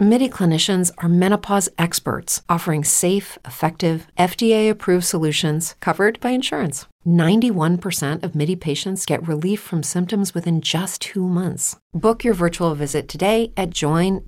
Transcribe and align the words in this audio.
MIDI 0.00 0.28
clinicians 0.28 0.90
are 0.98 1.08
menopause 1.08 1.68
experts 1.78 2.42
offering 2.48 2.82
safe, 2.82 3.38
effective, 3.44 4.06
FDA 4.18 4.68
approved 4.70 5.04
solutions 5.04 5.76
covered 5.80 6.18
by 6.20 6.30
insurance. 6.30 6.86
91% 7.06 8.22
of 8.24 8.34
MIDI 8.34 8.56
patients 8.56 9.04
get 9.06 9.26
relief 9.28 9.60
from 9.60 9.82
symptoms 9.82 10.34
within 10.34 10.60
just 10.60 11.00
two 11.02 11.28
months. 11.28 11.76
Book 11.92 12.24
your 12.24 12.34
virtual 12.34 12.74
visit 12.74 13.08
today 13.08 13.52
at 13.56 13.70
joinmidi.com. 13.70 14.26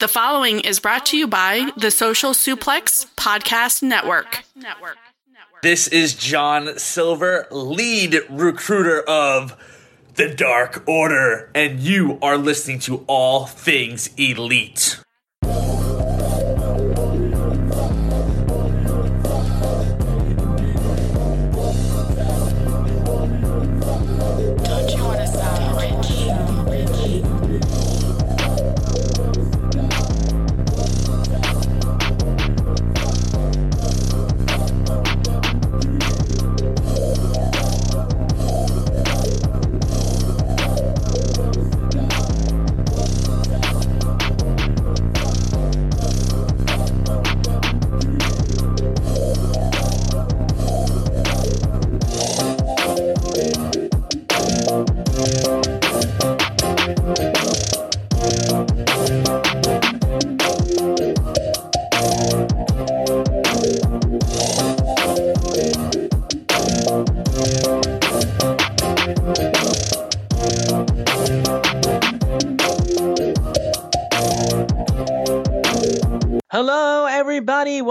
The 0.00 0.08
following 0.08 0.60
is 0.60 0.80
brought 0.80 1.06
to 1.06 1.16
you 1.16 1.26
by 1.26 1.70
the 1.76 1.90
Social 1.90 2.32
Suplex 2.32 3.06
Podcast 3.16 3.82
Network. 3.82 4.44
This 5.62 5.88
is 5.88 6.14
John 6.14 6.78
Silver, 6.78 7.46
lead 7.50 8.16
recruiter 8.30 9.00
of 9.02 9.56
the 10.18 10.28
Dark 10.28 10.82
Order, 10.88 11.48
and 11.54 11.78
you 11.78 12.18
are 12.20 12.36
listening 12.36 12.80
to 12.80 13.04
All 13.06 13.46
Things 13.46 14.10
Elite. 14.16 14.98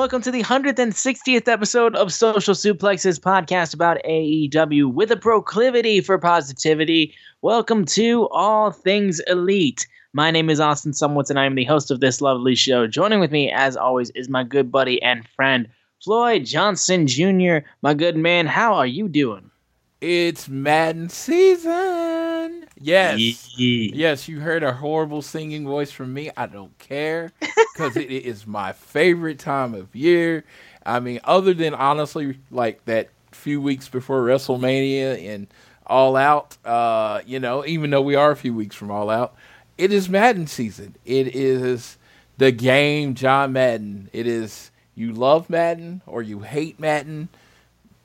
Welcome 0.07 0.22
to 0.22 0.31
the 0.31 0.44
160th 0.44 1.50
episode 1.50 1.94
of 1.97 2.13
Social 2.13 2.53
Suplexes 2.53 3.19
podcast 3.19 3.73
about 3.73 4.01
AEW 4.06 4.94
with 4.94 5.12
a 5.12 5.18
proclivity 5.18 6.00
for 6.00 6.18
positivity. 6.18 7.13
Welcome 7.41 7.84
to 7.88 8.29
All 8.29 8.72
Things 8.72 9.19
Elite. 9.28 9.85
My 10.13 10.31
name 10.31 10.50
is 10.50 10.62
Austin 10.62 10.94
Szumowicz, 10.94 11.29
and 11.29 11.38
I 11.38 11.46
am 11.46 11.56
the 11.56 11.66
host 11.66 11.91
of 11.91 12.00
this 12.00 12.22
lovely 12.22 12.56
show. 12.56 12.88
Joining 12.88 13.19
with 13.19 13.34
me, 13.34 13.51
as 13.51 13.75
always, 13.75 14.09
is 14.12 14.29
my 14.29 14.46
good 14.46 14.72
buddy 14.72 15.01
and 15.01 15.28
friend, 15.35 15.67
Floyd 16.01 16.46
Johnson 16.46 17.06
Jr. 17.06 17.57
My 17.81 17.94
good 17.94 18.16
man, 18.16 18.46
how 18.47 18.75
are 18.75 18.88
you 18.88 19.09
doing? 19.09 19.51
It's 20.00 20.47
Madden 20.47 21.09
season. 21.09 22.68
Yes. 22.80 23.19
Yeah. 23.58 23.90
Yes, 23.94 24.28
you 24.28 24.40
heard 24.40 24.62
a 24.62 24.74
horrible 24.74 25.24
singing 25.24 25.66
voice 25.66 25.91
from 25.91 26.13
me. 26.13 26.30
I 26.38 26.46
don't 26.46 26.78
care 26.78 27.31
because 27.74 27.97
it 27.97 28.12
is 28.12 28.46
my 28.46 28.74
favorite 28.74 29.40
time 29.40 29.74
of 29.74 29.96
year. 29.96 30.44
I 30.85 31.00
mean, 31.00 31.19
other 31.24 31.53
than 31.53 31.74
honestly, 31.74 32.38
like 32.52 32.85
that 32.85 33.09
few 33.31 33.59
weeks 33.59 33.90
before 33.90 34.22
WrestleMania 34.24 35.34
and 35.34 35.47
All 35.88 36.16
Out, 36.16 36.58
uh, 36.64 37.22
you 37.25 37.40
know, 37.40 37.66
even 37.66 37.90
though 37.90 38.02
we 38.02 38.14
are 38.14 38.31
a 38.31 38.35
few 38.35 38.53
weeks 38.53 38.75
from 38.75 38.91
All 38.91 39.09
Out, 39.09 39.35
it 39.79 39.91
is 39.91 40.09
Madden 40.09 40.46
season. 40.46 40.96
It 41.06 41.35
is 41.35 41.97
the 42.38 42.52
game, 42.52 43.16
John 43.16 43.53
Madden. 43.53 44.12
It 44.14 44.28
is 44.28 44.69
you 44.94 45.12
love 45.12 45.50
Madden 45.50 46.02
or 46.06 46.22
you 46.22 46.41
hate 46.41 46.79
Madden 46.79 47.29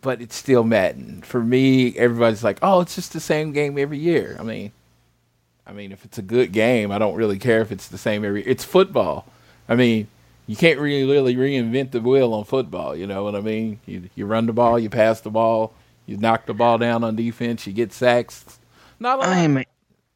but 0.02 0.20
it's 0.20 0.36
still 0.36 0.64
Madden. 0.64 1.22
For 1.22 1.42
me, 1.42 1.96
everybody's 1.96 2.44
like, 2.44 2.58
"Oh, 2.60 2.80
it's 2.80 2.94
just 2.94 3.12
the 3.12 3.20
same 3.20 3.52
game 3.52 3.78
every 3.78 3.98
year." 3.98 4.36
I 4.38 4.42
mean, 4.42 4.72
I 5.66 5.72
mean, 5.72 5.92
if 5.92 6.04
it's 6.04 6.18
a 6.18 6.22
good 6.22 6.52
game, 6.52 6.90
I 6.92 6.98
don't 6.98 7.14
really 7.14 7.38
care 7.38 7.62
if 7.62 7.72
it's 7.72 7.88
the 7.88 7.98
same 7.98 8.24
every. 8.24 8.42
It's 8.44 8.64
football. 8.64 9.24
I 9.68 9.76
mean, 9.76 10.08
you 10.46 10.56
can't 10.56 10.78
really 10.78 11.10
really 11.10 11.34
reinvent 11.34 11.92
the 11.92 12.00
wheel 12.00 12.34
on 12.34 12.44
football. 12.44 12.94
You 12.94 13.06
know 13.06 13.24
what 13.24 13.34
I 13.34 13.40
mean? 13.40 13.80
You 13.86 14.10
you 14.14 14.26
run 14.26 14.46
the 14.46 14.52
ball, 14.52 14.78
you 14.78 14.90
pass 14.90 15.20
the 15.20 15.30
ball, 15.30 15.72
you 16.04 16.16
knock 16.16 16.46
the 16.46 16.54
ball 16.54 16.78
down 16.78 17.04
on 17.04 17.16
defense, 17.16 17.66
you 17.66 17.72
get 17.72 17.92
sacks. 17.92 18.58
Not 18.98 19.20
lot. 19.20 19.28
I 19.28 19.38
am 19.38 19.58
a, 19.58 19.64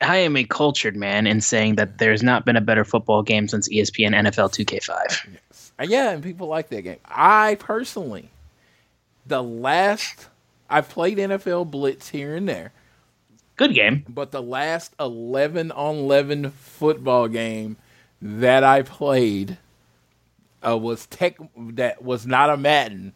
I 0.01 0.17
am 0.19 0.37
a 0.37 0.45
cultured 0.45 0.97
man 0.97 1.27
in 1.27 1.41
saying 1.41 1.77
that 1.77 1.99
there's 1.99 2.23
not 2.23 2.45
been 2.45 2.57
a 2.57 2.61
better 2.61 2.85
football 2.85 3.23
game 3.23 3.49
since 3.49 3.69
ESPN 3.69 4.15
NFL 4.15 4.53
2K5. 4.53 5.37
Uh, 5.79 5.87
Yeah, 5.89 6.11
and 6.11 6.23
people 6.23 6.49
like 6.49 6.69
that 6.71 6.83
game. 6.83 6.99
I 7.07 7.57
personally, 7.61 8.29
the 9.27 9.43
last 9.43 10.29
I've 10.69 10.89
played 10.89 11.19
NFL 11.19 11.71
Blitz 11.71 12.09
here 12.09 12.35
and 12.35 12.49
there, 12.49 12.73
Good 13.57 13.75
game. 13.75 14.05
but 14.09 14.31
the 14.33 14.43
last 14.43 14.95
eleven 14.99 15.71
on 15.73 15.97
eleven 15.97 16.51
football 16.51 17.29
game 17.29 17.77
that 18.21 18.65
I 18.65 18.83
played 18.83 19.59
uh, 20.67 20.77
was 20.77 21.07
Tech. 21.07 21.37
That 21.57 22.03
was 22.03 22.27
not 22.27 22.51
a 22.51 22.57
Madden. 22.57 23.13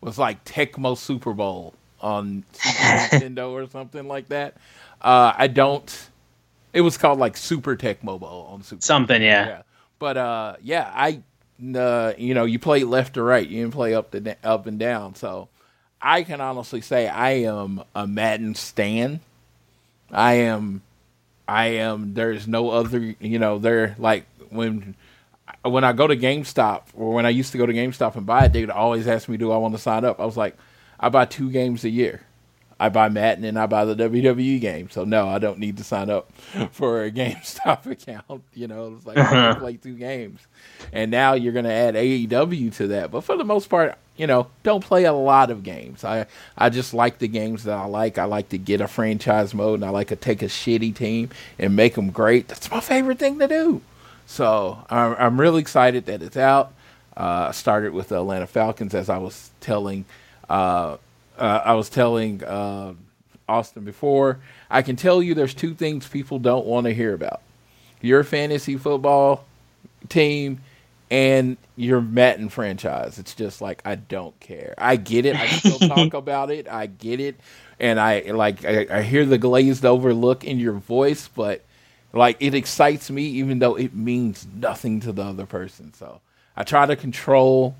Was 0.00 0.18
like 0.18 0.44
Tecmo 0.44 0.96
Super 0.98 1.32
Bowl 1.32 1.74
on 2.00 2.44
Super 2.52 2.76
Nintendo 2.78 3.50
or 3.50 3.68
something 3.70 4.06
like 4.06 4.28
that. 4.28 4.54
Uh, 5.00 5.32
I 5.36 5.46
don't. 5.46 6.10
It 6.72 6.80
was 6.82 6.98
called 6.98 7.18
like 7.18 7.36
Super 7.36 7.76
Tecmo 7.76 8.18
Bowl 8.18 8.48
on 8.50 8.62
Super. 8.62 8.82
Something, 8.82 9.22
yeah. 9.22 9.46
Yeah. 9.46 9.62
But 9.98 10.16
uh, 10.16 10.56
yeah, 10.62 10.90
I, 10.94 11.22
uh, 11.74 12.12
you 12.18 12.34
know, 12.34 12.44
you 12.44 12.58
play 12.58 12.84
left 12.84 13.14
to 13.14 13.22
right, 13.22 13.48
you 13.48 13.62
didn't 13.62 13.74
play 13.74 13.94
up 13.94 14.10
to 14.10 14.36
up 14.42 14.66
and 14.66 14.78
down. 14.78 15.14
So 15.14 15.48
I 16.04 16.22
can 16.22 16.42
honestly 16.42 16.82
say 16.82 17.08
I 17.08 17.30
am 17.30 17.82
a 17.94 18.06
Madden 18.06 18.54
stan. 18.54 19.20
I 20.12 20.34
am, 20.34 20.82
I 21.48 21.66
am. 21.66 22.12
There's 22.12 22.46
no 22.46 22.68
other, 22.70 23.16
you 23.18 23.38
know, 23.38 23.58
there 23.58 23.96
like 23.98 24.26
when. 24.50 24.94
When 25.62 25.84
I 25.84 25.92
go 25.92 26.06
to 26.06 26.16
GameStop, 26.16 26.82
or 26.94 27.14
when 27.14 27.24
I 27.24 27.30
used 27.30 27.52
to 27.52 27.58
go 27.58 27.64
to 27.64 27.72
GameStop 27.72 28.16
and 28.16 28.26
buy 28.26 28.46
it, 28.46 28.52
they 28.52 28.60
would 28.60 28.70
always 28.70 29.08
ask 29.08 29.28
me, 29.30 29.38
"Do 29.38 29.50
I 29.50 29.56
want 29.56 29.74
to 29.74 29.80
sign 29.80 30.04
up?" 30.04 30.20
I 30.20 30.26
was 30.26 30.36
like, 30.36 30.56
"I 31.00 31.08
buy 31.08 31.24
two 31.24 31.50
games 31.50 31.84
a 31.84 31.90
year. 31.90 32.22
I 32.78 32.88
buy 32.88 33.08
Madden 33.08 33.44
and 33.44 33.58
I 33.58 33.66
buy 33.66 33.84
the 33.84 33.94
WWE 33.94 34.60
game. 34.60 34.90
So 34.90 35.04
no, 35.04 35.28
I 35.28 35.38
don't 35.38 35.58
need 35.58 35.76
to 35.78 35.84
sign 35.84 36.10
up 36.10 36.32
for 36.72 37.04
a 37.04 37.10
GameStop 37.12 37.86
account. 37.86 38.42
You 38.52 38.68
know, 38.68 38.94
it's 38.96 39.06
like 39.06 39.18
I 39.18 39.52
can 39.52 39.56
play 39.56 39.76
two 39.76 39.94
games. 39.94 40.40
And 40.92 41.10
now 41.10 41.34
you're 41.34 41.52
going 41.52 41.64
to 41.64 41.72
add 41.72 41.94
AEW 41.94 42.74
to 42.76 42.86
that. 42.88 43.10
But 43.10 43.22
for 43.22 43.36
the 43.36 43.44
most 43.44 43.68
part, 43.68 43.96
you 44.16 44.26
know, 44.26 44.48
don't 44.62 44.84
play 44.84 45.04
a 45.04 45.12
lot 45.12 45.50
of 45.50 45.62
games. 45.62 46.04
I 46.04 46.26
I 46.56 46.70
just 46.70 46.94
like 46.94 47.18
the 47.18 47.28
games 47.28 47.64
that 47.64 47.76
I 47.76 47.86
like. 47.86 48.18
I 48.18 48.24
like 48.24 48.50
to 48.50 48.58
get 48.58 48.80
a 48.80 48.86
franchise 48.86 49.54
mode 49.54 49.80
and 49.80 49.84
I 49.84 49.90
like 49.90 50.08
to 50.08 50.16
take 50.16 50.42
a 50.42 50.46
shitty 50.46 50.94
team 50.94 51.30
and 51.58 51.74
make 51.74 51.94
them 51.94 52.10
great. 52.10 52.48
That's 52.48 52.70
my 52.70 52.80
favorite 52.80 53.18
thing 53.18 53.38
to 53.40 53.48
do. 53.48 53.80
So 54.26 54.84
I'm, 54.88 55.16
I'm 55.18 55.40
really 55.40 55.60
excited 55.60 56.06
that 56.06 56.22
it's 56.22 56.36
out. 56.36 56.72
Uh, 57.16 57.46
I 57.48 57.50
started 57.52 57.92
with 57.92 58.08
the 58.08 58.16
Atlanta 58.16 58.46
Falcons, 58.46 58.94
as 58.94 59.08
I 59.08 59.18
was 59.18 59.50
telling, 59.60 60.04
uh, 60.48 60.96
uh, 61.38 61.62
I 61.64 61.74
was 61.74 61.88
telling 61.88 62.42
uh, 62.44 62.94
Austin 63.48 63.84
before. 63.84 64.40
I 64.70 64.82
can 64.82 64.96
tell 64.96 65.22
you, 65.22 65.34
there's 65.34 65.54
two 65.54 65.74
things 65.74 66.06
people 66.06 66.38
don't 66.38 66.66
want 66.66 66.86
to 66.86 66.94
hear 66.94 67.14
about: 67.14 67.40
your 68.00 68.24
fantasy 68.24 68.76
football 68.76 69.44
team 70.08 70.60
and 71.10 71.56
your 71.76 72.00
Madden 72.00 72.48
franchise. 72.48 73.18
It's 73.18 73.34
just 73.34 73.60
like 73.60 73.82
I 73.84 73.96
don't 73.96 74.38
care. 74.40 74.74
I 74.78 74.96
get 74.96 75.26
it. 75.26 75.36
I 75.36 75.46
still 75.46 75.78
talk 75.78 76.14
about 76.14 76.50
it. 76.50 76.68
I 76.68 76.86
get 76.86 77.20
it, 77.20 77.36
and 77.78 78.00
I 78.00 78.20
like 78.30 78.64
I, 78.64 78.86
I 78.90 79.02
hear 79.02 79.24
the 79.24 79.38
glazed 79.38 79.84
over 79.84 80.14
look 80.14 80.44
in 80.44 80.58
your 80.58 80.72
voice, 80.74 81.28
but 81.28 81.62
like 82.12 82.36
it 82.40 82.54
excites 82.54 83.10
me 83.10 83.24
even 83.24 83.58
though 83.58 83.74
it 83.74 83.94
means 83.94 84.46
nothing 84.54 85.00
to 85.00 85.12
the 85.12 85.22
other 85.22 85.46
person. 85.46 85.92
So 85.94 86.20
I 86.56 86.62
try 86.62 86.86
to 86.86 86.96
control 86.96 87.74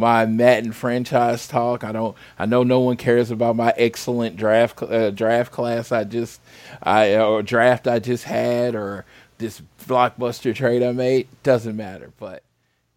my 0.00 0.24
Madden 0.26 0.72
franchise 0.72 1.46
talk. 1.46 1.84
I 1.84 1.92
don't. 1.92 2.16
I 2.38 2.46
know 2.46 2.62
no 2.62 2.80
one 2.80 2.96
cares 2.96 3.30
about 3.30 3.54
my 3.54 3.72
excellent 3.76 4.36
draft 4.36 4.82
uh, 4.82 5.10
draft 5.10 5.52
class. 5.52 5.92
I 5.92 6.04
just 6.04 6.40
I 6.82 7.16
or 7.16 7.42
draft 7.42 7.86
I 7.86 7.98
just 7.98 8.24
had 8.24 8.74
or 8.74 9.04
this 9.38 9.62
blockbuster 9.86 10.54
trade 10.54 10.82
I 10.82 10.92
made. 10.92 11.28
Doesn't 11.42 11.76
matter, 11.76 12.12
but 12.18 12.42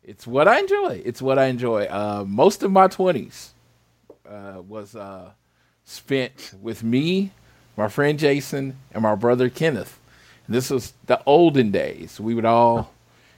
it's 0.01 0.25
what 0.25 0.47
I 0.47 0.59
enjoy. 0.59 1.01
It's 1.05 1.21
what 1.21 1.38
I 1.38 1.45
enjoy. 1.45 1.85
Uh, 1.85 2.23
most 2.25 2.63
of 2.63 2.71
my 2.71 2.88
twenties 2.88 3.53
uh, 4.27 4.61
was 4.65 4.95
uh, 4.95 5.31
spent 5.83 6.53
with 6.61 6.83
me, 6.83 7.31
my 7.75 7.89
friend 7.89 8.17
Jason, 8.17 8.77
and 8.94 9.03
my 9.03 9.15
brother 9.15 9.50
Kenneth. 9.50 10.00
And 10.47 10.55
this 10.55 10.69
was 10.69 10.94
the 11.05 11.21
olden 11.25 11.71
days. 11.71 12.19
We 12.19 12.33
would 12.33 12.45
all, 12.45 12.92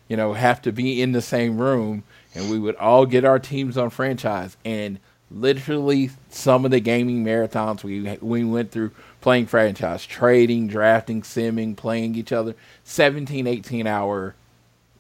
you 0.08 0.18
know, 0.18 0.34
have 0.34 0.62
to 0.64 0.72
be 0.72 1.02
in 1.02 1.12
the 1.12 1.22
same 1.22 1.58
room, 1.58 2.04
and 2.34 2.50
we 2.50 2.60
would 2.60 2.76
all 2.76 3.06
get 3.06 3.26
our 3.26 3.40
teams 3.40 3.78
on 3.78 3.90
franchise. 3.90 4.58
And 4.64 5.00
literally, 5.32 6.12
some 6.30 6.66
of 6.66 6.72
the 6.72 6.80
gaming 6.80 7.24
marathons 7.24 7.84
we 7.84 8.18
we 8.22 8.44
went 8.44 8.72
through 8.72 8.92
playing 9.22 9.48
franchise, 9.48 10.06
trading, 10.06 10.68
drafting, 10.68 11.22
simming, 11.22 11.76
playing 11.76 12.16
each 12.16 12.32
other, 12.32 12.56
17, 12.84 13.48
18 13.48 13.88
hour, 13.88 14.36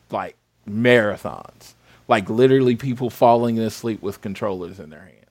like 0.09 0.35
marathons. 0.67 1.73
Like 2.07 2.29
literally 2.29 2.75
people 2.75 3.09
falling 3.09 3.59
asleep 3.59 4.01
with 4.01 4.21
controllers 4.21 4.79
in 4.79 4.89
their 4.89 5.01
hands. 5.01 5.24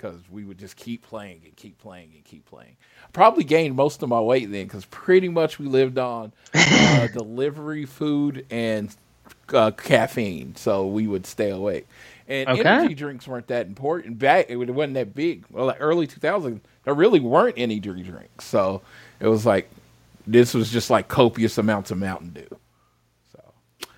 Because 0.00 0.30
we 0.30 0.44
would 0.44 0.58
just 0.58 0.76
keep 0.76 1.02
playing 1.02 1.42
and 1.44 1.56
keep 1.56 1.78
playing 1.78 2.12
and 2.14 2.24
keep 2.24 2.46
playing. 2.46 2.76
Probably 3.12 3.44
gained 3.44 3.76
most 3.76 4.02
of 4.02 4.08
my 4.08 4.20
weight 4.20 4.50
then 4.50 4.66
because 4.66 4.86
pretty 4.86 5.28
much 5.28 5.58
we 5.58 5.66
lived 5.66 5.98
on 5.98 6.32
uh, 6.54 7.06
delivery 7.08 7.84
food 7.86 8.46
and 8.50 8.94
uh, 9.52 9.72
caffeine. 9.72 10.56
So 10.56 10.86
we 10.86 11.06
would 11.06 11.26
stay 11.26 11.50
awake. 11.50 11.86
And 12.28 12.48
Okay. 12.48 12.60
energy 12.60 12.94
drinks 12.94 13.28
weren't 13.28 13.48
that 13.48 13.66
important. 13.66 14.18
Back 14.18 14.46
it 14.48 14.56
wasn't 14.56 14.94
that 14.94 15.14
big. 15.14 15.44
Well, 15.50 15.66
like 15.66 15.78
early 15.80 16.06
2000s, 16.06 16.60
there 16.84 16.94
really 16.94 17.20
weren't 17.20 17.58
any 17.58 17.76
energy 17.76 18.02
drinks. 18.04 18.46
So 18.46 18.82
it 19.20 19.28
was 19.28 19.44
like 19.44 19.70
this 20.26 20.54
was 20.54 20.70
just 20.70 20.90
like 20.90 21.08
copious 21.08 21.58
amounts 21.58 21.90
of 21.90 21.98
Mountain 21.98 22.30
Dew. 22.30 22.59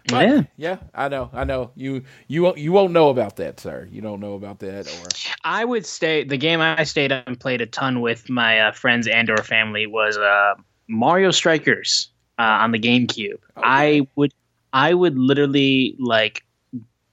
So 0.08 0.16
but, 0.16 0.28
Yeah. 0.28 0.42
yeah, 0.56 0.76
I 0.94 1.08
know, 1.08 1.30
I 1.32 1.44
know. 1.44 1.70
You 1.76 2.02
you 2.26 2.42
won't 2.42 2.58
you 2.58 2.72
won't 2.72 2.92
know 2.92 3.08
about 3.10 3.36
that, 3.36 3.60
sir. 3.60 3.88
You 3.90 4.00
don't 4.00 4.20
know 4.20 4.34
about 4.34 4.58
that, 4.60 4.88
or 4.88 5.08
I 5.44 5.64
would 5.64 5.86
stay. 5.86 6.24
The 6.24 6.36
game 6.36 6.60
I 6.60 6.82
stayed 6.84 7.12
up 7.12 7.26
and 7.26 7.38
played 7.38 7.60
a 7.60 7.66
ton 7.66 8.00
with 8.00 8.28
my 8.28 8.58
uh, 8.60 8.72
friends 8.72 9.06
and 9.06 9.30
or 9.30 9.38
family 9.38 9.86
was 9.86 10.16
uh, 10.16 10.54
Mario 10.88 11.30
Strikers 11.30 12.10
uh, 12.38 12.42
on 12.42 12.72
the 12.72 12.78
GameCube. 12.78 13.38
I 13.56 14.06
would, 14.16 14.32
I 14.72 14.94
would 14.94 15.18
literally 15.18 15.94
like 15.98 16.44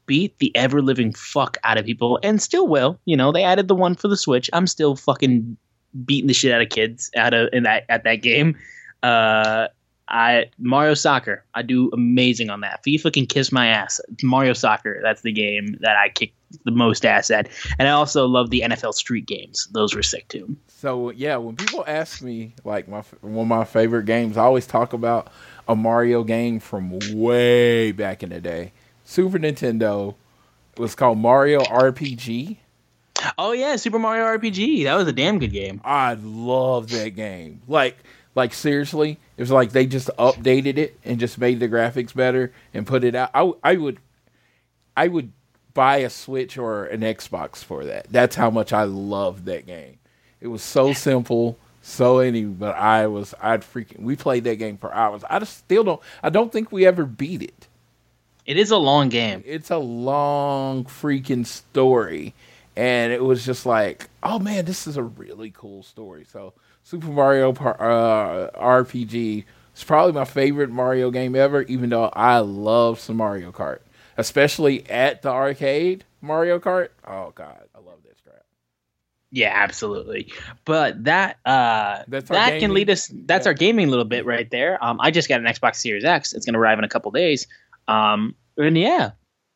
beat 0.05 0.39
the 0.39 0.55
ever 0.55 0.81
living 0.81 1.13
fuck 1.13 1.57
out 1.63 1.77
of 1.77 1.85
people, 1.85 2.19
and 2.23 2.41
still 2.41 2.67
will. 2.67 2.99
You 3.05 3.15
know, 3.15 3.31
they 3.31 3.43
added 3.43 3.67
the 3.67 3.75
one 3.75 3.93
for 3.93 4.07
the 4.07 4.17
Switch. 4.17 4.49
I'm 4.53 4.65
still 4.65 4.95
fucking 4.95 5.57
beating 6.05 6.27
the 6.27 6.33
shit 6.33 6.51
out 6.51 6.61
of 6.61 6.69
kids 6.69 7.11
out 7.15 7.33
of 7.33 7.49
in 7.53 7.63
that 7.63 7.85
at 7.89 8.03
that 8.03 8.17
game. 8.17 8.57
Uh, 9.03 9.67
I 10.09 10.45
Mario 10.57 10.93
Soccer. 10.95 11.43
I 11.53 11.61
do 11.61 11.89
amazing 11.93 12.49
on 12.49 12.61
that. 12.61 12.83
FIFA 12.85 13.13
can 13.13 13.25
kiss 13.25 13.51
my 13.51 13.67
ass. 13.67 14.01
Mario 14.23 14.53
Soccer. 14.53 14.99
That's 15.03 15.21
the 15.21 15.31
game 15.31 15.77
that 15.81 15.95
I 15.95 16.09
kick 16.09 16.33
the 16.65 16.71
most 16.71 17.05
ass 17.05 17.29
at. 17.29 17.47
And 17.77 17.87
I 17.87 17.91
also 17.91 18.25
love 18.25 18.49
the 18.49 18.61
NFL 18.61 18.93
Street 18.95 19.27
games. 19.27 19.67
Those 19.71 19.93
were 19.93 20.03
sick 20.03 20.27
too. 20.27 20.57
so. 20.67 21.11
Yeah, 21.11 21.37
when 21.37 21.55
people 21.55 21.83
ask 21.87 22.21
me 22.21 22.53
like 22.63 22.87
my 22.87 23.03
one 23.21 23.45
of 23.45 23.47
my 23.47 23.65
favorite 23.65 24.05
games, 24.05 24.37
I 24.37 24.43
always 24.43 24.65
talk 24.65 24.93
about 24.93 25.31
a 25.67 25.75
Mario 25.75 26.23
game 26.23 26.59
from 26.59 26.99
way 27.13 27.91
back 27.91 28.23
in 28.23 28.29
the 28.29 28.41
day. 28.41 28.71
Super 29.05 29.37
Nintendo. 29.37 30.15
It 30.73 30.79
was 30.79 30.95
called 30.95 31.17
Mario 31.17 31.61
RPG. 31.61 32.57
Oh 33.37 33.51
yeah, 33.51 33.75
Super 33.75 33.99
Mario 33.99 34.25
RPG. 34.25 34.85
That 34.85 34.95
was 34.95 35.07
a 35.07 35.13
damn 35.13 35.39
good 35.39 35.51
game. 35.51 35.81
I 35.83 36.13
love 36.13 36.89
that 36.91 37.09
game. 37.15 37.61
Like, 37.67 37.97
like 38.35 38.53
seriously, 38.53 39.19
it 39.37 39.41
was 39.41 39.51
like 39.51 39.71
they 39.71 39.85
just 39.85 40.09
updated 40.17 40.77
it 40.77 40.97
and 41.03 41.19
just 41.19 41.37
made 41.37 41.59
the 41.59 41.67
graphics 41.67 42.13
better 42.13 42.51
and 42.73 42.87
put 42.87 43.03
it 43.03 43.15
out. 43.15 43.31
I, 43.33 43.51
I 43.63 43.75
would, 43.75 43.99
I 44.95 45.07
would 45.07 45.31
buy 45.73 45.97
a 45.97 46.09
Switch 46.09 46.57
or 46.57 46.85
an 46.85 47.01
Xbox 47.01 47.57
for 47.57 47.85
that. 47.85 48.07
That's 48.09 48.35
how 48.35 48.49
much 48.49 48.73
I 48.73 48.83
loved 48.83 49.45
that 49.45 49.65
game. 49.65 49.99
It 50.41 50.47
was 50.47 50.61
so 50.61 50.93
simple, 50.93 51.57
so 51.81 52.19
any, 52.19 52.45
but 52.45 52.75
I 52.75 53.07
was, 53.07 53.33
I'd 53.41 53.61
freaking. 53.61 53.99
We 53.99 54.15
played 54.15 54.43
that 54.45 54.55
game 54.55 54.77
for 54.77 54.93
hours. 54.93 55.23
I 55.29 55.39
just 55.39 55.57
still 55.57 55.83
don't. 55.83 56.01
I 56.23 56.29
don't 56.29 56.51
think 56.51 56.71
we 56.71 56.85
ever 56.85 57.05
beat 57.05 57.41
it. 57.41 57.67
It 58.45 58.57
is 58.57 58.71
a 58.71 58.77
long 58.77 59.09
game. 59.09 59.43
It's 59.45 59.69
a 59.69 59.77
long 59.77 60.85
freaking 60.85 61.45
story. 61.45 62.33
And 62.75 63.11
it 63.11 63.23
was 63.23 63.45
just 63.45 63.65
like, 63.65 64.09
oh 64.23 64.39
man, 64.39 64.65
this 64.65 64.87
is 64.87 64.97
a 64.97 65.03
really 65.03 65.51
cool 65.51 65.83
story. 65.83 66.25
So, 66.31 66.53
Super 66.89 67.09
Mario 67.09 67.51
uh, 67.51 68.49
RPG 68.59 69.43
is 69.77 69.83
probably 69.83 70.11
my 70.11 70.25
favorite 70.25 70.71
Mario 70.71 71.11
game 71.11 71.35
ever, 71.35 71.61
even 71.61 71.91
though 71.91 72.05
I 72.05 72.39
love 72.39 72.99
some 72.99 73.17
Mario 73.17 73.51
Kart, 73.51 73.81
especially 74.17 74.89
at 74.89 75.21
the 75.21 75.29
arcade 75.29 76.03
Mario 76.19 76.57
Kart. 76.57 76.89
Oh, 77.07 77.31
God, 77.35 77.59
I 77.75 77.77
love 77.77 78.01
that 78.07 78.23
crap. 78.23 78.43
Yeah, 79.29 79.53
absolutely. 79.55 80.33
But 80.65 81.03
that 81.03 81.37
uh 81.45 82.01
that 82.07 82.59
can 82.59 82.73
lead 82.73 82.89
us 82.89 83.11
that's 83.13 83.45
yeah. 83.45 83.49
our 83.49 83.53
gaming 83.53 83.89
little 83.89 84.03
bit 84.03 84.25
right 84.25 84.49
there. 84.49 84.83
Um 84.83 84.99
I 84.99 85.11
just 85.11 85.29
got 85.29 85.39
an 85.39 85.45
Xbox 85.45 85.75
Series 85.75 86.03
X. 86.03 86.33
It's 86.33 86.43
gonna 86.43 86.59
arrive 86.59 86.79
in 86.79 86.85
a 86.85 86.89
couple 86.89 87.11
days. 87.11 87.45
Um 87.87 88.33
and 88.57 88.75
yeah, 88.75 89.11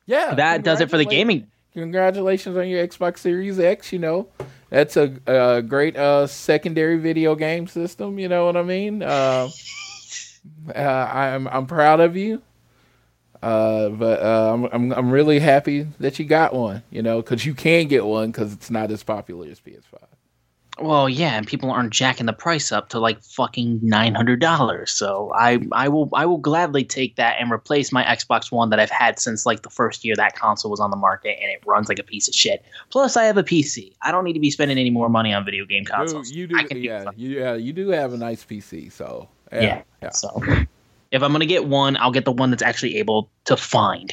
Yeah. 0.05 0.35
that 0.35 0.63
does 0.63 0.81
it 0.81 0.91
for 0.91 0.99
the 0.99 1.05
gaming. 1.05 1.47
Congratulations 1.73 2.55
on 2.55 2.67
your 2.67 2.87
Xbox 2.87 3.17
Series 3.17 3.59
X. 3.59 3.91
You 3.91 3.97
know, 3.97 4.27
that's 4.73 4.97
a, 4.97 5.13
a 5.27 5.61
great 5.61 5.95
uh, 5.95 6.25
secondary 6.25 6.97
video 6.97 7.35
game 7.35 7.67
system. 7.67 8.17
You 8.17 8.27
know 8.27 8.47
what 8.47 8.57
I 8.57 8.63
mean? 8.63 9.03
Uh, 9.03 9.49
uh, 10.75 10.79
I'm 10.79 11.47
I'm 11.47 11.67
proud 11.67 11.99
of 11.99 12.17
you. 12.17 12.41
Uh, 13.43 13.89
but 13.89 14.19
uh, 14.23 14.53
I'm, 14.53 14.65
I'm 14.65 14.91
I'm 14.93 15.11
really 15.11 15.37
happy 15.37 15.83
that 15.99 16.17
you 16.17 16.25
got 16.25 16.55
one. 16.55 16.81
You 16.89 17.03
know, 17.03 17.21
because 17.21 17.45
you 17.45 17.53
can 17.53 17.87
get 17.87 18.03
one 18.03 18.31
because 18.31 18.51
it's 18.51 18.71
not 18.71 18.89
as 18.89 19.03
popular 19.03 19.47
as 19.47 19.59
PS5. 19.59 19.99
Well, 20.79 21.07
yeah, 21.07 21.37
and 21.37 21.45
people 21.45 21.69
aren't 21.69 21.93
jacking 21.93 22.25
the 22.25 22.33
price 22.33 22.71
up 22.71 22.89
to 22.89 22.99
like 22.99 23.23
fucking 23.23 23.79
nine 23.83 24.15
hundred 24.15 24.39
dollars. 24.39 24.91
So 24.91 25.31
I, 25.35 25.59
I 25.71 25.87
will, 25.87 26.09
I 26.13 26.25
will 26.25 26.39
gladly 26.39 26.83
take 26.83 27.15
that 27.17 27.37
and 27.39 27.51
replace 27.51 27.91
my 27.91 28.03
Xbox 28.03 28.51
One 28.51 28.69
that 28.71 28.79
I've 28.79 28.89
had 28.89 29.19
since 29.19 29.45
like 29.45 29.61
the 29.61 29.69
first 29.69 30.03
year 30.03 30.15
that 30.15 30.35
console 30.35 30.71
was 30.71 30.79
on 30.79 30.89
the 30.89 30.97
market, 30.97 31.37
and 31.41 31.51
it 31.51 31.61
runs 31.65 31.89
like 31.89 31.99
a 31.99 32.03
piece 32.03 32.27
of 32.27 32.33
shit. 32.33 32.65
Plus, 32.89 33.15
I 33.15 33.25
have 33.25 33.37
a 33.37 33.43
PC. 33.43 33.93
I 34.01 34.11
don't 34.11 34.23
need 34.23 34.33
to 34.33 34.39
be 34.39 34.49
spending 34.49 34.79
any 34.79 34.89
more 34.89 35.09
money 35.09 35.31
on 35.31 35.45
video 35.45 35.65
game 35.65 35.85
consoles. 35.85 36.31
You, 36.31 36.41
you 36.41 36.47
do, 36.47 36.67
do 36.69 36.79
yeah, 36.79 37.03
something. 37.03 37.23
you, 37.23 37.39
yeah, 37.39 37.53
you 37.53 37.71
do 37.71 37.89
have 37.89 38.13
a 38.13 38.17
nice 38.17 38.43
PC. 38.43 38.91
So 38.91 39.29
yeah, 39.51 39.61
yeah. 39.61 39.81
yeah. 40.01 40.09
So 40.09 40.41
if 41.11 41.21
I'm 41.21 41.31
gonna 41.31 41.45
get 41.45 41.65
one, 41.65 41.97
I'll 41.97 42.11
get 42.11 42.25
the 42.25 42.31
one 42.31 42.49
that's 42.49 42.63
actually 42.63 42.97
able 42.97 43.29
to 43.45 43.55
find. 43.55 44.11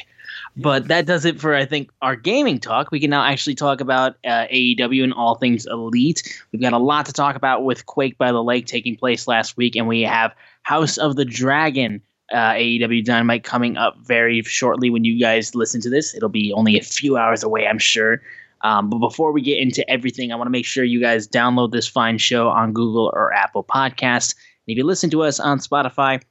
But 0.57 0.89
that 0.89 1.05
does 1.05 1.23
it 1.23 1.39
for 1.39 1.55
I 1.55 1.65
think 1.65 1.89
our 2.01 2.15
gaming 2.15 2.59
talk. 2.59 2.91
We 2.91 2.99
can 2.99 3.09
now 3.09 3.23
actually 3.23 3.55
talk 3.55 3.79
about 3.79 4.17
uh, 4.25 4.47
AEW 4.47 5.03
and 5.03 5.13
all 5.13 5.35
things 5.35 5.65
elite. 5.65 6.23
We've 6.51 6.61
got 6.61 6.73
a 6.73 6.77
lot 6.77 7.05
to 7.05 7.13
talk 7.13 7.35
about 7.35 7.63
with 7.63 7.85
Quake 7.85 8.17
by 8.17 8.31
the 8.31 8.43
Lake 8.43 8.65
taking 8.65 8.97
place 8.97 9.27
last 9.27 9.55
week, 9.55 9.75
and 9.75 9.87
we 9.87 10.01
have 10.01 10.35
House 10.63 10.97
of 10.97 11.15
the 11.15 11.25
Dragon 11.25 12.01
uh, 12.31 12.53
AEW 12.53 13.03
Dynamite 13.03 13.43
coming 13.43 13.77
up 13.77 13.97
very 13.99 14.41
shortly. 14.43 14.89
When 14.89 15.03
you 15.03 15.19
guys 15.19 15.55
listen 15.55 15.81
to 15.81 15.89
this, 15.89 16.13
it'll 16.13 16.29
be 16.29 16.53
only 16.53 16.77
a 16.77 16.83
few 16.83 17.17
hours 17.17 17.43
away, 17.43 17.67
I'm 17.67 17.79
sure. 17.79 18.21
Um, 18.63 18.89
but 18.89 18.99
before 18.99 19.31
we 19.31 19.41
get 19.41 19.59
into 19.59 19.89
everything, 19.89 20.31
I 20.31 20.35
want 20.35 20.47
to 20.47 20.51
make 20.51 20.65
sure 20.65 20.83
you 20.83 21.01
guys 21.01 21.27
download 21.27 21.71
this 21.71 21.87
fine 21.87 22.17
show 22.17 22.49
on 22.49 22.73
Google 22.73 23.11
or 23.13 23.33
Apple 23.33 23.63
Podcasts. 23.63 24.35
And 24.35 24.73
if 24.73 24.77
you 24.77 24.85
listen 24.85 25.09
to 25.11 25.23
us 25.23 25.39
on 25.39 25.59
Spotify, 25.59 26.21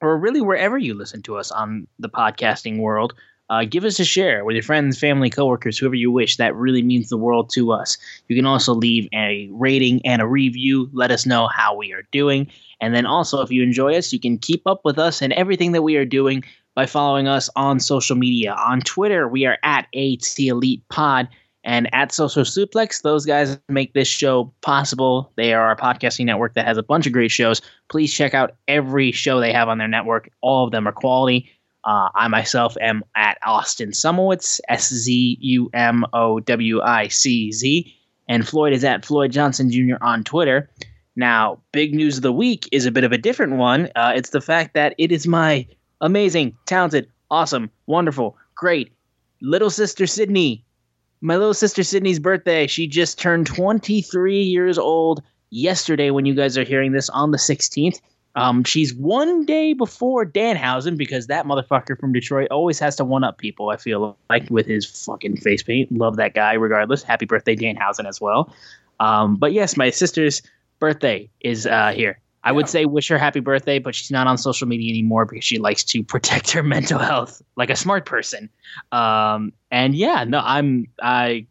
or 0.00 0.18
really 0.18 0.40
wherever 0.40 0.76
you 0.76 0.94
listen 0.94 1.22
to 1.22 1.36
us 1.36 1.52
on 1.52 1.86
the 2.00 2.08
podcasting 2.08 2.78
world, 2.78 3.14
uh, 3.52 3.66
give 3.66 3.84
us 3.84 4.00
a 4.00 4.04
share 4.04 4.46
with 4.46 4.54
your 4.54 4.62
friends, 4.62 4.98
family, 4.98 5.28
coworkers, 5.28 5.76
whoever 5.76 5.94
you 5.94 6.10
wish. 6.10 6.38
That 6.38 6.54
really 6.54 6.82
means 6.82 7.10
the 7.10 7.18
world 7.18 7.50
to 7.50 7.70
us. 7.70 7.98
You 8.28 8.34
can 8.34 8.46
also 8.46 8.72
leave 8.72 9.06
a 9.12 9.46
rating 9.52 10.00
and 10.06 10.22
a 10.22 10.26
review. 10.26 10.88
Let 10.94 11.10
us 11.10 11.26
know 11.26 11.48
how 11.48 11.76
we 11.76 11.92
are 11.92 12.04
doing. 12.12 12.50
And 12.80 12.94
then 12.94 13.04
also, 13.04 13.42
if 13.42 13.50
you 13.50 13.62
enjoy 13.62 13.94
us, 13.94 14.10
you 14.10 14.18
can 14.18 14.38
keep 14.38 14.66
up 14.66 14.80
with 14.86 14.98
us 14.98 15.20
and 15.20 15.34
everything 15.34 15.72
that 15.72 15.82
we 15.82 15.96
are 15.96 16.06
doing 16.06 16.42
by 16.74 16.86
following 16.86 17.28
us 17.28 17.50
on 17.54 17.78
social 17.78 18.16
media. 18.16 18.54
On 18.54 18.80
Twitter, 18.80 19.28
we 19.28 19.44
are 19.44 19.58
at 19.62 19.86
AT 19.94 20.38
Elite 20.38 20.82
Pod 20.88 21.28
and 21.62 21.94
at 21.94 22.10
Social 22.10 22.44
Suplex. 22.44 23.02
Those 23.02 23.26
guys 23.26 23.58
make 23.68 23.92
this 23.92 24.08
show 24.08 24.50
possible. 24.62 25.30
They 25.36 25.52
are 25.52 25.70
a 25.70 25.76
podcasting 25.76 26.24
network 26.24 26.54
that 26.54 26.66
has 26.66 26.78
a 26.78 26.82
bunch 26.82 27.06
of 27.06 27.12
great 27.12 27.30
shows. 27.30 27.60
Please 27.90 28.14
check 28.14 28.32
out 28.32 28.56
every 28.66 29.12
show 29.12 29.40
they 29.40 29.52
have 29.52 29.68
on 29.68 29.76
their 29.76 29.88
network. 29.88 30.30
All 30.40 30.64
of 30.64 30.72
them 30.72 30.88
are 30.88 30.92
quality. 30.92 31.50
Uh, 31.84 32.08
I 32.14 32.28
myself 32.28 32.76
am 32.80 33.02
at 33.16 33.38
Austin 33.44 33.90
Szumowicz, 33.90 34.60
S 34.68 34.92
Z 34.92 35.38
U 35.40 35.70
M 35.74 36.04
O 36.12 36.40
W 36.40 36.80
I 36.80 37.08
C 37.08 37.50
Z, 37.52 37.94
and 38.28 38.46
Floyd 38.46 38.72
is 38.72 38.84
at 38.84 39.04
Floyd 39.04 39.32
Johnson 39.32 39.70
Jr. 39.70 39.96
on 40.00 40.24
Twitter. 40.24 40.70
Now, 41.16 41.58
big 41.72 41.94
news 41.94 42.16
of 42.16 42.22
the 42.22 42.32
week 42.32 42.68
is 42.72 42.86
a 42.86 42.90
bit 42.90 43.04
of 43.04 43.12
a 43.12 43.18
different 43.18 43.54
one. 43.54 43.90
Uh, 43.94 44.12
it's 44.14 44.30
the 44.30 44.40
fact 44.40 44.74
that 44.74 44.94
it 44.96 45.12
is 45.12 45.26
my 45.26 45.66
amazing, 46.00 46.56
talented, 46.66 47.10
awesome, 47.30 47.70
wonderful, 47.86 48.36
great 48.54 48.92
little 49.42 49.70
sister 49.70 50.06
Sydney. 50.06 50.64
My 51.20 51.36
little 51.36 51.54
sister 51.54 51.82
Sydney's 51.82 52.18
birthday. 52.18 52.66
She 52.66 52.86
just 52.86 53.18
turned 53.18 53.46
23 53.46 54.42
years 54.42 54.78
old 54.78 55.22
yesterday 55.50 56.10
when 56.10 56.24
you 56.24 56.34
guys 56.34 56.56
are 56.56 56.64
hearing 56.64 56.92
this 56.92 57.10
on 57.10 57.30
the 57.30 57.38
16th. 57.38 58.00
Um, 58.34 58.64
she's 58.64 58.94
one 58.94 59.44
day 59.44 59.74
before 59.74 60.24
Danhausen 60.24 60.96
because 60.96 61.26
that 61.26 61.44
motherfucker 61.44 61.98
from 61.98 62.12
Detroit 62.12 62.48
always 62.50 62.78
has 62.78 62.96
to 62.96 63.04
one 63.04 63.24
up 63.24 63.38
people. 63.38 63.70
I 63.70 63.76
feel 63.76 64.16
like 64.30 64.48
with 64.50 64.66
his 64.66 64.86
fucking 64.86 65.36
face 65.36 65.62
paint. 65.62 65.92
Love 65.92 66.16
that 66.16 66.34
guy. 66.34 66.54
Regardless, 66.54 67.02
happy 67.02 67.26
birthday 67.26 67.54
Danhausen 67.54 68.06
as 68.06 68.20
well. 68.20 68.54
Um, 69.00 69.36
but 69.36 69.52
yes, 69.52 69.76
my 69.76 69.90
sister's 69.90 70.42
birthday 70.78 71.28
is 71.40 71.66
uh, 71.66 71.92
here. 71.92 72.18
I 72.44 72.50
would 72.50 72.68
say 72.68 72.86
wish 72.86 73.08
her 73.08 73.18
happy 73.18 73.40
birthday, 73.40 73.78
but 73.78 73.94
she's 73.94 74.10
not 74.10 74.26
on 74.26 74.36
social 74.36 74.66
media 74.66 74.90
anymore 74.90 75.26
because 75.26 75.44
she 75.44 75.58
likes 75.58 75.84
to 75.84 76.02
protect 76.14 76.50
her 76.52 76.62
mental 76.62 76.98
health 76.98 77.42
like 77.56 77.70
a 77.70 77.76
smart 77.76 78.06
person. 78.06 78.48
Um, 78.90 79.52
and 79.70 79.94
yeah, 79.94 80.24
no, 80.24 80.40
I'm 80.42 80.86
I 81.00 81.46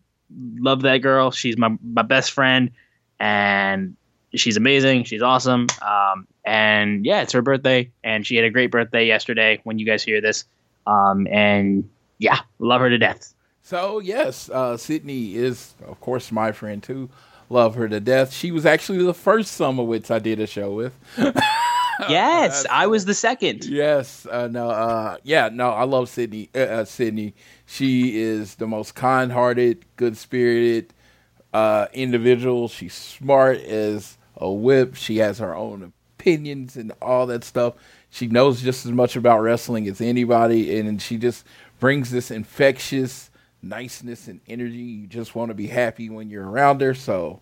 love 0.57 0.81
that 0.81 0.97
girl. 0.97 1.31
She's 1.31 1.57
my 1.57 1.77
my 1.83 2.01
best 2.01 2.31
friend, 2.31 2.71
and 3.19 3.95
she's 4.35 4.57
amazing. 4.57 5.05
She's 5.05 5.21
awesome. 5.21 5.67
Um, 5.81 6.27
and 6.43 7.05
yeah, 7.05 7.21
it's 7.21 7.33
her 7.33 7.41
birthday, 7.41 7.91
and 8.03 8.25
she 8.25 8.35
had 8.35 8.45
a 8.45 8.49
great 8.49 8.71
birthday 8.71 9.05
yesterday 9.05 9.59
when 9.63 9.79
you 9.79 9.85
guys 9.85 10.03
hear 10.03 10.21
this. 10.21 10.45
Um, 10.87 11.27
and 11.27 11.89
yeah, 12.17 12.39
love 12.59 12.81
her 12.81 12.89
to 12.89 12.97
death. 12.97 13.33
So 13.63 13.99
yes, 13.99 14.49
uh, 14.49 14.77
Sydney 14.77 15.35
is 15.35 15.73
of 15.85 15.99
course 15.99 16.31
my 16.31 16.51
friend 16.51 16.81
too. 16.81 17.09
Love 17.49 17.75
her 17.75 17.87
to 17.89 17.99
death. 17.99 18.33
She 18.33 18.51
was 18.51 18.65
actually 18.65 19.03
the 19.03 19.13
first 19.13 19.59
Szumowicz 19.59 20.09
I 20.09 20.19
did 20.19 20.39
a 20.39 20.47
show 20.47 20.71
with. 20.71 20.97
yes, 22.09 22.65
I 22.69 22.87
was 22.87 23.03
the 23.03 23.13
second. 23.13 23.65
Yes, 23.65 24.25
uh, 24.25 24.47
no, 24.47 24.69
uh, 24.69 25.17
yeah, 25.23 25.49
no, 25.51 25.71
I 25.71 25.83
love 25.83 26.07
Sydney. 26.07 26.49
Uh, 26.55 26.59
uh 26.59 26.85
Sydney, 26.85 27.35
she 27.65 28.21
is 28.21 28.55
the 28.55 28.67
most 28.67 28.95
kind-hearted, 28.95 29.85
good-spirited 29.97 30.93
uh, 31.53 31.87
individual. 31.93 32.69
She's 32.69 32.93
smart 32.93 33.59
as 33.59 34.17
a 34.37 34.49
whip. 34.49 34.95
She 34.95 35.17
has 35.17 35.39
her 35.39 35.53
own 35.53 35.91
opinions 36.21 36.77
and 36.77 36.91
all 37.01 37.25
that 37.27 37.43
stuff. 37.43 37.73
She 38.09 38.27
knows 38.27 38.61
just 38.61 38.85
as 38.85 38.91
much 38.91 39.15
about 39.15 39.41
wrestling 39.41 39.87
as 39.87 40.01
anybody, 40.01 40.77
and 40.77 41.01
she 41.01 41.17
just 41.17 41.45
brings 41.79 42.11
this 42.11 42.29
infectious 42.29 43.29
niceness 43.61 44.27
and 44.27 44.41
energy. 44.47 44.77
You 44.77 45.07
just 45.07 45.35
want 45.35 45.49
to 45.49 45.55
be 45.55 45.67
happy 45.67 46.09
when 46.09 46.29
you're 46.29 46.47
around 46.47 46.81
her. 46.81 46.93
So, 46.93 47.41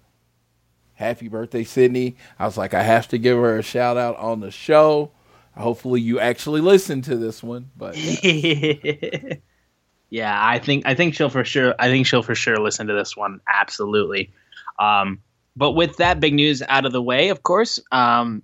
happy 0.93 1.27
birthday, 1.27 1.63
Sydney. 1.63 2.15
I 2.37 2.45
was 2.45 2.57
like, 2.57 2.73
I 2.73 2.83
have 2.83 3.07
to 3.09 3.17
give 3.17 3.37
her 3.37 3.57
a 3.57 3.63
shout 3.63 3.97
out 3.97 4.15
on 4.17 4.39
the 4.39 4.51
show. 4.51 5.11
Hopefully, 5.57 6.01
you 6.01 6.19
actually 6.19 6.61
listen 6.61 7.01
to 7.03 7.17
this 7.17 7.43
one. 7.43 7.69
But 7.75 7.97
yeah. 7.97 9.35
yeah, 10.09 10.47
I 10.47 10.59
think 10.59 10.85
I 10.85 10.95
think 10.95 11.15
she'll 11.15 11.29
for 11.29 11.43
sure. 11.43 11.75
I 11.79 11.89
think 11.89 12.07
she'll 12.07 12.23
for 12.23 12.35
sure 12.35 12.57
listen 12.57 12.87
to 12.87 12.93
this 12.93 13.17
one. 13.17 13.41
Absolutely. 13.47 14.31
Um, 14.77 15.19
but 15.55 15.71
with 15.71 15.97
that 15.97 16.21
big 16.21 16.33
news 16.33 16.61
out 16.69 16.85
of 16.85 16.93
the 16.93 17.01
way, 17.01 17.29
of 17.29 17.43
course, 17.43 17.79
um, 17.91 18.43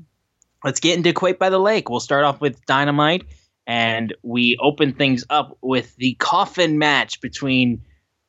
let's 0.65 0.79
get 0.79 0.97
into 0.97 1.13
Quake 1.13 1.39
by 1.39 1.49
the 1.49 1.59
Lake. 1.59 1.89
We'll 1.89 1.99
start 2.01 2.25
off 2.25 2.41
with 2.41 2.65
Dynamite, 2.65 3.25
and 3.67 4.13
we 4.23 4.57
open 4.57 4.93
things 4.93 5.23
up 5.29 5.57
with 5.61 5.95
the 5.97 6.15
coffin 6.15 6.79
match 6.79 7.21
between 7.21 7.81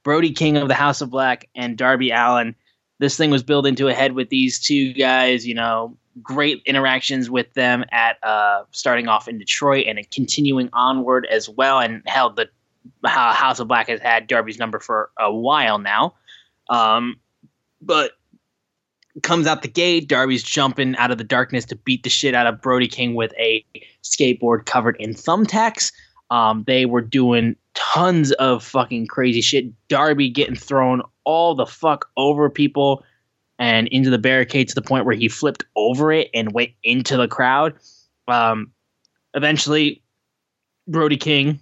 Brody 0.05 0.31
King 0.31 0.59
of 0.59 0.69
the 0.69 0.75
House 0.75 1.01
of 1.01 1.11
Black 1.11 1.49
and 1.57 1.77
Darby 1.77 2.11
Allin. 2.11 2.55
This 2.99 3.17
thing 3.17 3.31
was 3.31 3.43
built 3.43 3.67
into 3.67 3.89
a 3.89 3.95
head 3.95 4.13
with 4.13 4.29
these 4.29 4.61
two 4.61 4.93
guys, 4.93 5.47
you 5.47 5.55
know, 5.55 5.97
great 6.23 6.63
interactions 6.67 7.29
with 7.29 7.53
them 7.55 7.85
at 7.91 8.23
uh, 8.23 8.65
starting 8.71 9.09
off 9.09 9.29
in 9.29 9.39
Detroit 9.39 9.87
and 9.89 9.99
continuing 10.11 10.69
onward 10.73 11.27
as 11.31 11.49
well. 11.49 11.81
And 11.81 12.03
hell, 12.07 12.31
the 12.31 12.49
House 13.05 13.61
of 13.61 13.69
Black 13.69 13.89
has 13.89 14.01
had 14.01 14.27
Darby's 14.27 14.59
number 14.59 14.79
for 14.79 15.11
a 15.19 15.33
while 15.33 15.79
now. 15.79 16.15
Um, 16.69 17.17
but 17.81 18.13
comes 19.23 19.47
out 19.47 19.63
the 19.63 19.69
gate. 19.69 20.09
Darby's 20.09 20.43
jumping 20.43 20.97
out 20.97 21.11
of 21.11 21.19
the 21.19 21.25
darkness 21.25 21.65
to 21.67 21.77
beat 21.77 22.03
the 22.03 22.11
shit 22.11 22.35
out 22.35 22.47
of 22.47 22.61
Brody 22.61 22.89
King 22.89 23.15
with 23.15 23.33
a 23.39 23.65
skateboard 24.03 24.67
covered 24.67 24.97
in 24.99 25.15
thumbtacks. 25.15 25.93
Um, 26.31 26.65
they 26.67 26.87
were 26.87 27.01
doing 27.01 27.57
tons 27.75 28.33
of 28.33 28.65
fucking 28.65 29.07
crazy 29.07 29.41
shit. 29.41 29.67
Darby 29.89 30.29
getting 30.29 30.57
thrown 30.57 31.03
all 31.25 31.55
the 31.55 31.67
fuck 31.67 32.09
over 32.17 32.51
people 32.51 33.05
and 33.59 33.89
into 33.89 34.11
the 34.11 34.19
barricade 34.19 34.69
to 34.69 34.75
the 34.75 34.83
point 34.83 35.07
where 35.07 35.15
he 35.15 35.29
flipped 35.29 35.65
over 35.77 36.13
it 36.13 36.29
and 36.35 36.53
went 36.53 36.73
into 36.83 37.17
the 37.17 37.29
crowd. 37.29 37.75
Um, 38.29 38.73
eventually, 39.35 40.03
Brody 40.89 41.17
King 41.17 41.61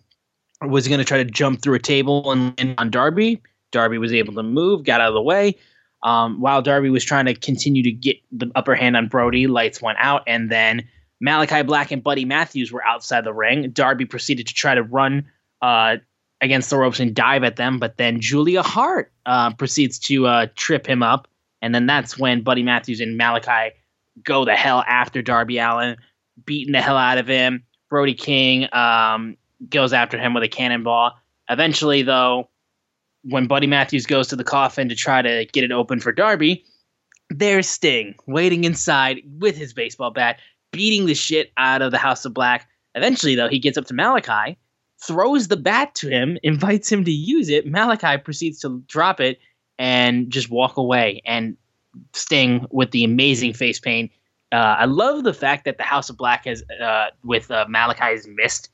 was 0.63 0.89
going 0.89 0.99
to 0.99 1.05
try 1.05 1.19
to 1.19 1.25
jump 1.25 1.63
through 1.63 1.75
a 1.75 1.81
table 1.81 2.31
and 2.31 2.59
land 2.59 2.75
on 2.79 2.91
Darby. 2.91 3.43
Darby 3.71 3.99
was 3.99 4.13
able 4.13 4.35
to 4.35 4.43
move, 4.43 4.85
got 4.85 5.01
out 5.01 5.09
of 5.09 5.15
the 5.15 5.23
way. 5.23 5.57
Um, 6.05 6.41
while 6.41 6.63
Darby 6.63 6.91
was 6.91 7.03
trying 7.03 7.25
to 7.27 7.35
continue 7.35 7.83
to 7.83 7.91
get 7.91 8.19
the 8.31 8.51
upper 8.55 8.75
hand 8.75 8.97
on 8.97 9.09
Brody, 9.09 9.47
lights 9.47 9.81
went 9.81 9.99
out, 10.01 10.23
and 10.27 10.51
then 10.51 10.87
Malachi 11.21 11.63
Black 11.63 11.91
and 11.91 12.03
Buddy 12.03 12.27
Matthews 12.27 12.71
were 12.71 12.85
outside 12.85 13.25
the 13.25 13.33
ring. 13.33 13.71
Darby 13.71 14.05
proceeded 14.05 14.47
to 14.47 14.55
try 14.55 14.75
to 14.75 14.83
run 14.83 15.27
uh, 15.63 15.97
against 16.43 16.69
the 16.69 16.77
ropes 16.77 17.01
and 17.01 17.15
dive 17.15 17.43
at 17.43 17.57
them, 17.57 17.79
but 17.79 17.97
then 17.97 18.21
Julia 18.21 18.63
Hart 18.63 19.11
uh, 19.25 19.55
proceeds 19.55 19.99
to 20.01 20.27
uh, 20.27 20.47
trip 20.57 20.87
him 20.87 21.03
up, 21.03 21.27
and 21.63 21.75
then 21.75 21.87
that's 21.87 22.19
when 22.19 22.43
Buddy 22.43 22.63
Matthews 22.63 23.01
and 23.01 23.17
Malachi 23.17 23.75
go 24.23 24.45
the 24.45 24.55
hell 24.55 24.85
after 24.87 25.23
Darby 25.23 25.59
Allin, 25.59 25.97
beating 26.45 26.73
the 26.73 26.83
hell 26.83 26.99
out 26.99 27.17
of 27.17 27.27
him. 27.27 27.65
Brody 27.89 28.15
King 28.15 28.69
um, 28.75 29.37
goes 29.71 29.93
after 29.93 30.19
him 30.19 30.35
with 30.35 30.43
a 30.43 30.49
cannonball. 30.49 31.13
Eventually, 31.49 32.03
though, 32.03 32.49
when 33.25 33.47
Buddy 33.47 33.66
Matthews 33.66 34.07
goes 34.07 34.28
to 34.28 34.37
the 34.37 34.45
coffin 34.45 34.88
to 34.88 34.95
try 34.95 35.23
to 35.23 35.47
get 35.52 35.64
it 35.64 35.73
open 35.73 36.00
for 36.00 36.12
Darby, 36.12 36.64
there's 37.31 37.69
Sting 37.69 38.14
waiting 38.26 38.64
inside 38.64 39.23
with 39.38 39.57
his 39.57 39.73
baseball 39.73 40.11
bat, 40.11 40.38
beating 40.73 41.07
the 41.07 41.14
shit 41.14 41.52
out 41.57 41.83
of 41.83 41.90
the 41.90 41.99
House 41.99 42.25
of 42.25 42.35
Black. 42.35 42.69
Eventually, 42.95 43.35
though, 43.35 43.49
he 43.49 43.59
gets 43.59 43.78
up 43.78 43.87
to 43.87 43.95
Malachi, 43.95 44.59
throws 45.02 45.49
the 45.49 45.57
bat 45.57 45.95
to 45.97 46.09
him, 46.09 46.38
invites 46.43 46.90
him 46.90 47.04
to 47.04 47.11
use 47.11 47.49
it. 47.49 47.66
Malachi 47.66 48.19
proceeds 48.19 48.61
to 48.61 48.83
drop 48.87 49.21
it 49.21 49.38
and 49.78 50.31
just 50.31 50.50
walk 50.50 50.76
away. 50.76 51.23
And 51.25 51.57
Sting 52.12 52.66
with 52.71 52.90
the 52.90 53.04
amazing 53.04 53.54
face 53.54 53.81
paint. 53.81 54.11
Uh, 54.52 54.76
I 54.78 54.85
love 54.85 55.25
the 55.25 55.35
fact 55.35 55.64
that 55.64 55.78
the 55.78 55.85
House 55.85 56.11
of 56.11 56.16
Black 56.16 56.45
has, 56.45 56.62
uh, 56.81 57.07
with 57.25 57.50
uh, 57.50 57.66
Malachi's 57.69 58.26
mist, 58.28 58.71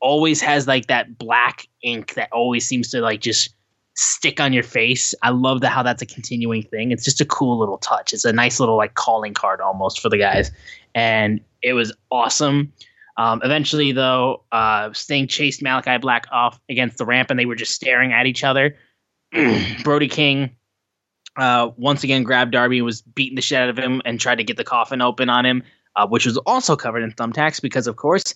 always 0.00 0.40
has 0.40 0.66
like 0.66 0.86
that 0.86 1.16
black 1.18 1.66
ink 1.82 2.14
that 2.14 2.28
always 2.30 2.66
seems 2.66 2.90
to 2.90 3.00
like 3.00 3.20
just 3.20 3.54
stick 3.94 4.40
on 4.40 4.52
your 4.52 4.62
face. 4.62 5.14
I 5.22 5.30
love 5.30 5.60
the 5.60 5.68
how 5.68 5.82
that's 5.82 6.02
a 6.02 6.06
continuing 6.06 6.62
thing. 6.62 6.90
It's 6.90 7.04
just 7.04 7.20
a 7.20 7.24
cool 7.24 7.58
little 7.58 7.78
touch. 7.78 8.12
It's 8.12 8.24
a 8.24 8.32
nice 8.32 8.60
little 8.60 8.76
like 8.76 8.94
calling 8.94 9.34
card 9.34 9.60
almost 9.60 10.00
for 10.00 10.08
the 10.08 10.18
guys, 10.18 10.50
and 10.94 11.40
it 11.62 11.72
was 11.72 11.92
awesome. 12.10 12.72
Um, 13.16 13.40
eventually, 13.44 13.92
though, 13.92 14.42
uh, 14.50 14.92
Sting 14.92 15.28
chased 15.28 15.62
Malachi 15.62 15.98
Black 15.98 16.26
off 16.32 16.60
against 16.68 16.98
the 16.98 17.04
ramp, 17.04 17.30
and 17.30 17.38
they 17.38 17.46
were 17.46 17.54
just 17.54 17.72
staring 17.72 18.12
at 18.12 18.26
each 18.26 18.42
other. 18.42 18.76
Brody 19.84 20.08
King 20.08 20.50
uh, 21.36 21.70
once 21.76 22.04
again 22.04 22.22
grabbed 22.22 22.52
Darby 22.52 22.78
and 22.78 22.84
was 22.84 23.02
beating 23.02 23.36
the 23.36 23.42
shit 23.42 23.58
out 23.58 23.68
of 23.68 23.78
him 23.78 24.02
and 24.04 24.20
tried 24.20 24.36
to 24.36 24.44
get 24.44 24.56
the 24.56 24.64
coffin 24.64 25.00
open 25.00 25.28
on 25.28 25.46
him, 25.46 25.62
uh, 25.96 26.06
which 26.06 26.26
was 26.26 26.36
also 26.38 26.76
covered 26.76 27.02
in 27.02 27.12
thumbtacks 27.12 27.60
because, 27.60 27.86
of 27.86 27.96
course, 27.96 28.34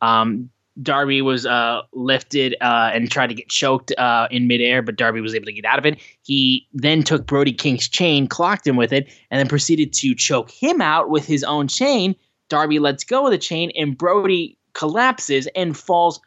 um, 0.00 0.50
Darby 0.82 1.20
was 1.20 1.46
uh, 1.46 1.82
lifted 1.92 2.56
uh, 2.60 2.90
and 2.92 3.10
tried 3.10 3.28
to 3.28 3.34
get 3.34 3.48
choked 3.48 3.92
uh, 3.98 4.28
in 4.30 4.46
midair, 4.46 4.82
but 4.82 4.96
Darby 4.96 5.20
was 5.20 5.34
able 5.34 5.46
to 5.46 5.52
get 5.52 5.64
out 5.64 5.78
of 5.78 5.86
it. 5.86 5.98
He 6.22 6.66
then 6.72 7.02
took 7.02 7.26
Brody 7.26 7.52
King's 7.52 7.88
chain, 7.88 8.26
clocked 8.26 8.66
him 8.66 8.76
with 8.76 8.92
it, 8.92 9.08
and 9.30 9.38
then 9.38 9.48
proceeded 9.48 9.92
to 9.94 10.14
choke 10.14 10.50
him 10.50 10.80
out 10.80 11.10
with 11.10 11.26
his 11.26 11.44
own 11.44 11.68
chain. 11.68 12.14
Darby 12.48 12.78
lets 12.78 13.04
go 13.04 13.26
of 13.26 13.32
the 13.32 13.38
chain, 13.38 13.70
and 13.76 13.96
Brody 13.96 14.58
collapses 14.72 15.48
and 15.54 15.76
falls 15.76 16.20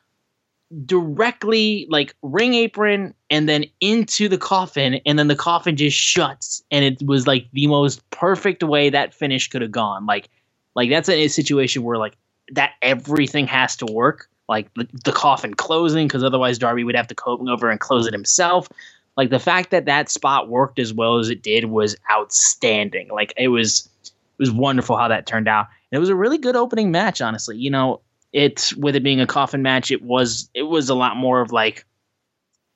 directly 0.86 1.86
like 1.90 2.16
ring 2.24 2.56
apron 2.56 3.14
and 3.30 3.48
then 3.48 3.64
into 3.80 4.28
the 4.28 4.40
coffin 4.40 4.96
and 5.06 5.20
then 5.20 5.28
the 5.28 5.36
coffin 5.36 5.76
just 5.76 5.96
shuts 5.96 6.64
and 6.72 6.84
it 6.84 7.06
was 7.06 7.28
like 7.28 7.46
the 7.54 7.68
most 7.68 8.10
perfect 8.10 8.64
way 8.64 8.90
that 8.90 9.14
finish 9.14 9.48
could 9.48 9.62
have 9.62 9.70
gone 9.70 10.08
like 10.08 10.30
like 10.76 10.90
that's 10.90 11.10
a, 11.10 11.26
a 11.26 11.28
situation 11.28 11.84
where 11.84 11.98
like 11.98 12.18
that 12.52 12.72
everything 12.82 13.46
has 13.46 13.76
to 13.76 13.86
work 13.86 14.30
like 14.50 14.74
the, 14.76 14.88
the 15.06 15.12
coffin 15.12 15.54
closing 15.54 16.08
because 16.08 16.24
otherwise 16.24 16.58
Darby 16.58 16.84
would 16.84 16.96
have 16.96 17.08
to 17.08 17.16
come 17.16 17.48
over 17.48 17.70
and 17.70 17.80
close 17.80 18.06
it 18.08 18.14
himself. 18.14 18.68
Like 19.16 19.30
the 19.30 19.40
fact 19.40 19.72
that 19.72 19.86
that 19.86 20.10
spot 20.10 20.50
worked 20.50 20.80
as 20.80 20.94
well 20.94 21.20
as 21.20 21.30
it 21.30 21.44
did 21.44 21.66
was 21.66 21.96
outstanding. 22.12 23.10
Like 23.10 23.34
it 23.38 23.50
was 23.50 23.90
it 24.04 24.12
was 24.40 24.52
wonderful 24.52 24.98
how 24.98 25.08
that 25.08 25.26
turned 25.28 25.48
out. 25.48 25.68
And 25.92 25.98
it 25.98 26.00
was 26.00 26.10
a 26.10 26.16
really 26.16 26.38
good 26.38 26.56
opening 26.56 26.92
match, 26.92 27.22
honestly. 27.22 27.58
You 27.58 27.70
know, 27.70 28.02
It's 28.34 28.76
with 28.76 28.96
it 28.96 29.04
being 29.04 29.22
a 29.22 29.28
coffin 29.28 29.62
match, 29.62 29.92
it 29.92 30.02
was 30.02 30.50
it 30.54 30.64
was 30.64 30.90
a 30.90 30.96
lot 30.96 31.16
more 31.16 31.42
of 31.42 31.52
like 31.52 31.86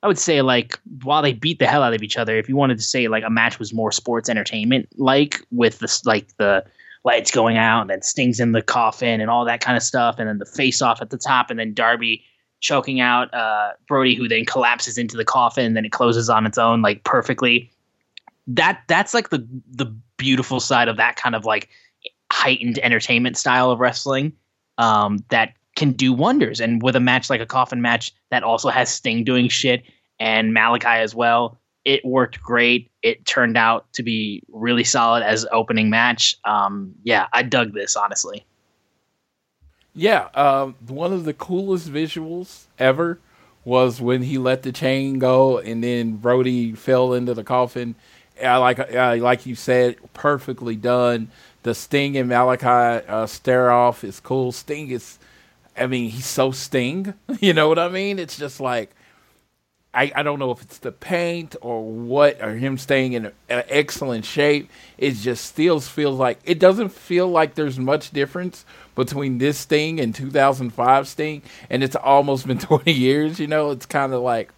I 0.04 0.08
would 0.08 0.20
say 0.20 0.42
like 0.44 0.80
while 1.04 1.24
they 1.24 1.34
beat 1.34 1.58
the 1.58 1.66
hell 1.66 1.82
out 1.82 1.96
of 1.96 2.04
each 2.04 2.18
other, 2.18 2.38
if 2.38 2.48
you 2.48 2.56
wanted 2.56 2.78
to 2.78 2.84
say 2.84 3.08
like 3.08 3.24
a 3.24 3.30
match 3.32 3.58
was 3.58 3.74
more 3.74 3.92
sports 3.92 4.30
entertainment 4.30 4.88
like 4.98 5.42
with 5.52 5.80
this 5.80 6.06
like 6.06 6.28
the 6.38 6.64
lights 7.08 7.32
going 7.32 7.58
out 7.58 7.82
and 7.82 7.90
then 7.90 8.02
Sting's 8.02 8.40
in 8.40 8.52
the 8.52 8.62
coffin 8.62 9.22
and 9.22 9.30
all 9.30 9.46
that 9.46 9.62
kind 9.62 9.78
of 9.78 9.82
stuff, 9.82 10.18
and 10.20 10.28
then 10.28 10.40
the 10.40 10.46
face 10.46 10.82
off 10.82 11.02
at 11.02 11.10
the 11.10 11.18
top, 11.18 11.50
and 11.50 11.58
then 11.58 11.74
Darby 11.74 12.22
choking 12.60 13.00
out 13.00 13.34
uh, 13.34 13.72
Brody, 13.88 14.14
who 14.14 14.28
then 14.28 14.44
collapses 14.44 14.98
into 14.98 15.16
the 15.16 15.24
coffin, 15.24 15.66
and 15.66 15.78
then 15.78 15.86
it 15.86 15.94
closes 15.94 16.30
on 16.30 16.46
its 16.46 16.58
own 16.58 16.82
like 16.82 17.04
perfectly. 17.06 17.72
That 18.46 18.82
that's 18.88 19.14
like 19.14 19.30
the 19.30 19.48
the 19.72 19.86
beautiful 20.18 20.60
side 20.60 20.90
of 20.90 20.98
that 20.98 21.16
kind 21.16 21.34
of 21.34 21.46
like 21.46 21.70
heightened 22.30 22.78
entertainment 22.80 23.38
style 23.38 23.72
of 23.72 23.80
wrestling 23.80 24.34
um, 24.78 25.24
that 25.30 25.54
can 25.78 25.92
do 25.94 26.12
wonders. 26.12 26.60
And 26.60 26.82
with 26.82 26.96
a 26.96 27.00
match 27.00 27.30
like 27.30 27.40
a 27.40 27.46
coffin 27.46 27.82
match 27.82 28.12
that 28.32 28.44
also 28.44 28.70
has 28.70 28.94
Sting 28.94 29.24
doing 29.24 29.48
shit 29.48 29.84
and 30.20 30.54
Malachi 30.54 30.88
as 30.88 31.16
well, 31.16 31.58
it 31.88 32.04
worked 32.04 32.42
great. 32.42 32.92
It 33.02 33.26
turned 33.26 33.56
out 33.56 33.92
to 33.94 34.04
be 34.04 34.44
really 34.52 34.84
solid 34.84 35.24
as 35.24 35.48
opening 35.54 35.90
match. 35.90 36.36
Um, 36.44 36.94
yeah, 37.04 37.28
I 37.32 37.44
dug 37.44 37.74
this 37.74 37.96
honestly. 37.96 38.46
Yeah, 39.96 40.28
um, 40.36 40.76
one 40.86 41.14
of 41.14 41.24
the 41.24 41.34
coolest 41.34 41.92
visuals 41.92 42.66
ever 42.78 43.20
was 43.64 44.02
when 44.02 44.24
he 44.24 44.38
let 44.38 44.64
the 44.64 44.74
chain 44.74 45.18
go 45.18 45.60
and 45.60 45.82
then 45.82 46.18
Brody 46.18 46.74
fell 46.74 47.14
into 47.14 47.34
the 47.34 47.44
coffin. 47.46 47.96
Like, 48.42 48.80
uh, 48.80 49.18
like 49.22 49.46
you 49.46 49.56
said, 49.56 49.96
perfectly 50.14 50.76
done. 50.76 51.32
The 51.64 51.74
Sting 51.74 52.18
and 52.18 52.28
Malachi 52.28 53.06
uh, 53.08 53.26
stare 53.28 53.72
off 53.72 54.04
is 54.04 54.20
cool. 54.20 54.52
Sting 54.52 54.92
is, 54.92 55.20
I 55.78 55.88
mean, 55.88 56.10
he's 56.10 56.26
so 56.26 56.52
Sting. 56.52 57.14
You 57.40 57.54
know 57.54 57.70
what 57.70 57.80
I 57.80 57.88
mean? 57.88 58.20
It's 58.20 58.38
just 58.38 58.60
like 58.60 58.94
I, 59.98 60.12
I 60.18 60.22
don't 60.22 60.38
know 60.38 60.52
if 60.52 60.62
it's 60.62 60.78
the 60.78 60.92
paint 60.92 61.56
or 61.60 61.84
what, 61.84 62.40
or 62.40 62.54
him 62.56 62.78
staying 62.78 63.14
in 63.14 63.26
an 63.26 63.34
excellent 63.50 64.26
shape. 64.26 64.70
It 65.00 65.16
just 65.16 65.46
still 65.46 65.80
feels 65.80 66.20
like 66.20 66.38
it 66.44 66.60
doesn't 66.60 66.90
feel 66.90 67.28
like 67.28 67.56
there's 67.56 67.80
much 67.80 68.12
difference 68.12 68.64
between 68.94 69.40
this 69.40 69.58
Sting 69.58 70.00
and 70.00 70.14
2005 70.14 71.08
Sting, 71.08 71.42
and 71.72 71.84
it's 71.84 71.96
almost 71.96 72.46
been 72.46 72.60
20 72.60 72.92
years. 72.92 73.40
You 73.40 73.48
know, 73.48 73.72
it's 73.72 73.88
kind 73.88 74.14
of 74.14 74.22
like 74.22 74.52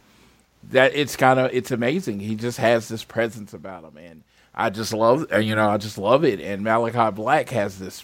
that. 0.71 0.93
It's 0.93 1.15
kind 1.15 1.39
of 1.39 1.51
it's 1.53 1.71
amazing. 1.71 2.19
He 2.19 2.35
just 2.35 2.57
has 2.57 2.89
this 2.89 3.05
presence 3.05 3.53
about 3.53 3.85
him, 3.85 3.95
and 3.95 4.23
I 4.53 4.69
just 4.69 4.91
love, 4.91 5.25
you 5.41 5.55
know, 5.55 5.69
I 5.69 5.77
just 5.77 5.97
love 5.97 6.25
it. 6.25 6.41
And 6.41 6.63
Malachi 6.65 7.15
Black 7.15 7.47
has 7.51 7.79
this, 7.79 8.03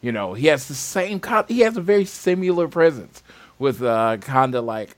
you 0.00 0.12
know, 0.12 0.34
he 0.34 0.46
has 0.46 0.68
the 0.68 0.74
same, 0.74 1.20
he 1.48 1.60
has 1.60 1.76
a 1.76 1.80
very 1.80 2.04
similar 2.04 2.68
presence 2.68 3.24
with 3.58 3.82
uh, 3.82 4.18
kind 4.18 4.54
of 4.54 4.64
like 4.64 4.96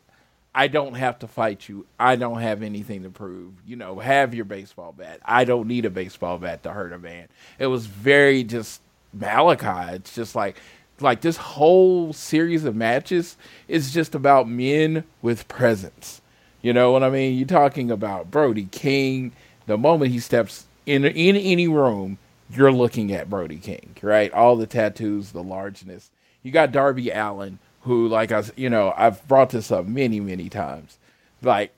I 0.58 0.66
don't 0.66 0.94
have 0.94 1.20
to 1.20 1.28
fight 1.28 1.68
you. 1.68 1.86
I 2.00 2.16
don't 2.16 2.40
have 2.40 2.64
anything 2.64 3.04
to 3.04 3.10
prove. 3.10 3.52
You 3.64 3.76
know, 3.76 4.00
have 4.00 4.34
your 4.34 4.44
baseball 4.44 4.90
bat. 4.90 5.20
I 5.24 5.44
don't 5.44 5.68
need 5.68 5.84
a 5.84 5.90
baseball 5.90 6.36
bat 6.36 6.64
to 6.64 6.72
hurt 6.72 6.92
a 6.92 6.98
man. 6.98 7.28
It 7.60 7.68
was 7.68 7.86
very 7.86 8.42
just 8.42 8.80
Malachi. 9.12 9.94
It's 9.94 10.16
just 10.16 10.34
like 10.34 10.56
like 10.98 11.20
this 11.20 11.36
whole 11.36 12.12
series 12.12 12.64
of 12.64 12.74
matches 12.74 13.36
is 13.68 13.92
just 13.94 14.16
about 14.16 14.48
men 14.48 15.04
with 15.22 15.46
presence. 15.46 16.22
You 16.60 16.72
know 16.72 16.90
what 16.90 17.04
I 17.04 17.10
mean? 17.10 17.38
You're 17.38 17.46
talking 17.46 17.92
about 17.92 18.32
Brody 18.32 18.66
King. 18.72 19.30
The 19.66 19.78
moment 19.78 20.10
he 20.10 20.18
steps 20.18 20.66
in 20.86 21.04
in 21.04 21.36
any 21.36 21.68
room, 21.68 22.18
you're 22.50 22.72
looking 22.72 23.12
at 23.12 23.30
Brody 23.30 23.58
King, 23.58 23.94
right? 24.02 24.32
All 24.32 24.56
the 24.56 24.66
tattoos, 24.66 25.30
the 25.30 25.44
largeness. 25.44 26.10
You 26.42 26.50
got 26.50 26.72
Darby 26.72 27.10
Allin 27.10 27.60
who 27.88 28.06
like 28.06 28.30
I 28.30 28.44
you 28.54 28.70
know 28.70 28.94
I've 28.96 29.26
brought 29.26 29.50
this 29.50 29.72
up 29.72 29.86
many 29.86 30.20
many 30.20 30.48
times. 30.48 30.98
Like 31.42 31.72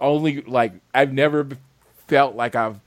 only 0.00 0.42
like 0.42 0.74
I've 0.94 1.12
never 1.12 1.48
felt 2.06 2.36
like 2.36 2.54
I've 2.54 2.78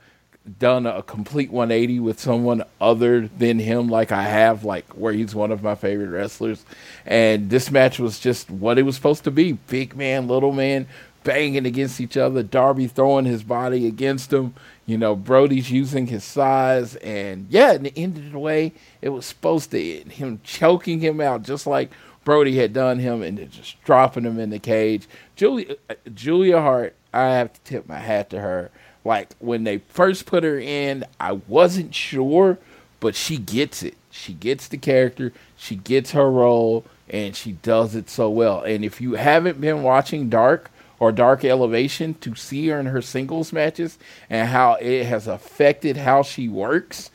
done 0.60 0.86
a 0.86 1.04
complete 1.04 1.52
180 1.52 2.00
with 2.00 2.22
someone 2.22 2.64
other 2.80 3.28
than 3.28 3.60
him 3.60 3.90
like 3.90 4.14
I 4.14 4.24
have 4.24 4.64
like 4.64 4.86
where 4.94 5.12
he's 5.12 5.36
one 5.36 5.52
of 5.52 5.62
my 5.62 5.76
favorite 5.76 6.10
wrestlers. 6.10 6.64
And 7.06 7.50
this 7.50 7.70
match 7.70 8.00
was 8.00 8.20
just 8.20 8.50
what 8.50 8.78
it 8.78 8.84
was 8.84 8.96
supposed 8.96 9.26
to 9.26 9.32
be. 9.32 9.54
Big 9.54 9.96
man 9.96 10.28
little 10.28 10.54
man 10.54 10.88
banging 11.24 11.66
against 11.66 12.00
each 12.00 12.16
other 12.16 12.42
Darby 12.42 12.88
throwing 12.88 13.26
his 13.26 13.44
body 13.44 13.86
against 13.86 14.32
him 14.32 14.54
you 14.86 14.98
know 14.98 15.14
Brody's 15.14 15.70
using 15.70 16.08
his 16.08 16.24
size 16.24 16.96
and 16.98 17.48
yeah 17.50 17.74
and 17.74 17.88
it 17.88 17.94
ended 17.98 18.32
the 18.32 18.40
way 18.40 18.72
it 19.02 19.10
was 19.10 19.26
supposed 19.26 19.72
to 19.72 20.00
end. 20.00 20.14
Him 20.14 20.40
choking 20.44 21.00
him 21.02 21.20
out 21.20 21.44
just 21.44 21.68
like 21.68 21.92
Brody 22.28 22.58
had 22.58 22.74
done 22.74 23.00
him 23.00 23.22
and 23.22 23.50
just 23.50 23.82
dropping 23.86 24.26
him 24.26 24.38
in 24.38 24.50
the 24.50 24.60
cage. 24.60 25.08
Julia 25.38 25.78
uh, 25.90 25.94
Julia 26.14 26.60
Hart, 26.60 26.94
I 27.14 27.30
have 27.30 27.54
to 27.54 27.62
tip 27.62 27.88
my 27.88 28.00
hat 28.00 28.30
to 28.32 28.42
her. 28.42 28.70
Like 29.06 29.30
when 29.40 29.64
they 29.64 29.78
first 29.78 30.26
put 30.26 30.44
her 30.44 30.60
in, 30.60 31.06
I 31.22 31.32
wasn't 31.48 31.96
sure, 31.96 32.58
but 33.00 33.16
she 33.16 33.38
gets 33.38 33.82
it. 33.82 33.96
She 34.12 34.34
gets 34.34 34.68
the 34.68 34.78
character, 34.78 35.32
she 35.56 35.78
gets 35.78 36.12
her 36.12 36.30
role, 36.30 36.84
and 37.10 37.34
she 37.34 37.54
does 37.54 37.96
it 37.96 38.10
so 38.10 38.30
well. 38.30 38.62
And 38.62 38.84
if 38.84 39.00
you 39.00 39.14
haven't 39.14 39.62
been 39.62 39.82
watching 39.82 40.28
Dark 40.28 40.70
or 41.00 41.14
Dark 41.14 41.46
Elevation 41.46 42.16
to 42.16 42.36
see 42.36 42.68
her 42.68 42.78
in 42.78 42.88
her 42.88 43.02
singles 43.02 43.54
matches 43.54 43.98
and 44.30 44.50
how 44.50 44.74
it 44.82 45.06
has 45.06 45.28
affected 45.28 45.96
how 45.96 46.24
she 46.24 46.50
works, 46.50 47.10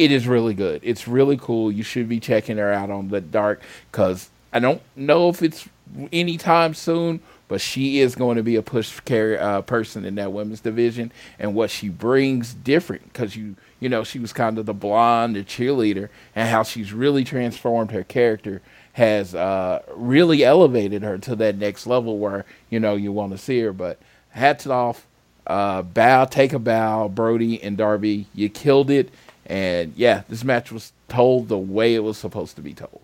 it 0.00 0.10
is 0.10 0.26
really 0.26 0.54
good. 0.54 0.80
It's 0.82 1.06
really 1.06 1.36
cool. 1.36 1.70
You 1.70 1.82
should 1.82 2.08
be 2.08 2.20
checking 2.20 2.56
her 2.56 2.72
out 2.72 2.90
on 2.90 3.08
the 3.08 3.20
dark 3.20 3.60
because 3.92 4.30
I 4.50 4.58
don't 4.58 4.80
know 4.96 5.28
if 5.28 5.42
it's 5.42 5.68
anytime 6.10 6.72
soon, 6.72 7.20
but 7.48 7.60
she 7.60 8.00
is 8.00 8.14
going 8.14 8.38
to 8.38 8.42
be 8.42 8.56
a 8.56 8.62
push 8.62 8.98
carry 9.00 9.36
uh, 9.36 9.60
person 9.60 10.06
in 10.06 10.14
that 10.14 10.32
women's 10.32 10.60
division, 10.60 11.12
and 11.38 11.54
what 11.54 11.70
she 11.70 11.90
brings 11.90 12.54
different 12.54 13.12
because 13.12 13.36
you 13.36 13.56
you 13.78 13.90
know 13.90 14.02
she 14.02 14.18
was 14.18 14.32
kind 14.32 14.58
of 14.58 14.64
the 14.64 14.72
blonde, 14.72 15.36
the 15.36 15.44
cheerleader, 15.44 16.08
and 16.34 16.48
how 16.48 16.62
she's 16.62 16.94
really 16.94 17.22
transformed 17.22 17.90
her 17.90 18.04
character 18.04 18.62
has 18.94 19.34
uh, 19.34 19.82
really 19.94 20.42
elevated 20.42 21.02
her 21.02 21.18
to 21.18 21.36
that 21.36 21.56
next 21.56 21.86
level 21.86 22.18
where 22.18 22.46
you 22.70 22.80
know 22.80 22.94
you 22.94 23.12
want 23.12 23.32
to 23.32 23.38
see 23.38 23.60
her. 23.60 23.72
But 23.74 23.98
hats 24.30 24.66
off, 24.66 25.06
uh, 25.46 25.82
bow, 25.82 26.24
take 26.24 26.54
a 26.54 26.58
bow, 26.58 27.08
Brody 27.08 27.62
and 27.62 27.76
Darby, 27.76 28.26
you 28.34 28.48
killed 28.48 28.90
it 28.90 29.10
and 29.50 29.92
yeah, 29.96 30.22
this 30.28 30.44
match 30.44 30.70
was 30.70 30.92
told 31.08 31.48
the 31.48 31.58
way 31.58 31.96
it 31.96 32.04
was 32.04 32.16
supposed 32.16 32.54
to 32.54 32.62
be 32.62 32.72
told. 32.72 33.02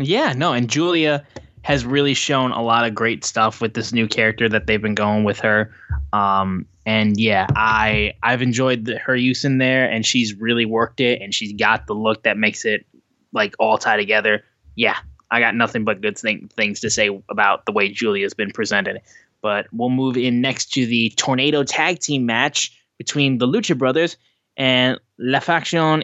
Yeah, 0.00 0.32
no, 0.32 0.52
and 0.52 0.68
Julia 0.68 1.24
has 1.62 1.86
really 1.86 2.14
shown 2.14 2.50
a 2.50 2.60
lot 2.60 2.84
of 2.84 2.94
great 2.94 3.24
stuff 3.24 3.60
with 3.60 3.74
this 3.74 3.92
new 3.92 4.08
character 4.08 4.48
that 4.48 4.66
they've 4.66 4.82
been 4.82 4.96
going 4.96 5.22
with 5.22 5.38
her. 5.38 5.72
Um, 6.12 6.66
and 6.84 7.18
yeah, 7.18 7.46
I 7.54 8.14
I've 8.24 8.42
enjoyed 8.42 8.86
the, 8.86 8.98
her 8.98 9.14
use 9.14 9.44
in 9.44 9.58
there, 9.58 9.88
and 9.88 10.04
she's 10.04 10.34
really 10.34 10.64
worked 10.64 11.00
it, 11.00 11.22
and 11.22 11.32
she's 11.32 11.52
got 11.52 11.86
the 11.86 11.94
look 11.94 12.24
that 12.24 12.36
makes 12.36 12.64
it 12.64 12.84
like 13.32 13.54
all 13.60 13.78
tie 13.78 13.96
together. 13.96 14.44
Yeah, 14.74 14.96
I 15.30 15.38
got 15.38 15.54
nothing 15.54 15.84
but 15.84 16.00
good 16.00 16.18
thing, 16.18 16.50
things 16.56 16.80
to 16.80 16.90
say 16.90 17.22
about 17.28 17.66
the 17.66 17.72
way 17.72 17.88
Julia's 17.88 18.34
been 18.34 18.50
presented. 18.50 19.00
But 19.42 19.68
we'll 19.72 19.90
move 19.90 20.16
in 20.16 20.40
next 20.40 20.72
to 20.72 20.86
the 20.86 21.10
tornado 21.10 21.62
tag 21.62 22.00
team 22.00 22.26
match 22.26 22.76
between 22.98 23.38
the 23.38 23.46
Lucha 23.46 23.78
Brothers 23.78 24.16
and 24.56 24.98
La 25.18 25.40
Faction 25.40 26.02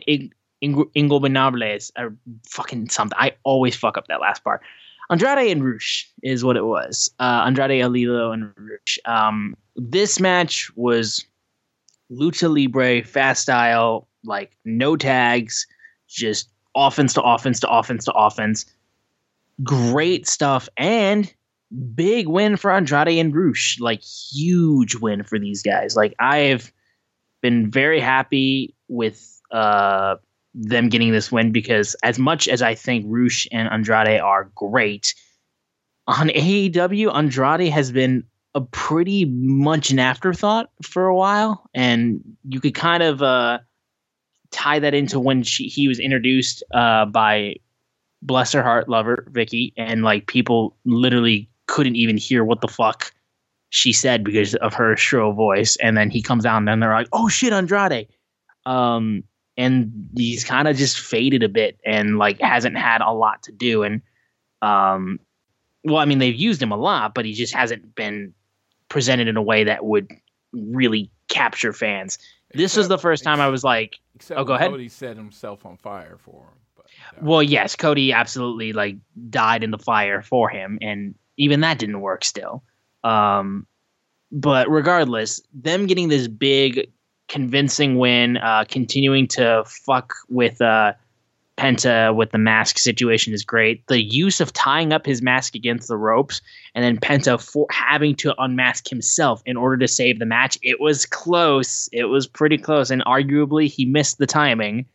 Ingobernables 0.63 1.91
or 1.99 2.17
fucking 2.49 2.89
something. 2.89 3.19
I 3.19 3.33
always 3.45 3.77
fuck 3.77 3.97
up 3.97 4.09
that 4.09 4.21
last 4.21 4.45
part. 4.45 4.63
Andrade 5.11 5.51
and 5.51 5.65
Rush 5.65 6.11
is 6.23 6.45
what 6.45 6.57
it 6.57 6.65
was. 6.65 7.11
Uh, 7.19 7.43
Andrade 7.45 7.83
El 7.83 7.91
Idolo 7.91 8.33
and 8.33 8.53
Rush. 8.57 8.99
Um, 9.05 9.57
this 9.77 10.21
match 10.21 10.71
was 10.77 11.25
lucha 12.11 12.49
libre, 12.49 13.05
fast 13.05 13.43
style, 13.43 14.09
like 14.25 14.57
no 14.65 14.97
tags, 14.97 15.67
just 16.09 16.49
offense 16.75 17.13
to 17.15 17.23
offense 17.23 17.61
to 17.61 17.71
offense 17.71 18.05
to 18.05 18.13
offense. 18.13 18.67
Great 19.63 20.27
stuff 20.27 20.69
and 20.77 21.33
big 21.95 22.29
win 22.29 22.57
for 22.57 22.73
Andrade 22.73 23.19
and 23.19 23.35
Rush. 23.35 23.79
Like 23.81 24.03
huge 24.03 24.95
win 24.97 25.25
for 25.25 25.39
these 25.39 25.63
guys. 25.63 25.97
Like 25.97 26.15
I 26.21 26.39
have 26.39 26.73
been 27.43 27.71
very 27.71 28.01
happy 28.01 28.75
with 28.89 29.41
uh, 29.51 30.17
them 30.55 30.89
getting 30.89 31.13
this 31.13 31.31
win 31.31 31.53
because 31.53 31.95
as 32.03 32.19
much 32.19 32.49
as 32.49 32.63
I 32.63 32.75
think 32.75 33.05
Rush 33.09 33.47
and 33.53 33.69
Andrade 33.69 34.21
are 34.21 34.51
great, 34.55 35.15
on 36.07 36.29
AEW, 36.29 37.15
Andrade 37.15 37.71
has 37.73 37.93
been 37.93 38.25
a 38.55 38.61
pretty 38.61 39.25
much 39.25 39.91
an 39.91 39.99
afterthought 39.99 40.71
for 40.83 41.07
a 41.07 41.15
while, 41.15 41.69
and 41.75 42.21
you 42.45 42.61
could 42.61 42.75
kind 42.75 43.03
of 43.03 43.23
uh, 43.23 43.59
tie 44.51 44.79
that 44.79 44.95
into 44.95 45.19
when 45.19 45.43
she, 45.43 45.69
he 45.69 45.89
was 45.89 45.99
introduced 45.99 46.63
uh, 46.75 47.07
by 47.07 47.57
bless 48.21 48.53
her 48.53 48.63
heart 48.63 48.89
lover 48.89 49.27
Vickie, 49.31 49.73
and 49.77 50.03
like 50.03 50.27
people 50.27 50.77
literally 50.85 51.49
couldn't 51.67 51.97
even 51.97 52.17
hear 52.17 52.45
what 52.45 52.61
the 52.61 52.69
fuck 52.69 53.13
she 53.75 53.91
said 53.91 54.23
because 54.23 54.55
of 54.57 54.75
her 54.75 54.99
shrill 54.99 55.33
voice. 55.33 55.77
And 55.77 55.97
then 55.97 56.11
he 56.11 56.21
comes 56.21 56.45
out 56.45 56.59
and 56.59 56.69
then 56.69 56.79
they're 56.79 56.93
like, 56.93 57.09
oh 57.11 57.29
shit, 57.29 57.55
Andrade. 57.55 58.07
Um, 58.67 59.25
and 59.57 60.11
he's 60.15 60.45
kind 60.45 60.69
of 60.69 60.77
just 60.77 61.01
faded 61.01 61.43
a 61.43 61.49
bit 61.49 61.81
and 61.83 62.19
like 62.19 62.39
hasn't 62.39 62.77
had 62.77 63.01
a 63.01 63.11
lot 63.13 63.45
to 63.45 63.53
do. 63.53 63.83
And 63.83 64.03
Um, 64.61 65.21
well, 65.85 65.97
I 65.97 66.05
mean, 66.05 66.19
they've 66.19 66.37
used 66.37 66.61
him 66.63 66.71
a 66.71 66.77
lot, 66.77 67.15
but 67.15 67.25
he 67.25 67.33
just 67.33 67.55
hasn't 67.55 67.95
been 67.95 68.35
presented 68.91 69.27
in 69.27 69.39
a 69.39 69.43
way 69.43 69.65
that 69.65 69.83
would 69.87 70.11
really 70.53 71.11
capture 71.29 71.73
fans. 71.73 72.19
This 72.53 72.77
was 72.77 72.89
the 72.89 72.99
first 72.99 73.25
time 73.25 73.41
I 73.41 73.49
was 73.49 73.65
like, 73.65 73.99
Oh, 74.31 74.45
go 74.45 74.53
ahead. 74.53 74.71
Cody 74.71 74.91
set 74.91 75.17
himself 75.17 75.65
on 75.65 75.79
fire 75.79 76.19
for 76.19 76.43
him. 76.43 76.59
But, 76.77 77.23
well, 77.23 77.43
yes, 77.43 77.75
Cody 77.75 78.13
absolutely 78.13 78.75
like 78.75 78.97
died 79.31 79.65
in 79.65 79.71
the 79.71 79.79
fire 79.79 80.21
for 80.21 80.51
him, 80.51 80.79
and 80.83 81.15
even 81.39 81.61
that 81.61 81.79
didn't 81.79 82.03
work 82.03 82.23
still. 82.23 82.63
Um, 83.05 83.67
but 84.31 84.71
regardless, 84.71 85.41
them 85.53 85.87
getting 85.87 86.09
this 86.09 86.29
big, 86.29 86.91
convincing 87.29 87.99
win, 87.99 88.39
uh, 88.39 88.65
continuing 88.69 89.29
to 89.29 89.65
fuck 89.67 90.15
with 90.29 90.61
uh, 90.61 90.95
Penta 91.59 92.15
with 92.15 92.31
the 92.31 92.39
mask 92.39 92.79
situation 92.79 93.33
is 93.35 93.45
great. 93.45 93.87
The 93.87 94.03
use 94.03 94.41
of 94.41 94.53
tying 94.53 94.93
up 94.93 95.05
his 95.05 95.21
mask 95.21 95.55
against 95.55 95.87
the 95.87 95.97
ropes 95.97 96.41
and 96.75 96.83
then 96.85 96.99
Penta 96.99 97.41
for 97.41 97.67
having 97.71 98.17
to 98.17 98.35
unmask 98.43 98.89
himself 98.89 99.43
in 99.45 99.57
order 99.57 99.77
to 99.77 99.89
save 99.89 100.19
the 100.19 100.27
match. 100.27 100.59
It 100.63 100.81
was 100.81 101.05
close. 101.05 101.89
It 101.93 102.05
was 102.05 102.27
pretty 102.27 102.59
close, 102.59 102.91
and 102.91 103.05
arguably 103.05 103.69
he 103.69 103.85
missed 103.85 104.19
the 104.19 104.27
timing. 104.27 104.87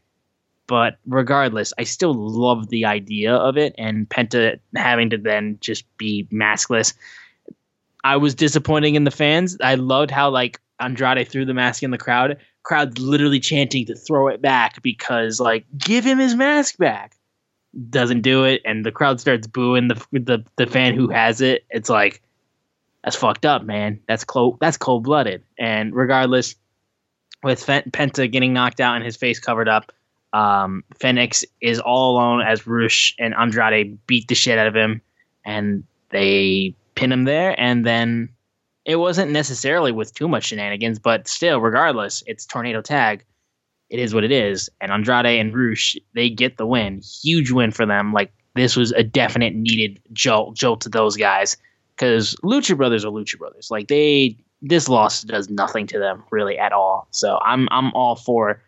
But 0.65 0.97
regardless, 1.05 1.73
I 1.77 1.83
still 1.83 2.13
love 2.13 2.67
the 2.67 2.85
idea 2.85 3.33
of 3.33 3.55
it, 3.55 3.73
and 3.77 4.09
Penta 4.09 4.59
having 4.75 5.09
to 5.11 5.17
then 5.17 5.57
just 5.61 5.85
be 5.97 6.27
maskless. 6.31 6.93
I 8.03 8.17
was 8.17 8.35
disappointing 8.35 8.95
in 8.95 9.03
the 9.03 9.11
fans. 9.11 9.57
I 9.61 9.75
loved 9.75 10.11
how 10.11 10.29
like 10.29 10.59
Andrade 10.79 11.27
threw 11.27 11.45
the 11.45 11.53
mask 11.53 11.83
in 11.83 11.91
the 11.91 11.97
crowd. 11.97 12.37
Crowd 12.63 12.99
literally 12.99 13.39
chanting 13.39 13.85
to 13.85 13.95
throw 13.95 14.27
it 14.27 14.41
back 14.41 14.81
because 14.81 15.39
like 15.39 15.65
give 15.77 16.05
him 16.05 16.19
his 16.19 16.35
mask 16.35 16.77
back. 16.77 17.15
Doesn't 17.89 18.21
do 18.21 18.43
it, 18.43 18.61
and 18.65 18.85
the 18.85 18.91
crowd 18.91 19.19
starts 19.19 19.45
booing 19.45 19.87
the 19.87 19.95
the 20.11 20.43
the 20.55 20.67
fan 20.67 20.95
who 20.95 21.09
has 21.09 21.41
it. 21.41 21.65
It's 21.69 21.89
like 21.89 22.21
that's 23.03 23.15
fucked 23.15 23.45
up, 23.45 23.63
man. 23.63 23.99
That's 24.07 24.23
cold. 24.23 24.57
That's 24.59 24.77
cold 24.77 25.03
blooded. 25.03 25.43
And 25.59 25.93
regardless, 25.95 26.55
with 27.43 27.65
Penta 27.65 28.31
getting 28.31 28.53
knocked 28.53 28.79
out 28.79 28.95
and 28.95 29.05
his 29.05 29.15
face 29.15 29.39
covered 29.39 29.69
up, 29.69 29.91
um, 30.33 30.83
Phoenix 30.99 31.45
is 31.61 31.79
all 31.79 32.15
alone 32.15 32.41
as 32.41 32.65
Rush 32.67 33.15
and 33.19 33.33
Andrade 33.35 33.97
beat 34.07 34.27
the 34.27 34.35
shit 34.35 34.57
out 34.57 34.67
of 34.67 34.75
him, 34.75 35.01
and 35.45 35.83
they 36.09 36.75
pin 36.97 37.11
him 37.11 37.23
there. 37.23 37.59
And 37.59 37.85
then 37.85 38.29
it 38.85 38.97
wasn't 38.97 39.31
necessarily 39.31 39.91
with 39.91 40.13
too 40.13 40.27
much 40.27 40.45
shenanigans, 40.45 40.99
but 40.99 41.27
still, 41.27 41.61
regardless, 41.61 42.23
it's 42.27 42.45
tornado 42.45 42.81
tag. 42.81 43.23
It 43.89 43.99
is 43.99 44.13
what 44.13 44.23
it 44.23 44.31
is. 44.31 44.69
And 44.81 44.91
Andrade 44.91 45.39
and 45.39 45.55
Rush, 45.55 45.95
they 46.13 46.29
get 46.29 46.57
the 46.57 46.65
win. 46.65 47.01
Huge 47.21 47.51
win 47.51 47.71
for 47.71 47.85
them. 47.85 48.11
Like 48.11 48.33
this 48.55 48.75
was 48.75 48.91
a 48.93 49.03
definite 49.03 49.55
needed 49.55 50.01
jolt 50.11 50.55
jolt 50.55 50.81
to 50.81 50.89
those 50.89 51.15
guys 51.15 51.55
because 51.95 52.35
Lucha 52.43 52.75
Brothers 52.75 53.05
are 53.05 53.11
Lucha 53.11 53.37
Brothers. 53.37 53.69
Like 53.71 53.87
they, 53.87 54.37
this 54.61 54.89
loss 54.89 55.21
does 55.21 55.49
nothing 55.49 55.87
to 55.87 55.99
them 55.99 56.23
really 56.31 56.57
at 56.57 56.73
all. 56.73 57.07
So 57.11 57.39
I'm 57.45 57.69
I'm 57.71 57.93
all 57.93 58.15
for 58.15 58.61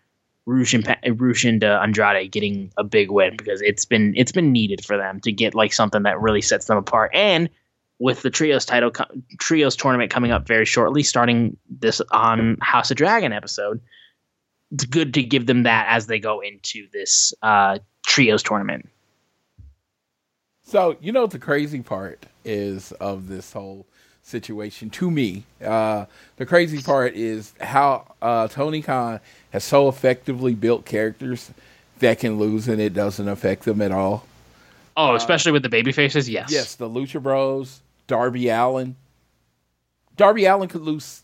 Rush 0.46 0.74
and 0.74 0.88
and 0.88 1.64
uh, 1.64 1.80
Andrade 1.84 2.32
getting 2.32 2.72
a 2.78 2.84
big 2.84 3.12
win 3.12 3.36
because 3.38 3.62
it's 3.62 3.86
been 3.86 4.14
it's 4.16 4.32
been 4.32 4.52
needed 4.52 4.84
for 4.86 4.98
them 4.98 5.20
to 5.22 5.32
get 5.32 5.54
like 5.54 5.74
something 5.74 6.04
that 6.04 6.20
really 6.20 6.42
sets 6.42 6.66
them 6.66 6.78
apart. 6.78 7.12
And 7.14 7.50
with 8.00 8.22
the 8.22 8.30
trios 8.30 8.66
title 8.66 8.92
trios 9.40 9.76
tournament 9.76 10.10
coming 10.10 10.32
up 10.32 10.48
very 10.48 10.66
shortly, 10.66 11.04
starting 11.04 11.58
this 11.70 12.02
on 12.12 12.58
House 12.62 12.90
of 12.90 12.98
Dragon 12.98 13.34
episode, 13.34 13.82
it's 14.72 14.86
good 14.86 15.14
to 15.14 15.24
give 15.24 15.46
them 15.46 15.64
that 15.64 15.88
as 15.90 16.08
they 16.08 16.20
go 16.20 16.40
into 16.40 16.88
this 16.92 17.34
uh, 17.42 17.80
trios 18.06 18.42
tournament. 18.42 18.90
So 20.64 20.96
you 21.02 21.12
know 21.12 21.28
the 21.28 21.40
crazy 21.40 21.82
part 21.82 22.26
is 22.46 22.92
of 22.94 23.28
this 23.28 23.52
whole 23.52 23.86
situation 24.24 24.90
to 24.92 25.12
me. 25.12 25.44
Uh, 25.64 26.06
the 26.38 26.46
crazy 26.46 26.82
part 26.82 27.16
is 27.16 27.54
how 27.60 28.14
uh, 28.22 28.48
Tony 28.48 28.82
Khan 28.82 29.20
has 29.52 29.64
so 29.64 29.90
effectively 29.90 30.54
built 30.54 30.86
characters 30.86 31.52
that 32.00 32.20
can 32.20 32.40
lose 32.40 32.68
and 32.68 32.80
it 32.80 32.94
doesn't 32.94 33.28
affect 33.28 33.66
them 33.66 33.82
at 33.82 33.92
all. 33.92 34.26
Oh, 34.96 35.16
especially 35.16 35.52
with 35.54 35.64
the 35.64 35.70
baby 35.70 35.92
faces, 35.92 36.30
yes. 36.30 36.52
Yes, 36.52 36.76
the 36.76 36.90
Lucha 36.90 37.22
Bros, 37.24 37.82
Darby 38.10 38.50
Allin. 38.50 38.96
Darby 40.18 40.46
Allin 40.46 40.68
could 40.68 40.82
lose 40.82 41.24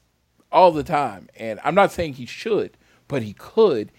all 0.52 0.72
the 0.72 0.84
time, 0.84 1.28
and 1.36 1.60
I'm 1.64 1.76
not 1.76 1.92
saying 1.92 2.14
he 2.14 2.28
should, 2.28 2.78
but 3.08 3.24
he 3.24 3.34
could, 3.34 3.92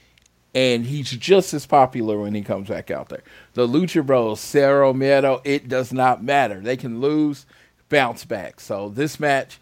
and 0.55 0.87
he's 0.87 1.11
just 1.11 1.53
as 1.53 1.67
popular 1.67 2.19
when 2.19 2.35
he 2.35 2.43
comes 2.43 2.69
back 2.69 2.91
out 2.93 3.09
there. 3.09 3.25
The 3.55 3.67
Lucha 3.67 4.07
Bros, 4.07 4.41
Cero 4.41 4.95
Miedo, 4.95 5.41
it 5.45 5.69
does 5.69 5.93
not 5.93 6.23
matter. 6.23 6.61
They 6.61 6.77
can 6.77 7.01
lose, 7.01 7.45
bounce 7.89 8.25
back. 8.25 8.61
So 8.61 8.89
this 8.89 9.19
match 9.19 9.59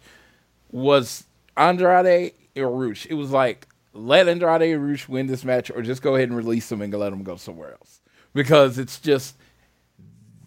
was 0.71 1.25
Andrade 1.57 2.33
or 2.55 2.69
Rush. 2.69 3.07
It 3.07 3.15
was 3.15 3.31
like 3.31 3.67
let 3.91 4.29
Andrade 4.29 4.71
and 4.71 4.87
Rush 4.87 5.09
win 5.09 5.25
this 5.25 5.43
match, 5.43 5.71
or 5.71 5.81
just 5.81 6.03
go 6.03 6.15
ahead 6.15 6.29
and 6.29 6.37
release 6.37 6.69
them 6.69 6.83
and 6.83 6.93
let 6.93 7.09
them 7.09 7.23
go 7.23 7.37
somewhere 7.37 7.71
else 7.71 8.01
because 8.35 8.77
it's 8.77 8.99
just 8.99 9.35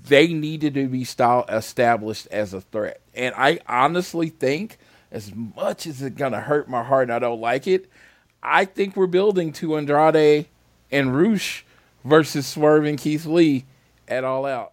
they 0.08 0.28
needed 0.32 0.74
to 0.74 0.88
be 0.88 1.04
style 1.04 1.44
established 1.48 2.26
as 2.30 2.52
a 2.54 2.60
threat. 2.60 3.00
And 3.14 3.34
I 3.36 3.60
honestly 3.66 4.28
think, 4.28 4.78
as 5.10 5.34
much 5.34 5.86
as 5.86 6.02
it's 6.02 6.16
gonna 6.16 6.40
hurt 6.40 6.68
my 6.68 6.82
heart 6.82 7.04
and 7.04 7.12
I 7.12 7.18
don't 7.18 7.40
like 7.40 7.66
it, 7.66 7.88
I 8.42 8.64
think 8.64 8.96
we're 8.96 9.06
building 9.06 9.52
to 9.54 9.76
Andrade 9.76 10.46
and 10.90 11.16
Rush 11.16 11.64
versus 12.04 12.46
Swerve 12.46 12.84
and 12.84 12.98
Keith 12.98 13.26
Lee 13.26 13.64
at 14.06 14.24
All 14.24 14.46
Out. 14.46 14.72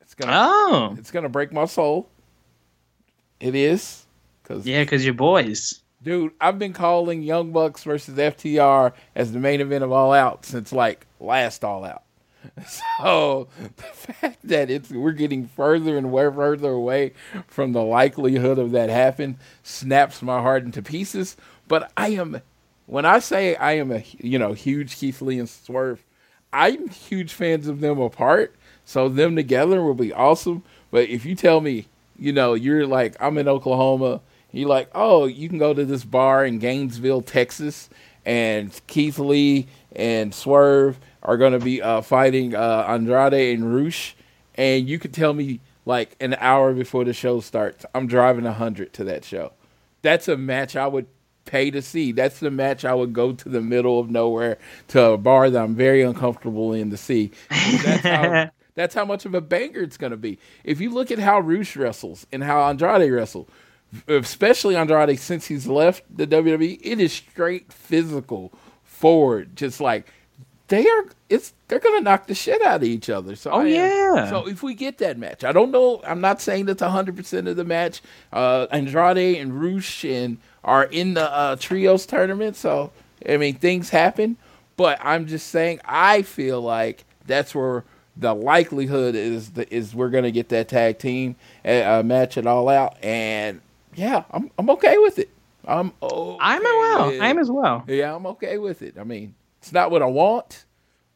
It's 0.00 0.14
gonna 0.14 0.32
Oh, 0.34 0.94
it's 0.98 1.10
gonna 1.10 1.28
break 1.28 1.52
my 1.52 1.64
soul. 1.66 2.08
It 3.38 3.54
is 3.54 4.06
because 4.42 4.66
yeah, 4.66 4.82
because 4.82 5.04
you're 5.04 5.14
boys. 5.14 5.80
dude, 6.02 6.32
I've 6.40 6.58
been 6.58 6.72
calling 6.72 7.22
Young 7.22 7.52
Bucks 7.52 7.84
versus 7.84 8.16
FTR 8.16 8.92
as 9.14 9.32
the 9.32 9.38
main 9.38 9.60
event 9.60 9.84
of 9.84 9.92
All 9.92 10.12
Out 10.12 10.44
since 10.44 10.72
like 10.72 11.06
last 11.18 11.64
All 11.64 11.84
Out. 11.84 12.02
So 12.98 13.48
the 13.58 13.84
fact 13.84 14.38
that 14.44 14.70
it's 14.70 14.90
we're 14.90 15.12
getting 15.12 15.46
further 15.48 15.96
and 15.96 16.10
further 16.12 16.70
away 16.70 17.12
from 17.46 17.72
the 17.72 17.82
likelihood 17.82 18.58
of 18.58 18.72
that 18.72 18.90
happen 18.90 19.38
snaps 19.62 20.22
my 20.22 20.40
heart 20.40 20.64
into 20.64 20.82
pieces. 20.82 21.36
But 21.68 21.90
I 21.96 22.08
am, 22.10 22.40
when 22.86 23.04
I 23.04 23.18
say 23.18 23.56
I 23.56 23.72
am 23.72 23.90
a 23.92 24.04
you 24.18 24.38
know 24.38 24.52
huge 24.52 24.96
Keith 24.96 25.22
Lee 25.22 25.38
and 25.38 25.48
Swerve, 25.48 26.04
I'm 26.52 26.88
huge 26.88 27.32
fans 27.32 27.68
of 27.68 27.80
them 27.80 28.00
apart. 28.00 28.54
So 28.84 29.08
them 29.08 29.36
together 29.36 29.82
will 29.82 29.94
be 29.94 30.12
awesome. 30.12 30.62
But 30.90 31.08
if 31.08 31.24
you 31.24 31.34
tell 31.34 31.60
me, 31.60 31.86
you 32.18 32.32
know, 32.32 32.54
you're 32.54 32.86
like 32.86 33.16
I'm 33.20 33.38
in 33.38 33.48
Oklahoma, 33.48 34.20
you're 34.52 34.68
like, 34.68 34.90
oh, 34.94 35.26
you 35.26 35.48
can 35.48 35.58
go 35.58 35.72
to 35.72 35.84
this 35.84 36.04
bar 36.04 36.44
in 36.44 36.58
Gainesville, 36.58 37.22
Texas, 37.22 37.88
and 38.24 38.78
Keith 38.86 39.18
Lee 39.18 39.66
and 39.94 40.34
Swerve 40.34 40.98
are 41.22 41.36
going 41.36 41.52
to 41.52 41.58
be 41.58 41.82
uh, 41.82 42.00
fighting 42.00 42.54
uh, 42.54 42.84
Andrade 42.88 43.58
and 43.58 43.74
Rush, 43.74 44.16
and 44.54 44.88
you 44.88 44.98
could 44.98 45.14
tell 45.14 45.32
me 45.32 45.60
like 45.86 46.16
an 46.20 46.34
hour 46.34 46.72
before 46.72 47.04
the 47.04 47.12
show 47.12 47.40
starts, 47.40 47.84
I'm 47.94 48.06
driving 48.06 48.46
a 48.46 48.52
hundred 48.52 48.92
to 48.94 49.04
that 49.04 49.24
show. 49.24 49.52
That's 50.02 50.28
a 50.28 50.36
match 50.36 50.76
I 50.76 50.86
would 50.86 51.06
pay 51.44 51.70
to 51.70 51.82
see. 51.82 52.12
That's 52.12 52.38
the 52.40 52.50
match 52.50 52.84
I 52.84 52.94
would 52.94 53.12
go 53.12 53.32
to 53.32 53.48
the 53.48 53.60
middle 53.60 53.98
of 53.98 54.10
nowhere 54.10 54.58
to 54.88 55.02
a 55.12 55.18
bar 55.18 55.50
that 55.50 55.62
I'm 55.62 55.74
very 55.74 56.02
uncomfortable 56.02 56.72
in 56.72 56.90
to 56.90 56.96
see. 56.96 57.32
That's 57.50 58.02
how, 58.02 58.50
that's 58.74 58.94
how 58.94 59.04
much 59.04 59.24
of 59.24 59.34
a 59.34 59.40
banger 59.40 59.80
it's 59.80 59.96
going 59.96 60.12
to 60.12 60.16
be. 60.16 60.38
If 60.64 60.80
you 60.80 60.90
look 60.90 61.10
at 61.10 61.18
how 61.18 61.40
Rush 61.40 61.76
wrestles 61.76 62.26
and 62.32 62.44
how 62.44 62.62
Andrade 62.68 63.10
wrestle, 63.10 63.48
especially 64.06 64.76
Andrade 64.76 65.18
since 65.18 65.46
he's 65.46 65.66
left 65.66 66.04
the 66.14 66.26
WWE, 66.26 66.78
it 66.82 67.00
is 67.00 67.12
straight 67.12 67.72
physical 67.72 68.52
forward, 68.84 69.56
just 69.56 69.80
like 69.80 70.12
they 70.70 70.86
are. 70.88 71.04
It's 71.28 71.52
they're 71.68 71.78
gonna 71.78 72.00
knock 72.00 72.26
the 72.26 72.34
shit 72.34 72.60
out 72.62 72.76
of 72.76 72.82
each 72.84 73.10
other. 73.10 73.36
So 73.36 73.50
Oh, 73.50 73.60
am- 73.60 73.66
yeah. 73.68 74.30
So 74.30 74.48
if 74.48 74.62
we 74.62 74.74
get 74.74 74.98
that 74.98 75.18
match, 75.18 75.44
I 75.44 75.52
don't 75.52 75.70
know. 75.70 76.00
I'm 76.06 76.20
not 76.22 76.40
saying 76.40 76.64
that's 76.66 76.80
100 76.82 77.14
percent 77.16 77.46
of 77.46 77.56
the 77.56 77.64
match. 77.64 78.00
Uh, 78.32 78.66
Andrade 78.72 79.36
and 79.36 79.60
Rush 79.62 80.04
and 80.04 80.38
are 80.64 80.84
in 80.84 81.14
the 81.14 81.30
uh, 81.30 81.56
trios 81.56 82.06
tournament, 82.06 82.56
so 82.56 82.90
I 83.28 83.36
mean 83.36 83.54
things 83.56 83.90
happen. 83.90 84.36
But 84.76 84.98
I'm 85.02 85.26
just 85.26 85.48
saying, 85.48 85.80
I 85.84 86.22
feel 86.22 86.60
like 86.62 87.04
that's 87.26 87.54
where 87.54 87.84
the 88.16 88.34
likelihood 88.34 89.14
is 89.14 89.50
the, 89.50 89.72
is 89.72 89.94
we're 89.94 90.08
gonna 90.10 90.30
get 90.30 90.48
that 90.50 90.68
tag 90.68 90.98
team 90.98 91.36
uh, 91.64 92.02
match 92.04 92.36
it 92.38 92.46
all 92.46 92.68
out, 92.68 92.96
and 93.02 93.60
yeah, 93.94 94.24
I'm 94.30 94.50
I'm 94.58 94.70
okay 94.70 94.98
with 94.98 95.18
it. 95.18 95.28
I'm 95.66 95.92
okay 96.02 96.36
I'm 96.40 96.60
as 96.62 96.64
well. 96.64 97.22
I'm 97.22 97.38
as 97.38 97.50
well. 97.50 97.84
yeah, 97.86 98.14
I'm 98.14 98.26
okay 98.26 98.56
with 98.58 98.82
it. 98.82 98.96
I 98.98 99.04
mean, 99.04 99.34
it's 99.60 99.72
not 99.72 99.90
what 99.90 100.02
I 100.02 100.06
want, 100.06 100.64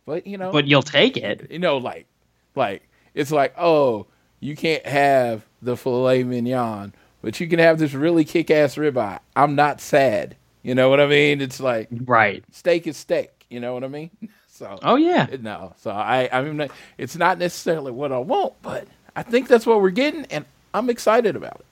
but 0.06 0.26
you 0.26 0.38
know, 0.38 0.52
But 0.52 0.66
you'll 0.68 0.82
take 0.82 1.16
it. 1.16 1.48
you 1.50 1.58
know, 1.58 1.78
like, 1.78 2.06
like 2.54 2.88
it's 3.14 3.32
like, 3.32 3.54
oh, 3.58 4.06
you 4.40 4.54
can't 4.56 4.84
have 4.86 5.44
the 5.62 5.76
filet 5.76 6.22
mignon, 6.24 6.94
but 7.22 7.40
you 7.40 7.48
can 7.48 7.58
have 7.58 7.78
this 7.78 7.94
really 7.94 8.24
kick-ass 8.24 8.76
ribeye. 8.76 9.18
I'm 9.34 9.54
not 9.54 9.80
sad. 9.80 10.36
You 10.62 10.74
know 10.74 10.88
what 10.90 11.00
I 11.00 11.06
mean? 11.06 11.40
It's 11.40 11.60
like 11.60 11.88
Right. 11.90 12.44
steak 12.52 12.86
is 12.86 12.96
steak. 12.96 13.30
You 13.50 13.60
know 13.60 13.74
what 13.74 13.84
I 13.84 13.88
mean? 13.88 14.10
So, 14.46 14.78
Oh 14.82 14.94
yeah. 14.94 15.26
no. 15.40 15.74
So 15.78 15.90
I, 15.90 16.28
I 16.30 16.40
mean, 16.42 16.68
it's 16.96 17.16
not 17.16 17.38
necessarily 17.38 17.90
what 17.90 18.12
I 18.12 18.18
want, 18.18 18.52
but 18.62 18.86
I 19.16 19.24
think 19.24 19.48
that's 19.48 19.66
what 19.66 19.80
we're 19.82 19.90
getting, 19.90 20.26
and 20.26 20.44
I'm 20.72 20.88
excited 20.90 21.34
about 21.34 21.56
it. 21.58 21.66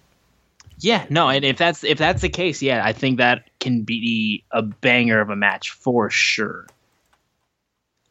Yeah, 0.83 1.07
no, 1.11 1.29
and 1.29 1.45
if 1.45 1.59
that's 1.59 1.85
if 1.85 1.97
that's 1.97 2.23
the 2.23 2.29
case, 2.29 2.61
yeah, 2.61 2.85
I 2.85 2.93
think 2.93 3.19
that 3.19 3.49
can 3.61 3.83
be 3.83 4.45
a 4.51 4.63
banger 4.63 5.21
of 5.21 5.31
a 5.31 5.37
match 5.37 5.71
for 5.71 6.11
sure. 6.11 6.67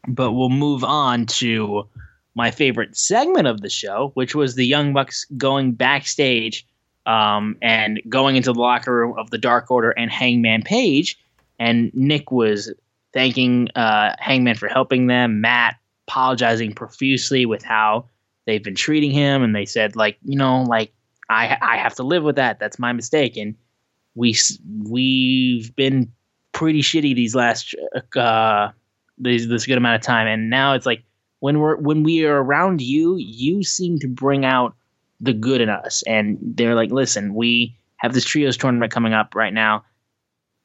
But 0.07 0.31
we'll 0.31 0.49
move 0.49 0.83
on 0.85 1.25
to 1.27 1.89
my 2.33 2.49
favorite 2.49 2.95
segment 2.95 3.47
of 3.47 3.59
the 3.59 3.69
show, 3.69 4.11
which 4.13 4.35
was 4.35 4.55
the 4.55 4.65
Young 4.65 4.93
Bucks 4.93 5.25
going 5.37 5.73
backstage 5.73 6.65
um, 7.05 7.57
and 7.61 8.01
going 8.07 8.37
into 8.37 8.53
the 8.53 8.59
locker 8.59 8.95
room 8.95 9.19
of 9.19 9.29
the 9.31 9.37
Dark 9.37 9.69
Order 9.69 9.91
and 9.91 10.09
Hangman 10.09 10.63
Page. 10.63 11.19
And 11.59 11.93
Nick 11.93 12.31
was 12.31 12.73
thanking 13.13 13.67
uh, 13.75 14.15
Hangman 14.17 14.55
for 14.55 14.69
helping 14.69 15.07
them. 15.07 15.41
Matt 15.41 15.75
apologizing 16.07 16.73
profusely 16.73 17.45
with 17.45 17.63
how 17.63 18.05
they've 18.45 18.63
been 18.63 18.75
treating 18.75 19.11
him, 19.11 19.43
and 19.43 19.53
they 19.53 19.65
said 19.65 19.97
like, 19.97 20.17
you 20.23 20.37
know, 20.37 20.63
like 20.63 20.93
I 21.31 21.57
I 21.61 21.77
have 21.77 21.95
to 21.95 22.03
live 22.03 22.23
with 22.23 22.35
that. 22.35 22.59
That's 22.59 22.77
my 22.77 22.93
mistake, 22.93 23.37
and 23.37 23.55
we 24.15 24.35
we've 24.83 25.75
been 25.75 26.11
pretty 26.51 26.81
shitty 26.81 27.15
these 27.15 27.33
last 27.33 27.73
uh 28.15 28.69
these, 29.17 29.47
this 29.47 29.65
good 29.65 29.77
amount 29.77 29.95
of 29.95 30.01
time, 30.01 30.27
and 30.27 30.49
now 30.49 30.73
it's 30.73 30.85
like 30.85 31.03
when 31.39 31.59
we're 31.59 31.77
when 31.77 32.03
we 32.03 32.25
are 32.25 32.43
around 32.43 32.81
you, 32.81 33.15
you 33.17 33.63
seem 33.63 33.99
to 33.99 34.07
bring 34.07 34.45
out 34.45 34.75
the 35.19 35.33
good 35.33 35.61
in 35.61 35.69
us, 35.69 36.03
and 36.07 36.37
they're 36.41 36.75
like, 36.75 36.91
listen, 36.91 37.33
we 37.33 37.75
have 37.97 38.13
this 38.13 38.25
trios 38.25 38.57
tournament 38.57 38.91
coming 38.91 39.13
up 39.13 39.35
right 39.35 39.53
now 39.53 39.83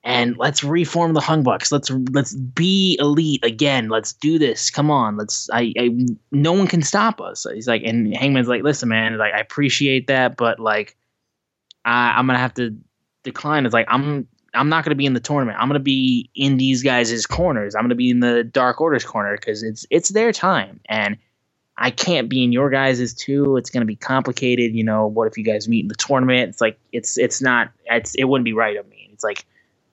and 0.06 0.38
let's 0.38 0.62
reform 0.62 1.14
the 1.14 1.20
Hung 1.20 1.42
Bucks. 1.42 1.72
Let's 1.72 1.90
let's 2.12 2.32
be 2.32 2.96
elite 3.00 3.44
again. 3.44 3.88
Let's 3.88 4.12
do 4.12 4.38
this. 4.38 4.70
Come 4.70 4.88
on. 4.88 5.16
Let's. 5.16 5.50
I. 5.52 5.74
I 5.76 5.90
no 6.30 6.52
one 6.52 6.68
can 6.68 6.80
stop 6.80 7.20
us. 7.20 7.44
He's 7.52 7.66
like, 7.66 7.82
and 7.82 8.16
Hangman's 8.16 8.46
like, 8.46 8.62
listen, 8.62 8.88
man. 8.88 9.18
Like, 9.18 9.34
I 9.34 9.40
appreciate 9.40 10.06
that, 10.06 10.36
but 10.36 10.60
like, 10.60 10.96
I, 11.84 12.12
I'm 12.16 12.28
gonna 12.28 12.38
have 12.38 12.54
to 12.54 12.76
decline. 13.24 13.66
It's 13.66 13.74
like 13.74 13.86
I'm. 13.88 14.28
I'm 14.54 14.68
not 14.68 14.84
gonna 14.84 14.94
be 14.94 15.06
in 15.06 15.12
the 15.12 15.20
tournament. 15.20 15.58
I'm 15.60 15.68
gonna 15.68 15.80
be 15.80 16.30
in 16.36 16.56
these 16.56 16.84
guys' 16.84 17.26
corners. 17.26 17.74
I'm 17.74 17.82
gonna 17.82 17.96
be 17.96 18.10
in 18.10 18.20
the 18.20 18.44
Dark 18.44 18.80
Order's 18.80 19.04
corner 19.04 19.36
because 19.36 19.64
it's 19.64 19.86
it's 19.90 20.10
their 20.10 20.30
time, 20.30 20.78
and 20.88 21.16
I 21.76 21.90
can't 21.90 22.28
be 22.28 22.44
in 22.44 22.52
your 22.52 22.70
guys' 22.70 23.12
too. 23.12 23.56
It's 23.56 23.70
gonna 23.70 23.84
be 23.84 23.96
complicated. 23.96 24.72
You 24.72 24.84
know, 24.84 25.08
what 25.08 25.26
if 25.26 25.36
you 25.36 25.42
guys 25.42 25.66
meet 25.66 25.82
in 25.82 25.88
the 25.88 25.96
tournament? 25.96 26.50
It's 26.50 26.60
like 26.60 26.78
it's 26.92 27.18
it's 27.18 27.42
not. 27.42 27.72
It's 27.86 28.14
it 28.14 28.24
wouldn't 28.24 28.44
be 28.44 28.52
right 28.52 28.76
of 28.76 28.88
me. 28.88 29.10
It's 29.12 29.24
like 29.24 29.44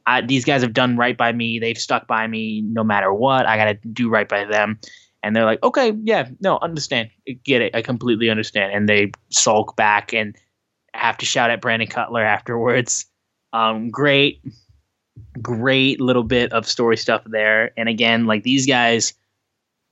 I, 0.06 0.22
these 0.22 0.46
guys 0.46 0.62
have 0.62 0.74
done 0.74 0.98
right 0.98 1.18
by 1.18 1.32
me. 1.32 1.60
They've 1.60 1.78
stuck 1.78 2.08
by 2.08 2.28
me 2.28 2.62
no 2.62 2.84
matter 2.84 3.14
what. 3.14 3.46
I 3.46 3.58
got 3.58 3.66
to 3.66 3.88
do 3.90 4.10
right 4.10 4.28
by 4.28 4.46
them. 4.46 4.80
And 5.24 5.36
they're 5.36 5.46
like, 5.46 5.64
okay, 5.64 5.94
yeah, 6.04 6.28
no, 6.42 6.60
understand. 6.62 7.10
Get 7.44 7.62
it. 7.62 7.74
I 7.74 7.82
completely 7.82 8.30
understand. 8.30 8.74
And 8.74 8.90
they 8.90 9.12
sulk 9.30 9.78
back 9.78 10.14
and 10.14 10.36
have 10.94 11.18
to 11.20 11.26
shout 11.26 11.50
at 11.50 11.62
Brandon 11.62 11.88
Cutler 11.88 12.22
afterwards. 12.22 13.06
Um, 13.54 13.90
great, 13.90 14.42
great 15.42 16.02
little 16.02 16.24
bit 16.24 16.52
of 16.52 16.68
story 16.68 16.98
stuff 16.98 17.24
there. 17.26 17.72
And 17.78 17.88
again, 17.88 18.26
like 18.26 18.44
these 18.44 18.66
guys 18.66 19.14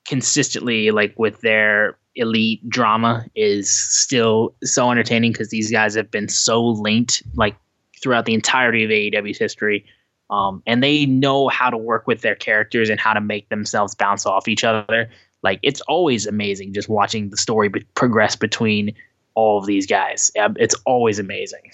consistently, 0.06 0.92
like 0.92 1.18
with 1.18 1.40
their 1.42 1.98
elite 2.16 2.68
drama, 2.68 3.26
is 3.34 3.72
still 3.72 4.54
so 4.64 4.92
entertaining 4.92 5.32
because 5.32 5.50
these 5.50 5.72
guys 5.72 5.96
have 5.96 6.12
been 6.12 6.28
so 6.28 6.62
linked, 6.62 7.24
like 7.36 7.56
throughout 8.04 8.26
the 8.26 8.34
entirety 8.34 8.84
of 8.84 8.90
AEW's 8.90 9.38
history. 9.38 9.86
Um, 10.32 10.64
and 10.66 10.82
they 10.82 11.06
know 11.06 11.50
how 11.50 11.70
to 11.70 11.78
work 11.78 12.08
with 12.08 12.22
their 12.22 12.36
characters 12.36 12.90
and 12.90 13.00
how 13.00 13.14
to 13.14 13.22
make 13.22 13.50
themselves 13.50 13.94
bounce 13.94 14.26
off 14.26 14.48
each 14.48 14.64
other. 14.64 15.10
Like 15.44 15.60
it's 15.62 15.82
always 15.82 16.26
amazing 16.26 16.74
just 16.74 16.88
watching 16.88 17.30
the 17.30 17.38
story 17.38 17.68
be- 17.68 17.86
progress 17.96 18.36
between 18.36 18.96
all 19.36 19.58
of 19.58 19.66
these 19.66 19.86
guys. 19.86 20.32
It's 20.36 20.76
always 20.86 21.20
amazing. 21.20 21.72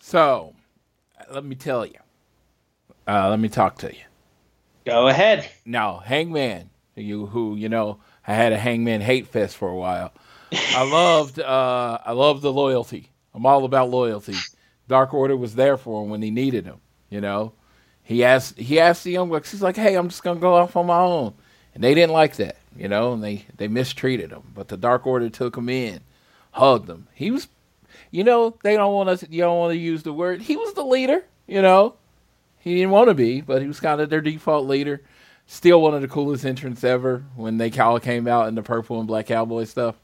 So, 0.00 0.54
let 1.30 1.44
me 1.44 1.54
tell 1.54 1.86
you. 1.86 1.98
Uh, 3.06 3.30
let 3.30 3.40
me 3.40 3.48
talk 3.48 3.78
to 3.78 3.92
you. 3.92 4.02
Go 4.84 5.08
ahead. 5.08 5.48
Now, 5.64 5.98
Hangman, 5.98 6.70
you 6.94 7.26
who 7.26 7.56
you 7.56 7.68
know, 7.68 8.00
I 8.26 8.34
had 8.34 8.52
a 8.52 8.58
Hangman 8.58 9.00
hate 9.00 9.26
fest 9.26 9.56
for 9.56 9.68
a 9.68 9.76
while. 9.76 10.12
I 10.52 10.82
loved, 10.90 11.40
uh, 11.40 11.98
I 12.04 12.12
loved 12.12 12.42
the 12.42 12.52
loyalty. 12.52 13.10
I'm 13.34 13.46
all 13.46 13.64
about 13.64 13.90
loyalty. 13.90 14.36
Dark 14.88 15.14
Order 15.14 15.36
was 15.36 15.54
there 15.54 15.76
for 15.76 16.02
him 16.02 16.10
when 16.10 16.22
he 16.22 16.30
needed 16.30 16.64
him. 16.64 16.80
You 17.10 17.20
know, 17.20 17.52
he 18.08 18.24
asked 18.24 18.58
he 18.58 18.80
asked 18.80 19.04
the 19.04 19.10
young 19.10 19.28
bucks. 19.28 19.50
He's 19.50 19.60
like, 19.60 19.76
"Hey, 19.76 19.94
I'm 19.94 20.08
just 20.08 20.22
gonna 20.22 20.40
go 20.40 20.54
off 20.54 20.76
on 20.76 20.86
my 20.86 20.98
own," 20.98 21.34
and 21.74 21.84
they 21.84 21.92
didn't 21.94 22.14
like 22.14 22.36
that, 22.36 22.56
you 22.74 22.88
know, 22.88 23.12
and 23.12 23.22
they 23.22 23.44
they 23.58 23.68
mistreated 23.68 24.30
him. 24.30 24.44
But 24.54 24.68
the 24.68 24.78
Dark 24.78 25.06
Order 25.06 25.28
took 25.28 25.58
him 25.58 25.68
in, 25.68 26.00
hugged 26.52 26.88
him. 26.88 27.06
He 27.12 27.30
was, 27.30 27.48
you 28.10 28.24
know, 28.24 28.56
they 28.62 28.76
don't 28.76 28.94
want 28.94 29.10
us. 29.10 29.24
You 29.28 29.42
don't 29.42 29.58
want 29.58 29.72
to 29.72 29.78
use 29.78 30.04
the 30.04 30.14
word. 30.14 30.40
He 30.40 30.56
was 30.56 30.72
the 30.72 30.86
leader, 30.86 31.22
you 31.46 31.60
know. 31.60 31.96
He 32.60 32.76
didn't 32.76 32.92
want 32.92 33.08
to 33.08 33.14
be, 33.14 33.42
but 33.42 33.60
he 33.60 33.68
was 33.68 33.78
kind 33.78 34.00
of 34.00 34.08
their 34.08 34.22
default 34.22 34.66
leader. 34.66 35.02
Still 35.44 35.82
one 35.82 35.92
of 35.92 36.00
the 36.00 36.08
coolest 36.08 36.46
entrants 36.46 36.84
ever 36.84 37.24
when 37.36 37.58
they 37.58 37.70
all 37.72 38.00
came 38.00 38.26
out 38.26 38.48
in 38.48 38.54
the 38.54 38.62
purple 38.62 39.00
and 39.00 39.06
black 39.06 39.26
cowboy 39.26 39.64
stuff. 39.64 39.96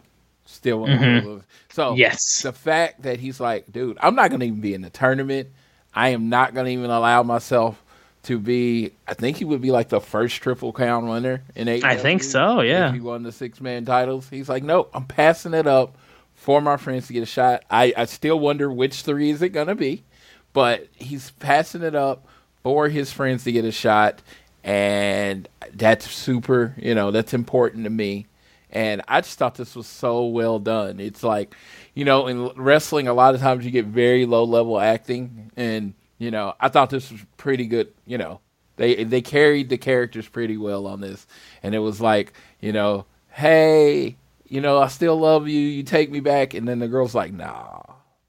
Still 0.44 0.80
one 0.80 0.90
mm-hmm. 0.90 1.26
of 1.26 1.38
the. 1.38 1.44
So 1.70 1.94
yes, 1.94 2.42
the 2.42 2.52
fact 2.52 3.04
that 3.04 3.18
he's 3.18 3.40
like, 3.40 3.72
dude, 3.72 3.96
I'm 4.02 4.14
not 4.14 4.30
gonna 4.30 4.44
even 4.44 4.60
be 4.60 4.74
in 4.74 4.82
the 4.82 4.90
tournament. 4.90 5.48
I 5.94 6.10
am 6.10 6.28
not 6.28 6.52
gonna 6.52 6.68
even 6.68 6.90
allow 6.90 7.22
myself 7.22 7.80
to 8.24 8.38
be. 8.38 8.92
I 9.06 9.14
think 9.14 9.36
he 9.36 9.44
would 9.44 9.60
be 9.60 9.70
like 9.70 9.88
the 9.88 10.00
first 10.00 10.36
triple 10.42 10.72
crown 10.72 11.08
winner 11.08 11.42
in 11.54 11.68
eight. 11.68 11.84
I 11.84 11.96
think 11.96 12.22
so. 12.22 12.60
Yeah, 12.60 12.92
he 12.92 13.00
won 13.00 13.22
the 13.22 13.32
six 13.32 13.60
man 13.60 13.84
titles. 13.84 14.28
He's 14.28 14.48
like, 14.48 14.62
no, 14.62 14.88
I'm 14.92 15.04
passing 15.04 15.54
it 15.54 15.66
up 15.66 15.96
for 16.34 16.60
my 16.60 16.76
friends 16.76 17.06
to 17.06 17.12
get 17.12 17.22
a 17.22 17.26
shot. 17.26 17.64
I, 17.70 17.92
I 17.96 18.04
still 18.06 18.38
wonder 18.38 18.70
which 18.70 19.02
three 19.02 19.30
is 19.30 19.42
it 19.42 19.50
gonna 19.50 19.74
be, 19.74 20.04
but 20.52 20.88
he's 20.94 21.30
passing 21.32 21.82
it 21.82 21.94
up 21.94 22.26
for 22.62 22.88
his 22.88 23.12
friends 23.12 23.44
to 23.44 23.52
get 23.52 23.64
a 23.64 23.72
shot, 23.72 24.20
and 24.62 25.48
that's 25.72 26.10
super. 26.10 26.74
You 26.78 26.94
know, 26.94 27.10
that's 27.10 27.34
important 27.34 27.84
to 27.84 27.90
me. 27.90 28.26
And 28.70 29.02
I 29.06 29.20
just 29.20 29.38
thought 29.38 29.54
this 29.54 29.76
was 29.76 29.86
so 29.86 30.26
well 30.26 30.58
done. 30.58 30.98
It's 30.98 31.22
like, 31.22 31.54
you 31.94 32.04
know, 32.04 32.26
in 32.26 32.48
wrestling, 32.56 33.06
a 33.06 33.14
lot 33.14 33.36
of 33.36 33.40
times 33.40 33.64
you 33.64 33.70
get 33.70 33.86
very 33.86 34.26
low 34.26 34.42
level 34.42 34.80
acting, 34.80 35.52
and 35.56 35.94
you 36.18 36.30
know, 36.30 36.54
I 36.60 36.68
thought 36.68 36.90
this 36.90 37.10
was 37.10 37.20
pretty 37.36 37.66
good. 37.66 37.92
You 38.06 38.18
know, 38.18 38.40
they 38.76 39.04
they 39.04 39.22
carried 39.22 39.68
the 39.68 39.78
characters 39.78 40.28
pretty 40.28 40.56
well 40.56 40.86
on 40.86 41.00
this, 41.00 41.26
and 41.62 41.74
it 41.74 41.80
was 41.80 42.00
like, 42.00 42.32
you 42.60 42.72
know, 42.72 43.06
hey, 43.30 44.16
you 44.48 44.60
know, 44.60 44.78
I 44.78 44.88
still 44.88 45.18
love 45.18 45.48
you. 45.48 45.60
You 45.60 45.82
take 45.82 46.10
me 46.10 46.20
back, 46.20 46.54
and 46.54 46.66
then 46.66 46.78
the 46.78 46.88
girl's 46.88 47.14
like, 47.14 47.32
nah, 47.32 47.80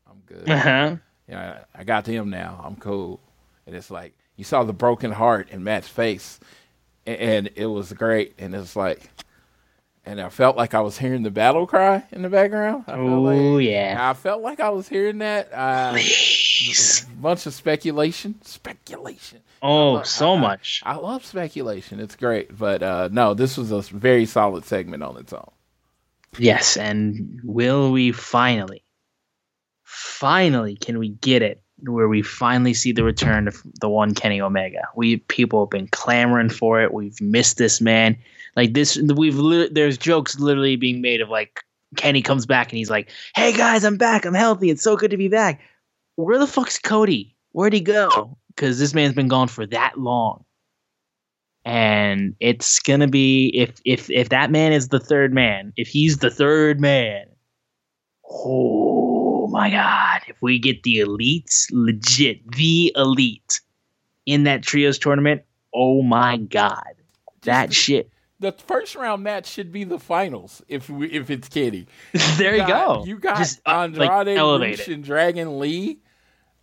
I'm 0.09 0.21
good. 0.25 0.49
Uh-huh. 0.49 0.95
Yeah, 1.27 1.63
I 1.73 1.83
got 1.83 2.05
to 2.05 2.11
him 2.11 2.29
now. 2.29 2.61
I'm 2.63 2.75
cool. 2.75 3.19
And 3.65 3.75
it's 3.75 3.89
like 3.89 4.13
you 4.35 4.43
saw 4.43 4.63
the 4.63 4.73
broken 4.73 5.11
heart 5.11 5.49
in 5.49 5.63
Matt's 5.63 5.87
face, 5.87 6.39
and, 7.07 7.17
and 7.19 7.49
it 7.55 7.65
was 7.65 7.91
great. 7.93 8.35
And 8.37 8.53
it's 8.53 8.75
like, 8.75 9.09
and 10.05 10.21
I 10.21 10.29
felt 10.29 10.55
like 10.55 10.75
I 10.75 10.81
was 10.81 10.99
hearing 10.99 11.23
the 11.23 11.31
battle 11.31 11.65
cry 11.65 12.03
in 12.11 12.21
the 12.21 12.29
background. 12.29 12.85
Oh 12.87 13.21
like, 13.21 13.65
yeah, 13.65 13.97
I 13.99 14.13
felt 14.13 14.43
like 14.43 14.59
I 14.59 14.69
was 14.69 14.87
hearing 14.87 15.17
that. 15.19 15.51
Uh, 15.51 15.93
Please. 15.93 17.05
Bunch 17.25 17.47
of 17.47 17.55
speculation, 17.55 18.39
speculation. 18.43 19.41
Oh, 19.59 19.93
love, 19.93 20.05
so 20.05 20.35
I, 20.35 20.39
much. 20.39 20.83
I, 20.85 20.91
I, 20.91 20.95
love 20.97 21.25
speculation. 21.25 21.99
It's 21.99 22.15
great, 22.15 22.55
but 22.55 22.83
uh, 22.83 23.09
no, 23.11 23.33
this 23.33 23.57
was 23.57 23.71
a 23.71 23.81
very 23.81 24.27
solid 24.27 24.63
segment 24.63 25.01
on 25.01 25.17
its 25.17 25.33
own. 25.33 25.49
Yes, 26.37 26.77
and 26.77 27.41
will 27.43 27.91
we 27.91 28.11
finally, 28.11 28.83
finally, 29.83 30.75
can 30.75 30.99
we 30.99 31.09
get 31.09 31.41
it 31.41 31.63
where 31.79 32.07
we 32.07 32.21
finally 32.21 32.75
see 32.75 32.91
the 32.91 33.03
return 33.03 33.47
of 33.47 33.59
the 33.81 33.89
one 33.89 34.13
Kenny 34.13 34.39
Omega? 34.39 34.83
We 34.95 35.17
people 35.17 35.65
have 35.65 35.71
been 35.71 35.87
clamoring 35.87 36.49
for 36.49 36.79
it. 36.83 36.93
We've 36.93 37.19
missed 37.19 37.57
this 37.57 37.81
man. 37.81 38.15
Like 38.55 38.75
this, 38.75 38.97
we've 38.97 39.39
li- 39.39 39.69
there's 39.71 39.97
jokes 39.97 40.39
literally 40.39 40.75
being 40.75 41.01
made 41.01 41.21
of 41.21 41.29
like 41.29 41.63
Kenny 41.95 42.21
comes 42.21 42.45
back 42.45 42.69
and 42.71 42.77
he's 42.77 42.91
like, 42.91 43.09
"Hey 43.33 43.51
guys, 43.51 43.83
I'm 43.83 43.97
back. 43.97 44.25
I'm 44.25 44.35
healthy. 44.35 44.69
It's 44.69 44.83
so 44.83 44.95
good 44.95 45.09
to 45.09 45.17
be 45.17 45.27
back." 45.27 45.59
Where 46.15 46.39
the 46.39 46.47
fuck's 46.47 46.79
Cody? 46.79 47.35
Where'd 47.51 47.73
he 47.73 47.81
go? 47.81 48.37
Because 48.47 48.79
this 48.79 48.93
man's 48.93 49.15
been 49.15 49.27
gone 49.27 49.47
for 49.47 49.65
that 49.67 49.97
long, 49.97 50.43
and 51.63 52.35
it's 52.39 52.79
gonna 52.79 53.07
be 53.07 53.49
if 53.53 53.79
if 53.85 54.09
if 54.09 54.29
that 54.29 54.51
man 54.51 54.71
is 54.71 54.89
the 54.89 54.99
third 54.99 55.33
man, 55.33 55.73
if 55.75 55.87
he's 55.87 56.17
the 56.17 56.29
third 56.29 56.79
man, 56.79 57.25
oh 58.29 59.47
my 59.47 59.69
god! 59.69 60.21
If 60.27 60.41
we 60.41 60.59
get 60.59 60.83
the 60.83 60.99
elites, 60.99 61.67
legit 61.71 62.49
the 62.53 62.93
elite 62.95 63.59
in 64.25 64.43
that 64.43 64.63
trios 64.63 64.97
tournament, 64.97 65.43
oh 65.73 66.01
my 66.01 66.37
god, 66.37 66.95
that 67.43 67.73
shit 67.73 68.09
the 68.39 68.51
first 68.51 68.95
round 68.95 69.23
match 69.23 69.47
should 69.47 69.71
be 69.71 69.83
the 69.83 69.99
finals 69.99 70.61
if 70.67 70.89
we, 70.89 71.09
if 71.11 71.29
it's 71.29 71.47
Kenny. 71.47 71.87
there 72.37 72.55
you, 72.55 72.61
you 72.61 72.67
got, 72.67 72.97
go. 72.97 73.05
You 73.05 73.19
got 73.19 73.37
Just, 73.37 73.61
uh, 73.65 73.81
Andrade, 73.83 74.37
like, 74.37 74.87
and 74.87 75.03
Dragon 75.03 75.59
Lee 75.59 75.99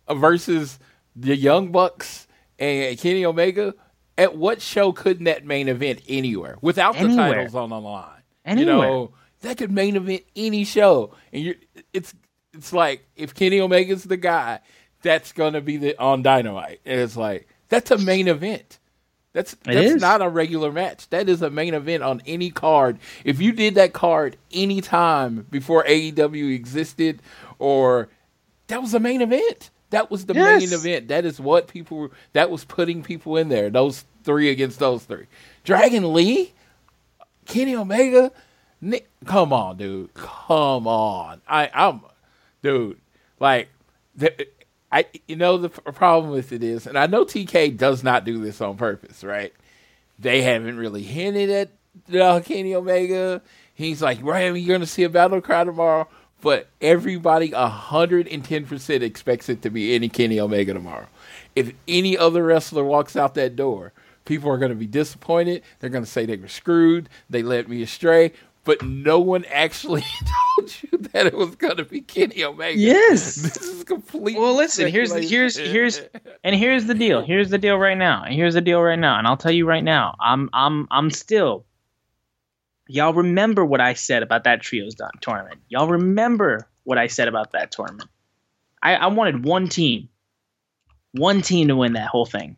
versus 0.09 0.79
the 1.15 1.35
Young 1.35 1.71
Bucks 1.71 2.27
and 2.59 2.97
Kenny 2.97 3.25
Omega. 3.25 3.75
At 4.15 4.37
what 4.37 4.61
show 4.61 4.91
couldn't 4.91 5.23
that 5.23 5.43
main 5.43 5.67
event 5.67 6.01
anywhere 6.07 6.57
without 6.61 6.93
the 6.93 6.99
anywhere. 6.99 7.33
titles 7.33 7.55
on 7.55 7.69
the 7.69 7.79
line? 7.79 8.21
Anywhere. 8.45 8.75
You 8.75 8.81
know, 8.81 9.11
that 9.41 9.57
could 9.57 9.71
main 9.71 9.95
event 9.95 10.23
any 10.35 10.65
show. 10.65 11.15
And 11.31 11.43
you 11.43 11.55
it's 11.93 12.13
it's 12.53 12.71
like 12.71 13.05
if 13.15 13.33
Kenny 13.33 13.59
Omega's 13.59 14.03
the 14.03 14.17
guy, 14.17 14.59
that's 15.01 15.31
gonna 15.31 15.61
be 15.61 15.77
the 15.77 15.97
on 15.99 16.21
Dynamite. 16.21 16.81
And 16.85 16.99
it's 16.99 17.17
like 17.17 17.47
that's 17.69 17.89
a 17.89 17.97
main 17.97 18.27
event. 18.27 18.77
That's 19.33 19.55
that's 19.63 19.99
not 19.99 20.21
a 20.21 20.29
regular 20.29 20.71
match. 20.71 21.09
That 21.09 21.27
is 21.27 21.41
a 21.41 21.49
main 21.49 21.73
event 21.73 22.03
on 22.03 22.21
any 22.27 22.51
card. 22.51 22.99
If 23.25 23.41
you 23.41 23.51
did 23.51 23.73
that 23.75 23.91
card 23.91 24.37
any 24.51 24.79
time 24.79 25.47
before 25.49 25.83
AEW 25.85 26.53
existed, 26.53 27.19
or 27.57 28.09
that 28.67 28.79
was 28.79 28.93
a 28.93 28.99
main 28.99 29.21
event. 29.21 29.71
That 29.93 30.09
was 30.09 30.25
the 30.25 30.33
yes. 30.33 30.61
main 30.61 30.73
event. 30.73 31.09
That 31.09 31.23
is 31.23 31.39
what 31.39 31.67
people. 31.67 32.09
That 32.33 32.49
was 32.49 32.65
putting 32.65 33.03
people 33.03 33.37
in 33.37 33.49
there. 33.49 33.69
Those 33.69 34.05
three 34.23 34.49
against 34.49 34.79
those 34.79 35.03
three. 35.03 35.27
Dragon 35.63 36.13
Lee, 36.13 36.51
Kenny 37.45 37.75
Omega. 37.75 38.31
Nick, 38.81 39.07
come 39.25 39.53
on, 39.53 39.77
dude. 39.77 40.11
Come 40.15 40.87
on. 40.87 41.41
I, 41.47 41.69
I'm, 41.71 42.01
dude. 42.63 42.99
Like, 43.39 43.69
the, 44.15 44.47
I 44.91 45.05
you 45.27 45.35
know 45.35 45.57
the 45.57 45.69
problem 45.69 46.31
with 46.31 46.51
it 46.51 46.63
is, 46.63 46.87
and 46.87 46.97
I 46.97 47.05
know 47.05 47.23
TK 47.23 47.77
does 47.77 48.03
not 48.03 48.25
do 48.25 48.41
this 48.41 48.61
on 48.61 48.77
purpose, 48.77 49.23
right? 49.23 49.53
They 50.17 50.41
haven't 50.41 50.77
really 50.77 51.03
hinted 51.03 51.51
at 51.51 52.19
uh, 52.19 52.39
Kenny 52.41 52.73
Omega. 52.73 53.43
He's 53.75 54.01
like, 54.01 54.23
right, 54.23 54.55
you're 54.55 54.75
gonna 54.75 54.87
see 54.87 55.03
a 55.03 55.09
battle 55.09 55.39
cry 55.39 55.63
tomorrow, 55.63 56.07
but 56.43 56.67
everybody 56.81 57.49
hundred 57.51 58.27
and 58.27 58.45
ten 58.45 58.65
percent 58.65 59.01
expects 59.01 59.49
it 59.49 59.63
to 59.63 59.71
be 59.71 59.95
any 59.95 60.09
Kenny 60.09 60.39
Omega 60.39 60.73
tomorrow. 60.73 61.07
If 61.55 61.73
any 61.87 62.17
other 62.17 62.43
wrestler 62.43 62.83
walks 62.83 63.15
out 63.15 63.33
that 63.35 63.55
door, 63.55 63.93
people 64.25 64.51
are 64.51 64.57
going 64.57 64.69
to 64.69 64.75
be 64.75 64.85
disappointed. 64.85 65.63
They're 65.79 65.89
going 65.89 66.03
to 66.03 66.09
say 66.09 66.25
they 66.25 66.37
were 66.37 66.47
screwed. 66.47 67.09
They 67.29 67.41
led 67.41 67.67
me 67.69 67.81
astray 67.81 68.33
but 68.63 68.81
no 68.81 69.19
one 69.19 69.45
actually 69.45 70.03
told 70.57 70.75
you 70.81 70.97
that 71.11 71.25
it 71.25 71.33
was 71.33 71.55
going 71.55 71.77
to 71.77 71.85
be 71.85 72.01
Kenny 72.01 72.43
Omega. 72.43 72.77
Yes, 72.77 73.35
this 73.35 73.57
is 73.57 73.83
complete. 73.83 74.37
Well, 74.37 74.55
listen, 74.55 74.87
here's 74.87 75.13
here's 75.13 75.57
here's 75.57 76.01
and 76.43 76.55
here's 76.55 76.85
the 76.85 76.93
deal. 76.93 77.21
Here's 77.21 77.49
the 77.49 77.57
deal 77.57 77.77
right 77.77 77.97
now. 77.97 78.23
And 78.23 78.33
here's 78.33 78.53
the 78.53 78.61
deal 78.61 78.81
right 78.81 78.99
now. 78.99 79.17
And 79.17 79.27
I'll 79.27 79.37
tell 79.37 79.51
you 79.51 79.65
right 79.65 79.83
now. 79.83 80.15
I'm 80.19 80.49
I'm 80.53 80.87
I'm 80.91 81.11
still. 81.11 81.65
Y'all 82.93 83.13
remember 83.13 83.65
what 83.65 83.81
I 83.81 83.93
said 83.93 84.23
about 84.23 84.43
that 84.43 84.61
trios 84.61 84.95
tournament. 85.21 85.59
Y'all 85.69 85.87
remember 85.87 86.67
what 86.83 86.97
I 86.97 87.07
said 87.07 87.27
about 87.27 87.51
that 87.53 87.71
tournament. 87.71 88.09
I, 88.81 88.95
I 88.95 89.07
wanted 89.07 89.45
one 89.45 89.67
team, 89.67 90.09
one 91.13 91.41
team 91.41 91.69
to 91.69 91.75
win 91.75 91.93
that 91.93 92.07
whole 92.07 92.25
thing, 92.25 92.57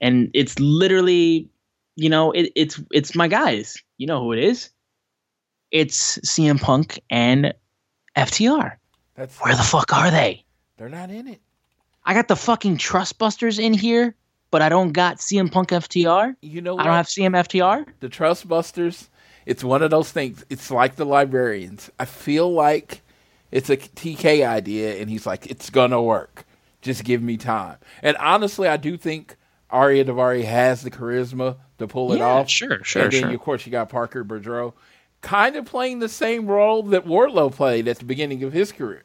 and 0.00 0.30
it's 0.34 0.58
literally, 0.58 1.48
you 1.96 2.08
know, 2.08 2.32
it, 2.32 2.52
it's 2.54 2.80
it's 2.90 3.14
my 3.14 3.28
guys. 3.28 3.76
You 3.96 4.06
know 4.06 4.20
who 4.20 4.32
it 4.32 4.40
is 4.40 4.70
it's 5.70 6.18
CM 6.18 6.60
Punk 6.60 7.00
and 7.10 7.54
FTR. 8.16 8.76
That's 9.14 9.36
Where 9.38 9.54
the 9.54 9.62
fuck 9.62 9.92
are 9.92 10.10
they? 10.10 10.44
They're 10.76 10.88
not 10.88 11.10
in 11.10 11.28
it. 11.28 11.40
I 12.04 12.14
got 12.14 12.28
the 12.28 12.36
fucking 12.36 12.78
Trustbusters 12.78 13.58
in 13.58 13.74
here, 13.74 14.14
but 14.50 14.62
I 14.62 14.68
don't 14.68 14.92
got 14.92 15.18
CM 15.18 15.52
Punk 15.52 15.68
FTR. 15.68 16.34
You 16.40 16.60
know, 16.60 16.74
what? 16.74 16.82
I 16.82 16.84
don't 16.84 16.94
have 16.94 17.06
CM 17.06 17.32
FTR. 17.32 17.86
The 18.00 18.08
Trustbusters. 18.08 19.08
It's 19.46 19.64
one 19.64 19.82
of 19.82 19.90
those 19.90 20.10
things. 20.12 20.44
It's 20.50 20.70
like 20.70 20.96
the 20.96 21.06
Librarians. 21.06 21.90
I 21.98 22.04
feel 22.04 22.52
like 22.52 23.02
it's 23.50 23.70
a 23.70 23.76
TK 23.76 24.46
idea, 24.46 25.00
and 25.00 25.10
he's 25.10 25.26
like, 25.26 25.46
it's 25.46 25.70
gonna 25.70 26.02
work. 26.02 26.44
Just 26.82 27.04
give 27.04 27.22
me 27.22 27.36
time. 27.36 27.76
And 28.02 28.16
honestly, 28.16 28.68
I 28.68 28.76
do 28.76 28.96
think 28.96 29.36
Ariya 29.72 30.04
Daivari 30.06 30.44
has 30.44 30.82
the 30.82 30.90
charisma 30.90 31.56
to 31.78 31.86
pull 31.86 32.12
it 32.12 32.18
yeah, 32.18 32.26
off. 32.26 32.48
Sure, 32.48 32.82
sure, 32.82 33.04
and 33.04 33.12
then, 33.12 33.20
sure. 33.22 33.30
Of 33.30 33.40
course, 33.40 33.66
you 33.66 33.72
got 33.72 33.88
Parker 33.88 34.24
Boudreaux 34.24 34.72
kind 35.20 35.56
of 35.56 35.66
playing 35.66 35.98
the 35.98 36.08
same 36.08 36.46
role 36.46 36.82
that 36.84 37.06
Wardlow 37.06 37.52
played 37.52 37.88
at 37.88 37.98
the 37.98 38.04
beginning 38.04 38.42
of 38.42 38.52
his 38.52 38.72
career. 38.72 39.02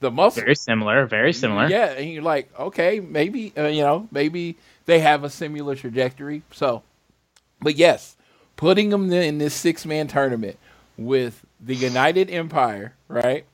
The 0.00 0.10
muscle. 0.10 0.42
Very 0.42 0.56
similar, 0.56 1.06
very 1.06 1.32
similar. 1.32 1.68
Yeah, 1.68 1.86
and 1.92 2.10
you're 2.10 2.22
like, 2.22 2.48
okay, 2.58 2.98
maybe, 2.98 3.52
uh, 3.56 3.66
you 3.66 3.82
know, 3.82 4.08
maybe 4.10 4.56
they 4.86 4.98
have 4.98 5.22
a 5.22 5.30
similar 5.30 5.76
trajectory. 5.76 6.42
So, 6.50 6.82
but 7.60 7.76
yes, 7.76 8.16
putting 8.62 8.90
them 8.90 9.12
in 9.12 9.38
this 9.38 9.54
six 9.54 9.84
man 9.84 10.06
tournament 10.06 10.56
with 10.96 11.44
the 11.60 11.74
United 11.74 12.30
Empire, 12.30 12.94
right? 13.08 13.44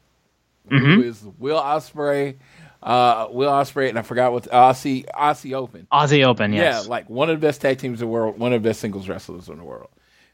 Mm-hmm. 0.71 0.85
Who 0.85 1.03
is 1.03 1.25
Will 1.39 1.59
Ospreay, 1.59 2.37
uh, 2.83 3.29
Will 3.31 3.51
Ospreay, 3.51 3.89
and 3.89 3.99
I 3.99 4.03
forgot 4.03 4.35
what 4.35 4.45
Aussie 4.51 5.07
Aussie 5.07 5.55
Open. 5.55 5.87
Aussie 5.91 6.27
Open, 6.27 6.53
yes. 6.53 6.85
Yeah, 6.85 6.91
like 6.91 7.09
one 7.09 7.31
of 7.31 7.41
the 7.41 7.47
best 7.47 7.63
tag 7.63 7.79
teams 7.79 8.03
in 8.03 8.07
the 8.07 8.13
world, 8.13 8.39
one 8.39 8.53
of 8.53 8.63
the 8.63 8.69
best 8.69 8.81
singles 8.81 9.09
wrestlers 9.09 9.49
in 9.49 9.57
the 9.57 9.65
world. 9.65 9.89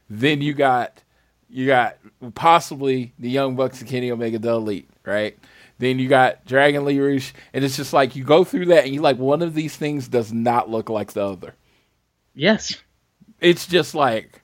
Then 0.09 0.41
you 0.41 0.53
got 0.53 1.01
you 1.49 1.67
got 1.67 1.95
possibly 2.33 3.13
the 3.17 3.29
Young 3.29 3.55
Bucks 3.55 3.79
and 3.79 3.89
Kenny 3.89 4.11
Omega, 4.11 4.39
the 4.39 4.49
Elite, 4.49 4.89
right? 5.05 5.39
Then 5.77 5.99
you 5.99 6.09
got 6.09 6.43
Dragon 6.45 6.83
Lee 6.83 6.99
Rush, 6.99 7.33
and 7.53 7.63
it's 7.63 7.77
just 7.77 7.93
like 7.93 8.17
you 8.17 8.25
go 8.25 8.43
through 8.43 8.65
that, 8.65 8.83
and 8.83 8.93
you 8.93 8.99
like 8.99 9.19
one 9.19 9.41
of 9.41 9.53
these 9.53 9.77
things 9.77 10.09
does 10.09 10.33
not 10.33 10.69
look 10.69 10.89
like 10.89 11.13
the 11.13 11.25
other. 11.25 11.55
Yes, 12.33 12.75
it's 13.39 13.67
just 13.67 13.95
like 13.95 14.41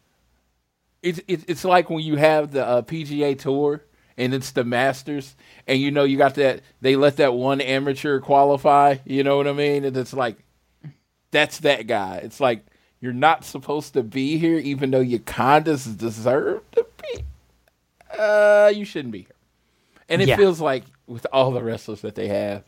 it's 1.02 1.20
it, 1.28 1.50
it's 1.50 1.66
like 1.66 1.90
when 1.90 2.04
you 2.04 2.16
have 2.16 2.52
the 2.52 2.66
uh, 2.66 2.82
PGA 2.82 3.38
Tour 3.38 3.84
and 4.18 4.34
it's 4.34 4.52
the 4.52 4.64
Masters, 4.64 5.36
and 5.68 5.80
you 5.80 5.92
know 5.92 6.04
you 6.04 6.18
got 6.18 6.36
that 6.36 6.62
they 6.82 6.96
let 6.96 7.18
that 7.18 7.34
one 7.34 7.62
amateur 7.62 8.20
qualify. 8.20 8.98
You 9.06 9.24
know 9.24 9.38
what 9.38 9.48
I 9.48 9.54
mean? 9.54 9.86
And 9.86 9.96
it's 9.98 10.14
like 10.14 10.38
that's 11.32 11.60
that 11.60 11.88
guy. 11.88 12.18
It's 12.18 12.40
like 12.40 12.66
you're 13.00 13.14
not 13.14 13.44
supposed 13.44 13.94
to 13.94 14.04
be 14.04 14.38
here, 14.38 14.58
even 14.60 14.92
though 14.92 15.00
you 15.00 15.20
kind 15.20 15.68
of 15.68 15.98
deserve 15.98 16.62
to 16.72 16.86
be. 17.02 17.24
Uh, 18.18 18.72
you 18.74 18.86
shouldn't 18.86 19.12
be 19.12 19.20
here. 19.20 19.28
And 20.08 20.22
it 20.22 20.28
yeah. 20.28 20.36
feels 20.36 20.60
like 20.60 20.84
with 21.08 21.26
all 21.32 21.52
the 21.52 21.64
wrestlers 21.64 22.02
that 22.02 22.16
they 22.16 22.28
have, 22.28 22.64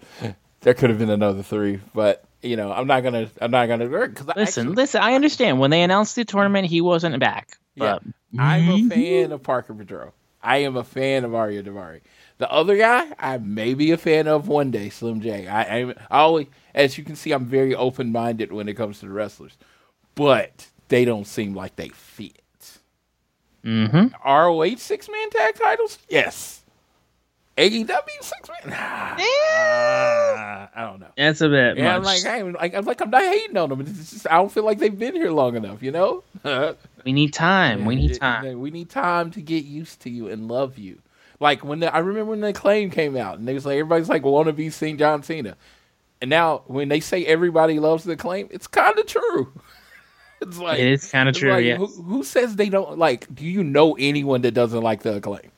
there 0.61 0.73
could 0.73 0.89
have 0.89 0.99
been 0.99 1.09
another 1.09 1.43
three, 1.43 1.81
but 1.93 2.23
you 2.41 2.55
know, 2.55 2.71
I'm 2.71 2.87
not 2.87 3.03
gonna, 3.03 3.29
I'm 3.41 3.51
not 3.51 3.67
gonna 3.67 3.87
Cause 3.87 4.27
listen, 4.35 4.67
actually, 4.67 4.75
listen. 4.75 5.01
I 5.01 5.13
understand 5.13 5.59
when 5.59 5.71
they 5.71 5.83
announced 5.83 6.15
the 6.15 6.25
tournament, 6.25 6.67
he 6.67 6.81
wasn't 6.81 7.19
back. 7.19 7.57
But... 7.75 8.03
Yeah, 8.31 8.43
I'm 8.43 8.69
a 8.69 8.89
fan 8.89 9.31
of 9.31 9.43
Parker 9.43 9.73
Boudreaux. 9.73 10.11
I 10.41 10.57
am 10.57 10.75
a 10.75 10.83
fan 10.83 11.23
of 11.23 11.31
Ariya 11.31 11.63
Daivari. 11.63 12.01
The 12.37 12.51
other 12.51 12.75
guy, 12.75 13.13
I 13.17 13.37
may 13.37 13.73
be 13.75 13.91
a 13.91 13.97
fan 13.97 14.27
of 14.27 14.47
one 14.47 14.71
day, 14.71 14.89
Slim 14.89 15.21
J. 15.21 15.47
I, 15.47 15.61
I, 15.61 15.89
I 16.11 16.19
always, 16.19 16.47
as 16.73 16.97
you 16.97 17.03
can 17.03 17.15
see, 17.15 17.31
I'm 17.31 17.45
very 17.45 17.73
open 17.75 18.11
minded 18.11 18.51
when 18.51 18.67
it 18.67 18.73
comes 18.73 18.99
to 18.99 19.05
the 19.05 19.11
wrestlers 19.11 19.55
but 20.15 20.67
they 20.89 21.05
don't 21.05 21.25
seem 21.25 21.53
like 21.53 21.75
they 21.75 21.89
fit. 21.89 22.39
Mm-hmm. 23.63 24.07
ROH 24.25 24.77
six 24.77 25.09
man 25.09 25.29
tag 25.29 25.55
titles? 25.55 25.99
Yes. 26.09 26.62
AEW 27.57 27.87
six 28.21 28.49
man? 28.49 28.57
Yeah. 28.67 30.67
I 30.75 30.81
don't 30.81 30.99
know. 30.99 31.07
That's 31.15 31.41
a 31.41 31.49
bit. 31.49 31.77
Yeah, 31.77 31.99
much. 31.99 32.25
I'm 32.25 32.53
like, 32.53 32.73
I, 32.73 32.77
am 32.77 32.85
like, 32.85 33.01
I'm 33.01 33.11
not 33.11 33.21
hating 33.21 33.57
on 33.57 33.69
them. 33.69 33.81
It's 33.81 34.11
just, 34.11 34.27
I 34.27 34.37
don't 34.37 34.51
feel 34.51 34.63
like 34.63 34.79
they've 34.79 34.97
been 34.97 35.13
here 35.13 35.31
long 35.31 35.55
enough. 35.55 35.83
You 35.83 35.91
know. 35.91 36.23
we 37.05 37.13
need 37.13 37.33
time. 37.33 37.85
We 37.85 37.95
need 37.95 38.19
time. 38.19 38.59
We 38.59 38.71
need 38.71 38.89
time 38.89 39.31
to 39.31 39.41
get 39.41 39.65
used 39.65 40.01
to 40.01 40.09
you 40.09 40.29
and 40.29 40.47
love 40.47 40.77
you. 40.77 40.99
Like 41.39 41.63
when 41.63 41.79
the, 41.79 41.93
I 41.93 41.99
remember 41.99 42.31
when 42.31 42.41
the 42.41 42.53
claim 42.53 42.89
came 42.89 43.15
out, 43.15 43.37
and 43.37 43.47
they 43.47 43.53
was 43.53 43.65
like, 43.65 43.73
everybody's 43.73 44.09
like, 44.09 44.23
want 44.23 44.47
to 44.47 44.53
be 44.53 44.69
St. 44.69 44.97
John 44.97 45.23
Cena, 45.23 45.57
and 46.21 46.29
now 46.29 46.63
when 46.67 46.89
they 46.89 47.01
say 47.01 47.25
everybody 47.25 47.79
loves 47.79 48.03
the 48.03 48.15
claim, 48.15 48.47
it's 48.49 48.67
kind 48.67 48.97
of 48.97 49.05
true. 49.05 49.53
It's 50.41 50.57
like 50.57 50.77
it 50.77 50.87
is 50.87 51.09
kind 51.09 51.29
of 51.29 51.35
true. 51.35 51.51
Like, 51.51 51.63
yeah. 51.63 51.77
Who, 51.77 51.87
who, 51.87 52.23
says 52.25 52.57
they 52.57 52.67
don't 52.67 52.97
like? 52.97 53.33
Do 53.33 53.45
you 53.45 53.63
know 53.63 53.95
anyone 53.97 54.41
that 54.41 54.51
doesn't 54.51 54.81
like 54.81 55.03
the 55.03 55.15
acclaim? 55.15 55.52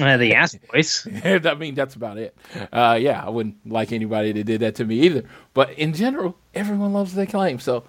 Uh, 0.00 0.16
the 0.16 0.34
ass 0.34 0.56
voice. 0.72 1.06
I 1.24 1.54
mean, 1.54 1.74
that's 1.74 1.94
about 1.94 2.18
it. 2.18 2.36
Uh, 2.72 2.98
yeah, 3.00 3.24
I 3.24 3.30
wouldn't 3.30 3.56
like 3.66 3.92
anybody 3.92 4.32
that 4.32 4.44
did 4.44 4.60
that 4.60 4.74
to 4.76 4.84
me 4.84 5.00
either. 5.00 5.24
But 5.54 5.72
in 5.72 5.92
general, 5.94 6.36
everyone 6.54 6.92
loves 6.92 7.14
the 7.14 7.22
acclaim. 7.22 7.58
So 7.58 7.84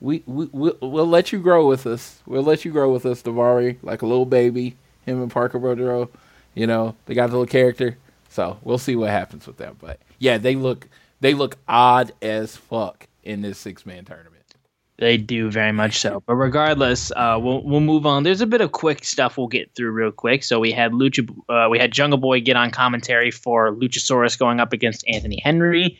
we, 0.00 0.22
we 0.26 0.46
we'll, 0.52 0.76
we'll 0.80 1.06
let 1.06 1.32
you 1.32 1.38
grow 1.40 1.66
with 1.68 1.86
us. 1.86 2.20
We'll 2.26 2.42
let 2.42 2.64
you 2.64 2.72
grow 2.72 2.92
with 2.92 3.06
us, 3.06 3.22
Daivari, 3.22 3.78
like 3.82 4.02
a 4.02 4.06
little 4.06 4.26
baby. 4.26 4.76
Him 5.06 5.20
and 5.20 5.30
Parker 5.30 5.58
Boudreaux, 5.58 6.08
you 6.54 6.66
know, 6.66 6.94
they 7.06 7.14
got 7.14 7.28
a 7.28 7.32
little 7.32 7.46
character. 7.46 7.98
So 8.28 8.58
we'll 8.62 8.78
see 8.78 8.96
what 8.96 9.10
happens 9.10 9.46
with 9.46 9.56
them. 9.58 9.76
But 9.80 10.00
yeah, 10.18 10.38
they 10.38 10.54
look 10.54 10.88
they 11.20 11.34
look 11.34 11.56
odd 11.68 12.12
as 12.22 12.56
fuck 12.56 13.06
in 13.24 13.42
this 13.42 13.58
six 13.58 13.84
man 13.86 14.04
tournament. 14.04 14.31
They 14.98 15.16
do 15.16 15.50
very 15.50 15.72
much 15.72 15.98
so. 15.98 16.22
But 16.26 16.36
regardless, 16.36 17.10
uh, 17.12 17.38
we'll 17.40 17.62
we'll 17.62 17.80
move 17.80 18.06
on. 18.06 18.22
There's 18.22 18.40
a 18.40 18.46
bit 18.46 18.60
of 18.60 18.72
quick 18.72 19.04
stuff 19.04 19.36
we'll 19.36 19.48
get 19.48 19.74
through 19.74 19.90
real 19.90 20.12
quick. 20.12 20.44
So 20.44 20.60
we 20.60 20.70
had 20.70 20.92
Lucha, 20.92 21.28
uh, 21.48 21.68
we 21.70 21.78
had 21.78 21.92
Jungle 21.92 22.18
Boy 22.18 22.40
get 22.40 22.56
on 22.56 22.70
commentary 22.70 23.30
for 23.30 23.72
Luchasaurus 23.72 24.38
going 24.38 24.60
up 24.60 24.72
against 24.72 25.04
Anthony 25.08 25.40
Henry. 25.42 25.98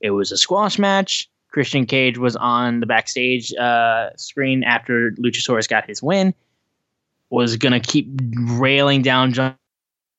It 0.00 0.10
was 0.10 0.30
a 0.30 0.36
squash 0.36 0.78
match. 0.78 1.28
Christian 1.48 1.86
Cage 1.86 2.18
was 2.18 2.36
on 2.36 2.80
the 2.80 2.86
backstage 2.86 3.54
uh, 3.54 4.10
screen 4.16 4.64
after 4.64 5.12
Luchasaurus 5.12 5.68
got 5.68 5.86
his 5.86 6.02
win. 6.02 6.34
Was 7.30 7.56
gonna 7.56 7.80
keep 7.80 8.08
railing 8.50 9.02
down 9.02 9.32
Jungle 9.32 9.58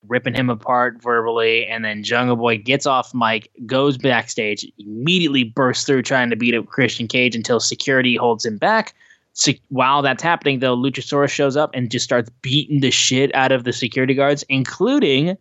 ripping 0.07 0.33
him 0.33 0.49
apart 0.49 1.01
verbally, 1.01 1.65
and 1.65 1.83
then 1.83 2.03
Jungle 2.03 2.35
Boy 2.35 2.57
gets 2.57 2.85
off 2.85 3.13
mic, 3.13 3.49
goes 3.65 3.97
backstage, 3.97 4.65
immediately 4.77 5.43
bursts 5.43 5.85
through 5.85 6.03
trying 6.03 6.29
to 6.29 6.35
beat 6.35 6.55
up 6.55 6.67
Christian 6.67 7.07
Cage 7.07 7.35
until 7.35 7.59
security 7.59 8.15
holds 8.15 8.45
him 8.45 8.57
back. 8.57 8.93
So 9.33 9.51
while 9.67 10.01
that's 10.01 10.23
happening, 10.23 10.59
though, 10.59 10.77
Luchasaurus 10.77 11.29
shows 11.29 11.57
up 11.57 11.71
and 11.73 11.91
just 11.91 12.05
starts 12.05 12.29
beating 12.41 12.79
the 12.79 12.91
shit 12.91 13.35
out 13.35 13.51
of 13.51 13.65
the 13.65 13.73
security 13.73 14.13
guards, 14.13 14.43
including 14.47 15.37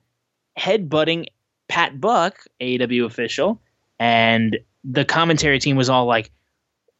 headbutting 0.58 1.26
Pat 1.68 2.00
Buck, 2.00 2.44
AEW 2.60 3.04
official, 3.04 3.60
and 4.00 4.58
the 4.82 5.04
commentary 5.04 5.58
team 5.60 5.76
was 5.76 5.88
all 5.88 6.06
like, 6.06 6.30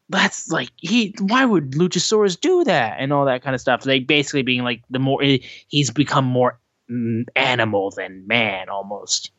"That's 0.08 0.48
like 0.50 0.70
he. 0.76 1.14
Why 1.20 1.44
would 1.44 1.72
Luchasaurus 1.72 2.40
do 2.40 2.62
that?" 2.64 2.96
and 2.98 3.12
all 3.12 3.24
that 3.26 3.42
kind 3.42 3.54
of 3.54 3.60
stuff. 3.60 3.82
They 3.82 3.98
basically 3.98 4.42
being 4.42 4.62
like, 4.62 4.82
the 4.88 5.00
more 5.00 5.20
he's 5.68 5.90
become 5.90 6.24
more 6.24 6.58
animal 6.89 7.91
than 7.91 8.26
man, 8.26 8.68
almost. 8.68 9.30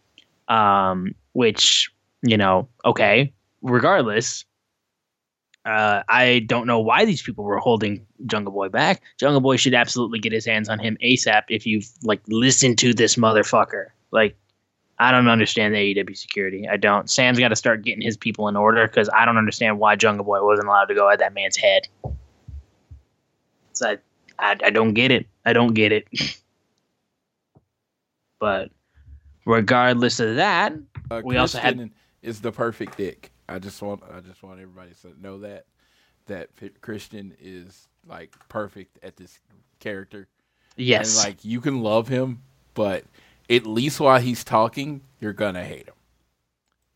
Um, 0.48 1.16
which 1.34 1.92
you 2.22 2.38
know, 2.38 2.68
okay. 2.84 3.34
Regardless, 3.62 4.46
uh, 5.66 6.04
I 6.08 6.40
don't 6.40 6.68
know 6.68 6.80
why 6.80 7.06
these 7.06 7.22
people 7.22 7.44
were 7.44 7.58
holding 7.58 8.06
Jungle 8.26 8.54
Boy 8.54 8.70
back. 8.70 9.02
Jungle 9.20 9.42
Boy 9.42 9.58
should 9.58 9.74
absolutely 9.74 10.20
get 10.20 10.32
his 10.32 10.46
hands 10.46 10.70
on 10.70 10.80
him 10.80 10.98
ASAP 11.04 11.44
if 11.50 11.66
you've 11.66 11.90
like 12.04 12.22
listened 12.28 12.78
to 12.80 12.94
this 12.94 13.16
motherfucker. 13.16 13.88
Like, 14.12 14.38
I 15.00 15.12
don't 15.12 15.28
understand 15.28 15.74
the 15.74 15.96
AEW 15.96 16.16
security. 16.16 16.68
I 16.70 16.78
don't. 16.78 17.10
Sam's 17.10 17.40
got 17.40 17.50
to 17.50 17.56
start 17.56 17.84
getting 17.84 18.02
his 18.02 18.16
people 18.16 18.48
in 18.48 18.56
order 18.56 18.88
because 18.88 19.10
I 19.14 19.26
don't 19.26 19.38
understand 19.38 19.80
why 19.80 19.96
Jungle 19.96 20.26
Boy 20.26 20.44
wasn't 20.44 20.68
allowed 20.68 20.86
to 20.86 20.96
go 20.96 21.10
at 21.10 21.20
that 21.20 21.34
man's 21.34 21.58
head. 21.58 21.88
So 23.74 23.90
I, 23.90 23.98
I, 24.40 24.56
I 24.66 24.70
don't 24.70 24.94
get 24.94 25.12
it. 25.12 25.28
I 25.46 25.54
don't 25.54 25.74
get 25.74 25.92
it. 25.92 26.08
but 28.40 28.72
regardless 29.46 30.20
of 30.20 30.36
that, 30.36 30.74
Uh, 31.12 31.22
We 31.24 31.38
also 31.38 31.60
had- 31.60 31.76
Christian 31.76 31.94
is 32.24 32.42
the 32.42 32.52
perfect 32.52 32.98
dick. 32.98 33.32
I 33.48 33.60
just 33.60 33.80
want 33.82 34.02
I 34.12 34.20
just 34.22 34.42
want 34.42 34.60
everybody 34.60 34.92
to 35.04 35.14
know 35.22 35.40
that 35.40 35.66
that 36.26 36.50
Christian 36.82 37.36
is 37.40 37.88
like 38.08 38.34
perfect 38.50 38.98
at 39.04 39.16
this 39.18 39.40
character. 39.80 40.28
yes, 40.76 41.16
And 41.24 41.30
like 41.30 41.46
you 41.46 41.62
can 41.62 41.82
love 41.82 42.08
him, 42.08 42.42
but 42.74 43.04
at 43.50 43.68
least 43.68 44.00
while 44.00 44.20
he's 44.20 44.44
talking, 44.44 45.02
you're 45.20 45.34
gonna 45.34 45.64
hate 45.64 45.88
him. 45.88 45.94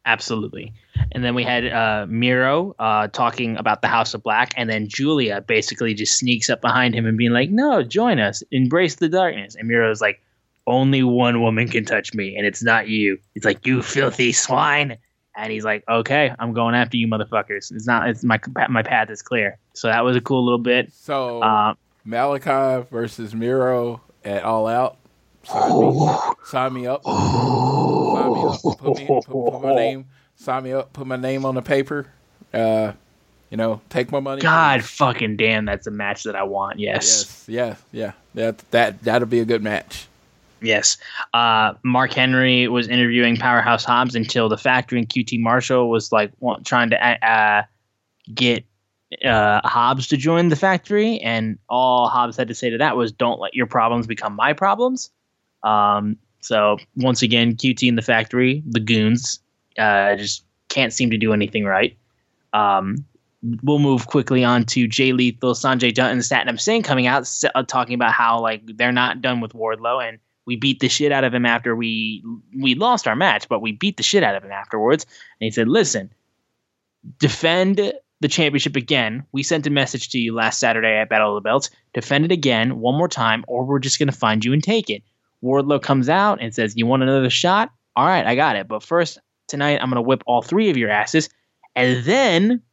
Absolutely. 0.06 0.74
And 1.12 1.24
then 1.24 1.36
we 1.36 1.44
had 1.44 1.68
uh, 1.68 2.08
Miro 2.10 2.74
uh, 2.80 3.08
talking 3.10 3.58
about 3.58 3.82
the 3.84 3.88
House 3.88 4.14
of 4.16 4.24
Black, 4.24 4.54
and 4.58 4.68
then 4.70 4.88
Julia 4.88 5.42
basically 5.42 5.94
just 5.94 6.18
sneaks 6.18 6.50
up 6.50 6.62
behind 6.62 6.96
him 6.96 7.06
and 7.06 7.18
being 7.18 7.32
like, 7.32 7.52
"No, 7.52 7.84
join 7.84 8.18
us, 8.20 8.42
embrace 8.52 8.96
the 8.96 9.10
darkness." 9.10 9.56
And 9.56 9.68
Miro's 9.68 10.02
like, 10.02 10.24
"Only 10.68 11.04
one 11.04 11.42
woman 11.42 11.68
can 11.68 11.86
touch 11.86 12.14
me, 12.14 12.36
and 12.36 12.46
it's 12.46 12.64
not 12.64 12.88
you." 12.88 13.18
It's 13.36 13.46
like, 13.46 13.66
"You 13.66 13.82
filthy 13.82 14.32
swine!" 14.32 14.98
And 15.36 15.52
he's 15.52 15.64
like, 15.64 15.84
"Okay, 15.88 16.34
I'm 16.40 16.54
going 16.54 16.76
after 16.76 16.98
you, 16.98 17.08
motherfuckers. 17.08 17.72
It's 17.72 17.88
not. 17.88 18.10
It's 18.10 18.24
my 18.24 18.40
my 18.70 18.84
path 18.84 19.10
is 19.10 19.22
clear." 19.22 19.58
So 19.74 19.88
that 19.88 20.04
was 20.04 20.16
a 20.16 20.22
cool 20.22 20.44
little 20.44 20.60
bit. 20.60 20.92
So 20.94 21.42
Uh, 21.42 21.74
Malakai 22.08 22.88
versus 22.90 23.34
Miro 23.34 24.02
at 24.26 24.44
All 24.44 24.68
Out. 24.68 24.98
Sign 25.44 25.80
me, 25.80 26.10
sign 26.46 26.74
me 26.74 26.88
up. 26.88 27.04
Sign 27.04 28.34
me 28.34 28.44
up. 28.44 28.62
Put, 28.62 28.98
me, 28.98 29.08
put, 29.08 29.26
put 29.26 29.62
my 29.64 29.74
name. 29.76 30.06
Sign 30.36 30.64
me 30.64 30.74
up. 30.74 30.92
Put 30.94 31.08
my 31.08 31.16
name 31.16 31.46
on 31.46 31.56
the 31.56 31.62
paper. 31.62 32.08
Uh, 32.54 32.92
you 33.50 33.58
know, 33.58 33.82
take 33.90 34.12
my 34.12 34.20
money. 34.20 34.42
God 34.42 34.84
fucking 34.84 35.38
damn, 35.38 35.66
that's 35.66 35.88
a 35.88 35.92
match 35.92 36.24
that 36.24 36.36
I 36.36 36.44
want. 36.44 36.80
Yes. 36.80 37.46
Yes. 37.48 37.82
Yeah. 37.94 38.12
Yeah. 38.36 38.50
That 38.52 38.72
that 38.72 39.02
that'll 39.04 39.28
be 39.28 39.40
a 39.40 39.46
good 39.46 39.64
match. 39.64 40.08
Yes. 40.62 40.98
Uh, 41.34 41.74
Mark 41.84 42.14
Henry 42.14 42.68
was 42.68 42.88
interviewing 42.88 43.38
Powerhouse 43.38 43.86
Hobbs 43.86 44.16
until 44.16 44.50
the 44.50 44.58
factory 44.58 45.00
and 45.00 45.08
QT 45.08 45.40
Marshall 45.40 45.90
was 45.90 46.12
like 46.12 46.32
want, 46.40 46.66
trying 46.66 46.90
to 46.90 47.28
uh, 47.28 47.64
get 48.34 48.66
uh, 49.26 49.62
Hobbs 49.64 50.08
to 50.08 50.18
join 50.18 50.50
the 50.50 50.56
factory, 50.56 51.20
and 51.20 51.58
all 51.70 52.08
Hobbs 52.08 52.38
had 52.38 52.48
to 52.48 52.56
say 52.56 52.70
to 52.70 52.78
that 52.78 52.98
was, 52.98 53.12
"Don't 53.12 53.40
let 53.40 53.54
your 53.54 53.66
problems 53.66 54.08
become 54.08 54.36
my 54.36 54.54
problems." 54.54 55.12
Um, 55.64 56.18
so 56.42 56.78
once 56.96 57.22
again, 57.22 57.56
QT 57.56 57.88
and 57.88 57.98
the 57.98 58.02
factory, 58.02 58.64
the 58.66 58.80
goons, 58.80 59.40
uh, 59.78 60.16
just 60.16 60.44
can't 60.70 60.94
seem 60.94 61.10
to 61.10 61.18
do 61.18 61.34
anything 61.34 61.66
right. 61.66 61.98
Um, 62.54 63.06
we'll 63.64 63.80
move 63.80 64.08
quickly 64.08 64.44
on 64.44 64.66
to 64.66 64.88
Jay 64.88 65.12
Lethal, 65.12 65.54
Sanjay 65.54 65.94
Dutt, 65.94 66.12
and 66.12 66.22
Satnam 66.22 66.60
Singh 66.60 66.84
coming 66.84 67.08
out 67.08 67.30
uh, 67.56 67.64
talking 67.64 67.96
about 67.96 68.14
how 68.14 68.40
like 68.40 68.62
they're 68.78 68.92
not 68.92 69.22
done 69.22 69.42
with 69.42 69.54
Wardlow 69.54 70.08
and 70.08 70.20
we 70.50 70.56
beat 70.56 70.80
the 70.80 70.90
shit 70.90 71.12
out 71.12 71.24
of 71.24 71.32
him 71.32 71.46
after 71.46 71.76
we 71.76 72.24
we 72.58 72.74
lost 72.74 73.08
our 73.08 73.16
match, 73.16 73.48
but 73.48 73.62
we 73.62 73.72
beat 73.72 73.98
the 73.98 74.04
shit 74.04 74.24
out 74.24 74.36
of 74.36 74.44
him 74.44 74.52
afterwards. 74.52 75.06
And 75.40 75.46
he 75.46 75.52
said, 75.52 75.68
"Listen, 75.68 76.12
defend 77.20 77.94
the 78.20 78.28
championship 78.28 78.76
again. 78.76 79.24
We 79.32 79.44
sent 79.44 79.68
a 79.68 79.70
message 79.70 80.10
to 80.10 80.18
you 80.18 80.34
last 80.34 80.58
Saturday 80.58 80.98
at 80.98 81.08
Battle 81.08 81.38
of 81.38 81.44
the 81.44 81.48
Belts. 81.48 81.70
Defend 81.94 82.26
it 82.26 82.32
again 82.32 82.80
one 82.80 82.96
more 82.96 83.08
time, 83.08 83.46
or 83.48 83.64
we're 83.64 83.78
just 83.78 84.00
gonna 84.00 84.12
find 84.12 84.44
you 84.44 84.52
and 84.52 84.64
take 84.64 84.90
it." 84.90 85.04
Wardlow 85.44 85.84
comes 85.84 86.10
out 86.10 86.42
and 86.42 86.52
says, 86.52 86.76
"You 86.76 86.88
want 86.88 87.04
another 87.04 87.30
shot? 87.30 87.72
All 87.96 88.08
right, 88.08 88.26
I 88.26 88.34
got 88.34 88.56
it. 88.56 88.68
But 88.68 88.82
first 88.82 89.20
tonight, 89.48 89.80
I'm 89.80 89.90
gonna 89.90 90.02
whip 90.02 90.24
all 90.26 90.42
three 90.42 90.72
of 90.72 90.78
your 90.78 90.90
asses." 90.90 91.30
And 91.76 92.04
then 92.06 92.64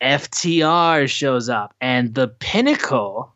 FTR 0.00 1.06
shows 1.06 1.50
up, 1.50 1.74
and 1.82 2.14
the 2.14 2.28
pinnacle, 2.28 3.34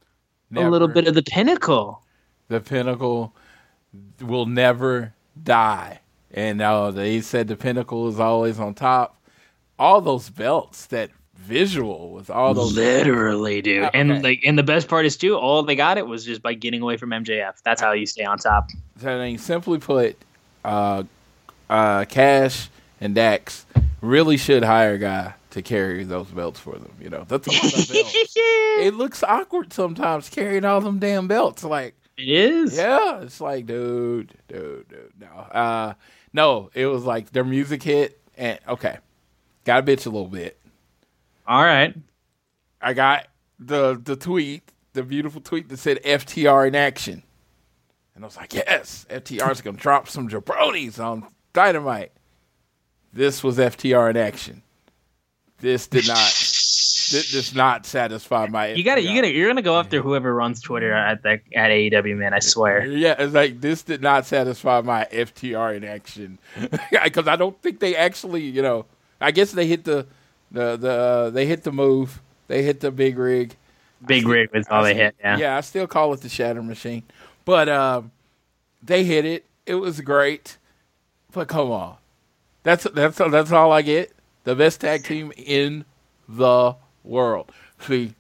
a 0.56 0.70
little 0.70 0.88
bit 0.88 1.06
of 1.06 1.14
the 1.14 1.22
pinnacle. 1.22 2.02
The 2.48 2.60
pinnacle 2.60 3.34
will 4.20 4.46
never 4.46 5.12
die. 5.42 6.00
And 6.32 6.60
uh, 6.60 6.90
they 6.90 7.20
said 7.20 7.48
the 7.48 7.56
pinnacle 7.56 8.08
is 8.08 8.20
always 8.20 8.58
on 8.58 8.74
top. 8.74 9.18
All 9.78 10.00
those 10.00 10.30
belts, 10.30 10.86
that 10.86 11.10
visual 11.36 12.10
with 12.10 12.30
all 12.30 12.54
those 12.54 12.74
Literally, 12.74 13.62
dude. 13.62 13.84
Uh, 13.84 13.90
And 13.94 14.22
like, 14.22 14.40
and 14.44 14.58
the 14.58 14.62
best 14.62 14.88
part 14.88 15.06
is 15.06 15.16
too, 15.16 15.36
all 15.36 15.62
they 15.62 15.76
got 15.76 15.98
it 15.98 16.06
was 16.06 16.24
just 16.24 16.42
by 16.42 16.54
getting 16.54 16.82
away 16.82 16.96
from 16.96 17.10
MJF. 17.10 17.62
That's 17.62 17.80
how 17.80 17.92
you 17.92 18.06
stay 18.06 18.24
on 18.24 18.38
top. 18.38 18.70
So 19.00 19.10
I 19.18 19.24
mean, 19.28 19.38
simply 19.38 19.78
put, 19.78 20.16
uh, 20.64 21.04
uh, 21.68 22.04
Cash 22.06 22.68
and 23.00 23.14
Dax 23.14 23.66
really 24.00 24.36
should 24.36 24.64
hire 24.64 24.94
a 24.94 24.98
guy 24.98 25.34
to 25.50 25.62
carry 25.62 26.04
those 26.04 26.26
belts 26.28 26.58
for 26.60 26.76
them. 26.78 26.92
You 27.00 27.10
know, 27.10 27.24
that's 27.28 27.46
a 27.46 27.50
lot 27.50 27.64
of 27.64 27.88
belts. 27.92 28.36
It 28.78 28.92
looks 28.92 29.22
awkward 29.22 29.72
sometimes 29.72 30.28
carrying 30.28 30.66
all 30.66 30.82
them 30.82 30.98
damn 30.98 31.28
belts. 31.28 31.64
Like, 31.64 31.94
It 32.18 32.28
is. 32.28 32.76
yeah, 32.76 33.20
it's 33.20 33.40
like, 33.40 33.66
dude, 33.66 34.32
dude, 34.48 34.88
dude, 34.88 35.12
no, 35.20 35.26
uh, 35.26 35.94
no. 36.32 36.70
It 36.74 36.86
was 36.86 37.04
like 37.04 37.30
their 37.32 37.44
music 37.44 37.82
hit, 37.82 38.20
and 38.36 38.58
okay, 38.66 38.98
got 39.64 39.80
a 39.80 39.82
bitch 39.82 40.06
a 40.06 40.10
little 40.10 40.28
bit. 40.28 40.58
All 41.46 41.62
right. 41.62 41.94
I 42.80 42.94
got 42.94 43.26
the 43.58 44.00
the 44.02 44.16
tweet, 44.16 44.72
the 44.92 45.02
beautiful 45.02 45.40
tweet 45.40 45.68
that 45.68 45.78
said 45.78 46.02
FTR 46.02 46.68
in 46.68 46.74
action. 46.74 47.22
And 48.14 48.24
I 48.24 48.26
was 48.26 48.36
like, 48.36 48.54
yes, 48.54 49.04
FTR's 49.10 49.60
going 49.60 49.76
to 49.76 49.82
drop 49.82 50.08
some 50.08 50.28
jabronis 50.28 50.98
on 50.98 51.26
Dynamite. 51.52 52.12
This 53.12 53.44
was 53.44 53.58
FTR 53.58 54.10
in 54.10 54.16
action. 54.16 54.62
This 55.58 55.86
did 55.86 56.08
not 56.08 56.16
this 57.10 57.32
does 57.32 57.54
not 57.54 57.86
satisfy 57.86 58.46
my 58.46 58.68
You 58.68 58.84
got 58.84 58.96
to 58.96 59.02
You 59.02 59.14
got 59.14 59.22
to 59.22 59.32
You're 59.32 59.48
gonna 59.48 59.62
go 59.62 59.78
after 59.78 60.00
whoever 60.02 60.34
runs 60.34 60.60
Twitter 60.60 60.92
at 60.92 61.22
the 61.22 61.40
at 61.54 61.70
AEW, 61.70 62.16
man. 62.16 62.34
I 62.34 62.38
swear. 62.40 62.84
Yeah, 62.86 63.14
it's 63.18 63.34
like 63.34 63.60
this 63.60 63.82
did 63.82 64.02
not 64.02 64.26
satisfy 64.26 64.80
my 64.80 65.06
FTR 65.12 65.76
in 65.76 65.84
action 65.84 66.38
because 67.04 67.28
I 67.28 67.36
don't 67.36 67.60
think 67.62 67.80
they 67.80 67.96
actually, 67.96 68.42
you 68.42 68.62
know, 68.62 68.86
I 69.20 69.30
guess 69.30 69.52
they 69.52 69.66
hit 69.66 69.84
the 69.84 70.06
the 70.50 70.76
the 70.76 70.90
uh, 70.90 71.30
they 71.30 71.46
hit 71.46 71.64
the 71.64 71.72
move, 71.72 72.20
they 72.48 72.62
hit 72.62 72.80
the 72.80 72.90
big 72.90 73.18
rig, 73.18 73.56
Big 74.04 74.26
rig 74.26 74.52
was 74.52 74.66
all 74.70 74.82
they 74.82 74.94
hit. 74.94 75.16
Yeah. 75.22 75.56
I 75.56 75.60
still 75.62 75.86
call 75.86 76.12
it 76.12 76.20
the 76.20 76.28
Shatter 76.28 76.62
Machine, 76.62 77.02
but 77.44 77.68
um, 77.68 78.12
they 78.82 79.04
hit 79.04 79.24
it. 79.24 79.46
It 79.64 79.76
was 79.76 80.00
great, 80.00 80.58
but 81.32 81.48
come 81.48 81.70
on, 81.70 81.96
that's 82.62 82.84
that's 82.84 83.18
that's 83.18 83.52
all 83.52 83.72
I 83.72 83.82
get. 83.82 84.12
The 84.44 84.54
best 84.54 84.82
tag 84.82 85.04
team 85.04 85.32
in 85.36 85.84
the 86.28 86.76
world. 87.06 87.50
See, 87.80 88.14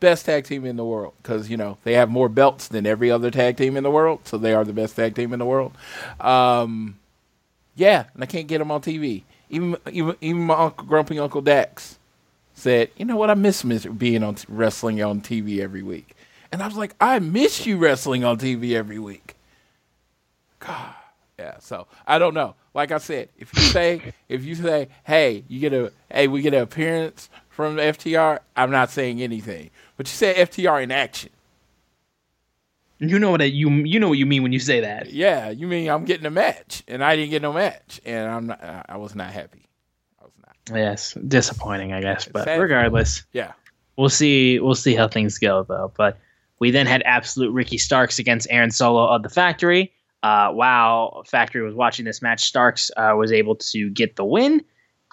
best 0.00 0.26
tag 0.26 0.44
team 0.44 0.64
in 0.64 0.76
the 0.76 0.84
world 0.84 1.14
because 1.22 1.50
you 1.50 1.56
know 1.56 1.78
they 1.84 1.94
have 1.94 2.08
more 2.08 2.28
belts 2.28 2.68
than 2.68 2.86
every 2.86 3.10
other 3.10 3.30
tag 3.30 3.56
team 3.56 3.76
in 3.76 3.82
the 3.82 3.90
world, 3.90 4.20
so 4.24 4.38
they 4.38 4.54
are 4.54 4.64
the 4.64 4.72
best 4.72 4.96
tag 4.96 5.14
team 5.14 5.32
in 5.32 5.38
the 5.38 5.44
world. 5.44 5.72
Um, 6.20 6.98
yeah, 7.76 8.04
and 8.14 8.22
I 8.22 8.26
can't 8.26 8.46
get 8.46 8.58
them 8.58 8.70
on 8.70 8.80
TV. 8.80 9.22
Even 9.50 9.76
even 9.90 10.16
even 10.20 10.42
my 10.42 10.54
uncle, 10.54 10.86
grumpy 10.86 11.18
Uncle 11.18 11.40
Dax 11.40 11.98
said, 12.54 12.90
"You 12.96 13.04
know 13.04 13.16
what? 13.16 13.30
I 13.30 13.34
miss 13.34 13.64
miss 13.64 13.86
being 13.86 14.22
on 14.22 14.36
t- 14.36 14.44
wrestling 14.48 15.02
on 15.02 15.20
TV 15.20 15.60
every 15.60 15.82
week." 15.82 16.14
And 16.50 16.62
I 16.62 16.66
was 16.66 16.76
like, 16.76 16.94
"I 17.00 17.18
miss 17.18 17.66
you 17.66 17.76
wrestling 17.76 18.24
on 18.24 18.38
TV 18.38 18.74
every 18.74 18.98
week." 18.98 19.34
God, 20.60 20.94
yeah. 21.38 21.58
So 21.60 21.86
I 22.06 22.18
don't 22.18 22.34
know. 22.34 22.54
Like 22.74 22.92
I 22.92 22.98
said, 22.98 23.28
if 23.38 23.54
you 23.54 23.62
say 23.62 24.12
if 24.28 24.44
you 24.44 24.54
say, 24.54 24.88
"Hey, 25.04 25.44
you 25.48 25.60
get 25.60 25.72
a 25.72 25.92
hey, 26.10 26.28
we 26.28 26.42
get 26.42 26.54
an 26.54 26.62
appearance 26.62 27.28
from 27.58 27.74
FTR," 27.76 28.38
I'm 28.54 28.70
not 28.70 28.88
saying 28.88 29.20
anything. 29.20 29.70
But 29.96 30.06
you 30.06 30.12
said 30.12 30.36
FTR 30.36 30.80
in 30.80 30.92
action. 30.92 31.30
You 33.00 33.18
know 33.18 33.32
what 33.32 33.40
you 33.52 33.68
you 33.70 33.98
know 33.98 34.08
what 34.08 34.18
you 34.18 34.26
mean 34.26 34.44
when 34.44 34.52
you 34.52 34.60
say 34.60 34.78
that. 34.80 35.12
Yeah, 35.12 35.50
you 35.50 35.66
mean 35.66 35.88
I'm 35.90 36.04
getting 36.04 36.24
a 36.24 36.30
match, 36.30 36.84
and 36.86 37.02
I 37.02 37.16
didn't 37.16 37.30
get 37.30 37.42
no 37.42 37.52
match, 37.52 38.00
and 38.04 38.28
I'm 38.30 38.46
not. 38.46 38.86
I 38.88 38.96
was 38.96 39.16
not 39.16 39.32
happy. 39.32 39.66
I 40.20 40.24
was 40.24 40.32
not. 40.40 40.78
Yes, 40.78 41.14
disappointing, 41.14 41.92
I 41.92 42.00
guess. 42.00 42.26
But 42.26 42.44
Sad. 42.44 42.60
regardless, 42.60 43.24
Yeah. 43.32 43.52
we'll 43.96 44.08
see. 44.08 44.60
We'll 44.60 44.76
see 44.76 44.94
how 44.94 45.08
things 45.08 45.36
go 45.38 45.64
though. 45.64 45.92
But 45.96 46.16
we 46.60 46.70
then 46.70 46.86
had 46.86 47.02
absolute 47.04 47.50
Ricky 47.50 47.78
Starks 47.78 48.20
against 48.20 48.46
Aaron 48.50 48.70
Solo 48.70 49.04
of 49.08 49.24
the 49.24 49.28
Factory. 49.30 49.92
Uh, 50.22 50.50
while 50.52 51.24
Factory 51.26 51.62
was 51.62 51.74
watching 51.74 52.04
this 52.04 52.22
match, 52.22 52.44
Starks 52.44 52.92
uh, 52.96 53.14
was 53.16 53.32
able 53.32 53.56
to 53.56 53.90
get 53.90 54.14
the 54.14 54.24
win. 54.24 54.64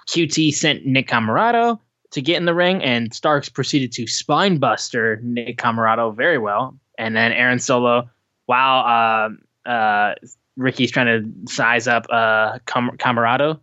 QT 0.08 0.54
sent 0.54 0.86
Nick 0.86 1.08
Comoroto 1.08 1.80
to 2.16 2.22
get 2.22 2.38
in 2.38 2.46
the 2.46 2.54
ring, 2.54 2.82
and 2.82 3.14
Starks 3.14 3.50
proceeded 3.50 3.92
to 3.92 4.06
spinebuster 4.06 5.22
Nick 5.22 5.58
Comoroto 5.58 6.16
very 6.16 6.38
well. 6.38 6.80
And 6.98 7.14
then 7.14 7.34
Aaron 7.34 7.60
Solo, 7.60 8.10
while 8.46 9.30
uh, 9.66 9.70
uh, 9.70 10.16
Ricky's 10.56 10.92
trying 10.92 11.08
to 11.08 11.54
size 11.54 11.88
up 11.88 12.08
uh, 12.10 12.60
Com- 12.66 12.98
Comoroto, 12.98 13.60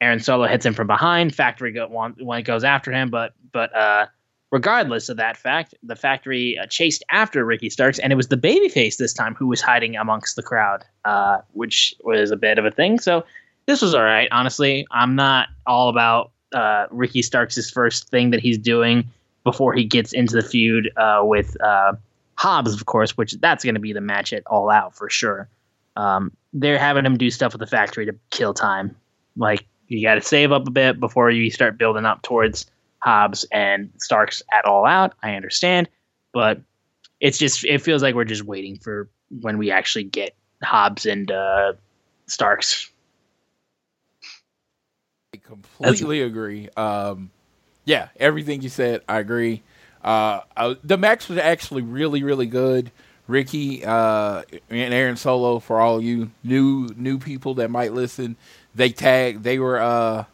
Aaron 0.00 0.20
Solo 0.20 0.46
hits 0.46 0.64
him 0.64 0.72
from 0.72 0.86
behind. 0.86 1.34
Factory 1.34 1.72
go, 1.72 1.88
one 1.88 2.42
goes 2.44 2.62
after 2.62 2.92
him, 2.92 3.10
but 3.10 3.32
but 3.50 3.74
uh, 3.74 4.06
regardless 4.52 5.08
of 5.08 5.16
that 5.16 5.36
fact, 5.36 5.74
the 5.82 5.96
factory 5.96 6.56
uh, 6.56 6.66
chased 6.66 7.02
after 7.10 7.44
Ricky 7.44 7.70
Starks, 7.70 7.98
and 7.98 8.12
it 8.12 8.16
was 8.16 8.28
the 8.28 8.36
babyface 8.36 8.98
this 8.98 9.12
time 9.12 9.34
who 9.34 9.48
was 9.48 9.60
hiding 9.60 9.96
amongst 9.96 10.36
the 10.36 10.44
crowd, 10.44 10.84
uh, 11.04 11.38
which 11.54 11.92
was 12.04 12.30
a 12.30 12.36
bit 12.36 12.56
of 12.56 12.64
a 12.64 12.70
thing. 12.70 13.00
So 13.00 13.24
this 13.66 13.82
was 13.82 13.96
all 13.96 14.04
right, 14.04 14.28
honestly. 14.30 14.86
I'm 14.92 15.16
not 15.16 15.48
all 15.66 15.88
about 15.88 16.30
uh, 16.54 16.86
Ricky 16.90 17.22
Starks' 17.22 17.70
first 17.70 18.08
thing 18.08 18.30
that 18.30 18.40
he's 18.40 18.58
doing 18.58 19.04
before 19.42 19.74
he 19.74 19.84
gets 19.84 20.12
into 20.12 20.34
the 20.34 20.42
feud 20.42 20.90
uh, 20.96 21.20
with 21.22 21.60
uh, 21.62 21.94
Hobbs, 22.36 22.72
of 22.72 22.86
course, 22.86 23.16
which 23.16 23.32
that's 23.34 23.64
going 23.64 23.74
to 23.74 23.80
be 23.80 23.92
the 23.92 24.00
match 24.00 24.32
at 24.32 24.42
All 24.46 24.70
Out 24.70 24.94
for 24.94 25.10
sure. 25.10 25.48
Um, 25.96 26.32
they're 26.52 26.78
having 26.78 27.04
him 27.04 27.18
do 27.18 27.30
stuff 27.30 27.52
with 27.52 27.60
the 27.60 27.66
factory 27.66 28.06
to 28.06 28.14
kill 28.30 28.54
time. 28.54 28.96
Like 29.36 29.66
you 29.88 30.02
got 30.02 30.14
to 30.14 30.22
save 30.22 30.52
up 30.52 30.66
a 30.66 30.70
bit 30.70 30.98
before 30.98 31.30
you 31.30 31.50
start 31.50 31.78
building 31.78 32.06
up 32.06 32.22
towards 32.22 32.66
Hobbs 33.00 33.44
and 33.52 33.90
Starks 33.98 34.42
at 34.52 34.64
All 34.64 34.86
Out. 34.86 35.14
I 35.22 35.34
understand, 35.34 35.88
but 36.32 36.60
it's 37.20 37.38
just 37.38 37.64
it 37.64 37.82
feels 37.82 38.02
like 38.02 38.14
we're 38.14 38.24
just 38.24 38.44
waiting 38.44 38.78
for 38.78 39.08
when 39.40 39.58
we 39.58 39.70
actually 39.70 40.04
get 40.04 40.34
Hobbs 40.62 41.06
and 41.06 41.30
uh, 41.30 41.74
Starks 42.26 42.90
completely 45.44 46.20
That's, 46.20 46.30
agree. 46.30 46.68
Um, 46.76 47.30
yeah, 47.84 48.08
everything 48.16 48.62
you 48.62 48.68
said, 48.68 49.02
I 49.08 49.18
agree. 49.18 49.62
Uh, 50.02 50.40
I, 50.56 50.76
the 50.84 50.98
match 50.98 51.28
was 51.28 51.38
actually 51.38 51.82
really, 51.82 52.22
really 52.22 52.46
good. 52.46 52.90
Ricky 53.26 53.84
uh, 53.84 54.42
and 54.68 54.92
Aaron 54.92 55.16
Solo, 55.16 55.58
for 55.58 55.80
all 55.80 56.02
you 56.02 56.30
new 56.42 56.88
new 56.94 57.18
people 57.18 57.54
that 57.54 57.70
might 57.70 57.94
listen, 57.94 58.36
they 58.74 58.90
tagged. 58.90 59.42
They 59.44 59.58
were 59.58 59.80
uh, 59.80 60.24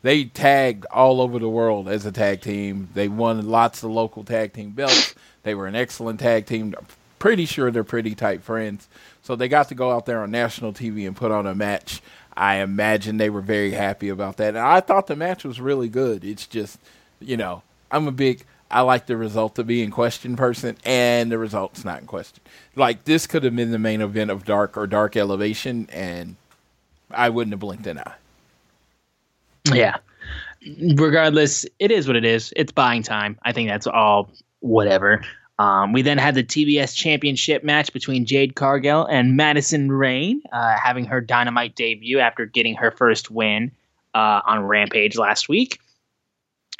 they 0.00 0.24
tagged 0.24 0.86
all 0.90 1.20
over 1.20 1.38
the 1.38 1.48
world 1.48 1.88
as 1.88 2.06
a 2.06 2.12
tag 2.12 2.40
team. 2.40 2.88
They 2.94 3.08
won 3.08 3.46
lots 3.46 3.82
of 3.82 3.90
local 3.90 4.24
tag 4.24 4.54
team 4.54 4.70
belts. 4.70 5.14
They 5.42 5.54
were 5.54 5.66
an 5.66 5.74
excellent 5.74 6.20
tag 6.20 6.46
team. 6.46 6.74
Pretty 7.18 7.44
sure 7.44 7.70
they're 7.70 7.84
pretty 7.84 8.14
tight 8.14 8.42
friends. 8.42 8.88
So 9.22 9.36
they 9.36 9.48
got 9.48 9.68
to 9.68 9.74
go 9.74 9.90
out 9.90 10.04
there 10.04 10.22
on 10.22 10.30
national 10.30 10.72
TV 10.74 11.06
and 11.06 11.16
put 11.16 11.30
on 11.30 11.46
a 11.46 11.54
match. 11.54 12.02
I 12.36 12.56
imagine 12.56 13.16
they 13.16 13.30
were 13.30 13.40
very 13.40 13.72
happy 13.72 14.08
about 14.08 14.36
that. 14.38 14.48
And 14.48 14.58
I 14.58 14.80
thought 14.80 15.06
the 15.06 15.16
match 15.16 15.44
was 15.44 15.60
really 15.60 15.88
good. 15.88 16.24
It's 16.24 16.46
just, 16.46 16.78
you 17.20 17.36
know, 17.36 17.62
I'm 17.90 18.08
a 18.08 18.12
big 18.12 18.44
I 18.74 18.80
like 18.80 19.06
the 19.06 19.16
result 19.16 19.54
to 19.54 19.64
be 19.64 19.84
in 19.84 19.92
question 19.92 20.34
person, 20.34 20.76
and 20.84 21.30
the 21.30 21.38
result's 21.38 21.84
not 21.84 22.00
in 22.00 22.06
question. 22.06 22.42
Like 22.74 23.04
this 23.04 23.26
could 23.28 23.44
have 23.44 23.54
been 23.54 23.70
the 23.70 23.78
main 23.78 24.00
event 24.00 24.32
of 24.32 24.44
Dark 24.44 24.76
or 24.76 24.88
Dark 24.88 25.16
Elevation, 25.16 25.88
and 25.92 26.34
I 27.10 27.28
wouldn't 27.28 27.52
have 27.52 27.60
blinked 27.60 27.86
an 27.86 27.98
eye. 27.98 28.14
Yeah. 29.72 29.98
Regardless, 30.96 31.64
it 31.78 31.92
is 31.92 32.08
what 32.08 32.16
it 32.16 32.24
is. 32.24 32.52
It's 32.56 32.72
buying 32.72 33.04
time. 33.04 33.38
I 33.44 33.52
think 33.52 33.68
that's 33.68 33.86
all. 33.86 34.28
Whatever. 34.58 35.22
Um, 35.58 35.92
we 35.92 36.02
then 36.02 36.18
had 36.18 36.34
the 36.34 36.42
TBS 36.42 36.96
Championship 36.96 37.62
match 37.62 37.92
between 37.92 38.26
Jade 38.26 38.56
Cargill 38.56 39.06
and 39.06 39.36
Madison 39.36 39.90
Rayne, 39.90 40.42
uh, 40.52 40.76
having 40.76 41.04
her 41.04 41.20
Dynamite 41.20 41.76
debut 41.76 42.18
after 42.18 42.44
getting 42.44 42.74
her 42.74 42.90
first 42.90 43.30
win 43.30 43.70
uh, 44.14 44.40
on 44.46 44.64
Rampage 44.64 45.16
last 45.16 45.48
week. 45.48 45.78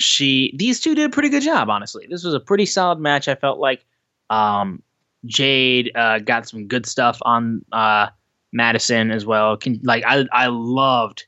She, 0.00 0.52
these 0.58 0.80
two 0.80 0.96
did 0.96 1.06
a 1.06 1.12
pretty 1.12 1.28
good 1.28 1.44
job, 1.44 1.70
honestly. 1.70 2.06
This 2.10 2.24
was 2.24 2.34
a 2.34 2.40
pretty 2.40 2.66
solid 2.66 2.98
match. 2.98 3.28
I 3.28 3.36
felt 3.36 3.60
like 3.60 3.84
um, 4.28 4.82
Jade 5.24 5.92
uh, 5.94 6.18
got 6.18 6.48
some 6.48 6.66
good 6.66 6.84
stuff 6.84 7.18
on 7.22 7.64
uh, 7.70 8.08
Madison 8.52 9.12
as 9.12 9.24
well. 9.24 9.56
Can, 9.56 9.80
like 9.84 10.02
I, 10.04 10.24
I 10.32 10.48
loved 10.48 11.26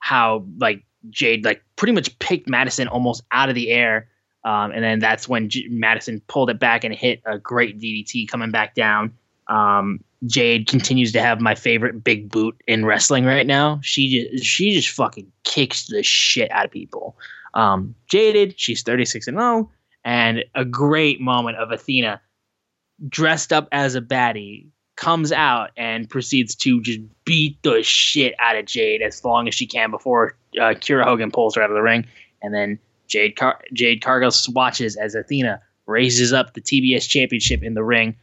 how 0.00 0.46
like 0.58 0.84
Jade 1.10 1.44
like 1.44 1.62
pretty 1.76 1.92
much 1.92 2.18
picked 2.18 2.48
Madison 2.48 2.88
almost 2.88 3.22
out 3.30 3.48
of 3.48 3.54
the 3.54 3.70
air 3.70 4.08
um, 4.48 4.70
and 4.70 4.82
then 4.82 4.98
that's 4.98 5.28
when 5.28 5.50
J- 5.50 5.68
Madison 5.68 6.22
pulled 6.26 6.48
it 6.48 6.58
back 6.58 6.82
and 6.82 6.94
hit 6.94 7.20
a 7.26 7.38
great 7.38 7.78
DDT 7.78 8.28
coming 8.28 8.50
back 8.50 8.74
down. 8.74 9.12
Um, 9.48 10.02
Jade 10.24 10.66
continues 10.66 11.12
to 11.12 11.20
have 11.20 11.38
my 11.38 11.54
favorite 11.54 12.02
big 12.02 12.30
boot 12.30 12.58
in 12.66 12.86
wrestling 12.86 13.26
right 13.26 13.46
now. 13.46 13.78
She 13.82 14.08
just 14.08 14.46
she 14.46 14.72
just 14.72 14.88
fucking 14.88 15.30
kicks 15.44 15.88
the 15.88 16.02
shit 16.02 16.50
out 16.50 16.64
of 16.64 16.70
people. 16.70 17.18
Um, 17.52 17.94
jaded, 18.08 18.58
she's 18.58 18.82
36 18.82 19.28
and 19.28 19.36
0, 19.36 19.70
and 20.02 20.42
a 20.54 20.64
great 20.64 21.20
moment 21.20 21.58
of 21.58 21.70
Athena 21.70 22.18
dressed 23.06 23.52
up 23.52 23.68
as 23.70 23.94
a 23.94 24.00
baddie 24.00 24.66
comes 24.96 25.30
out 25.30 25.72
and 25.76 26.08
proceeds 26.08 26.54
to 26.54 26.80
just 26.80 27.00
beat 27.26 27.62
the 27.64 27.82
shit 27.82 28.34
out 28.38 28.56
of 28.56 28.64
Jade 28.64 29.02
as 29.02 29.22
long 29.26 29.46
as 29.46 29.54
she 29.54 29.66
can 29.66 29.90
before 29.90 30.36
uh, 30.58 30.72
Kiera 30.72 31.04
Hogan 31.04 31.30
pulls 31.30 31.54
her 31.54 31.62
out 31.62 31.70
of 31.70 31.76
the 31.76 31.82
ring, 31.82 32.06
and 32.40 32.54
then 32.54 32.78
Jade 33.08 33.36
Car- 33.36 33.60
Jade 33.72 34.02
Cargill 34.02 34.30
swatches 34.30 34.96
as 34.96 35.14
Athena 35.14 35.60
raises 35.86 36.32
up 36.32 36.54
the 36.54 36.60
TBS 36.60 37.08
championship 37.08 37.62
in 37.62 37.74
the 37.74 37.82
ring. 37.82 38.14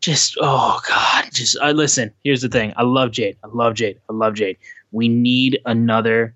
Just 0.00 0.36
oh 0.40 0.80
god, 0.88 1.30
just 1.32 1.56
uh, 1.62 1.70
listen. 1.70 2.12
Here's 2.24 2.42
the 2.42 2.48
thing. 2.48 2.72
I 2.76 2.82
love 2.82 3.12
Jade. 3.12 3.36
I 3.44 3.48
love 3.48 3.74
Jade. 3.74 3.98
I 4.10 4.12
love 4.12 4.34
Jade. 4.34 4.58
We 4.92 5.08
need 5.08 5.60
another 5.64 6.34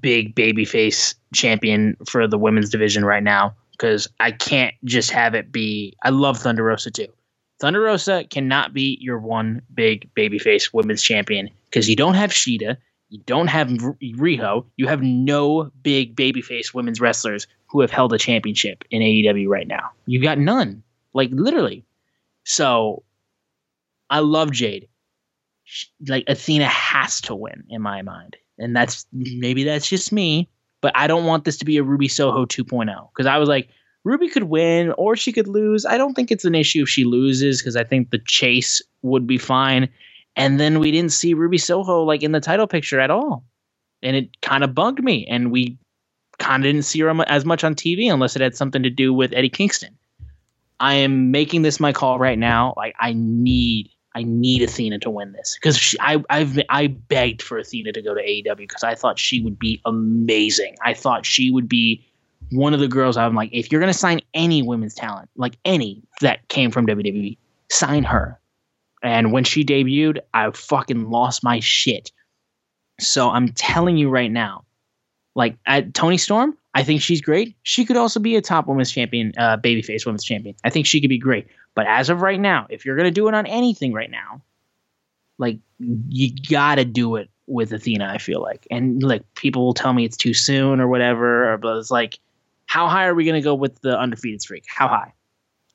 big 0.00 0.34
babyface 0.34 1.14
champion 1.34 1.96
for 2.06 2.26
the 2.26 2.38
women's 2.38 2.70
division 2.70 3.04
right 3.04 3.22
now 3.22 3.54
because 3.72 4.08
I 4.20 4.32
can't 4.32 4.74
just 4.84 5.10
have 5.10 5.34
it 5.34 5.52
be. 5.52 5.96
I 6.02 6.10
love 6.10 6.38
Thunder 6.38 6.64
Rosa 6.64 6.90
too. 6.90 7.08
Thunder 7.60 7.80
Rosa 7.80 8.24
cannot 8.24 8.72
be 8.72 8.98
your 9.00 9.18
one 9.18 9.62
big 9.74 10.12
babyface 10.14 10.72
women's 10.72 11.02
champion 11.02 11.50
because 11.66 11.88
you 11.88 11.96
don't 11.96 12.14
have 12.14 12.30
Shida, 12.30 12.76
you 13.08 13.20
don't 13.24 13.48
have 13.48 13.68
Riho. 13.68 14.66
You 14.76 14.86
have 14.86 15.02
no 15.02 15.70
big 15.82 16.14
babyface 16.14 16.74
women's 16.74 17.00
wrestlers 17.00 17.46
who 17.66 17.80
have 17.80 17.90
held 17.90 18.12
a 18.12 18.18
championship 18.18 18.84
in 18.90 19.02
AEW 19.02 19.48
right 19.48 19.66
now. 19.66 19.90
You've 20.06 20.22
got 20.22 20.38
none, 20.38 20.82
like 21.14 21.30
literally. 21.32 21.84
So, 22.44 23.02
I 24.10 24.20
love 24.20 24.52
Jade. 24.52 24.88
Like 26.06 26.24
Athena 26.26 26.66
has 26.66 27.20
to 27.22 27.34
win 27.34 27.64
in 27.68 27.82
my 27.82 28.02
mind, 28.02 28.36
and 28.58 28.74
that's 28.74 29.06
maybe 29.12 29.64
that's 29.64 29.88
just 29.88 30.12
me, 30.12 30.48
but 30.80 30.92
I 30.94 31.06
don't 31.06 31.26
want 31.26 31.44
this 31.44 31.58
to 31.58 31.64
be 31.66 31.76
a 31.76 31.82
Ruby 31.82 32.08
Soho 32.08 32.46
2.0 32.46 33.08
because 33.12 33.26
I 33.26 33.36
was 33.36 33.50
like, 33.50 33.68
Ruby 34.04 34.28
could 34.28 34.44
win 34.44 34.92
or 34.92 35.14
she 35.14 35.32
could 35.32 35.48
lose. 35.48 35.84
I 35.84 35.98
don't 35.98 36.14
think 36.14 36.30
it's 36.30 36.46
an 36.46 36.54
issue 36.54 36.82
if 36.82 36.88
she 36.88 37.04
loses 37.04 37.60
because 37.60 37.76
I 37.76 37.84
think 37.84 38.10
the 38.10 38.20
chase 38.26 38.80
would 39.02 39.26
be 39.26 39.36
fine 39.36 39.90
and 40.38 40.60
then 40.60 40.78
we 40.78 40.92
didn't 40.92 41.12
see 41.12 41.34
Ruby 41.34 41.58
Soho 41.58 42.04
like 42.04 42.22
in 42.22 42.30
the 42.30 42.40
title 42.40 42.68
picture 42.68 43.00
at 43.00 43.10
all, 43.10 43.44
and 44.02 44.14
it 44.16 44.40
kind 44.40 44.62
of 44.62 44.72
bugged 44.74 45.02
me. 45.02 45.26
And 45.26 45.50
we 45.50 45.76
kind 46.38 46.64
of 46.64 46.68
didn't 46.68 46.84
see 46.84 47.00
her 47.00 47.10
as 47.26 47.44
much 47.44 47.64
on 47.64 47.74
TV 47.74 48.10
unless 48.10 48.36
it 48.36 48.42
had 48.42 48.56
something 48.56 48.84
to 48.84 48.90
do 48.90 49.12
with 49.12 49.32
Eddie 49.34 49.50
Kingston. 49.50 49.98
I 50.78 50.94
am 50.94 51.32
making 51.32 51.62
this 51.62 51.80
my 51.80 51.92
call 51.92 52.20
right 52.20 52.38
now. 52.38 52.72
Like 52.76 52.94
I 53.00 53.14
need, 53.16 53.90
I 54.14 54.22
need 54.22 54.62
Athena 54.62 55.00
to 55.00 55.10
win 55.10 55.32
this 55.32 55.58
because 55.60 55.96
I, 55.98 56.22
I've, 56.30 56.56
I 56.68 56.86
begged 56.86 57.42
for 57.42 57.58
Athena 57.58 57.90
to 57.92 58.00
go 58.00 58.14
to 58.14 58.22
AEW 58.22 58.56
because 58.56 58.84
I 58.84 58.94
thought 58.94 59.18
she 59.18 59.40
would 59.40 59.58
be 59.58 59.82
amazing. 59.84 60.76
I 60.84 60.94
thought 60.94 61.26
she 61.26 61.50
would 61.50 61.68
be 61.68 62.06
one 62.52 62.74
of 62.74 62.78
the 62.78 62.86
girls. 62.86 63.16
I'm 63.16 63.34
like, 63.34 63.50
if 63.52 63.72
you're 63.72 63.80
gonna 63.80 63.92
sign 63.92 64.20
any 64.34 64.62
women's 64.62 64.94
talent, 64.94 65.30
like 65.34 65.58
any 65.64 66.00
that 66.20 66.46
came 66.46 66.70
from 66.70 66.86
WWE, 66.86 67.36
sign 67.70 68.04
her. 68.04 68.38
And 69.02 69.32
when 69.32 69.44
she 69.44 69.64
debuted, 69.64 70.18
I 70.34 70.50
fucking 70.50 71.10
lost 71.10 71.44
my 71.44 71.60
shit. 71.60 72.10
So 73.00 73.30
I'm 73.30 73.48
telling 73.50 73.96
you 73.96 74.10
right 74.10 74.30
now, 74.30 74.64
like 75.34 75.56
at 75.66 75.94
Toni 75.94 76.18
Storm, 76.18 76.56
I 76.74 76.82
think 76.82 77.00
she's 77.00 77.20
great. 77.20 77.56
She 77.62 77.84
could 77.84 77.96
also 77.96 78.18
be 78.20 78.36
a 78.36 78.40
top 78.40 78.66
women's 78.66 78.90
champion, 78.90 79.32
uh, 79.38 79.56
babyface 79.56 80.04
women's 80.04 80.24
champion. 80.24 80.56
I 80.64 80.70
think 80.70 80.86
she 80.86 81.00
could 81.00 81.10
be 81.10 81.18
great. 81.18 81.46
But 81.74 81.86
as 81.86 82.10
of 82.10 82.22
right 82.22 82.40
now, 82.40 82.66
if 82.70 82.84
you're 82.84 82.96
gonna 82.96 83.10
do 83.10 83.28
it 83.28 83.34
on 83.34 83.46
anything 83.46 83.92
right 83.92 84.10
now, 84.10 84.42
like 85.38 85.58
you 85.78 86.30
gotta 86.48 86.84
do 86.84 87.16
it 87.16 87.30
with 87.46 87.72
Athena. 87.72 88.10
I 88.12 88.18
feel 88.18 88.42
like, 88.42 88.66
and 88.70 89.02
like 89.02 89.22
people 89.34 89.64
will 89.64 89.74
tell 89.74 89.92
me 89.92 90.04
it's 90.04 90.16
too 90.16 90.34
soon 90.34 90.80
or 90.80 90.88
whatever, 90.88 91.52
or, 91.52 91.56
but 91.56 91.76
it's 91.78 91.90
like, 91.90 92.18
how 92.66 92.88
high 92.88 93.06
are 93.06 93.14
we 93.14 93.24
gonna 93.24 93.40
go 93.40 93.54
with 93.54 93.80
the 93.80 93.96
undefeated 93.98 94.42
streak? 94.42 94.64
How 94.68 94.88
high? 94.88 95.12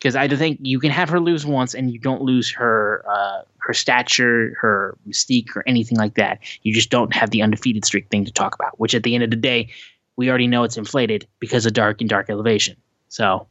Because 0.04 0.18
I 0.18 0.28
think 0.28 0.60
you 0.62 0.82
can 0.82 0.92
have 0.92 1.08
her 1.08 1.20
lose 1.22 1.46
once 1.46 1.74
and 1.74 1.90
you 1.90 1.98
don't 1.98 2.22
lose 2.22 2.52
her 2.52 3.06
uh, 3.08 3.44
her 3.60 3.74
stature, 3.74 4.54
her 4.60 4.98
mystique, 5.08 5.56
or 5.56 5.64
anything 5.66 5.98
like 5.98 6.16
that. 6.16 6.40
You 6.64 6.74
just 6.74 6.90
don't 6.90 7.14
have 7.14 7.30
the 7.30 7.42
undefeated 7.42 7.86
streak 7.86 8.10
thing 8.10 8.26
to 8.26 8.32
talk 8.32 8.54
about. 8.54 8.78
Which 8.78 8.94
at 8.94 9.04
the 9.04 9.16
end 9.16 9.24
of 9.24 9.30
the 9.30 9.38
day, 9.38 9.70
we 10.18 10.30
already 10.30 10.48
know 10.48 10.66
it's 10.66 10.76
inflated 10.76 11.26
because 11.40 11.66
of 11.66 11.72
Dark 11.72 12.02
and 12.02 12.10
Dark 12.10 12.30
Elevation. 12.30 12.76
So 13.08 13.48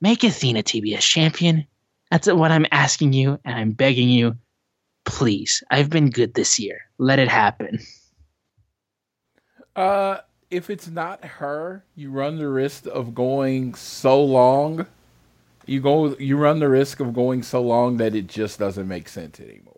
make 0.00 0.24
Athena 0.24 0.62
TBS 0.62 1.02
champion. 1.02 1.66
That's 2.10 2.26
what 2.26 2.50
I'm 2.50 2.66
asking 2.72 3.12
you, 3.12 3.38
and 3.44 3.54
I'm 3.54 3.72
begging 3.72 4.08
you. 4.08 4.34
Please, 5.04 5.62
I've 5.70 5.90
been 5.90 6.08
good 6.08 6.32
this 6.32 6.58
year. 6.58 6.86
Let 6.96 7.18
it 7.18 7.28
happen. 7.28 7.80
Uh, 9.76 10.18
if 10.50 10.70
it's 10.70 10.88
not 10.88 11.22
her, 11.22 11.84
you 11.96 12.10
run 12.10 12.38
the 12.38 12.48
risk 12.48 12.86
of 12.86 13.14
going 13.14 13.74
so 13.74 14.22
long. 14.22 14.86
You 15.66 15.80
go, 15.80 16.16
you 16.16 16.36
run 16.36 16.58
the 16.58 16.68
risk 16.68 17.00
of 17.00 17.14
going 17.14 17.42
so 17.42 17.62
long 17.62 17.98
that 17.98 18.14
it 18.14 18.26
just 18.26 18.58
doesn't 18.58 18.88
make 18.88 19.08
sense 19.08 19.38
anymore. 19.40 19.72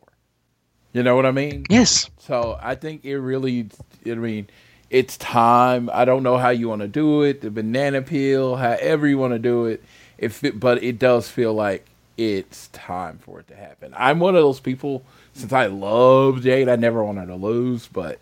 You 0.92 1.02
know 1.02 1.16
what 1.16 1.26
I 1.26 1.32
mean? 1.32 1.66
Yes. 1.68 2.08
So 2.18 2.58
I 2.62 2.74
think 2.74 3.04
it 3.04 3.18
really, 3.18 3.68
I 4.06 4.14
mean, 4.14 4.48
it's 4.90 5.16
time. 5.16 5.90
I 5.92 6.04
don't 6.04 6.22
know 6.22 6.38
how 6.38 6.50
you 6.50 6.68
want 6.68 6.82
to 6.82 6.88
do 6.88 7.22
it, 7.22 7.40
the 7.40 7.50
banana 7.50 8.00
peel, 8.00 8.56
however 8.56 9.08
you 9.08 9.18
want 9.18 9.32
to 9.32 9.38
do 9.38 9.66
it. 9.66 9.82
If 10.18 10.44
it, 10.44 10.60
but 10.60 10.82
it 10.82 10.98
does 11.00 11.28
feel 11.28 11.52
like 11.52 11.84
it's 12.16 12.68
time 12.68 13.18
for 13.18 13.40
it 13.40 13.48
to 13.48 13.56
happen. 13.56 13.92
I'm 13.96 14.20
one 14.20 14.36
of 14.36 14.42
those 14.42 14.60
people. 14.60 15.02
Since 15.32 15.52
I 15.52 15.66
love 15.66 16.42
Jade, 16.42 16.68
I 16.68 16.76
never 16.76 17.02
wanted 17.02 17.26
to 17.26 17.34
lose, 17.34 17.88
but 17.88 18.20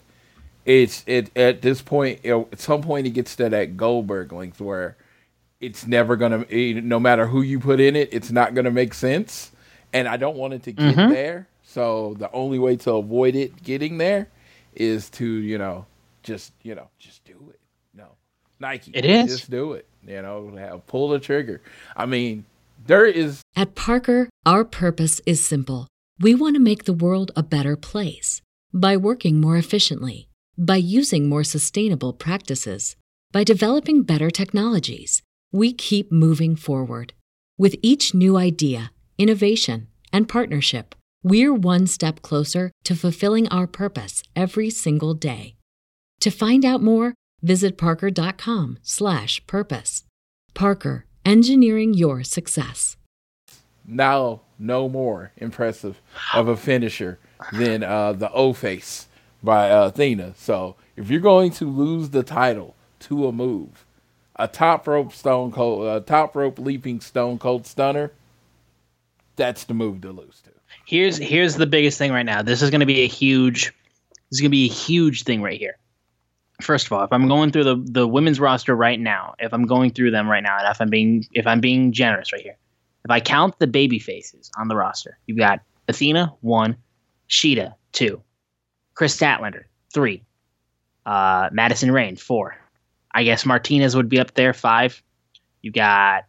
it's 0.64 1.04
it 1.06 1.30
at 1.36 1.60
this 1.60 1.82
point. 1.82 2.24
At 2.24 2.58
some 2.58 2.80
point, 2.80 3.06
it 3.06 3.10
gets 3.10 3.36
to 3.36 3.50
that 3.50 3.76
Goldberg 3.76 4.32
length 4.32 4.60
where 4.62 4.96
it's 5.62 5.86
never 5.86 6.16
gonna. 6.16 6.44
No 6.50 7.00
matter 7.00 7.26
who 7.26 7.40
you 7.40 7.58
put 7.58 7.80
in 7.80 7.96
it, 7.96 8.10
it's 8.12 8.30
not 8.30 8.54
gonna 8.54 8.70
make 8.70 8.92
sense, 8.92 9.52
and 9.94 10.06
I 10.06 10.18
don't 10.18 10.36
want 10.36 10.52
it 10.52 10.62
to 10.64 10.72
get 10.72 10.96
Mhm. 10.96 11.08
there. 11.10 11.48
So 11.64 12.14
the 12.18 12.30
only 12.32 12.58
way 12.58 12.76
to 12.76 12.92
avoid 12.94 13.34
it 13.34 13.62
getting 13.62 13.96
there 13.96 14.28
is 14.74 15.08
to 15.10 15.24
you 15.24 15.56
know 15.56 15.86
just 16.22 16.52
you 16.62 16.74
know 16.74 16.88
just 16.98 17.24
do 17.24 17.36
it. 17.48 17.60
No, 17.94 18.08
Nike. 18.60 18.90
It 18.94 19.04
is. 19.06 19.38
just 19.38 19.50
do 19.50 19.72
it. 19.72 19.86
You 20.06 20.20
know, 20.20 20.52
have, 20.58 20.84
pull 20.88 21.08
the 21.08 21.20
trigger. 21.20 21.62
I 21.96 22.06
mean, 22.06 22.44
there 22.86 23.06
is 23.06 23.40
At 23.54 23.74
Parker, 23.76 24.28
our 24.44 24.64
purpose 24.64 25.20
is 25.24 25.42
simple. 25.44 25.86
We 26.20 26.34
want 26.34 26.56
to 26.56 26.60
make 26.60 26.84
the 26.84 26.92
world 26.92 27.30
a 27.36 27.42
better 27.44 27.76
place 27.76 28.40
by 28.74 28.96
working 28.96 29.40
more 29.40 29.56
efficiently, 29.56 30.26
by 30.58 30.76
using 30.76 31.28
more 31.28 31.44
sustainable 31.44 32.12
practices, 32.12 32.96
by 33.30 33.44
developing 33.44 34.02
better 34.02 34.30
technologies. 34.30 35.22
We 35.52 35.72
keep 35.74 36.10
moving 36.10 36.56
forward. 36.56 37.12
With 37.58 37.76
each 37.82 38.14
new 38.14 38.36
idea, 38.38 38.92
innovation, 39.18 39.88
and 40.12 40.28
partnership, 40.28 40.94
we're 41.22 41.52
one 41.54 41.86
step 41.86 42.22
closer 42.22 42.72
to 42.84 42.96
fulfilling 42.96 43.46
our 43.48 43.66
purpose 43.66 44.22
every 44.34 44.70
single 44.70 45.12
day. 45.14 45.56
To 46.20 46.30
find 46.30 46.64
out 46.64 46.82
more, 46.82 47.12
visit 47.42 47.76
parker.com/purpose. 47.76 50.04
Parker, 50.54 51.06
engineering 51.24 51.94
your 51.94 52.22
success. 52.24 52.96
now 53.84 54.40
no 54.58 54.88
more 54.88 55.32
impressive 55.36 56.00
of 56.34 56.46
a 56.48 56.56
finisher 56.56 57.18
than 57.52 57.82
uh, 57.82 58.12
the 58.12 58.30
O 58.32 58.52
face 58.52 59.06
by 59.42 59.70
uh, 59.70 59.88
Athena. 59.88 60.34
So 60.36 60.76
if 60.96 61.10
you're 61.10 61.20
going 61.20 61.50
to 61.52 61.68
lose 61.68 62.10
the 62.10 62.22
title 62.22 62.76
to 63.00 63.26
a 63.26 63.32
move, 63.32 63.84
a 64.36 64.48
top 64.48 64.86
rope 64.86 65.12
stone 65.12 65.52
cold, 65.52 65.86
a 65.86 66.00
top 66.00 66.34
rope 66.34 66.58
leaping 66.58 67.00
stone 67.00 67.38
cold 67.38 67.66
stunner, 67.66 68.12
that's 69.36 69.64
the 69.64 69.74
move 69.74 70.00
to 70.02 70.12
lose 70.12 70.40
to. 70.42 70.50
Here's 70.86 71.16
here's 71.18 71.56
the 71.56 71.66
biggest 71.66 71.98
thing 71.98 72.12
right 72.12 72.26
now. 72.26 72.42
This 72.42 72.62
is 72.62 72.70
going 72.70 72.80
to 72.80 72.86
be 72.86 73.00
a 73.00 73.08
huge. 73.08 73.72
This 74.30 74.38
is 74.38 74.40
going 74.40 74.50
to 74.50 74.56
be 74.56 74.66
a 74.66 74.72
huge 74.72 75.24
thing 75.24 75.42
right 75.42 75.58
here. 75.58 75.76
First 76.60 76.86
of 76.86 76.92
all, 76.92 77.04
if 77.04 77.12
I'm 77.12 77.28
going 77.28 77.50
through 77.50 77.64
the 77.64 77.76
the 77.76 78.08
women's 78.08 78.40
roster 78.40 78.74
right 78.74 78.98
now, 78.98 79.34
if 79.38 79.52
I'm 79.52 79.66
going 79.66 79.90
through 79.90 80.10
them 80.10 80.28
right 80.28 80.42
now, 80.42 80.58
and 80.58 80.68
if 80.68 80.80
I'm 80.80 80.90
being 80.90 81.26
if 81.32 81.46
I'm 81.46 81.60
being 81.60 81.92
generous 81.92 82.32
right 82.32 82.42
here, 82.42 82.56
if 83.04 83.10
I 83.10 83.20
count 83.20 83.58
the 83.58 83.66
baby 83.66 83.98
faces 83.98 84.50
on 84.56 84.68
the 84.68 84.76
roster, 84.76 85.18
you've 85.26 85.38
got 85.38 85.60
Athena 85.88 86.32
one, 86.40 86.76
Shida 87.28 87.74
two, 87.92 88.22
Kris 88.94 89.16
Statlander 89.16 89.64
three, 89.92 90.22
uh, 91.04 91.50
Madison 91.52 91.90
Rayne 91.90 92.16
four. 92.16 92.56
I 93.14 93.24
guess 93.24 93.44
Martinez 93.46 93.94
would 93.96 94.08
be 94.08 94.20
up 94.20 94.34
there 94.34 94.52
five. 94.52 95.02
You 95.60 95.70
got 95.70 96.24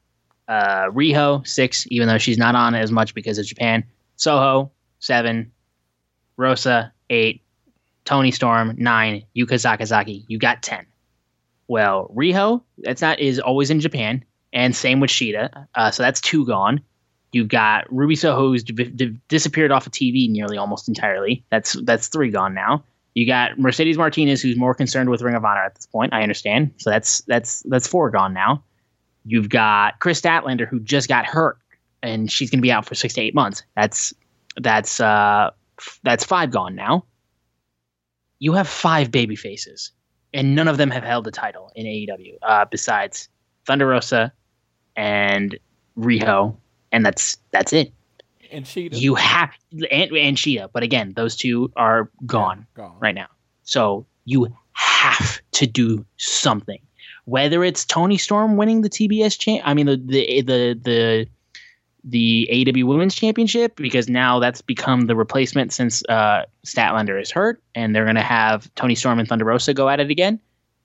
uh, 0.47 0.87
Riho 0.89 1.45
six, 1.47 1.85
even 1.89 2.07
though 2.07 2.17
she's 2.17 2.37
not 2.37 2.55
on 2.55 2.75
as 2.75 2.91
much 2.91 3.13
because 3.13 3.37
of 3.37 3.45
Japan. 3.45 3.83
Soho 4.15 4.71
seven, 4.99 5.51
Rosa 6.37 6.93
eight, 7.09 7.41
Toni 8.05 8.31
Storm 8.31 8.75
nine, 8.77 9.23
Yuka 9.35 9.53
Sakazaki. 9.53 10.25
You 10.27 10.37
got 10.37 10.61
ten. 10.61 10.85
Well, 11.67 12.11
Riho 12.15 12.61
that's 12.77 13.01
not 13.01 13.19
is 13.19 13.39
always 13.39 13.69
in 13.69 13.79
Japan, 13.79 14.23
and 14.51 14.75
same 14.75 14.99
with 14.99 15.09
Shida. 15.09 15.67
Uh, 15.73 15.91
so 15.91 16.03
that's 16.03 16.21
two 16.21 16.45
gone. 16.45 16.81
You've 17.31 17.47
got 17.47 17.91
Ruby 17.91 18.15
Soho 18.15 18.49
who's 18.49 18.63
d- 18.63 18.73
d- 18.73 19.17
disappeared 19.27 19.71
off 19.71 19.87
of 19.87 19.91
TV 19.93 20.29
nearly 20.29 20.57
almost 20.57 20.87
entirely. 20.87 21.43
That's 21.49 21.73
that's 21.83 22.07
three 22.07 22.29
gone 22.29 22.53
now. 22.53 22.83
You 23.13 23.27
got 23.27 23.59
Mercedes 23.59 23.97
Martinez 23.97 24.41
who's 24.41 24.57
more 24.57 24.73
concerned 24.73 25.09
with 25.09 25.21
Ring 25.21 25.35
of 25.35 25.45
Honor 25.45 25.63
at 25.63 25.75
this 25.75 25.85
point. 25.85 26.13
I 26.13 26.23
understand. 26.23 26.73
So 26.77 26.89
that's 26.89 27.21
that's 27.21 27.61
that's 27.63 27.87
four 27.87 28.09
gone 28.09 28.33
now. 28.33 28.63
You've 29.25 29.49
got 29.49 29.99
Kris 29.99 30.19
Statlander 30.19 30.67
who 30.67 30.79
just 30.79 31.07
got 31.07 31.25
hurt 31.25 31.57
and 32.01 32.31
she's 32.31 32.49
going 32.49 32.59
to 32.59 32.63
be 32.63 32.71
out 32.71 32.85
for 32.85 32.95
six 32.95 33.13
to 33.15 33.21
eight 33.21 33.33
months. 33.33 33.63
That's 33.75 34.13
that's 34.61 34.99
uh 34.99 35.49
f- 35.79 35.99
that's 36.03 36.23
five 36.23 36.51
gone 36.51 36.75
now. 36.75 37.05
You 38.39 38.53
have 38.53 38.67
five 38.67 39.09
baby 39.09 39.35
faces, 39.35 39.91
and 40.33 40.53
none 40.53 40.67
of 40.67 40.77
them 40.77 40.91
have 40.91 41.03
held 41.03 41.23
the 41.23 41.31
title 41.31 41.71
in 41.75 41.85
AEW 41.85 42.37
uh, 42.41 42.65
besides 42.69 43.29
Thunder 43.65 43.87
Rosa 43.87 44.33
and 44.95 45.57
Riho, 45.97 46.55
and 46.91 47.05
that's 47.05 47.37
that's 47.51 47.71
it. 47.73 47.93
And 48.53 48.67
You 49.01 49.15
have 49.15 49.51
and, 49.71 50.11
and 50.11 50.37
Shida, 50.37 50.69
but 50.71 50.83
again, 50.83 51.13
those 51.15 51.35
two 51.35 51.71
are 51.75 52.09
gone 52.25 52.65
gone 52.75 52.95
right 52.99 53.15
now. 53.15 53.27
So 53.63 54.05
you 54.25 54.55
have 54.73 55.41
to 55.53 55.67
do 55.67 56.05
something. 56.17 56.79
Whether 57.25 57.63
it's 57.63 57.85
Toni 57.85 58.17
Storm 58.17 58.57
winning 58.57 58.81
the 58.81 58.89
TBS 58.89 59.37
champ, 59.39 59.63
I 59.65 59.73
mean 59.73 59.85
the 59.85 59.97
the 59.97 60.41
the 60.41 60.79
the 60.83 61.27
the 62.05 62.49
AEW 62.51 62.83
Women's 62.85 63.15
Championship 63.15 63.77
because 63.77 64.09
now 64.09 64.39
that's 64.39 64.61
become 64.61 65.07
the 65.07 65.15
replacement 65.15 65.71
since 65.71 66.03
uh, 66.09 66.43
Statlander 66.65 67.21
is 67.21 67.31
hurt, 67.31 67.61
and 67.75 67.95
they're 67.95 68.05
gonna 68.05 68.21
have 68.21 68.73
Toni 68.75 68.95
Storm 68.95 69.19
and 69.19 69.27
Thunder 69.27 69.45
Rosa 69.45 69.73
go 69.73 69.87
at 69.89 69.99
it 69.99 70.09
again. 70.09 70.39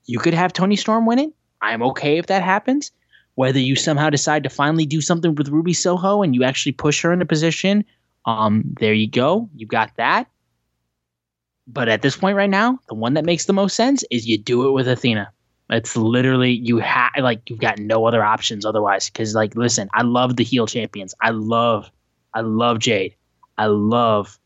You 0.07 0.19
could 0.19 0.35
have 0.35 0.53
Toni 0.53 0.77
Storm 0.77 1.07
win 1.07 1.19
it. 1.19 1.31
I'm 1.61 1.83
okay 1.83 2.19
if 2.19 2.27
that 2.27 2.43
happens. 2.43 2.93
Whether 3.39 3.61
you 3.61 3.77
somehow 3.77 4.11
decide 4.11 4.43
to 4.43 4.51
finally 4.51 4.85
do 4.85 5.01
something 5.01 5.37
with 5.37 5.51
Ruby 5.51 5.73
Soho 5.73 6.23
and 6.23 6.35
you 6.35 6.43
actually 6.43 6.73
push 6.73 7.03
her 7.03 7.13
into 7.13 7.25
position, 7.25 7.85
um, 8.25 8.65
there 8.81 8.93
you 8.93 9.09
go. 9.09 9.49
You 9.55 9.65
got 9.65 9.93
that. 9.97 10.27
But 11.69 11.89
at 11.89 12.03
this 12.03 12.17
point 12.17 12.37
right 12.37 12.51
now, 12.51 12.81
the 12.89 12.97
one 12.97 13.15
that 13.15 13.25
makes 13.25 13.45
the 13.45 13.53
most 13.53 13.77
sense 13.77 14.03
is 14.11 14.27
you 14.27 14.39
do 14.39 14.67
it 14.67 14.73
with 14.73 14.89
Athena. 14.89 15.33
It's 15.71 15.97
literally 15.97 16.51
you 16.51 16.79
have 16.79 17.13
like 17.21 17.49
you've 17.49 17.61
got 17.61 17.79
no 17.79 18.07
other 18.07 18.25
options 18.25 18.65
otherwise. 18.65 19.09
Because 19.09 19.37
like, 19.37 19.55
listen, 19.55 19.89
I 19.95 20.03
love 20.03 20.35
the 20.35 20.43
heel 20.43 20.67
champions. 20.67 21.15
I 21.23 21.31
love, 21.31 21.93
I 22.35 22.41
love 22.41 22.81
Jade. 22.81 23.15
I 23.57 23.67
love 23.67 24.37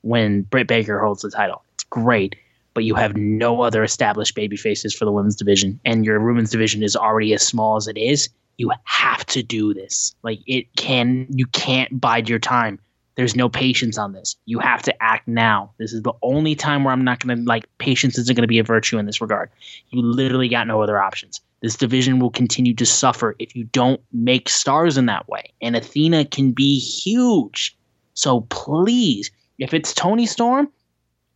when 0.00 0.40
Britt 0.40 0.68
Baker 0.68 0.98
holds 0.98 1.20
the 1.20 1.30
title. 1.30 1.64
It's 1.74 1.84
great, 1.84 2.34
but 2.74 2.84
you 2.84 2.94
have 2.94 3.16
no 3.16 3.62
other 3.62 3.82
established 3.82 4.34
baby 4.34 4.56
faces 4.56 4.94
for 4.94 5.04
the 5.04 5.12
women's 5.12 5.36
division, 5.36 5.80
and 5.84 6.04
your 6.04 6.24
women's 6.24 6.50
division 6.50 6.82
is 6.82 6.96
already 6.96 7.32
as 7.32 7.46
small 7.46 7.76
as 7.76 7.88
it 7.88 7.96
is. 7.96 8.28
You 8.56 8.70
have 8.84 9.24
to 9.26 9.42
do 9.42 9.72
this. 9.74 10.14
Like 10.22 10.40
it 10.46 10.74
can, 10.76 11.26
you 11.30 11.46
can't 11.46 12.00
bide 12.00 12.28
your 12.28 12.38
time. 12.38 12.78
There's 13.14 13.34
no 13.34 13.48
patience 13.48 13.98
on 13.98 14.12
this. 14.12 14.36
You 14.46 14.60
have 14.60 14.82
to 14.82 15.02
act 15.02 15.26
now. 15.26 15.72
This 15.78 15.92
is 15.92 16.02
the 16.02 16.12
only 16.22 16.54
time 16.54 16.84
where 16.84 16.92
I'm 16.92 17.02
not 17.02 17.18
going 17.18 17.36
to 17.36 17.44
like 17.44 17.66
patience 17.78 18.16
isn't 18.16 18.36
going 18.36 18.42
to 18.42 18.48
be 18.48 18.60
a 18.60 18.64
virtue 18.64 18.96
in 18.96 19.06
this 19.06 19.20
regard. 19.20 19.50
You 19.90 20.02
literally 20.02 20.48
got 20.48 20.68
no 20.68 20.82
other 20.82 21.02
options. 21.02 21.40
This 21.60 21.74
division 21.74 22.20
will 22.20 22.30
continue 22.30 22.74
to 22.74 22.86
suffer 22.86 23.34
if 23.40 23.56
you 23.56 23.64
don't 23.64 24.00
make 24.12 24.48
stars 24.48 24.96
in 24.96 25.06
that 25.06 25.28
way. 25.28 25.52
And 25.60 25.74
Athena 25.74 26.26
can 26.26 26.52
be 26.52 26.78
huge. 26.78 27.76
So 28.14 28.42
please, 28.42 29.32
if 29.58 29.74
it's 29.74 29.92
Toni 29.92 30.26
Storm, 30.26 30.68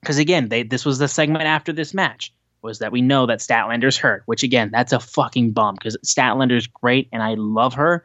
because 0.03 0.19
again, 0.19 0.49
they 0.49 0.63
this 0.63 0.85
was 0.85 0.99
the 0.99 1.09
segment 1.09 1.45
after 1.45 1.73
this 1.73 1.95
match 1.95 2.33
was 2.63 2.79
that 2.79 2.93
we 2.93 3.01
know 3.03 3.27
that 3.27 3.41
Statlander's 3.41 3.97
hurt, 3.97 4.23
which 4.27 4.43
again, 4.43 4.71
that's 4.73 4.93
a 4.93 5.01
fucking 5.01 5.53
bum 5.53 5.75
because 5.75 5.97
Statlander's 6.05 6.67
great 6.67 7.09
and 7.13 7.23
I 7.23 7.35
love 7.35 7.75
her 7.75 8.05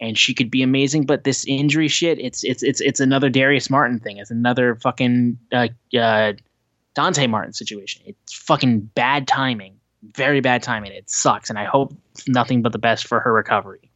and 0.00 0.16
she 0.16 0.34
could 0.34 0.50
be 0.50 0.62
amazing, 0.62 1.06
but 1.06 1.24
this 1.24 1.44
injury 1.46 1.88
shit, 1.88 2.18
it's 2.20 2.44
it's 2.44 2.62
it's 2.62 2.80
it's 2.80 3.00
another 3.00 3.28
Darius 3.28 3.68
Martin 3.68 3.98
thing. 3.98 4.18
It's 4.18 4.30
another 4.30 4.76
fucking 4.76 5.38
uh, 5.52 5.68
uh, 5.98 6.34
Dante 6.94 7.26
Martin 7.26 7.52
situation. 7.52 8.02
It's 8.06 8.32
fucking 8.32 8.80
bad 8.94 9.26
timing, 9.26 9.74
very 10.14 10.40
bad 10.40 10.62
timing. 10.62 10.92
It 10.92 11.10
sucks, 11.10 11.50
and 11.50 11.58
I 11.58 11.64
hope 11.64 11.92
nothing 12.28 12.62
but 12.62 12.72
the 12.72 12.78
best 12.78 13.06
for 13.06 13.20
her 13.20 13.32
recovery. 13.32 13.90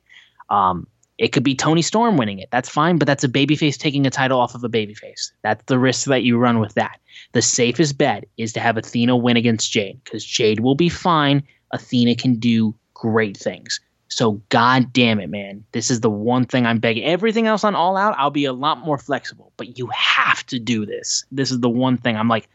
Um, 0.51 0.87
it 1.23 1.31
could 1.31 1.45
be 1.45 1.55
Toni 1.55 1.83
Storm 1.83 2.17
winning 2.17 2.41
it. 2.41 2.49
That's 2.51 2.69
fine, 2.69 2.99
but 2.99 3.07
that's 3.07 3.23
a 3.23 3.29
babyface 3.29 3.79
taking 3.79 4.05
a 4.09 4.11
title 4.11 4.41
off 4.41 4.57
of 4.57 4.65
a 4.65 4.69
babyface. 4.69 5.31
That's 5.43 5.63
the 5.67 5.79
risk 5.79 6.07
that 6.07 6.25
you 6.25 6.37
run 6.37 6.59
with 6.59 6.75
that. 6.75 6.99
The 7.31 7.41
safest 7.41 7.97
bet 7.97 8.25
is 8.39 8.53
to 8.55 8.61
have 8.61 8.77
Athena 8.77 9.17
win 9.17 9.37
against 9.37 9.71
Jade 9.71 10.01
because 10.03 10.25
Jade 10.25 10.59
will 10.59 10.75
be 10.75 10.89
fine. 10.89 11.45
Athena 11.71 12.17
can 12.17 12.41
do 12.41 12.75
great 12.95 13.37
things. 13.37 13.79
So 14.09 14.43
god 14.49 14.93
damn 14.93 15.21
it, 15.21 15.31
man. 15.31 15.63
This 15.71 15.93
is 15.93 16.01
the 16.01 16.11
one 16.11 16.45
thing 16.45 16.67
I'm 16.67 16.81
begging. 16.81 17.05
Everything 17.05 17.47
else 17.47 17.63
on 17.63 17.77
All 17.77 17.97
Out, 17.97 18.17
I'll 18.19 18.31
be 18.31 18.45
a 18.45 18.53
lot 18.53 18.79
more 18.79 18.99
flexible, 18.99 19.53
but 19.57 19.79
you 19.79 19.87
have 19.95 20.45
to 20.47 20.59
do 20.59 20.85
this. 20.85 21.25
This 21.31 21.53
is 21.53 21.61
the 21.61 21.71
one 21.71 21.99
thing 21.99 22.17
I'm 22.17 22.29
like 22.29 22.49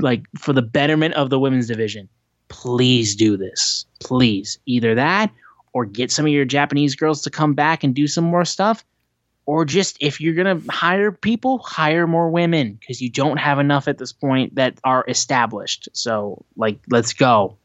like 0.00 0.26
for 0.38 0.52
the 0.52 0.60
betterment 0.60 1.14
of 1.14 1.30
the 1.30 1.40
women's 1.40 1.68
division. 1.68 2.10
Please 2.48 3.16
do 3.16 3.38
this. 3.38 3.86
Please. 4.00 4.58
Either 4.66 4.94
that 4.96 5.32
or 5.74 5.84
get 5.84 6.10
some 6.10 6.24
of 6.24 6.32
your 6.32 6.46
Japanese 6.46 6.96
girls 6.96 7.20
to 7.22 7.30
come 7.30 7.52
back 7.52 7.84
and 7.84 7.94
do 7.94 8.06
some 8.06 8.24
more 8.24 8.46
stuff 8.46 8.82
or 9.46 9.64
just 9.64 9.98
if 10.00 10.20
you're 10.20 10.34
going 10.34 10.60
to 10.60 10.72
hire 10.72 11.12
people, 11.12 11.58
hire 11.58 12.06
more 12.06 12.30
women 12.30 12.74
because 12.74 13.00
you 13.02 13.10
don't 13.10 13.36
have 13.36 13.58
enough 13.58 13.88
at 13.88 13.98
this 13.98 14.12
point 14.12 14.54
that 14.54 14.78
are 14.84 15.04
established. 15.06 15.88
So, 15.92 16.44
like, 16.56 16.78
let's 16.88 17.12
go. 17.12 17.58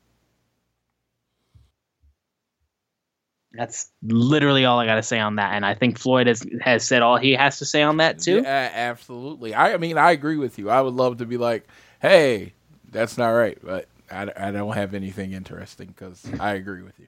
That's 3.53 3.89
literally 4.03 4.65
all 4.65 4.79
I 4.79 4.85
got 4.85 4.95
to 4.95 5.03
say 5.03 5.19
on 5.19 5.37
that. 5.37 5.53
And 5.53 5.65
I 5.65 5.73
think 5.73 5.97
Floyd 5.97 6.27
has, 6.27 6.45
has 6.61 6.85
said 6.85 7.01
all 7.01 7.17
he 7.17 7.33
has 7.33 7.59
to 7.59 7.65
say 7.65 7.81
on 7.81 7.97
that, 7.97 8.19
too. 8.19 8.41
Yeah, 8.41 8.71
absolutely. 8.73 9.55
I, 9.55 9.77
mean, 9.77 9.97
I 9.97 10.11
agree 10.11 10.37
with 10.37 10.59
you. 10.59 10.69
I 10.69 10.81
would 10.81 10.93
love 10.93 11.17
to 11.17 11.25
be 11.25 11.37
like, 11.37 11.65
hey, 12.01 12.53
that's 12.91 13.17
not 13.17 13.29
right. 13.29 13.57
But 13.63 13.87
I, 14.11 14.29
I 14.35 14.51
don't 14.51 14.73
have 14.73 14.93
anything 14.93 15.31
interesting 15.31 15.87
because 15.87 16.23
I 16.39 16.53
agree 16.53 16.83
with 16.83 16.99
you. 16.99 17.07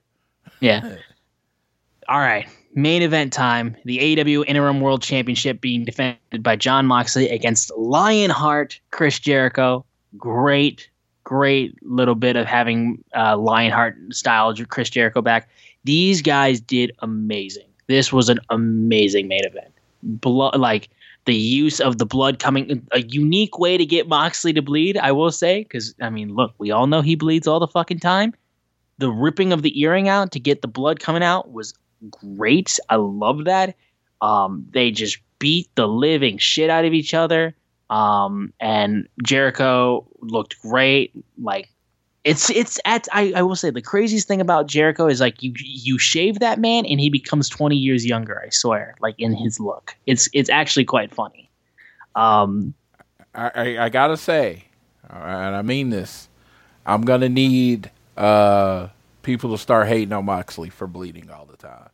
Yeah. 0.59 0.95
all 2.07 2.19
right. 2.19 2.47
Main 2.73 3.01
event 3.01 3.33
time. 3.33 3.75
The 3.83 3.99
AEW 3.99 4.45
Interim 4.47 4.79
World 4.79 5.01
Championship 5.01 5.59
being 5.59 5.83
defended 5.83 6.41
by 6.41 6.55
Jon 6.55 6.85
Moxley 6.85 7.29
against 7.29 7.71
Lionheart 7.75 8.79
Chris 8.91 9.19
Jericho. 9.19 9.83
Great, 10.17 10.89
great 11.23 11.75
little 11.83 12.15
bit 12.15 12.35
of 12.35 12.45
having 12.45 13.03
uh, 13.15 13.37
Lionheart 13.37 13.97
style 14.11 14.53
Chris 14.69 14.89
Jericho 14.89 15.21
back. 15.21 15.49
These 15.83 16.21
guys 16.21 16.61
did 16.61 16.91
amazing. 16.99 17.67
This 17.87 18.13
was 18.13 18.29
an 18.29 18.39
amazing 18.49 19.27
main 19.27 19.45
event. 19.45 19.73
Blood, 20.03 20.57
like 20.57 20.89
the 21.25 21.35
use 21.35 21.79
of 21.79 21.97
the 21.97 22.05
blood 22.05 22.39
coming, 22.39 22.85
a 22.91 23.01
unique 23.01 23.59
way 23.59 23.77
to 23.77 23.85
get 23.85 24.07
Moxley 24.07 24.53
to 24.53 24.61
bleed. 24.61 24.97
I 24.97 25.11
will 25.11 25.31
say, 25.31 25.63
because 25.63 25.93
I 26.01 26.09
mean, 26.09 26.33
look, 26.35 26.53
we 26.57 26.71
all 26.71 26.87
know 26.87 27.01
he 27.01 27.15
bleeds 27.15 27.47
all 27.47 27.59
the 27.59 27.67
fucking 27.67 27.99
time. 27.99 28.33
The 29.01 29.09
ripping 29.09 29.51
of 29.51 29.63
the 29.63 29.81
earring 29.81 30.07
out 30.07 30.31
to 30.31 30.39
get 30.39 30.61
the 30.61 30.67
blood 30.67 30.99
coming 30.99 31.23
out 31.23 31.51
was 31.51 31.73
great. 32.09 32.79
I 32.89 32.95
love 32.95 33.45
that. 33.45 33.75
Um, 34.21 34.65
they 34.71 34.91
just 34.91 35.17
beat 35.39 35.69
the 35.75 35.87
living 35.87 36.37
shit 36.37 36.69
out 36.69 36.85
of 36.85 36.93
each 36.93 37.13
other. 37.13 37.55
Um, 37.89 38.53
and 38.61 39.09
Jericho 39.23 40.07
looked 40.21 40.61
great. 40.61 41.11
Like 41.41 41.67
it's 42.23 42.49
it's 42.51 42.79
at 42.85 43.07
I, 43.11 43.33
I 43.35 43.41
will 43.41 43.55
say 43.55 43.71
the 43.71 43.81
craziest 43.81 44.27
thing 44.27 44.39
about 44.39 44.67
Jericho 44.67 45.07
is 45.07 45.19
like 45.19 45.41
you 45.41 45.53
you 45.57 45.97
shave 45.97 46.39
that 46.39 46.59
man 46.59 46.85
and 46.85 46.99
he 46.99 47.09
becomes 47.09 47.49
20 47.49 47.75
years 47.75 48.05
younger, 48.05 48.41
I 48.45 48.49
swear, 48.49 48.95
like 49.01 49.15
in 49.17 49.33
his 49.35 49.59
look. 49.59 49.95
It's 50.05 50.29
it's 50.33 50.49
actually 50.49 50.85
quite 50.85 51.13
funny. 51.13 51.49
Um 52.15 52.73
I, 53.33 53.51
I, 53.55 53.85
I 53.85 53.89
gotta 53.89 54.17
say, 54.17 54.65
and 55.09 55.55
I 55.55 55.61
mean 55.61 55.89
this, 55.89 56.29
I'm 56.85 57.01
gonna 57.01 57.29
need 57.29 57.89
uh 58.21 58.89
people 59.23 59.51
to 59.51 59.57
start 59.57 59.87
hating 59.87 60.13
on 60.13 60.25
Moxley 60.25 60.69
for 60.69 60.87
bleeding 60.87 61.29
all 61.29 61.45
the 61.45 61.57
time. 61.57 61.89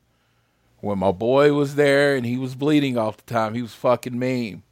When 0.80 1.00
my 1.00 1.12
boy 1.12 1.54
was 1.54 1.76
there 1.76 2.16
and 2.16 2.26
he 2.26 2.38
was 2.38 2.56
bleeding 2.56 2.98
all 2.98 3.12
the 3.12 3.22
time, 3.24 3.54
he 3.54 3.62
was 3.62 3.74
fucking 3.74 4.18
mean. 4.18 4.64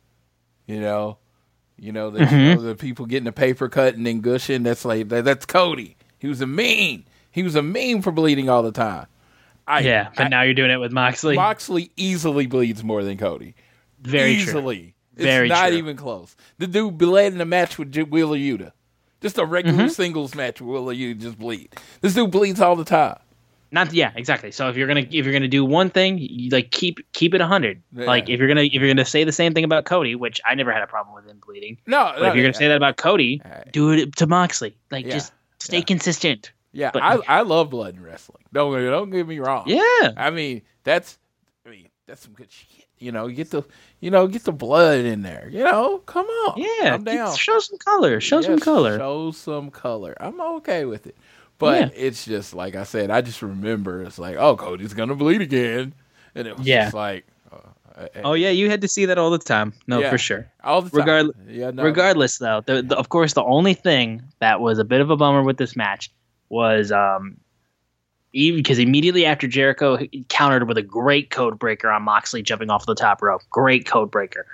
You 0.68 0.80
know, 0.80 1.18
you 1.78 1.91
know, 1.91 2.10
the, 2.10 2.20
mm-hmm. 2.20 2.36
you 2.36 2.56
know, 2.56 2.62
the 2.62 2.76
people 2.76 3.06
getting 3.06 3.26
the 3.26 3.32
paper 3.32 3.70
cut 3.70 3.95
and 3.95 4.06
then 4.06 4.22
gushing. 4.22 4.64
That's 4.64 4.86
like 4.86 5.10
that, 5.10 5.26
that's 5.26 5.45
Cody. 5.45 5.97
He 6.20 6.28
was 6.28 6.41
a 6.41 6.47
mean. 6.47 7.06
He 7.32 7.43
was 7.43 7.56
a 7.56 7.62
mean 7.62 8.01
for 8.01 8.12
bleeding 8.12 8.49
all 8.49 8.64
the 8.64 8.72
time. 8.72 9.08
I, 9.68 9.80
yeah, 9.80 10.10
but 10.16 10.26
I, 10.26 10.28
now 10.30 10.41
you're 10.43 10.53
doing 10.53 10.72
it 10.72 10.78
with 10.78 10.91
Moxley. 10.91 11.36
Moxley 11.36 11.91
easily 11.97 12.45
bleeds 12.45 12.84
more 12.84 13.03
than 13.03 13.18
Cody. 13.18 13.56
Very 13.99 14.34
easily. 14.34 14.80
True. 14.80 14.91
It's 15.16 15.24
Very 15.24 15.49
not 15.49 15.70
true. 15.70 15.78
even 15.78 15.95
close. 15.95 16.36
The 16.58 16.68
dude 16.68 16.97
bled 16.97 17.34
in 17.34 17.41
a 17.41 17.45
match 17.45 17.80
with 17.80 17.95
Wheeler 17.95 18.38
Yuta. 18.38 18.74
Just 19.22 19.38
a 19.38 19.45
regular 19.45 19.78
mm-hmm. 19.78 19.88
singles 19.89 20.36
match 20.36 20.61
will 20.61 20.91
you 20.93 21.16
just 21.16 21.39
bleed. 21.39 21.74
This 22.01 22.13
dude 22.13 22.32
bleeds 22.32 22.61
all 22.61 22.76
the 22.76 22.86
time. 22.86 23.18
Not 23.72 23.93
yeah, 23.93 24.11
exactly. 24.16 24.51
So 24.51 24.70
if 24.70 24.78
you're 24.78 24.88
gonna 24.88 25.01
if 25.01 25.26
you're 25.26 25.34
gonna 25.34 25.47
do 25.47 25.66
one 25.66 25.89
thing, 25.89 26.18
you, 26.18 26.49
like 26.49 26.72
keep 26.72 26.99
keep 27.13 27.34
it 27.34 27.41
hundred. 27.41 27.82
Yeah. 27.91 28.05
Like 28.05 28.30
if 28.30 28.39
you're 28.39 28.47
gonna 28.47 28.61
if 28.61 28.74
you're 28.74 28.88
gonna 28.88 29.03
say 29.03 29.24
the 29.24 29.32
same 29.32 29.53
thing 29.53 29.63
about 29.63 29.86
Cody, 29.86 30.16
which 30.16 30.39
I 30.45 30.55
never 30.55 30.72
had 30.72 30.82
a 30.82 30.88
problem 30.88 31.16
with 31.16 31.26
him 31.26 31.41
bleeding. 31.45 31.78
No, 31.86 32.11
but 32.13 32.22
no, 32.22 32.30
if 32.30 32.36
you're 32.36 32.43
gonna 32.43 32.53
say 32.53 32.68
that 32.68 32.78
about 32.78 32.97
Cody, 32.97 33.41
do 33.72 33.91
it 33.91 34.16
to 34.18 34.28
Moxley. 34.28 34.78
Like 34.91 35.05
yeah. 35.05 35.13
just 35.13 35.34
stay 35.59 35.82
consistent. 35.82 36.53
Yeah, 36.72 36.91
but, 36.93 37.03
I 37.03 37.18
I 37.28 37.41
love 37.41 37.70
blood 37.70 37.95
and 37.95 38.03
wrestling. 38.05 38.43
Don't 38.53 38.72
don't 38.74 39.09
get 39.09 39.28
me 39.28 39.39
wrong. 39.39 39.63
Yeah, 39.68 40.11
I 40.16 40.30
mean 40.30 40.61
that's 40.84 41.18
I 41.66 41.70
mean 41.70 41.89
that's 42.07 42.22
some 42.22 42.34
good 42.34 42.51
shit. 42.51 42.84
You 42.99 43.11
know, 43.11 43.27
get 43.27 43.51
the 43.51 43.63
you 43.99 44.09
know 44.09 44.27
get 44.27 44.43
the 44.43 44.51
blood 44.51 44.99
in 44.99 45.21
there. 45.21 45.49
You 45.51 45.63
know, 45.63 45.99
come 46.05 46.25
on. 46.25 46.53
Yeah, 46.57 47.33
show 47.35 47.59
some 47.59 47.77
color. 47.77 48.21
Show 48.21 48.37
yes, 48.37 48.45
some 48.45 48.59
color. 48.59 48.97
Show 48.97 49.31
some 49.31 49.69
color. 49.69 50.15
I'm 50.19 50.39
okay 50.39 50.85
with 50.85 51.07
it. 51.07 51.15
But 51.57 51.93
yeah. 51.93 52.07
it's 52.07 52.25
just 52.25 52.53
like 52.53 52.75
I 52.75 52.83
said, 52.83 53.11
I 53.11 53.21
just 53.21 53.41
remember 53.41 54.03
it's 54.03 54.19
like, 54.19 54.35
oh, 54.37 54.55
Cody's 54.55 54.93
gonna 54.93 55.15
bleed 55.15 55.41
again, 55.41 55.93
and 56.35 56.47
it 56.47 56.57
was 56.57 56.67
yeah. 56.67 56.85
just 56.85 56.93
like, 56.93 57.25
uh, 57.51 58.07
oh 58.23 58.33
yeah, 58.33 58.49
you 58.49 58.69
had 58.69 58.81
to 58.81 58.87
see 58.87 59.05
that 59.05 59.17
all 59.17 59.29
the 59.29 59.37
time. 59.37 59.73
No, 59.87 59.99
yeah, 59.99 60.09
for 60.09 60.17
sure. 60.17 60.49
All 60.63 60.81
the 60.81 60.89
time. 60.89 60.99
Regardless, 60.99 61.37
yeah, 61.47 61.71
no, 61.71 61.83
regardless 61.83 62.37
though, 62.37 62.61
the, 62.65 62.81
the, 62.81 62.97
of 62.97 63.09
course, 63.09 63.33
the 63.33 63.43
only 63.43 63.73
thing 63.73 64.21
that 64.39 64.59
was 64.59 64.79
a 64.79 64.83
bit 64.83 64.99
of 64.99 65.09
a 65.09 65.15
bummer 65.15 65.43
with 65.43 65.57
this 65.57 65.75
match 65.75 66.11
was 66.49 66.91
um, 66.91 67.37
because 68.36 68.79
immediately 68.79 69.25
after 69.25 69.47
Jericho 69.47 69.97
countered 70.27 70.67
with 70.67 70.77
a 70.77 70.81
great 70.81 71.29
code 71.29 71.57
breaker 71.57 71.89
on 71.89 72.03
Moxley 72.03 72.41
jumping 72.41 72.69
off 72.69 72.86
the 72.86 72.95
top 72.95 73.21
rope, 73.21 73.41
great 73.49 73.86
code 73.86 74.11
breaker. 74.11 74.45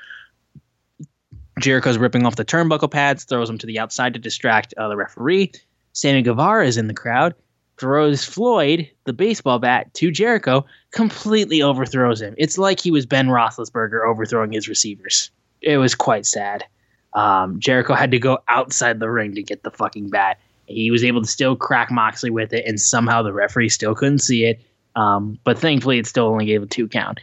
Jericho's 1.59 1.97
ripping 1.97 2.25
off 2.25 2.35
the 2.35 2.45
turnbuckle 2.45 2.91
pads, 2.91 3.23
throws 3.23 3.49
him 3.49 3.57
to 3.57 3.67
the 3.67 3.79
outside 3.79 4.13
to 4.13 4.19
distract 4.19 4.73
uh, 4.77 4.87
the 4.87 4.95
referee. 4.95 5.51
Sammy 5.93 6.21
Guevara 6.21 6.65
is 6.65 6.77
in 6.77 6.87
the 6.87 6.93
crowd, 6.93 7.33
throws 7.77 8.23
Floyd, 8.23 8.89
the 9.05 9.13
baseball 9.13 9.59
bat, 9.59 9.93
to 9.95 10.11
Jericho, 10.11 10.65
completely 10.91 11.61
overthrows 11.61 12.21
him. 12.21 12.35
It's 12.37 12.57
like 12.57 12.79
he 12.79 12.91
was 12.91 13.05
Ben 13.05 13.27
Roethlisberger 13.27 14.07
overthrowing 14.07 14.51
his 14.51 14.69
receivers. 14.69 15.31
It 15.61 15.77
was 15.77 15.95
quite 15.95 16.25
sad. 16.25 16.63
Um, 17.13 17.59
Jericho 17.59 17.93
had 17.93 18.11
to 18.11 18.19
go 18.19 18.39
outside 18.47 18.99
the 18.99 19.09
ring 19.09 19.35
to 19.35 19.43
get 19.43 19.63
the 19.63 19.71
fucking 19.71 20.09
bat. 20.09 20.39
He 20.73 20.91
was 20.91 21.03
able 21.03 21.21
to 21.21 21.27
still 21.27 21.55
crack 21.55 21.91
Moxley 21.91 22.29
with 22.29 22.53
it, 22.53 22.65
and 22.65 22.79
somehow 22.79 23.21
the 23.21 23.33
referee 23.33 23.69
still 23.69 23.95
couldn't 23.95 24.19
see 24.19 24.45
it. 24.45 24.61
Um, 24.95 25.39
but 25.43 25.57
thankfully, 25.57 25.99
it 25.99 26.07
still 26.07 26.25
only 26.25 26.45
gave 26.45 26.63
a 26.63 26.65
two 26.65 26.87
count. 26.87 27.19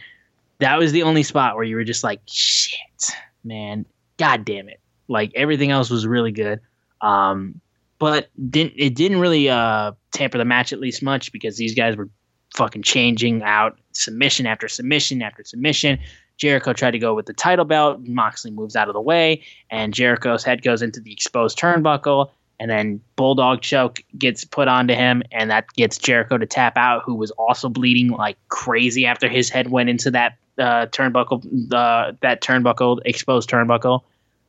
That 0.59 0.77
was 0.77 0.91
the 0.91 1.03
only 1.03 1.23
spot 1.23 1.55
where 1.55 1.63
you 1.63 1.75
were 1.75 1.83
just 1.83 2.03
like, 2.03 2.21
shit, 2.25 3.11
man, 3.43 3.85
god 4.17 4.45
damn 4.45 4.69
it. 4.69 4.79
Like 5.07 5.31
everything 5.35 5.71
else 5.71 5.89
was 5.89 6.05
really 6.05 6.31
good. 6.31 6.59
Um, 7.01 7.61
but 7.97 8.29
didn't 8.49 8.73
it 8.77 8.95
didn't 8.95 9.19
really 9.19 9.49
uh, 9.49 9.93
tamper 10.11 10.37
the 10.37 10.45
match 10.45 10.73
at 10.73 10.79
least 10.79 11.03
much 11.03 11.31
because 11.31 11.57
these 11.57 11.75
guys 11.75 11.95
were 11.95 12.09
fucking 12.55 12.81
changing 12.81 13.43
out 13.43 13.77
submission 13.91 14.45
after 14.45 14.67
submission 14.67 15.21
after 15.21 15.43
submission. 15.43 15.99
Jericho 16.37 16.71
tried 16.71 16.91
to 16.91 16.99
go 16.99 17.13
with 17.13 17.25
the 17.25 17.33
title 17.33 17.65
belt. 17.65 17.99
Moxley 18.01 18.51
moves 18.51 18.75
out 18.75 18.87
of 18.87 18.93
the 18.93 19.01
way, 19.01 19.43
and 19.69 19.93
Jericho's 19.93 20.43
head 20.43 20.61
goes 20.61 20.81
into 20.81 21.01
the 21.01 21.11
exposed 21.11 21.59
turnbuckle. 21.59 22.31
And 22.59 22.69
then 22.69 22.99
Bulldog 23.15 23.61
choke 23.61 24.03
gets 24.17 24.43
put 24.43 24.67
onto 24.67 24.93
him, 24.93 25.23
and 25.31 25.49
that 25.49 25.67
gets 25.73 25.97
Jericho 25.97 26.37
to 26.37 26.45
tap 26.45 26.77
out, 26.77 27.03
who 27.05 27.15
was 27.15 27.31
also 27.31 27.69
bleeding 27.69 28.09
like 28.09 28.37
crazy 28.49 29.05
after 29.05 29.29
his 29.29 29.49
head 29.49 29.71
went 29.71 29.89
into 29.89 30.11
that 30.11 30.37
uh, 30.57 30.87
turnbuckle, 30.87 31.45
uh, 31.73 32.11
that 32.21 32.41
turnbuckle, 32.41 32.99
exposed 33.05 33.49
turnbuckle. 33.49 34.01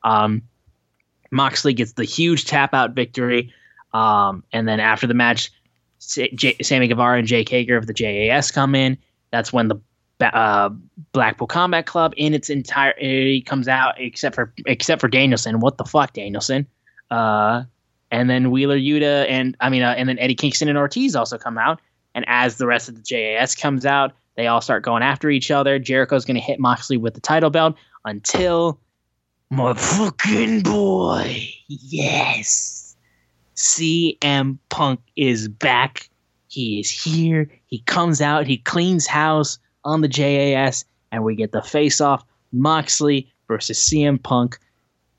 Um, 0.02 0.42
Moxley 1.30 1.72
gets 1.72 1.92
the 1.92 2.04
huge 2.04 2.44
tap 2.46 2.74
out 2.74 2.94
victory. 2.94 3.52
Um, 3.92 4.42
and 4.52 4.66
then 4.66 4.80
after 4.80 5.06
the 5.06 5.14
match, 5.14 5.50
J- 6.00 6.56
Sammy 6.62 6.88
Guevara 6.88 7.18
and 7.18 7.28
Jake 7.28 7.48
Hager 7.48 7.76
of 7.76 7.86
the 7.86 7.92
JAS 7.92 8.50
come 8.50 8.74
in. 8.74 8.98
That's 9.30 9.52
when 9.52 9.68
the 9.68 9.76
uh, 10.20 10.70
Blackpool 11.12 11.46
Combat 11.46 11.86
Club 11.86 12.12
in 12.16 12.34
its 12.34 12.50
entirety 12.50 13.42
comes 13.42 13.68
out, 13.68 13.94
except 13.98 14.34
for 14.34 14.52
except 14.66 15.00
for 15.00 15.08
Danielson. 15.08 15.60
What 15.60 15.78
the 15.78 15.84
fuck, 15.84 16.12
Danielson? 16.12 16.66
And 18.10 18.28
then 18.28 18.50
Wheeler 18.50 18.78
Yuta 18.78 19.26
and 19.28 19.56
I 19.60 19.68
mean, 19.68 19.82
uh, 19.82 19.94
and 19.96 20.08
then 20.08 20.18
Eddie 20.18 20.34
Kingston 20.34 20.68
and 20.68 20.78
Ortiz 20.78 21.14
also 21.14 21.38
come 21.38 21.58
out. 21.58 21.80
And 22.14 22.24
as 22.28 22.56
the 22.56 22.66
rest 22.66 22.88
of 22.88 22.96
the 22.96 23.02
JAS 23.02 23.54
comes 23.54 23.86
out, 23.86 24.12
they 24.36 24.46
all 24.46 24.60
start 24.60 24.82
going 24.82 25.02
after 25.02 25.30
each 25.30 25.50
other. 25.50 25.78
Jericho's 25.78 26.24
going 26.24 26.34
to 26.34 26.40
hit 26.40 26.58
Moxley 26.58 26.96
with 26.96 27.14
the 27.14 27.20
title 27.20 27.50
belt 27.50 27.76
until 28.04 28.80
my 29.50 29.74
fucking 29.74 30.62
boy. 30.62 31.48
Yes. 31.68 32.96
CM 33.56 34.58
Punk 34.70 35.00
is 35.16 35.48
back. 35.48 36.08
He 36.48 36.80
is 36.80 36.90
here. 36.90 37.50
He 37.66 37.80
comes 37.80 38.20
out. 38.20 38.46
He 38.46 38.56
cleans 38.56 39.06
house 39.06 39.58
on 39.84 40.00
the 40.00 40.08
JAS, 40.08 40.84
and 41.12 41.24
we 41.24 41.34
get 41.34 41.52
the 41.52 41.62
face 41.62 42.00
off 42.00 42.24
Moxley 42.52 43.30
versus 43.46 43.78
CM 43.78 44.22
Punk. 44.22 44.58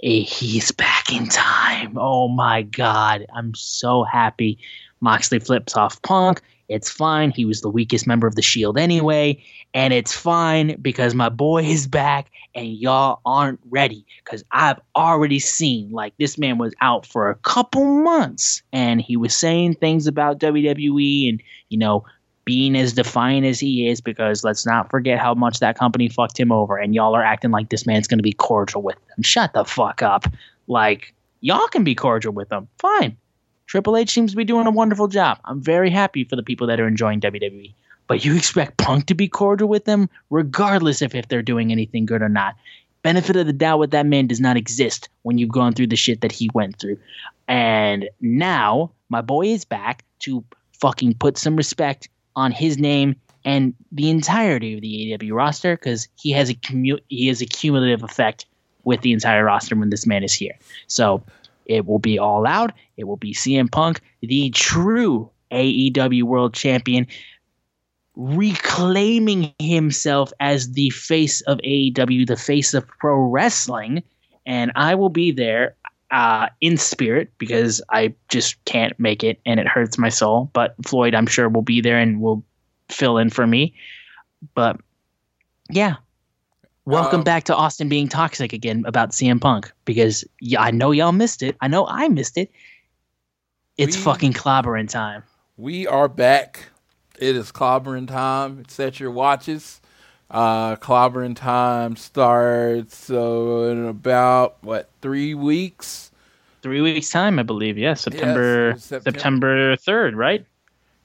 Eh, 0.03 0.23
he's 0.23 0.71
back 0.71 1.11
in 1.11 1.27
time. 1.27 1.95
Oh 1.97 2.27
my 2.27 2.63
God. 2.63 3.25
I'm 3.35 3.53
so 3.53 4.03
happy. 4.03 4.57
Moxley 4.99 5.39
flips 5.39 5.75
off 5.75 6.01
Punk. 6.01 6.41
It's 6.69 6.89
fine. 6.89 7.31
He 7.31 7.45
was 7.45 7.61
the 7.61 7.69
weakest 7.69 8.07
member 8.07 8.27
of 8.27 8.35
the 8.35 8.41
Shield 8.41 8.77
anyway. 8.77 9.43
And 9.73 9.93
it's 9.93 10.13
fine 10.13 10.79
because 10.81 11.13
my 11.13 11.29
boy 11.29 11.63
is 11.63 11.85
back 11.85 12.31
and 12.55 12.67
y'all 12.67 13.19
aren't 13.25 13.59
ready. 13.69 14.05
Because 14.23 14.43
I've 14.51 14.79
already 14.95 15.39
seen, 15.39 15.91
like, 15.91 16.13
this 16.17 16.37
man 16.37 16.57
was 16.57 16.73
out 16.81 17.05
for 17.05 17.29
a 17.29 17.35
couple 17.35 17.83
months 18.03 18.63
and 18.71 19.01
he 19.01 19.17
was 19.17 19.35
saying 19.35 19.75
things 19.75 20.07
about 20.07 20.39
WWE 20.39 21.29
and, 21.29 21.43
you 21.69 21.77
know, 21.77 22.05
being 22.45 22.75
as 22.75 22.93
defiant 22.93 23.45
as 23.45 23.59
he 23.59 23.87
is 23.87 24.01
because 24.01 24.43
let's 24.43 24.65
not 24.65 24.89
forget 24.89 25.19
how 25.19 25.33
much 25.33 25.59
that 25.59 25.77
company 25.77 26.09
fucked 26.09 26.39
him 26.39 26.51
over 26.51 26.77
and 26.77 26.95
y'all 26.95 27.15
are 27.15 27.23
acting 27.23 27.51
like 27.51 27.69
this 27.69 27.85
man's 27.85 28.07
going 28.07 28.17
to 28.17 28.23
be 28.23 28.33
cordial 28.33 28.81
with 28.81 28.97
them. 29.07 29.23
Shut 29.23 29.53
the 29.53 29.65
fuck 29.65 30.01
up. 30.01 30.25
Like 30.67 31.13
y'all 31.41 31.67
can 31.67 31.83
be 31.83 31.95
cordial 31.95 32.33
with 32.33 32.49
them. 32.49 32.67
Fine. 32.79 33.17
Triple 33.67 33.95
H 33.95 34.09
seems 34.09 34.31
to 34.31 34.37
be 34.37 34.43
doing 34.43 34.67
a 34.67 34.71
wonderful 34.71 35.07
job. 35.07 35.39
I'm 35.45 35.61
very 35.61 35.89
happy 35.89 36.23
for 36.23 36.35
the 36.35 36.43
people 36.43 36.67
that 36.67 36.79
are 36.79 36.87
enjoying 36.87 37.21
WWE. 37.21 37.73
But 38.07 38.25
you 38.25 38.35
expect 38.35 38.77
Punk 38.77 39.05
to 39.05 39.13
be 39.13 39.29
cordial 39.29 39.69
with 39.69 39.85
them 39.85 40.09
regardless 40.29 41.01
of 41.01 41.15
if 41.15 41.27
they're 41.27 41.41
doing 41.41 41.71
anything 41.71 42.05
good 42.05 42.21
or 42.21 42.29
not. 42.29 42.55
Benefit 43.03 43.35
of 43.35 43.47
the 43.47 43.53
doubt 43.53 43.79
with 43.79 43.91
that 43.91 44.05
man 44.05 44.27
does 44.27 44.39
not 44.39 44.57
exist 44.57 45.09
when 45.21 45.37
you've 45.37 45.51
gone 45.51 45.73
through 45.73 45.87
the 45.87 45.95
shit 45.95 46.21
that 46.21 46.31
he 46.31 46.49
went 46.53 46.79
through. 46.79 46.97
And 47.47 48.09
now 48.19 48.91
my 49.09 49.21
boy 49.21 49.47
is 49.47 49.63
back 49.63 50.03
to 50.19 50.43
fucking 50.79 51.13
put 51.15 51.37
some 51.37 51.55
respect 51.55 52.09
on 52.36 52.51
his 52.51 52.77
name 52.77 53.15
and 53.43 53.73
the 53.91 54.09
entirety 54.09 54.75
of 54.75 54.82
the 54.82 55.17
AEW 55.17 55.34
roster 55.34 55.75
because 55.75 56.07
he 56.15 56.32
has 56.32 56.49
a 56.49 56.53
commu- 56.53 57.01
he 57.07 57.27
has 57.27 57.41
a 57.41 57.45
cumulative 57.45 58.03
effect 58.03 58.45
with 58.84 59.01
the 59.01 59.11
entire 59.11 59.45
roster 59.45 59.75
when 59.75 59.89
this 59.89 60.05
man 60.05 60.23
is 60.23 60.34
here. 60.34 60.57
So 60.88 61.23
it 61.65 61.86
will 61.86 61.99
be 61.99 62.19
all 62.19 62.45
out. 62.45 62.73
It 62.97 63.05
will 63.05 63.17
be 63.17 63.34
CM 63.34 63.71
Punk, 63.71 64.01
the 64.21 64.49
true 64.51 65.29
AEW 65.51 66.23
World 66.23 66.53
Champion, 66.53 67.07
reclaiming 68.15 69.53
himself 69.59 70.32
as 70.39 70.73
the 70.73 70.89
face 70.91 71.41
of 71.41 71.59
AEW, 71.59 72.27
the 72.27 72.38
face 72.38 72.73
of 72.73 72.88
pro 72.88 73.15
wrestling. 73.15 74.03
And 74.45 74.71
I 74.75 74.95
will 74.95 75.09
be 75.09 75.32
there 75.32 75.75
uh, 76.12 76.49
in 76.59 76.78
spirit 76.78 77.32
because 77.38 77.82
I 77.89 78.14
just 78.30 78.64
can't 78.66 78.97
make 78.99 79.24
it 79.24 79.39
and 79.45 79.59
it 79.59 79.68
hurts 79.68 79.97
my 79.97 80.09
soul. 80.09 80.49
But 80.53 80.76
Floyd, 80.86 81.16
I'm 81.16 81.26
sure, 81.26 81.49
will 81.49 81.62
be 81.62 81.82
there 81.82 81.97
and 81.97 82.22
will 82.22 82.43
fill 82.89 83.18
in 83.18 83.30
for 83.30 83.47
me. 83.47 83.74
But 84.53 84.80
yeah, 85.70 85.95
welcome 86.86 87.22
Um, 87.22 87.24
back 87.24 87.45
to 87.45 87.55
Austin 87.55 87.88
being 87.88 88.09
toxic 88.09 88.51
again 88.51 88.84
about 88.86 89.12
CM 89.12 89.39
Punk 89.39 89.72
because 89.86 90.26
yeah, 90.41 90.62
I 90.62 90.72
know 90.72 90.91
y'all 90.91 91.14
missed 91.14 91.41
it. 91.41 91.55
I 91.62 91.68
know 91.68 91.88
I 91.88 92.09
missed 92.09 92.38
it. 92.38 92.51
It's 93.78 93.95
We- 93.95 94.03
fucking 94.03 94.34
clobbering 94.34 94.89
time. 94.89 95.24
We 95.57 95.88
are 95.88 96.09
back. 96.09 96.70
It 97.20 97.36
is 97.36 97.51
clobbering 97.51 98.07
time. 98.07 98.64
Set 98.68 98.99
your 98.99 99.12
watches. 99.12 99.80
Uh, 100.32 100.77
clobbering 100.77 101.36
time 101.36 101.97
starts 101.97 103.09
uh, 103.09 103.69
in 103.69 103.86
about 103.86 104.55
what 104.61 104.89
three 105.01 105.34
weeks. 105.34 106.09
Three 106.61 106.79
weeks 106.79 107.09
time, 107.09 107.38
I 107.38 107.43
believe. 107.43 107.77
Yeah, 107.77 107.95
September 107.95 108.69
it's 108.69 108.86
September. 108.86 109.75
Third, 109.75 110.15
right? 110.15 110.45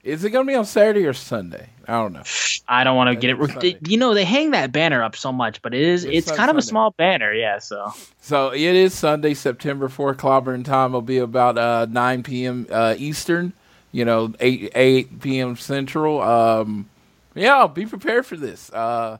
Is 0.04 0.22
it 0.22 0.30
gonna 0.30 0.44
be 0.44 0.54
on 0.54 0.64
Saturday 0.64 1.04
or 1.04 1.12
Sunday? 1.12 1.70
I 1.88 1.94
don't 1.94 2.12
know. 2.12 2.22
I 2.68 2.84
don't 2.84 2.96
want 2.96 3.08
to 3.08 3.16
get 3.16 3.30
it. 3.30 3.50
Sunday. 3.50 3.76
You 3.84 3.96
know, 3.96 4.14
they 4.14 4.24
hang 4.24 4.52
that 4.52 4.70
banner 4.70 5.02
up 5.02 5.16
so 5.16 5.32
much, 5.32 5.60
but 5.60 5.74
it 5.74 5.82
is 5.82 6.04
It's 6.04 6.28
it's 6.28 6.36
kind 6.36 6.48
of 6.48 6.56
a 6.56 6.62
small 6.62 6.92
banner, 6.92 7.32
yeah. 7.32 7.58
So 7.58 7.92
So 8.20 8.52
it 8.52 8.60
is 8.60 8.94
Sunday, 8.94 9.34
September 9.34 9.88
4th. 9.88 10.16
Clobbering 10.16 10.64
time 10.64 10.92
will 10.92 11.02
be 11.02 11.18
about 11.18 11.58
uh, 11.58 11.86
9 11.90 12.22
p.m. 12.22 12.66
Uh, 12.70 12.94
Eastern, 12.96 13.52
you 13.90 14.04
know, 14.04 14.32
8, 14.38 14.70
8 14.74 15.20
p.m. 15.20 15.56
Central. 15.56 16.22
Um, 16.22 16.88
yeah, 17.36 17.66
be 17.66 17.86
prepared 17.86 18.26
for 18.26 18.36
this. 18.36 18.72
Uh, 18.72 19.18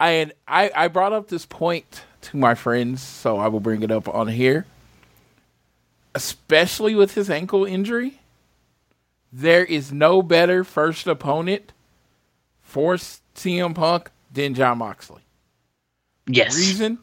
I, 0.00 0.10
had, 0.10 0.34
I, 0.48 0.70
I 0.74 0.88
brought 0.88 1.12
up 1.12 1.28
this 1.28 1.46
point 1.46 2.02
to 2.22 2.36
my 2.36 2.54
friends, 2.54 3.02
so 3.02 3.36
I 3.36 3.48
will 3.48 3.60
bring 3.60 3.82
it 3.82 3.90
up 3.90 4.08
on 4.08 4.28
here. 4.28 4.66
Especially 6.14 6.94
with 6.94 7.14
his 7.14 7.28
ankle 7.28 7.64
injury, 7.64 8.20
there 9.32 9.64
is 9.64 9.92
no 9.92 10.22
better 10.22 10.64
first 10.64 11.06
opponent 11.06 11.72
for 12.62 12.94
CM 12.94 13.74
Punk 13.74 14.10
than 14.32 14.54
Jon 14.54 14.78
Moxley. 14.78 15.22
yes, 16.26 16.56
Reason? 16.56 16.98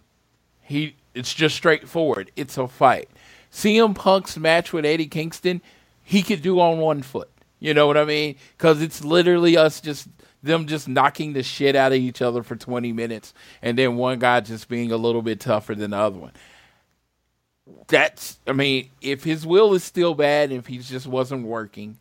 He 0.61 0.95
it's 1.13 1.33
just 1.33 1.55
straightforward. 1.55 2.31
It's 2.35 2.57
a 2.57 2.67
fight. 2.67 3.09
CM 3.51 3.93
Punk's 3.93 4.37
match 4.37 4.71
with 4.71 4.85
Eddie 4.85 5.07
Kingston, 5.07 5.61
he 6.03 6.23
could 6.23 6.41
do 6.41 6.59
on 6.59 6.77
one 6.77 7.01
foot. 7.01 7.29
You 7.59 7.73
know 7.73 7.85
what 7.85 7.97
I 7.97 8.05
mean? 8.05 8.35
Because 8.57 8.81
it's 8.81 9.03
literally 9.03 9.57
us 9.57 9.81
just 9.81 10.07
them 10.43 10.65
just 10.67 10.87
knocking 10.87 11.33
the 11.33 11.43
shit 11.43 11.75
out 11.75 11.91
of 11.91 11.97
each 11.99 12.21
other 12.21 12.43
for 12.43 12.55
20 12.55 12.91
minutes, 12.93 13.33
and 13.61 13.77
then 13.77 13.95
one 13.95 14.19
guy 14.19 14.39
just 14.39 14.67
being 14.67 14.91
a 14.91 14.97
little 14.97 15.21
bit 15.21 15.39
tougher 15.39 15.75
than 15.75 15.91
the 15.91 15.97
other 15.97 16.17
one. 16.19 16.31
That's, 17.87 18.39
I 18.47 18.53
mean, 18.53 18.89
if 19.01 19.23
his 19.23 19.45
will 19.45 19.73
is 19.73 19.83
still 19.83 20.13
bad, 20.13 20.51
if 20.51 20.67
he 20.67 20.79
just 20.79 21.07
wasn't 21.07 21.45
working, 21.45 21.99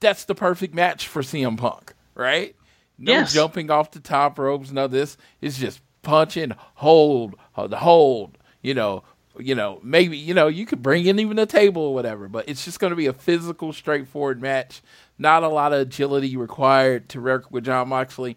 that's 0.00 0.24
the 0.24 0.34
perfect 0.34 0.74
match 0.74 1.06
for 1.08 1.22
CM 1.22 1.56
Punk, 1.56 1.94
right? 2.14 2.54
No 2.98 3.12
Yes. 3.12 3.32
jumping 3.32 3.70
off 3.70 3.90
the 3.92 4.00
top 4.00 4.38
ropes, 4.38 4.70
none 4.70 4.84
of 4.84 4.90
this. 4.90 5.16
It's 5.40 5.58
just 5.58 5.80
punching, 6.02 6.52
hold, 6.74 7.36
hold, 7.52 7.72
hold. 7.72 8.38
You 8.60 8.74
know, 8.74 9.02
you 9.38 9.54
know, 9.54 9.80
maybe 9.82 10.16
you 10.16 10.34
know 10.34 10.48
you 10.48 10.66
could 10.66 10.82
bring 10.82 11.06
in 11.06 11.18
even 11.18 11.38
a 11.38 11.46
table 11.46 11.82
or 11.82 11.94
whatever, 11.94 12.28
but 12.28 12.48
it's 12.48 12.64
just 12.64 12.80
going 12.80 12.90
to 12.90 12.96
be 12.96 13.06
a 13.06 13.12
physical, 13.12 13.72
straightforward 13.72 14.40
match. 14.40 14.82
Not 15.18 15.42
a 15.42 15.48
lot 15.48 15.72
of 15.72 15.80
agility 15.80 16.36
required 16.36 17.08
to 17.10 17.20
work 17.20 17.50
with 17.50 17.64
Jon 17.64 17.88
Moxley. 17.88 18.36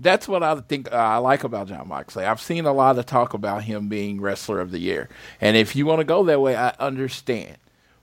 That's 0.00 0.26
what 0.26 0.42
I 0.42 0.58
think 0.60 0.90
uh, 0.90 0.96
I 0.96 1.18
like 1.18 1.44
about 1.44 1.68
Jon 1.68 1.88
Moxley. 1.88 2.24
I've 2.24 2.40
seen 2.40 2.64
a 2.64 2.72
lot 2.72 2.98
of 2.98 3.06
talk 3.06 3.34
about 3.34 3.64
him 3.64 3.88
being 3.88 4.20
wrestler 4.20 4.60
of 4.60 4.70
the 4.70 4.80
year, 4.80 5.08
and 5.40 5.56
if 5.56 5.76
you 5.76 5.86
want 5.86 6.00
to 6.00 6.04
go 6.04 6.24
that 6.24 6.40
way, 6.40 6.56
I 6.56 6.74
understand. 6.78 7.58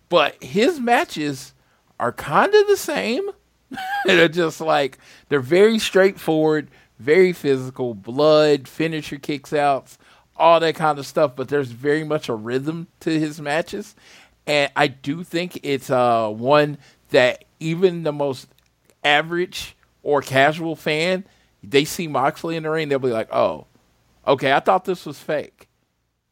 But 0.08 0.42
his 0.42 0.80
matches 0.80 1.54
are 2.00 2.14
kind 2.14 2.54
of 2.54 2.68
the 2.68 2.78
same. 2.78 3.30
they're 4.06 4.28
just 4.28 4.62
like 4.62 4.98
they're 5.28 5.40
very 5.40 5.78
straightforward, 5.78 6.70
very 6.98 7.34
physical, 7.34 7.94
blood, 7.94 8.68
finisher 8.68 9.18
kicks 9.18 9.54
outs, 9.54 9.98
all 10.40 10.60
that 10.62 10.76
kind 10.76 10.98
of 11.00 11.06
stuff. 11.06 11.36
But 11.36 11.50
there's 11.50 11.70
very 11.72 12.04
much 12.04 12.30
a 12.30 12.36
rhythm 12.36 12.88
to 13.02 13.12
his 13.20 13.40
matches, 13.42 13.96
and 14.48 14.72
I 14.76 14.88
do 14.88 15.24
think 15.24 15.60
it's 15.64 15.90
uh 15.90 16.30
one 16.30 16.78
that 17.10 17.46
even 17.60 18.04
the 18.04 18.14
most 18.14 18.48
average 19.04 19.76
or 20.04 20.22
casual 20.22 20.76
fan, 20.76 21.26
they 21.64 21.86
see 21.86 22.08
Moxley 22.08 22.56
in 22.56 22.64
the 22.64 22.70
ring, 22.70 22.90
they'll 22.90 23.00
be 23.00 23.10
like, 23.10 23.34
"Oh, 23.34 23.68
okay, 24.26 24.54
I 24.54 24.60
thought 24.60 24.86
this 24.86 25.06
was 25.06 25.20
fake." 25.20 25.68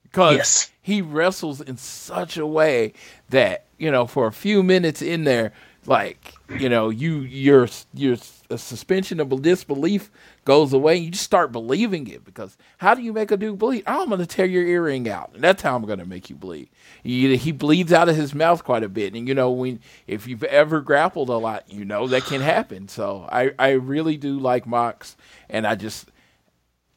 Because 0.03 0.37
Yes. 0.37 0.71
he 0.81 1.01
wrestles 1.01 1.61
in 1.61 1.77
such 1.77 2.37
a 2.37 2.45
way 2.47 2.93
that 3.29 3.65
you 3.77 3.91
know, 3.91 4.07
for 4.07 4.27
a 4.27 4.31
few 4.31 4.63
minutes 4.63 5.01
in 5.01 5.23
there, 5.23 5.53
like 5.85 6.33
you 6.59 6.69
know, 6.69 6.89
you 6.89 7.19
your 7.19 7.67
your 7.93 8.17
a 8.49 8.57
suspension 8.57 9.19
of 9.19 9.41
disbelief 9.41 10.09
goes 10.47 10.71
away, 10.71 10.95
you 10.95 11.11
just 11.11 11.25
start 11.25 11.51
believing 11.51 12.07
it. 12.07 12.23
Because 12.23 12.57
how 12.77 12.93
do 12.93 13.01
you 13.01 13.11
make 13.11 13.31
a 13.31 13.37
dude 13.37 13.59
bleed? 13.59 13.83
Oh, 13.85 14.03
I'm 14.03 14.07
going 14.07 14.21
to 14.21 14.25
tear 14.25 14.45
your 14.45 14.65
earring 14.65 15.09
out, 15.09 15.31
and 15.33 15.43
that's 15.43 15.61
how 15.61 15.75
I'm 15.75 15.85
going 15.85 15.99
to 15.99 16.05
make 16.05 16.29
you 16.29 16.37
bleed. 16.37 16.69
He, 17.03 17.35
he 17.35 17.51
bleeds 17.51 17.91
out 17.91 18.07
of 18.07 18.15
his 18.15 18.33
mouth 18.33 18.63
quite 18.63 18.81
a 18.81 18.87
bit, 18.89 19.13
and 19.13 19.27
you 19.27 19.35
know, 19.35 19.51
when 19.51 19.81
if 20.07 20.25
you've 20.25 20.45
ever 20.45 20.79
grappled 20.79 21.27
a 21.27 21.35
lot, 21.35 21.69
you 21.69 21.83
know 21.83 22.07
that 22.07 22.23
can 22.23 22.39
happen. 22.39 22.87
So 22.87 23.27
I 23.29 23.51
I 23.59 23.71
really 23.71 24.15
do 24.15 24.39
like 24.39 24.65
Mox, 24.65 25.17
and 25.49 25.67
I 25.67 25.75
just 25.75 26.09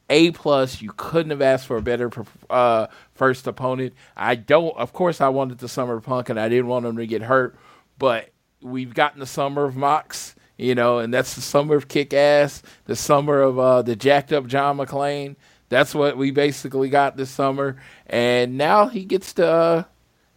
a 0.09 0.31
plus. 0.31 0.81
You 0.81 0.93
couldn't 0.97 1.31
have 1.31 1.43
asked 1.43 1.67
for 1.67 1.77
a 1.77 1.83
better 1.83 2.09
uh, 2.49 2.87
first 3.15 3.49
opponent. 3.49 3.95
I 4.17 4.37
don't. 4.37 4.77
Of 4.77 4.93
course, 4.93 5.21
I 5.21 5.29
wanted 5.29 5.59
the 5.59 5.69
summer 5.69 6.01
Punk, 6.01 6.29
and 6.29 6.39
I 6.39 6.49
didn't 6.49 6.69
want 6.69 6.87
him 6.87 6.97
to 6.99 7.07
get 7.07 7.23
hurt. 7.23 7.59
But 7.99 8.31
we've 8.63 8.95
gotten 8.95 9.19
the 9.19 9.27
summer 9.27 9.65
of 9.65 9.75
Mox, 9.75 10.37
you 10.61 10.75
know, 10.75 10.99
and 10.99 11.13
that's 11.13 11.35
the 11.35 11.41
summer 11.41 11.75
of 11.75 11.89
Kick 11.89 12.13
Ass, 12.13 12.63
the 12.85 12.95
summer 12.97 13.41
of 13.41 13.59
uh, 13.59 13.83
the 13.83 13.97
jacked 13.97 14.33
up 14.33 14.47
John 14.47 14.77
McClane. 14.77 15.37
That's 15.71 15.95
what 15.95 16.17
we 16.17 16.31
basically 16.33 16.89
got 16.91 17.17
this 17.17 17.31
summer, 17.31 17.77
and 18.07 18.59
now 18.59 18.89
he 18.89 19.05
gets 19.05 19.33
to, 19.35 19.47
uh, 19.47 19.85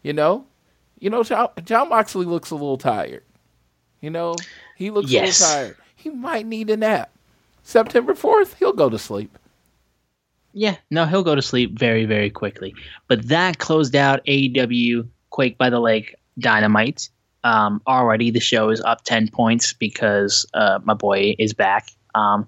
you 0.01 0.13
know, 0.13 0.45
you 0.99 1.09
know, 1.09 1.23
John, 1.23 1.49
Jon 1.65 1.89
Moxley 1.89 2.25
looks 2.25 2.51
a 2.51 2.55
little 2.55 2.77
tired. 2.77 3.23
You 3.99 4.09
know, 4.11 4.35
he 4.77 4.91
looks 4.91 5.11
Yes. 5.11 5.41
a 5.41 5.43
little 5.43 5.63
tired. 5.65 5.77
He 5.95 6.09
might 6.09 6.45
need 6.45 6.69
a 6.69 6.77
nap. 6.77 7.09
September 7.63 8.13
fourth, 8.13 8.55
he'll 8.59 8.73
go 8.73 8.89
to 8.89 8.99
sleep. 8.99 9.37
Yeah, 10.53 10.77
no, 10.91 11.05
he'll 11.05 11.23
go 11.23 11.33
to 11.35 11.41
sleep 11.41 11.77
very, 11.77 12.05
very 12.05 12.29
quickly. 12.29 12.75
But 13.07 13.27
that 13.29 13.57
closed 13.57 13.95
out 13.95 14.23
AEW 14.25 15.07
Quake 15.31 15.57
by 15.57 15.69
the 15.69 15.79
Lake 15.79 16.15
Dynamite. 16.37 17.09
Um, 17.43 17.81
already 17.87 18.31
the 18.31 18.39
show 18.39 18.69
is 18.69 18.81
up 18.81 19.03
10 19.03 19.29
points 19.29 19.73
because 19.73 20.45
uh, 20.53 20.79
my 20.83 20.93
boy 20.93 21.35
is 21.37 21.53
back. 21.53 21.91
Um, 22.15 22.47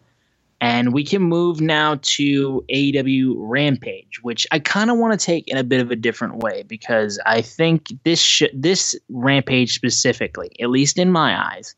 and 0.62 0.94
we 0.94 1.04
can 1.04 1.22
move 1.22 1.60
now 1.60 2.00
to 2.02 2.64
AEW 2.74 3.34
Rampage, 3.38 4.20
which 4.24 4.48
I 4.52 4.60
kind 4.60 4.90
of 4.90 4.98
want 4.98 5.20
to 5.20 5.24
take 5.24 5.48
in 5.48 5.58
a 5.58 5.64
bit 5.64 5.82
of 5.82 5.92
a 5.92 5.96
different 5.96 6.38
way 6.38 6.64
because 6.64 7.20
I 7.26 7.42
think 7.42 7.92
this 8.04 8.22
sh- 8.22 8.44
this 8.54 8.96
Rampage 9.10 9.76
specifically, 9.76 10.52
at 10.62 10.70
least 10.70 10.98
in 10.98 11.12
my 11.12 11.40
eyes, 11.40 11.76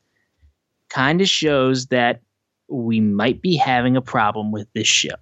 kind 0.90 1.22
of 1.22 1.28
shows 1.28 1.88
that 1.88 2.22
we 2.68 3.00
might 3.00 3.42
be 3.42 3.56
having 3.56 3.98
a 3.98 4.02
problem 4.02 4.52
with 4.52 4.72
this 4.74 4.88
show. 4.88 5.16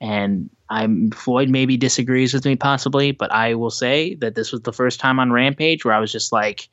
And 0.00 0.50
I'm 0.68 1.10
Floyd 1.10 1.48
maybe 1.48 1.76
disagrees 1.76 2.34
with 2.34 2.44
me 2.44 2.56
possibly, 2.56 3.12
but 3.12 3.32
I 3.32 3.54
will 3.54 3.70
say 3.70 4.14
that 4.16 4.34
this 4.34 4.52
was 4.52 4.62
the 4.62 4.72
first 4.72 5.00
time 5.00 5.18
on 5.18 5.32
Rampage 5.32 5.84
where 5.84 5.94
I 5.94 6.00
was 6.00 6.12
just 6.12 6.32
like, 6.32 6.68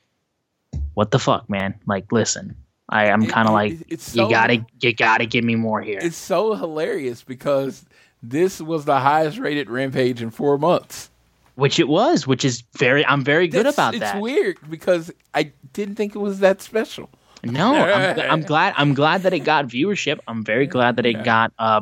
"What 0.93 1.11
the 1.11 1.19
fuck, 1.19 1.49
man? 1.49 1.73
Like, 1.85 2.11
listen, 2.11 2.55
I, 2.89 3.09
I'm 3.09 3.25
kind 3.25 3.47
of 3.47 3.53
like, 3.53 3.77
it's 3.89 4.15
you 4.15 4.29
gotta, 4.29 4.65
you 4.79 4.93
gotta 4.93 5.25
give 5.25 5.43
me 5.43 5.55
more 5.55 5.81
here." 5.81 5.99
It's 6.01 6.17
so 6.17 6.53
hilarious 6.53 7.23
because 7.23 7.85
this 8.23 8.61
was 8.61 8.85
the 8.85 8.99
highest 8.99 9.37
rated 9.37 9.69
Rampage 9.69 10.21
in 10.21 10.29
four 10.31 10.57
months. 10.57 11.09
Which 11.55 11.79
it 11.79 11.87
was, 11.89 12.25
which 12.25 12.45
is 12.45 12.63
very, 12.77 13.05
I'm 13.05 13.23
very 13.23 13.47
good 13.47 13.59
That's- 13.65 13.75
about 13.75 13.93
it's 13.93 13.99
that. 14.01 14.15
It's 14.15 14.21
weird 14.21 14.57
because 14.69 15.11
I 15.33 15.51
didn't 15.73 15.95
think 15.95 16.15
it 16.15 16.19
was 16.19 16.39
that 16.39 16.61
special. 16.61 17.09
No, 17.43 17.73
I'm, 17.75 18.19
I'm 18.19 18.41
glad. 18.41 18.73
I'm 18.77 18.93
glad 18.93 19.23
that 19.23 19.33
it 19.33 19.39
got 19.39 19.67
viewership. 19.67 20.19
I'm 20.27 20.43
very 20.43 20.67
glad 20.67 20.95
that 20.97 21.05
it 21.07 21.23
got 21.23 21.51
uh, 21.59 21.81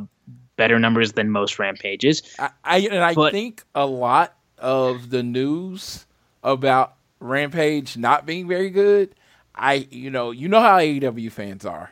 better 0.55 0.79
numbers 0.79 1.11
than 1.13 1.29
most 1.29 1.59
rampages. 1.59 2.23
I, 2.39 2.49
I 2.63 2.77
and 2.79 3.03
I 3.03 3.13
But- 3.13 3.31
think 3.33 3.63
a 3.75 3.85
lot 3.85 4.35
of 4.57 5.09
the 5.09 5.21
news 5.21 6.05
about 6.43 6.95
Rampage 7.19 7.97
not 7.97 8.25
being 8.25 8.47
very 8.47 8.69
good. 8.69 9.15
I 9.55 9.87
you 9.91 10.09
know 10.09 10.31
you 10.31 10.47
know 10.47 10.61
how 10.61 10.77
AEW 10.79 11.31
fans 11.31 11.65
are. 11.65 11.91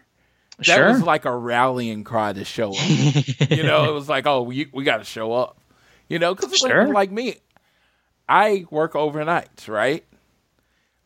That 0.59 0.65
Sure. 0.65 0.87
was 0.91 1.03
like 1.03 1.25
a 1.25 1.35
rallying 1.35 2.03
cry 2.03 2.33
to 2.33 2.43
show 2.43 2.71
up. 2.71 3.51
you 3.51 3.61
know, 3.63 3.89
it 3.89 3.93
was 3.93 4.09
like, 4.09 4.25
oh, 4.25 4.41
we 4.41 4.67
we 4.73 4.83
got 4.83 4.97
to 4.97 5.03
show 5.03 5.33
up. 5.33 5.57
You 6.09 6.17
know, 6.19 6.33
because 6.33 6.57
Sure. 6.57 6.87
like 6.87 7.11
me, 7.11 7.35
I 8.27 8.65
work 8.71 8.93
overnights, 8.93 9.67
right? 9.67 10.03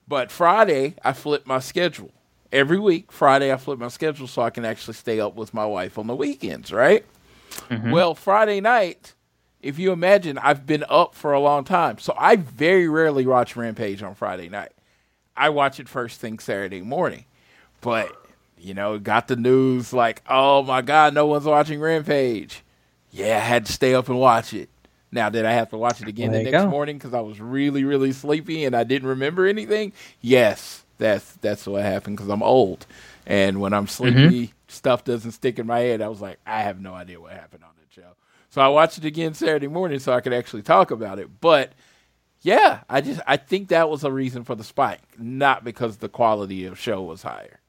But 0.07 0.31
Friday, 0.31 0.95
I 1.03 1.13
flip 1.13 1.45
my 1.47 1.59
schedule. 1.59 2.11
Every 2.51 2.79
week, 2.79 3.11
Friday, 3.11 3.51
I 3.51 3.57
flip 3.57 3.79
my 3.79 3.87
schedule 3.87 4.27
so 4.27 4.41
I 4.41 4.49
can 4.49 4.65
actually 4.65 4.93
stay 4.95 5.19
up 5.19 5.35
with 5.35 5.53
my 5.53 5.65
wife 5.65 5.97
on 5.97 6.07
the 6.07 6.15
weekends, 6.15 6.71
right? 6.71 7.05
Mm-hmm. 7.69 7.91
Well, 7.91 8.13
Friday 8.13 8.59
night, 8.61 9.13
if 9.61 9.79
you 9.79 9.91
imagine, 9.91 10.37
I've 10.37 10.65
been 10.65 10.85
up 10.89 11.15
for 11.15 11.33
a 11.33 11.39
long 11.39 11.63
time. 11.63 11.97
So 11.99 12.13
I 12.17 12.35
very 12.35 12.87
rarely 12.87 13.25
watch 13.25 13.55
Rampage 13.55 14.01
on 14.03 14.15
Friday 14.15 14.49
night. 14.49 14.71
I 15.35 15.49
watch 15.49 15.79
it 15.79 15.87
first 15.87 16.19
thing 16.19 16.39
Saturday 16.39 16.81
morning. 16.81 17.25
But, 17.81 18.15
you 18.59 18.73
know, 18.73 18.99
got 18.99 19.27
the 19.27 19.35
news 19.35 19.93
like, 19.93 20.21
oh 20.29 20.63
my 20.63 20.81
God, 20.81 21.13
no 21.13 21.25
one's 21.25 21.45
watching 21.45 21.79
Rampage. 21.79 22.63
Yeah, 23.11 23.37
I 23.37 23.39
had 23.39 23.65
to 23.65 23.73
stay 23.73 23.93
up 23.93 24.09
and 24.09 24.19
watch 24.19 24.53
it. 24.53 24.69
Now, 25.11 25.29
did 25.29 25.45
I 25.45 25.51
have 25.51 25.69
to 25.71 25.77
watch 25.77 26.01
it 26.01 26.07
again 26.07 26.31
There 26.31 26.43
the 26.43 26.51
next 26.51 26.63
go. 26.63 26.69
morning 26.69 26.97
because 26.97 27.13
I 27.13 27.19
was 27.19 27.39
really, 27.41 27.83
really 27.83 28.13
sleepy 28.13 28.65
and 28.65 28.75
I 28.75 28.83
didn't 28.83 29.09
remember 29.09 29.45
anything? 29.45 29.91
Yes, 30.21 30.83
that's 30.97 31.33
that's 31.41 31.65
what 31.67 31.83
happened 31.83 32.15
because 32.15 32.29
I'm 32.29 32.43
old, 32.43 32.85
and 33.25 33.59
when 33.59 33.73
I'm 33.73 33.87
mm-hmm. 33.87 34.29
sleepy, 34.29 34.53
stuff 34.67 35.03
doesn't 35.03 35.31
stick 35.31 35.59
in 35.59 35.67
my 35.67 35.79
head. 35.79 36.01
I 36.01 36.07
was 36.07 36.21
like, 36.21 36.39
I 36.45 36.61
have 36.61 36.79
no 36.79 36.93
idea 36.93 37.19
what 37.19 37.33
happened 37.33 37.63
on 37.63 37.70
that 37.70 37.70
show, 37.70 37.70
so 38.51 38.61
I 38.61 38.67
watched 38.67 38.97
it 38.97 39.05
again 39.05 39.33
Saturday 39.33 39.67
morning 39.67 39.99
so 39.99 40.11
I 40.13 40.19
could 40.19 40.33
actually 40.33 40.61
talk 40.61 40.91
about 40.91 41.19
it. 41.19 41.39
But 41.39 41.71
yeah, 42.41 42.81
I 42.89 42.99
just 42.99 43.21
I 43.25 43.37
think 43.37 43.69
that 43.69 43.89
was 43.89 44.03
a 44.03 44.11
reason 44.11 44.43
for 44.43 44.55
the 44.55 44.63
spike, 44.63 45.01
not 45.17 45.63
because 45.63 45.97
the 45.97 46.09
quality 46.09 46.65
of 46.65 46.77
show 46.77 47.01
was 47.01 47.23
higher. 47.23 47.59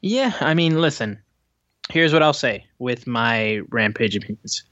Yeah, 0.00 0.32
I 0.40 0.54
mean, 0.54 0.80
listen. 0.80 1.20
Here's 1.90 2.12
what 2.12 2.22
I'll 2.22 2.32
say 2.32 2.66
with 2.78 3.08
my 3.08 3.60
rampage 3.70 4.14
opinions. 4.14 4.62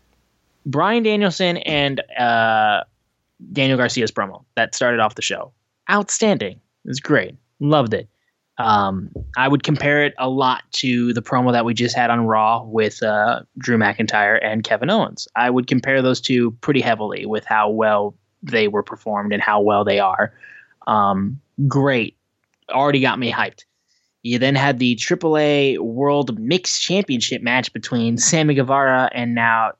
Bryan 0.64 1.02
Danielson 1.02 1.56
and 1.58 2.00
uh, 2.16 2.84
Daniel 3.52 3.76
Garcia's 3.76 4.12
promo 4.12 4.44
that 4.54 4.74
started 4.74 5.00
off 5.00 5.16
the 5.16 5.22
show, 5.22 5.52
outstanding. 5.90 6.60
It 6.84 6.88
was 6.88 7.00
great. 7.00 7.34
Loved 7.58 7.92
it. 7.92 8.08
Um, 8.60 9.10
I 9.36 9.48
would 9.48 9.62
compare 9.62 10.04
it 10.04 10.14
a 10.18 10.28
lot 10.28 10.62
to 10.72 11.12
the 11.12 11.22
promo 11.22 11.52
that 11.52 11.64
we 11.64 11.72
just 11.72 11.96
had 11.96 12.10
on 12.10 12.26
Raw 12.26 12.62
with 12.62 13.02
uh, 13.02 13.40
Drew 13.58 13.78
McIntyre 13.78 14.38
and 14.42 14.62
Kevin 14.62 14.90
Owens. 14.90 15.26
I 15.34 15.48
would 15.48 15.66
compare 15.66 16.02
those 16.02 16.20
two 16.20 16.50
pretty 16.60 16.80
heavily 16.80 17.24
with 17.24 17.44
how 17.44 17.70
well 17.70 18.14
they 18.42 18.68
were 18.68 18.82
performed 18.82 19.32
and 19.32 19.42
how 19.42 19.60
well 19.60 19.84
they 19.84 19.98
are. 19.98 20.34
Um, 20.86 21.40
great. 21.68 22.16
Already 22.70 23.00
got 23.00 23.18
me 23.18 23.32
hyped. 23.32 23.64
You 24.22 24.38
then 24.38 24.54
had 24.54 24.78
the 24.78 24.96
AAA 24.96 25.78
World 25.78 26.38
Mixed 26.38 26.82
Championship 26.82 27.42
match 27.42 27.72
between 27.72 28.18
Sammy 28.18 28.54
Guevara 28.54 29.08
and 29.14 29.34
now 29.34 29.72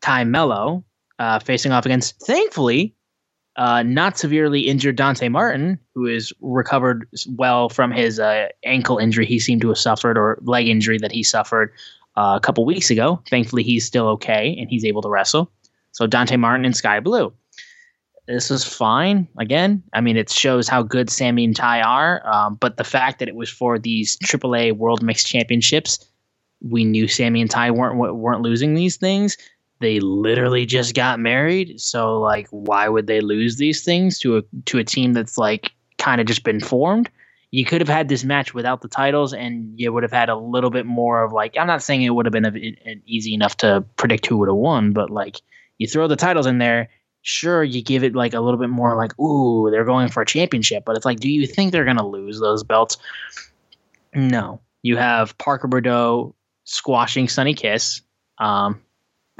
Ty 0.00 0.24
Melo 0.24 0.84
uh, 1.18 1.38
facing 1.38 1.72
off 1.72 1.84
against, 1.84 2.18
thankfully, 2.20 2.94
uh, 3.56 3.82
not 3.82 4.16
severely 4.16 4.60
injured 4.60 4.96
Dante 4.96 5.28
Martin, 5.28 5.78
who 5.94 6.06
is 6.06 6.32
recovered 6.40 7.06
well 7.28 7.68
from 7.68 7.90
his 7.90 8.18
uh, 8.18 8.48
ankle 8.64 8.98
injury 8.98 9.26
he 9.26 9.38
seemed 9.38 9.60
to 9.60 9.68
have 9.68 9.78
suffered 9.78 10.16
or 10.16 10.38
leg 10.42 10.68
injury 10.68 10.98
that 10.98 11.12
he 11.12 11.22
suffered 11.22 11.72
uh, 12.16 12.34
a 12.36 12.40
couple 12.40 12.64
weeks 12.64 12.90
ago. 12.90 13.20
Thankfully, 13.28 13.62
he's 13.62 13.84
still 13.84 14.08
okay 14.08 14.56
and 14.58 14.70
he's 14.70 14.84
able 14.84 15.02
to 15.02 15.08
wrestle. 15.08 15.50
So 15.92 16.06
Dante 16.06 16.36
Martin 16.36 16.64
and 16.64 16.76
Sky 16.76 17.00
Blue. 17.00 17.32
This 18.26 18.50
was 18.50 18.64
fine. 18.64 19.28
Again, 19.38 19.82
I 19.92 20.00
mean, 20.00 20.16
it 20.16 20.30
shows 20.30 20.68
how 20.68 20.82
good 20.82 21.10
Sammy 21.10 21.44
and 21.44 21.56
Ty 21.56 21.82
are. 21.82 22.26
Um, 22.26 22.54
but 22.54 22.76
the 22.76 22.84
fact 22.84 23.18
that 23.18 23.28
it 23.28 23.34
was 23.34 23.50
for 23.50 23.78
these 23.78 24.16
AAA 24.18 24.76
World 24.76 25.02
Mixed 25.02 25.26
Championships, 25.26 26.06
we 26.60 26.84
knew 26.84 27.08
Sammy 27.08 27.40
and 27.40 27.50
Ty 27.50 27.72
weren't 27.72 27.96
weren't 27.96 28.42
losing 28.42 28.74
these 28.74 28.96
things. 28.96 29.36
They 29.82 30.00
literally 30.00 30.64
just 30.64 30.94
got 30.94 31.20
married, 31.20 31.80
so 31.80 32.20
like, 32.20 32.48
why 32.50 32.88
would 32.88 33.06
they 33.06 33.20
lose 33.20 33.56
these 33.56 33.84
things 33.84 34.18
to 34.20 34.38
a 34.38 34.42
to 34.66 34.78
a 34.78 34.84
team 34.84 35.12
that's 35.12 35.36
like 35.36 35.72
kind 35.98 36.20
of 36.20 36.26
just 36.26 36.44
been 36.44 36.60
formed? 36.60 37.10
You 37.50 37.66
could 37.66 37.82
have 37.82 37.88
had 37.88 38.08
this 38.08 38.24
match 38.24 38.54
without 38.54 38.80
the 38.80 38.88
titles, 38.88 39.34
and 39.34 39.78
you 39.78 39.92
would 39.92 40.04
have 40.04 40.12
had 40.12 40.30
a 40.30 40.36
little 40.36 40.70
bit 40.70 40.86
more 40.86 41.22
of 41.22 41.32
like. 41.32 41.58
I'm 41.58 41.66
not 41.66 41.82
saying 41.82 42.02
it 42.02 42.10
would 42.10 42.24
have 42.24 42.32
been 42.32 42.46
a, 42.46 42.56
a- 42.88 43.02
easy 43.06 43.34
enough 43.34 43.58
to 43.58 43.84
predict 43.96 44.26
who 44.26 44.38
would 44.38 44.48
have 44.48 44.56
won, 44.56 44.92
but 44.92 45.10
like, 45.10 45.36
you 45.78 45.86
throw 45.86 46.08
the 46.08 46.16
titles 46.16 46.46
in 46.46 46.58
there, 46.58 46.88
sure 47.22 47.62
you 47.62 47.82
give 47.82 48.02
it 48.02 48.14
like 48.14 48.34
a 48.34 48.40
little 48.40 48.58
bit 48.58 48.68
more 48.68 48.96
like 48.96 49.18
ooh 49.18 49.70
they're 49.70 49.84
going 49.84 50.08
for 50.08 50.22
a 50.22 50.26
championship 50.26 50.84
but 50.84 50.96
it's 50.96 51.04
like 51.04 51.20
do 51.20 51.30
you 51.30 51.46
think 51.46 51.70
they're 51.70 51.84
going 51.84 51.96
to 51.96 52.04
lose 52.04 52.40
those 52.40 52.64
belts 52.64 52.98
no 54.12 54.60
you 54.82 54.96
have 54.96 55.36
parker 55.38 55.68
boudreaux 55.68 56.34
squashing 56.64 57.28
sonny 57.28 57.54
kiss 57.54 58.02
um 58.38 58.80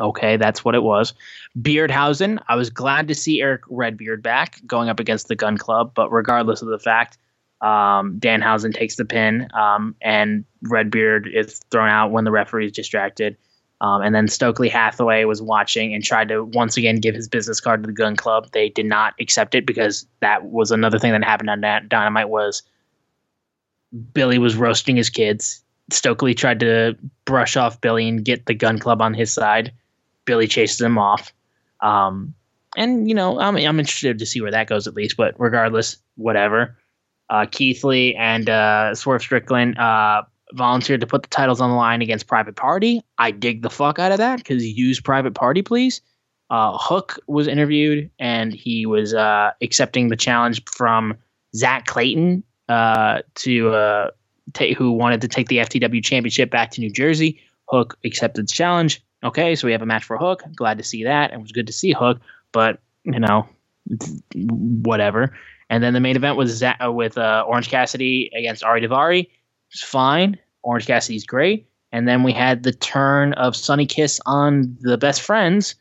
okay 0.03 0.36
that's 0.36 0.64
what 0.64 0.74
it 0.74 0.82
was 0.82 1.14
beardhausen 1.61 2.38
i 2.48 2.55
was 2.55 2.68
glad 2.68 3.09
to 3.09 3.14
see 3.14 3.40
eric 3.40 3.62
redbeard 3.70 4.22
back 4.22 4.61
going 4.66 4.88
up 4.88 5.00
against 5.00 5.28
the 5.28 5.36
gunn 5.36 5.57
club 5.57 5.92
but 5.94 6.11
regardless 6.12 6.61
of 6.62 6.68
the 6.68 6.78
fact 6.78 7.18
um, 7.62 8.18
danhausen 8.18 8.74
takes 8.74 8.96
the 8.96 9.05
pin 9.05 9.48
um, 9.55 9.94
and 10.03 10.44
redbeard 10.62 11.28
is 11.32 11.61
thrown 11.70 11.88
out 11.88 12.11
when 12.11 12.24
the 12.24 12.32
referee 12.32 12.66
is 12.66 12.72
distracted 12.72 13.36
um, 13.82 14.00
and 14.00 14.14
then 14.14 14.28
Stokely 14.28 14.68
Hathaway 14.68 15.24
was 15.24 15.42
watching 15.42 15.92
and 15.92 16.05
tried 16.05 16.28
to 16.28 16.44
once 16.44 16.76
again 16.76 17.00
give 17.00 17.16
his 17.16 17.28
business 17.28 17.61
card 17.61 17.82
to 17.82 17.88
the 17.88 17.92
gunn 17.92 18.14
club. 18.14 18.48
They 18.53 18.68
did 18.68 18.86
not 18.86 19.14
accept 19.18 19.57
it 19.57 19.66
because 19.66 20.07
that 20.20 20.44
was 20.44 20.70
another 20.70 21.00
thing 21.00 21.11
that 21.11 21.24
happened 21.24 21.50
on 21.50 21.61
Dynamite 21.88 22.28
was 22.28 22.62
Billy 24.14 24.38
was 24.38 24.55
roasting 24.55 24.96
his 24.96 25.11
kids. 25.11 25.64
Stokely 25.90 26.32
tried 26.32 26.61
to 26.61 26.96
brush 27.24 27.57
off 27.57 27.80
Billy 27.80 28.09
and 28.09 28.24
get 28.24 28.46
the 28.46 28.55
gunn 28.55 28.78
club 28.78 29.03
on 29.03 29.14
his 29.14 29.32
side. 29.32 29.72
Billy 30.25 30.47
chases 30.47 30.81
him 30.81 30.99
off. 30.99 31.33
Um, 31.81 32.35
and 32.77 33.09
you 33.09 33.14
know, 33.14 33.39
I'm 33.39 33.57
I'm 33.57 33.79
interested 33.79 34.18
to 34.18 34.27
see 34.27 34.41
where 34.41 34.51
that 34.51 34.68
goes 34.68 34.87
at 34.87 34.95
least. 34.95 35.16
But 35.16 35.35
regardless, 35.39 35.97
whatever. 36.16 36.79
Uh, 37.31 37.47
Keith 37.51 37.83
Lee 37.83 38.14
and 38.14 38.51
uh, 38.51 38.95
Swerve 38.95 39.23
Strickland 39.23 39.79
uh, 39.79 40.23
volunteered 40.53 41.01
to 41.01 41.07
put 41.07 41.23
the 41.23 41.29
titles 41.29 41.61
on 41.61 41.70
the 41.70 41.77
line 41.77 42.03
against 42.03 42.27
Private 42.27 42.57
Party. 42.57 43.03
I 43.18 43.31
dig 43.31 43.62
the 43.62 43.70
fuck 43.70 43.99
out 43.99 44.12
of 44.12 44.18
that 44.18 44.37
because 44.39 44.66
use 44.66 45.01
Private 45.01 45.35
Party, 45.35 45.62
please. 45.62 46.03
Uh, 46.51 46.77
Hook 46.77 47.18
was 47.27 47.49
interviewed 47.49 48.11
and 48.18 48.53
he 48.53 48.85
was 48.85 49.14
uh, 49.14 49.53
accepting 49.62 50.09
the 50.09 50.16
challenge 50.16 50.62
from 50.66 51.16
Zack 51.57 51.87
Clayton 51.87 52.45
uh, 52.68 53.23
to 53.37 53.70
uh, 53.70 54.11
ta- 54.53 54.75
who 54.77 54.93
wanted 54.93 55.23
to 55.23 55.29
take 55.29 55.49
the 55.49 55.59
FTW 55.59 56.05
Championship 56.05 56.51
back 56.51 56.70
to 56.73 56.81
New 56.81 56.91
Jersey. 56.91 57.41
Hook 57.70 57.97
accepted 58.05 58.47
the 58.49 58.53
challenge. 58.53 59.03
Okay, 59.25 59.55
so 59.55 59.66
we 59.66 59.73
have 59.73 59.83
a 59.83 59.87
match 59.87 60.05
for 60.05 60.18
Hook. 60.18 60.43
Glad 60.55 60.79
to 60.79 60.85
see 60.85 61.05
that. 61.05 61.33
It 61.33 61.41
was 61.41 61.53
good 61.53 61.68
to 61.68 61.73
see 61.73 61.93
Hook, 61.93 62.20
but 62.51 62.81
you 63.05 63.20
know, 63.20 63.49
whatever. 64.35 65.37
And 65.70 65.83
then 65.83 65.95
the 65.95 66.01
main 66.01 66.16
event 66.16 66.37
was 66.37 66.51
Za- 66.51 66.85
uh, 66.85 66.93
with 66.93 67.16
uh, 67.16 67.45
Orange 67.47 67.68
Cassidy 67.70 68.31
against 68.37 68.62
Ari 68.62 68.83
Daivari. 68.83 69.29
It's 69.70 69.83
fine. 69.83 70.39
Orange 70.62 70.87
Cassidy's 70.87 71.25
great. 71.25 71.66
And 71.93 72.07
then 72.07 72.23
we 72.23 72.33
had 72.33 72.62
the 72.62 72.73
turn 72.73 73.33
of 73.35 73.57
Sonny 73.57 73.87
Kiss 73.87 74.20
on 74.27 74.77
the 74.81 74.99
best 74.99 75.23
friends, 75.23 75.75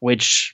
which 0.00 0.52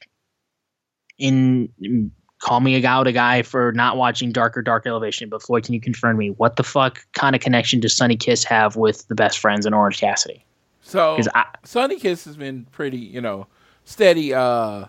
in 1.18 2.12
call 2.40 2.60
me 2.60 2.84
out 2.84 3.08
a 3.08 3.12
guy 3.12 3.42
for 3.42 3.72
not 3.72 3.96
watching 3.96 4.30
Darker 4.30 4.62
Dark 4.62 4.86
Elevation, 4.86 5.28
but 5.28 5.42
Floyd, 5.42 5.64
can 5.64 5.74
you 5.74 5.80
confirm 5.80 6.16
me 6.16 6.30
what 6.30 6.54
the 6.54 6.62
fuck 6.62 7.04
kind 7.12 7.34
of 7.34 7.42
connection 7.42 7.80
does 7.80 7.96
Sonny 7.96 8.16
Kiss 8.16 8.44
have 8.44 8.76
with 8.76 9.08
the 9.08 9.16
best 9.16 9.38
friends 9.38 9.66
and 9.66 9.74
Orange 9.74 9.98
Cassidy? 9.98 10.45
So 10.86 11.18
I- 11.34 11.46
Sonny 11.64 11.98
Kiss 11.98 12.24
has 12.26 12.36
been 12.36 12.64
pretty, 12.70 12.98
you 12.98 13.20
know, 13.20 13.48
steady, 13.84 14.32
uh, 14.32 14.86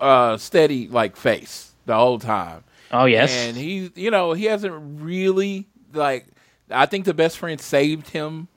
uh, 0.00 0.36
steady 0.36 0.88
like 0.88 1.16
face 1.16 1.72
the 1.86 1.94
whole 1.94 2.18
time. 2.18 2.64
Oh 2.90 3.04
yes, 3.04 3.30
And 3.30 3.56
he, 3.56 3.92
you 3.94 4.10
know, 4.10 4.32
he 4.32 4.46
hasn't 4.46 4.74
really 5.00 5.66
like 5.92 6.26
I 6.70 6.86
think 6.86 7.04
the 7.04 7.14
best 7.14 7.38
friend 7.38 7.60
saved 7.60 8.08
him, 8.10 8.48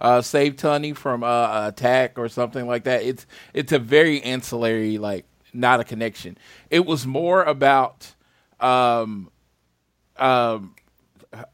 uh, 0.00 0.20
saved 0.22 0.58
Tunney 0.60 0.94
from 0.96 1.22
uh, 1.24 1.68
attack 1.68 2.18
or 2.18 2.28
something 2.28 2.66
like 2.66 2.84
that. 2.84 3.02
It's 3.02 3.26
it's 3.54 3.72
a 3.72 3.78
very 3.78 4.22
ancillary, 4.22 4.98
like 4.98 5.24
not 5.52 5.80
a 5.80 5.84
connection. 5.84 6.36
It 6.70 6.84
was 6.86 7.06
more 7.06 7.42
about 7.42 8.14
um, 8.60 9.30
um, 10.18 10.74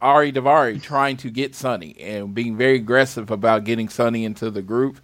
Ari 0.01 0.33
Daivari 0.33 0.81
trying 0.81 1.17
to 1.19 1.31
get 1.31 1.55
Sonny 1.55 1.97
and 2.01 2.35
being 2.35 2.57
very 2.57 2.77
aggressive 2.77 3.31
about 3.31 3.65
getting 3.65 3.89
Sonny 3.89 4.25
into 4.25 4.51
the 4.51 4.63
group. 4.63 5.01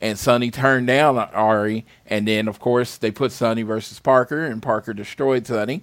And 0.00 0.18
Sonny 0.18 0.50
turned 0.50 0.88
down 0.88 1.16
Ari, 1.16 1.86
and 2.06 2.26
then 2.26 2.48
of 2.48 2.58
course 2.58 2.96
they 2.98 3.10
put 3.10 3.32
Sonny 3.32 3.62
versus 3.62 4.00
Parker, 4.00 4.44
and 4.44 4.62
Parker 4.62 4.92
destroyed 4.92 5.46
Sonny. 5.46 5.82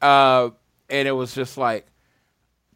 Uh, 0.00 0.50
and 0.90 1.08
it 1.08 1.12
was 1.12 1.34
just 1.34 1.56
like 1.56 1.86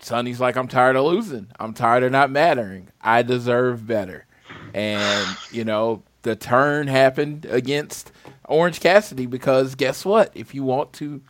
Sonny's 0.01 0.41
like, 0.41 0.57
I'm 0.57 0.69
tired 0.69 0.97
of 0.97 1.05
losing. 1.05 1.49
I'm 1.59 1.73
tired 1.73 2.03
of 2.03 2.13
not 2.13 2.31
mattering. 2.31 2.89
I 3.01 3.23
deserve 3.23 3.87
better. 3.87 4.27
And, 4.75 5.37
you 5.51 5.65
know, 5.65 6.03
the 6.23 6.37
turn 6.37 6.87
happened 6.87 7.47
against 7.47 8.13
Orange 8.45 8.81
Cassidy 8.81 9.27
because 9.27 9.75
guess 9.75 10.05
what? 10.05 10.31
If 10.35 10.55
you 10.55 10.65
want 10.65 10.93
to 10.95 11.23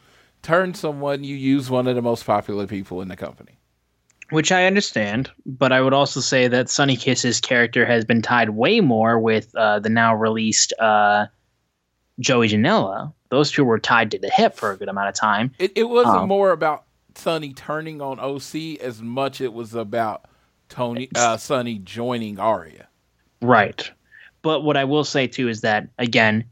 turn 0.43 0.74
someone, 0.74 1.24
you 1.24 1.37
use 1.37 1.70
one 1.70 1.87
of 1.87 1.95
the 1.95 2.03
most 2.03 2.24
popular 2.24 2.66
people 2.66 3.01
in 3.01 3.09
the 3.09 3.16
company. 3.16 3.55
Which 4.31 4.51
I 4.51 4.66
understand, 4.66 5.31
but 5.45 5.72
I 5.72 5.81
would 5.81 5.93
also 5.93 6.20
say 6.20 6.49
that 6.49 6.68
Sonny 6.68 6.97
Kiss's 6.97 7.41
character 7.41 7.87
has 7.87 8.05
been 8.05 8.22
tied 8.22 8.51
way 8.51 8.81
more 8.81 9.20
with 9.20 9.55
uh, 9.55 9.79
the 9.79 9.89
now 9.89 10.14
released 10.14 10.72
uh, 10.81 11.27
Joey 12.18 12.49
Janela. 12.49 13.12
Those 13.29 13.53
two 13.53 13.64
were 13.64 13.79
tied 13.79 14.11
to 14.11 14.18
the 14.18 14.31
hip 14.31 14.55
for 14.55 14.72
a 14.72 14.77
good 14.77 14.89
amount 14.89 15.09
of 15.09 15.14
time. 15.14 15.53
It, 15.59 15.72
it 15.77 15.85
wasn't 15.85 16.16
um, 16.16 16.29
more 16.29 16.51
about 16.51 16.85
Sonny 17.14 17.53
turning 17.53 18.01
on 18.01 18.18
OC 18.18 18.81
as 18.81 19.01
much 19.01 19.41
it 19.41 19.53
was 19.53 19.74
about 19.74 20.27
Tony 20.68 21.09
uh, 21.14 21.37
Sonny 21.37 21.79
joining 21.79 22.39
Aria. 22.39 22.89
Right. 23.41 23.91
But 24.43 24.62
what 24.62 24.77
I 24.77 24.85
will 24.85 25.05
say 25.05 25.27
too 25.27 25.49
is 25.49 25.61
that 25.61 25.89
again, 25.99 26.45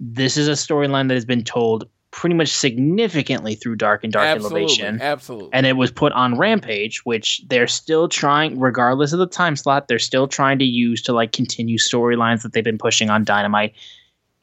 this 0.00 0.36
is 0.36 0.48
a 0.48 0.52
storyline 0.52 1.08
that 1.08 1.14
has 1.14 1.24
been 1.24 1.44
told 1.44 1.88
pretty 2.16 2.34
much 2.34 2.48
significantly 2.48 3.54
through 3.54 3.76
Dark 3.76 4.02
and 4.02 4.10
Dark 4.10 4.26
absolutely, 4.26 4.62
Elevation. 4.62 5.02
Absolutely. 5.02 5.50
And 5.52 5.66
it 5.66 5.76
was 5.76 5.90
put 5.90 6.12
on 6.14 6.38
Rampage, 6.38 7.04
which 7.04 7.42
they're 7.46 7.66
still 7.66 8.08
trying, 8.08 8.58
regardless 8.58 9.12
of 9.12 9.18
the 9.18 9.26
time 9.26 9.54
slot, 9.54 9.86
they're 9.86 9.98
still 9.98 10.26
trying 10.26 10.58
to 10.58 10.64
use 10.64 11.02
to 11.02 11.12
like 11.12 11.32
continue 11.32 11.76
storylines 11.76 12.42
that 12.42 12.54
they've 12.54 12.64
been 12.64 12.78
pushing 12.78 13.10
on 13.10 13.22
Dynamite. 13.22 13.74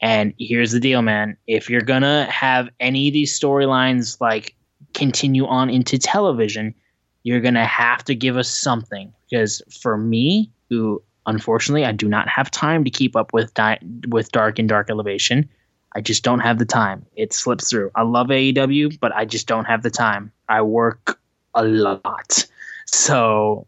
And 0.00 0.32
here's 0.38 0.70
the 0.70 0.78
deal, 0.78 1.02
man. 1.02 1.36
If 1.48 1.68
you're 1.68 1.80
gonna 1.80 2.30
have 2.30 2.68
any 2.78 3.08
of 3.08 3.12
these 3.12 3.38
storylines 3.38 4.20
like 4.20 4.54
continue 4.94 5.44
on 5.44 5.68
into 5.68 5.98
television, 5.98 6.76
you're 7.24 7.40
gonna 7.40 7.66
have 7.66 8.04
to 8.04 8.14
give 8.14 8.36
us 8.36 8.48
something. 8.48 9.12
Because 9.28 9.60
for 9.82 9.98
me, 9.98 10.48
who 10.70 11.02
unfortunately 11.26 11.84
I 11.84 11.90
do 11.90 12.08
not 12.08 12.28
have 12.28 12.52
time 12.52 12.84
to 12.84 12.90
keep 12.90 13.16
up 13.16 13.32
with 13.32 13.52
di- 13.54 13.80
with 14.06 14.30
Dark 14.30 14.60
and 14.60 14.68
Dark 14.68 14.90
Elevation 14.90 15.48
I 15.94 16.00
just 16.00 16.24
don't 16.24 16.40
have 16.40 16.58
the 16.58 16.64
time. 16.64 17.06
It 17.16 17.32
slips 17.32 17.70
through. 17.70 17.90
I 17.94 18.02
love 18.02 18.28
AEW, 18.28 18.98
but 18.98 19.14
I 19.14 19.24
just 19.24 19.46
don't 19.46 19.64
have 19.64 19.82
the 19.82 19.90
time. 19.90 20.32
I 20.48 20.60
work 20.62 21.20
a 21.54 21.64
lot. 21.64 22.46
So, 22.86 23.66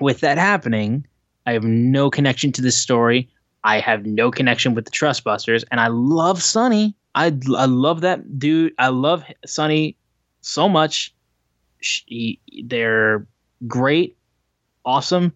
with 0.00 0.20
that 0.20 0.38
happening, 0.38 1.06
I 1.46 1.52
have 1.52 1.62
no 1.62 2.10
connection 2.10 2.50
to 2.52 2.62
this 2.62 2.76
story. 2.76 3.28
I 3.62 3.78
have 3.78 4.06
no 4.06 4.30
connection 4.30 4.74
with 4.74 4.86
the 4.86 4.90
Trustbusters, 4.90 5.64
and 5.70 5.80
I 5.80 5.88
love 5.88 6.42
Sonny. 6.42 6.96
I, 7.14 7.26
I 7.56 7.66
love 7.66 8.00
that 8.00 8.38
dude. 8.38 8.72
I 8.78 8.88
love 8.88 9.24
Sonny 9.46 9.96
so 10.40 10.68
much. 10.68 11.14
She, 11.80 12.40
they're 12.64 13.26
great, 13.66 14.16
awesome, 14.84 15.32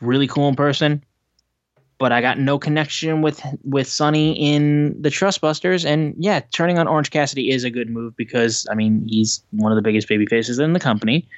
really 0.00 0.26
cool 0.26 0.48
in 0.48 0.56
person 0.56 1.02
but 1.98 2.12
I 2.12 2.20
got 2.20 2.38
no 2.38 2.58
connection 2.58 3.22
with 3.22 3.40
with 3.64 3.88
Sonny 3.88 4.32
in 4.32 5.00
the 5.00 5.08
Trustbusters. 5.08 5.84
And 5.84 6.14
yeah, 6.18 6.40
turning 6.52 6.78
on 6.78 6.86
Orange 6.86 7.10
Cassidy 7.10 7.50
is 7.50 7.64
a 7.64 7.70
good 7.70 7.88
move 7.88 8.16
because 8.16 8.66
I 8.70 8.74
mean 8.74 9.06
he's 9.08 9.42
one 9.50 9.72
of 9.72 9.76
the 9.76 9.82
biggest 9.82 10.08
baby 10.08 10.26
faces 10.26 10.58
in 10.58 10.72
the 10.72 10.80
company. 10.80 11.28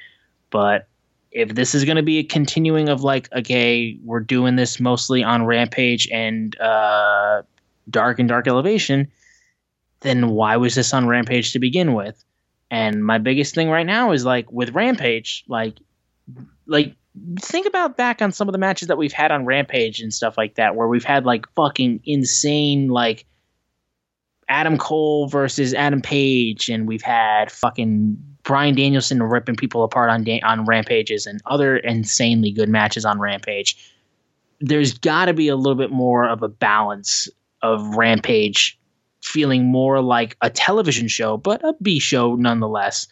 But 0.49 0.87
if 1.31 1.55
this 1.55 1.75
is 1.75 1.85
going 1.85 1.97
to 1.97 2.03
be 2.03 2.17
a 2.17 2.23
continuing 2.23 2.89
of 2.89 3.03
like, 3.03 3.31
okay, 3.33 3.97
we're 4.03 4.19
doing 4.19 4.55
this 4.55 4.79
mostly 4.79 5.23
on 5.23 5.45
Rampage 5.45 6.07
and 6.11 6.59
uh, 6.59 7.43
Dark 7.89 8.19
and 8.19 8.27
Dark 8.27 8.47
Elevation, 8.47 9.07
then 10.01 10.29
why 10.29 10.57
was 10.57 10.75
this 10.75 10.93
on 10.93 11.07
Rampage 11.07 11.53
to 11.53 11.59
begin 11.59 11.93
with? 11.93 12.23
And 12.71 13.05
my 13.05 13.17
biggest 13.17 13.55
thing 13.55 13.69
right 13.69 13.85
now 13.85 14.11
is 14.11 14.25
like 14.25 14.51
with 14.51 14.71
Rampage, 14.71 15.43
like 15.47 15.77
like 16.65 16.95
think 17.39 17.67
about 17.67 17.97
back 17.97 18.21
on 18.21 18.31
some 18.31 18.47
of 18.47 18.53
the 18.53 18.59
matches 18.59 18.87
that 18.87 18.97
we've 18.97 19.13
had 19.13 19.31
on 19.31 19.45
Rampage 19.45 19.99
and 20.01 20.13
stuff 20.13 20.37
like 20.37 20.55
that, 20.55 20.75
where 20.75 20.87
we've 20.87 21.03
had 21.03 21.25
like 21.25 21.45
fucking 21.55 22.01
insane 22.05 22.89
like 22.89 23.25
Adam 24.47 24.77
Cole 24.77 25.27
versus 25.27 25.73
Adam 25.73 26.01
Page, 26.01 26.69
and 26.69 26.87
we've 26.87 27.01
had 27.01 27.51
fucking 27.51 28.17
Bryan 28.43 28.75
Danielson 28.75 29.21
ripping 29.21 29.55
people 29.55 29.83
apart 29.83 30.09
on 30.09 30.25
on 30.43 30.65
Rampages 30.65 31.25
and 31.25 31.41
other 31.45 31.77
insanely 31.77 32.51
good 32.51 32.69
matches 32.69 33.05
on 33.05 33.19
Rampage. 33.19 33.77
There's 34.59 34.97
got 34.97 35.25
to 35.25 35.33
be 35.33 35.47
a 35.47 35.55
little 35.55 35.75
bit 35.75 35.91
more 35.91 36.27
of 36.27 36.41
a 36.41 36.49
balance 36.49 37.29
of 37.61 37.95
Rampage 37.95 38.77
feeling 39.21 39.65
more 39.65 40.01
like 40.01 40.35
a 40.41 40.49
television 40.49 41.07
show, 41.07 41.37
but 41.37 41.63
a 41.63 41.73
B 41.81 41.99
show 41.99 42.35
nonetheless, 42.35 43.07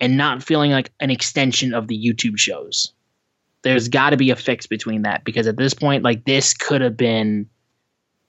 and 0.00 0.16
not 0.16 0.42
feeling 0.42 0.70
like 0.70 0.92
an 1.00 1.10
extension 1.10 1.72
of 1.72 1.88
the 1.88 1.98
YouTube 1.98 2.38
shows 2.38 2.92
there's 3.64 3.88
got 3.88 4.10
to 4.10 4.16
be 4.16 4.30
a 4.30 4.36
fix 4.36 4.66
between 4.66 5.02
that 5.02 5.24
because 5.24 5.46
at 5.46 5.56
this 5.56 5.74
point, 5.74 6.04
like 6.04 6.24
this 6.24 6.54
could 6.54 6.80
have 6.80 6.96
been, 6.96 7.48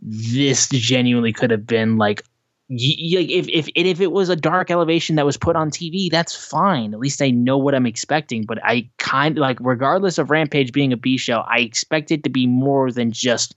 this 0.02 0.68
genuinely 0.70 1.34
could 1.34 1.52
have 1.52 1.68
been 1.68 1.98
like, 1.98 2.24
y- 2.70 2.78
if 2.78 3.48
if 3.50 3.68
if 3.76 4.02
it 4.02 4.12
was 4.12 4.30
a 4.30 4.36
dark 4.36 4.72
elevation 4.72 5.18
that 5.18 5.26
was 5.26 5.38
put 5.38 5.56
on 5.56 5.70
TV, 5.70 6.10
that's 6.10 6.36
fine. 6.36 6.94
At 6.94 7.00
least 7.00 7.22
I 7.22 7.30
know 7.30 7.58
what 7.58 7.76
I'm 7.76 7.86
expecting. 7.86 8.46
But 8.46 8.64
I 8.64 8.90
kind 8.98 9.38
of 9.38 9.42
like, 9.42 9.58
regardless 9.60 10.18
of 10.18 10.32
Rampage 10.32 10.72
being 10.72 10.94
a 10.94 10.98
B 10.98 11.18
show, 11.18 11.44
I 11.48 11.60
expect 11.60 12.12
it 12.12 12.24
to 12.24 12.30
be 12.30 12.48
more 12.48 12.92
than 12.92 13.12
just 13.12 13.56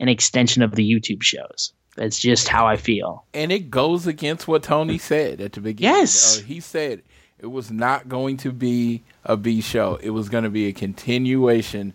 an 0.00 0.08
extension 0.08 0.62
of 0.62 0.74
the 0.74 0.88
YouTube 0.88 1.22
shows. 1.22 1.72
That's 1.94 2.18
just 2.18 2.48
how 2.48 2.66
I 2.66 2.76
feel. 2.76 3.26
And 3.34 3.52
it 3.52 3.70
goes 3.70 4.06
against 4.06 4.48
what 4.48 4.62
Tony 4.62 4.98
said 4.98 5.40
at 5.40 5.52
the 5.52 5.60
beginning. 5.60 5.94
Yes. 5.94 6.38
Uh, 6.38 6.42
he 6.44 6.58
said 6.58 7.02
it 7.42 7.50
was 7.50 7.70
not 7.70 8.08
going 8.08 8.36
to 8.38 8.52
be 8.52 9.02
a 9.24 9.36
B 9.36 9.60
show. 9.60 9.98
It 10.00 10.10
was 10.10 10.28
going 10.28 10.44
to 10.44 10.50
be 10.50 10.68
a 10.68 10.72
continuation 10.72 11.92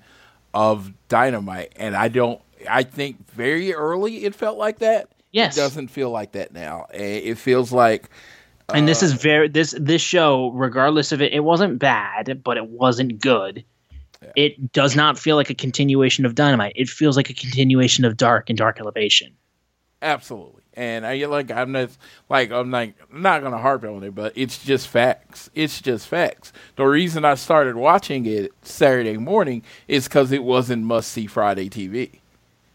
of 0.53 0.91
Dynamite, 1.07 1.71
and 1.77 1.95
I 1.95 2.09
don't. 2.09 2.41
I 2.69 2.83
think 2.83 3.31
very 3.31 3.73
early 3.73 4.25
it 4.25 4.35
felt 4.35 4.57
like 4.57 4.79
that. 4.79 5.09
Yes, 5.31 5.57
it 5.57 5.61
doesn't 5.61 5.87
feel 5.87 6.09
like 6.09 6.33
that 6.33 6.53
now. 6.53 6.87
It 6.93 7.37
feels 7.37 7.71
like. 7.71 8.09
And 8.69 8.83
uh, 8.83 8.87
this 8.87 9.01
is 9.01 9.13
very 9.13 9.47
this 9.47 9.73
this 9.79 10.01
show, 10.01 10.49
regardless 10.51 11.13
of 11.13 11.21
it, 11.21 11.31
it 11.31 11.39
wasn't 11.39 11.79
bad, 11.79 12.43
but 12.43 12.57
it 12.57 12.67
wasn't 12.67 13.21
good. 13.21 13.63
Yeah. 14.21 14.31
It 14.35 14.73
does 14.73 14.95
not 14.95 15.17
feel 15.17 15.37
like 15.37 15.49
a 15.49 15.55
continuation 15.55 16.25
of 16.25 16.35
Dynamite. 16.35 16.73
It 16.75 16.89
feels 16.89 17.15
like 17.15 17.29
a 17.29 17.33
continuation 17.33 18.03
of 18.03 18.17
Dark 18.17 18.49
and 18.49 18.57
Dark 18.57 18.79
Elevation. 18.79 19.33
Absolutely 20.01 20.63
and 20.77 21.07
I 21.07 21.25
like 21.25 21.51
I'm 21.51 21.71
not 21.71 21.89
like 22.29 22.51
I'm 22.51 22.69
like 22.69 22.95
not 23.11 23.41
gonna 23.41 23.57
harp 23.57 23.83
on 23.83 24.03
it, 24.03 24.13
but 24.13 24.31
it's 24.35 24.63
just 24.63 24.87
facts. 24.87 25.49
It's 25.55 25.81
just 25.81 26.07
facts. 26.07 26.53
The 26.75 26.85
reason 26.85 27.25
I 27.25 27.33
started 27.35 27.75
watching 27.75 28.25
it 28.27 28.53
Saturday 28.61 29.17
morning 29.17 29.63
is 29.87 30.07
because 30.07 30.31
it 30.31 30.43
wasn't 30.43 30.83
must 30.83 31.11
see 31.11 31.25
Friday 31.25 31.67
TV. 31.67 32.19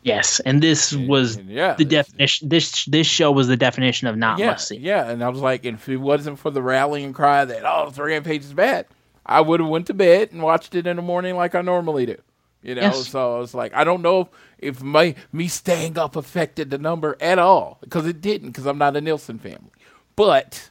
Yes, 0.03 0.41
and 0.41 0.61
this 0.61 0.93
was 0.93 1.37
and, 1.37 1.49
yeah, 1.49 1.75
the 1.75 1.85
definition. 1.85 2.49
This 2.49 2.85
this 2.87 3.07
show 3.07 3.31
was 3.31 3.47
the 3.47 3.57
definition 3.57 4.09
of 4.09 4.17
not 4.17 4.41
yeah, 4.41 4.47
must 4.47 4.67
see. 4.67 4.79
Yeah, 4.79 5.09
and 5.09 5.23
I 5.23 5.29
was 5.29 5.41
like, 5.41 5.65
if 5.65 5.89
it 5.89 5.99
wasn't 5.99 6.41
for 6.41 6.51
the 6.51 6.61
rallying 6.61 7.13
cry 7.13 7.45
that 7.45 7.63
oh, 7.65 7.89
the 7.91 8.03
Rampage 8.03 8.43
is 8.43 8.53
bad, 8.53 8.87
I 9.25 9.41
would 9.41 9.61
have 9.61 9.69
went 9.69 9.87
to 9.87 9.95
bed 9.95 10.33
and 10.33 10.43
watched 10.43 10.75
it 10.75 10.89
in 10.89 10.97
the 10.97 11.03
morning 11.03 11.37
like 11.37 11.55
I 11.55 11.63
normally 11.63 12.07
do. 12.07 12.17
You 12.63 12.77
know, 12.77 12.83
yes. 12.83 13.09
so 13.09 13.37
I 13.37 13.39
was 13.39 13.55
like, 13.55 13.75
I 13.75 13.83
don't 13.83 14.03
know 14.03 14.21
if, 14.21 14.29
if 14.59 14.83
my 14.83 15.17
me 15.33 15.49
staying 15.49 15.99
up 15.99 16.15
affected 16.15 16.71
the 16.71 16.79
number 16.79 17.17
at 17.21 17.39
all 17.39 17.79
because 17.81 18.07
it 18.07 18.21
didn't 18.21 18.51
because 18.51 18.67
I'm 18.67 18.79
not 18.79 18.97
a 18.97 19.01
Nielsen 19.01 19.39
family, 19.39 19.73
but 20.15 20.71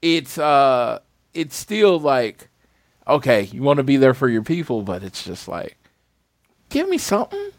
it's 0.00 0.38
uh 0.38 1.00
it's 1.34 1.54
still 1.54 2.00
like 2.00 2.48
okay, 3.06 3.42
you 3.42 3.62
want 3.62 3.76
to 3.76 3.84
be 3.84 3.96
there 3.96 4.14
for 4.14 4.28
your 4.28 4.42
people, 4.42 4.82
but 4.82 5.02
it's 5.02 5.22
just 5.22 5.48
like 5.48 5.76
give 6.70 6.88
me 6.88 6.96
something. 6.96 7.50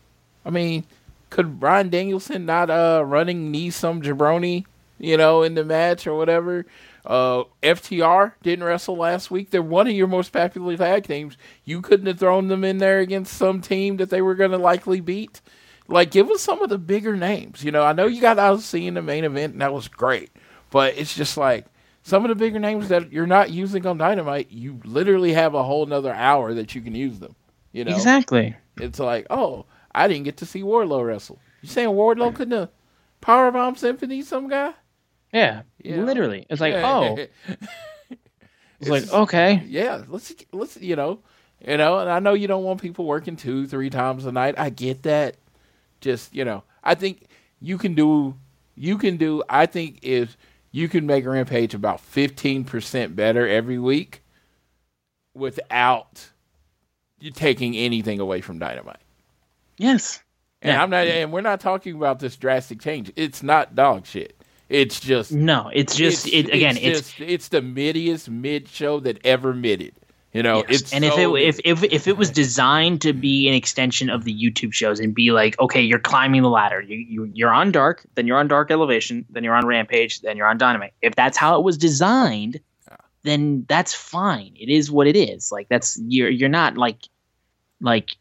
I 0.43 0.49
mean, 0.49 0.85
could 1.29 1.59
Bryan 1.59 1.89
Danielson 1.89 2.45
not 2.45 2.71
uh 2.71 3.03
running 3.05 3.51
knee 3.51 3.69
some 3.69 4.01
jabroni, 4.01 4.65
you 4.97 5.15
know, 5.15 5.43
in 5.43 5.53
the 5.53 5.63
match 5.63 6.07
or 6.07 6.15
whatever? 6.17 6.65
Uh, 7.07 7.45
FTR 7.63 8.33
didn't 8.43 8.65
wrestle 8.65 8.97
last 8.97 9.31
week. 9.31 9.49
They're 9.49 9.61
one 9.61 9.87
of 9.87 9.93
your 9.93 10.07
most 10.07 10.33
popular 10.33 10.75
tag 10.75 11.07
teams. 11.07 11.37
You 11.63 11.81
couldn't 11.81 12.05
have 12.05 12.19
thrown 12.19 12.49
them 12.49 12.65
in 12.65 12.79
there 12.79 12.99
against 12.99 13.37
some 13.37 13.61
team 13.61 13.95
that 13.97 14.09
they 14.09 14.21
were 14.21 14.35
going 14.35 14.51
to 14.51 14.57
likely 14.57 14.99
beat. 14.99 15.39
Like, 15.87 16.11
give 16.11 16.29
us 16.29 16.41
some 16.41 16.61
of 16.61 16.67
the 16.69 16.77
bigger 16.77 17.15
names. 17.15 17.63
You 17.63 17.71
know, 17.71 17.81
I 17.83 17.93
know 17.93 18.07
you 18.07 18.19
got 18.19 18.37
OC 18.37 18.73
in 18.73 18.95
the 18.95 19.01
main 19.01 19.23
event, 19.23 19.53
and 19.53 19.61
that 19.61 19.73
was 19.73 19.87
great. 19.87 20.31
But 20.69 20.97
it's 20.97 21.15
just 21.15 21.37
like 21.37 21.65
some 22.03 22.25
of 22.25 22.29
the 22.29 22.35
bigger 22.35 22.59
names 22.59 22.89
that 22.89 23.09
you're 23.13 23.25
not 23.25 23.51
using 23.51 23.85
on 23.85 23.97
Dynamite, 23.97 24.51
you 24.51 24.81
literally 24.83 25.31
have 25.31 25.53
a 25.53 25.63
whole 25.63 25.85
nother 25.85 26.13
hour 26.13 26.53
that 26.55 26.75
you 26.75 26.81
can 26.81 26.93
use 26.93 27.19
them. 27.19 27.35
You 27.71 27.85
know, 27.85 27.95
Exactly. 27.95 28.53
it's 28.81 28.99
like, 28.99 29.27
oh, 29.29 29.65
I 29.95 30.09
didn't 30.09 30.25
get 30.25 30.37
to 30.37 30.45
see 30.45 30.61
Wardlow 30.61 31.05
wrestle. 31.05 31.39
You 31.61 31.69
saying 31.69 31.89
Wardlow 31.89 32.35
couldn't 32.35 32.57
have 32.59 32.69
powerbomb 33.21 33.77
Symphony 33.77 34.21
some 34.23 34.49
guy? 34.49 34.73
Yeah. 35.33 35.63
Yeah. 35.83 35.97
Literally. 35.97 36.45
It's 36.49 36.61
like, 36.61 36.75
oh, 36.75 37.17
it's 38.79 38.89
like, 38.89 39.11
okay. 39.11 39.63
yeah, 39.67 40.03
let's 40.07 40.33
let's 40.51 40.77
you 40.77 40.95
know, 40.95 41.19
you 41.65 41.77
know, 41.77 41.99
and 41.99 42.09
I 42.09 42.19
know 42.19 42.33
you 42.33 42.47
don't 42.47 42.63
want 42.63 42.81
people 42.81 43.05
working 43.05 43.35
two, 43.35 43.67
three 43.67 43.89
times 43.89 44.25
a 44.25 44.31
night. 44.31 44.55
I 44.57 44.69
get 44.69 45.03
that. 45.03 45.37
Just 45.99 46.33
you 46.33 46.45
know, 46.45 46.63
I 46.83 46.95
think 46.95 47.27
you 47.59 47.77
can 47.77 47.95
do, 47.95 48.35
you 48.75 48.97
can 48.97 49.17
do. 49.17 49.43
I 49.49 49.65
think 49.65 49.99
if 50.03 50.37
you 50.71 50.87
can 50.87 51.05
make 51.07 51.25
Rampage 51.25 51.73
about 51.73 51.99
fifteen 51.99 52.63
percent 52.63 53.15
better 53.15 53.47
every 53.47 53.79
week, 53.79 54.21
without 55.33 56.29
you 57.19 57.31
taking 57.31 57.75
anything 57.75 58.19
away 58.19 58.41
from 58.41 58.59
Dynamite. 58.59 59.01
Yes. 59.77 60.21
And 60.61 60.71
Yeah. 60.73 60.83
I'm 60.83 60.89
not, 60.89 61.07
and 61.07 61.31
we're 61.31 61.41
not 61.41 61.59
talking 61.59 61.95
about 61.95 62.19
this 62.19 62.35
drastic 62.35 62.79
change. 62.79 63.11
It's 63.15 63.41
not 63.41 63.75
dog 63.75 64.05
shit. 64.05 64.36
It's 64.69 64.99
just 64.99 65.31
No, 65.31 65.71
it's 65.73 65.95
just 65.95 66.27
it 66.27 66.49
again. 66.49 66.77
It's, 66.77 67.13
just, 67.13 67.19
it's 67.19 67.47
the 67.49 67.61
middiest 67.61 68.29
mid 68.29 68.67
show 68.67 68.99
that 69.01 69.25
ever 69.25 69.53
midded. 69.53 69.93
You 70.33 70.43
know, 70.43 70.57
yes. 70.67 70.81
it's 70.81 70.93
and 70.93 71.05
if 71.05 71.17
it 71.17 71.29
if, 71.29 71.59
if 71.63 71.83
if 71.83 72.07
it 72.07 72.17
was 72.17 72.29
designed 72.29 73.01
to 73.01 73.13
be 73.13 73.47
an 73.47 73.53
extension 73.53 74.09
of 74.09 74.23
the 74.23 74.33
YouTube 74.33 74.73
shows 74.73 74.99
and 74.99 75.15
be 75.15 75.31
like, 75.31 75.59
okay, 75.59 75.81
you're 75.81 75.99
climbing 75.99 76.41
the 76.41 76.49
ladder. 76.49 76.81
You, 76.81 76.97
you 76.97 77.31
you're 77.33 77.53
on 77.53 77.71
Dark, 77.71 78.05
then 78.15 78.27
you're 78.27 78.37
on 78.37 78.47
Dark 78.47 78.69
Elevation, 78.69 79.25
then 79.29 79.43
you're 79.43 79.55
on 79.55 79.65
Rampage, 79.65 80.21
then 80.21 80.35
you're 80.37 80.47
on 80.47 80.57
Dynamite. 80.57 80.93
If 81.01 81.15
that's 81.15 81.37
how 81.37 81.57
it 81.57 81.63
was 81.63 81.77
designed, 81.77 82.59
then 83.23 83.65
that's 83.67 83.93
fine. 83.93 84.53
It 84.59 84.69
is 84.69 84.91
what 84.91 85.07
it 85.07 85.15
is. 85.15 85.51
Like 85.51 85.69
that's 85.69 85.99
you're 86.05 86.29
you're 86.29 86.49
not 86.49 86.77
like 86.77 87.07
like 87.79 88.11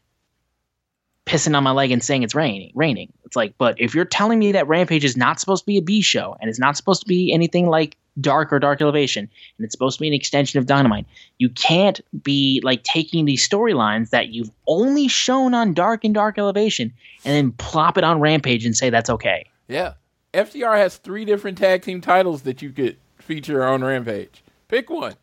pissing 1.25 1.57
on 1.57 1.63
my 1.63 1.71
leg 1.71 1.91
and 1.91 2.03
saying 2.03 2.23
it's 2.23 2.33
raining 2.35 2.71
raining. 2.73 3.11
It's 3.27 3.35
like, 3.35 3.53
but 3.57 3.75
if 3.77 3.93
you're 3.93 4.05
telling 4.05 4.39
me 4.39 4.53
that 4.53 4.69
Rampage 4.69 5.03
is 5.03 5.17
not 5.17 5.37
supposed 5.37 5.63
to 5.63 5.65
be 5.65 5.77
a 5.77 5.81
B 5.81 6.01
show 6.01 6.37
and 6.39 6.49
it's 6.49 6.59
not 6.59 6.77
supposed 6.77 7.01
to 7.01 7.07
be 7.07 7.33
anything 7.33 7.67
like 7.67 7.97
Dark 8.21 8.53
or 8.53 8.57
Dark 8.57 8.81
Elevation, 8.81 9.29
and 9.57 9.65
it's 9.65 9.73
supposed 9.73 9.97
to 9.97 10.01
be 10.01 10.07
an 10.07 10.13
extension 10.13 10.59
of 10.59 10.65
Dynamite, 10.65 11.05
you 11.37 11.49
can't 11.49 11.99
be 12.23 12.61
like 12.63 12.83
taking 12.83 13.25
these 13.25 13.47
storylines 13.47 14.11
that 14.11 14.29
you've 14.29 14.49
only 14.65 15.09
shown 15.09 15.53
on 15.53 15.73
Dark 15.73 16.05
and 16.05 16.13
Dark 16.13 16.39
Elevation 16.39 16.93
and 17.25 17.35
then 17.35 17.51
plop 17.51 17.97
it 17.97 18.05
on 18.05 18.21
Rampage 18.21 18.65
and 18.65 18.75
say 18.75 18.89
that's 18.89 19.09
okay. 19.09 19.45
yeah. 19.67 19.93
FTR 20.33 20.77
has 20.77 20.97
three 20.97 21.25
different 21.25 21.57
tag 21.57 21.81
team 21.81 21.99
titles 21.99 22.43
that 22.43 22.61
you 22.61 22.71
could 22.71 22.97
feature 23.17 23.63
on 23.65 23.83
Rampage. 23.83 24.43
Pick 24.67 24.89
one. 24.89 25.15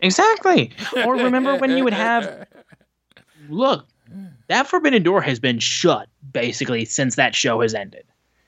Exactly. 0.00 0.70
Or 1.04 1.14
remember 1.16 1.56
when 1.56 1.76
you 1.76 1.84
would 1.84 1.92
have 1.92 2.46
look, 3.48 3.86
that 4.48 4.66
Forbidden 4.66 5.02
Door 5.02 5.22
has 5.22 5.40
been 5.40 5.58
shut 5.58 6.08
basically 6.32 6.84
since 6.84 7.16
that 7.16 7.34
show 7.34 7.60
has 7.60 7.74
ended. 7.74 8.04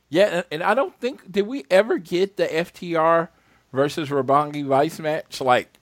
Yeah, 0.08 0.42
and- 0.50 0.62
I 0.62 0.74
don't 0.74 0.98
think 1.00 1.30
did 1.30 1.46
we 1.46 1.64
ever 1.70 1.98
get 1.98 2.36
the 2.36 2.46
FTR 2.46 3.28
versus 3.72 4.08
Roppongi 4.08 4.64
Vice 4.64 4.98
match 4.98 5.40
like 5.40 5.78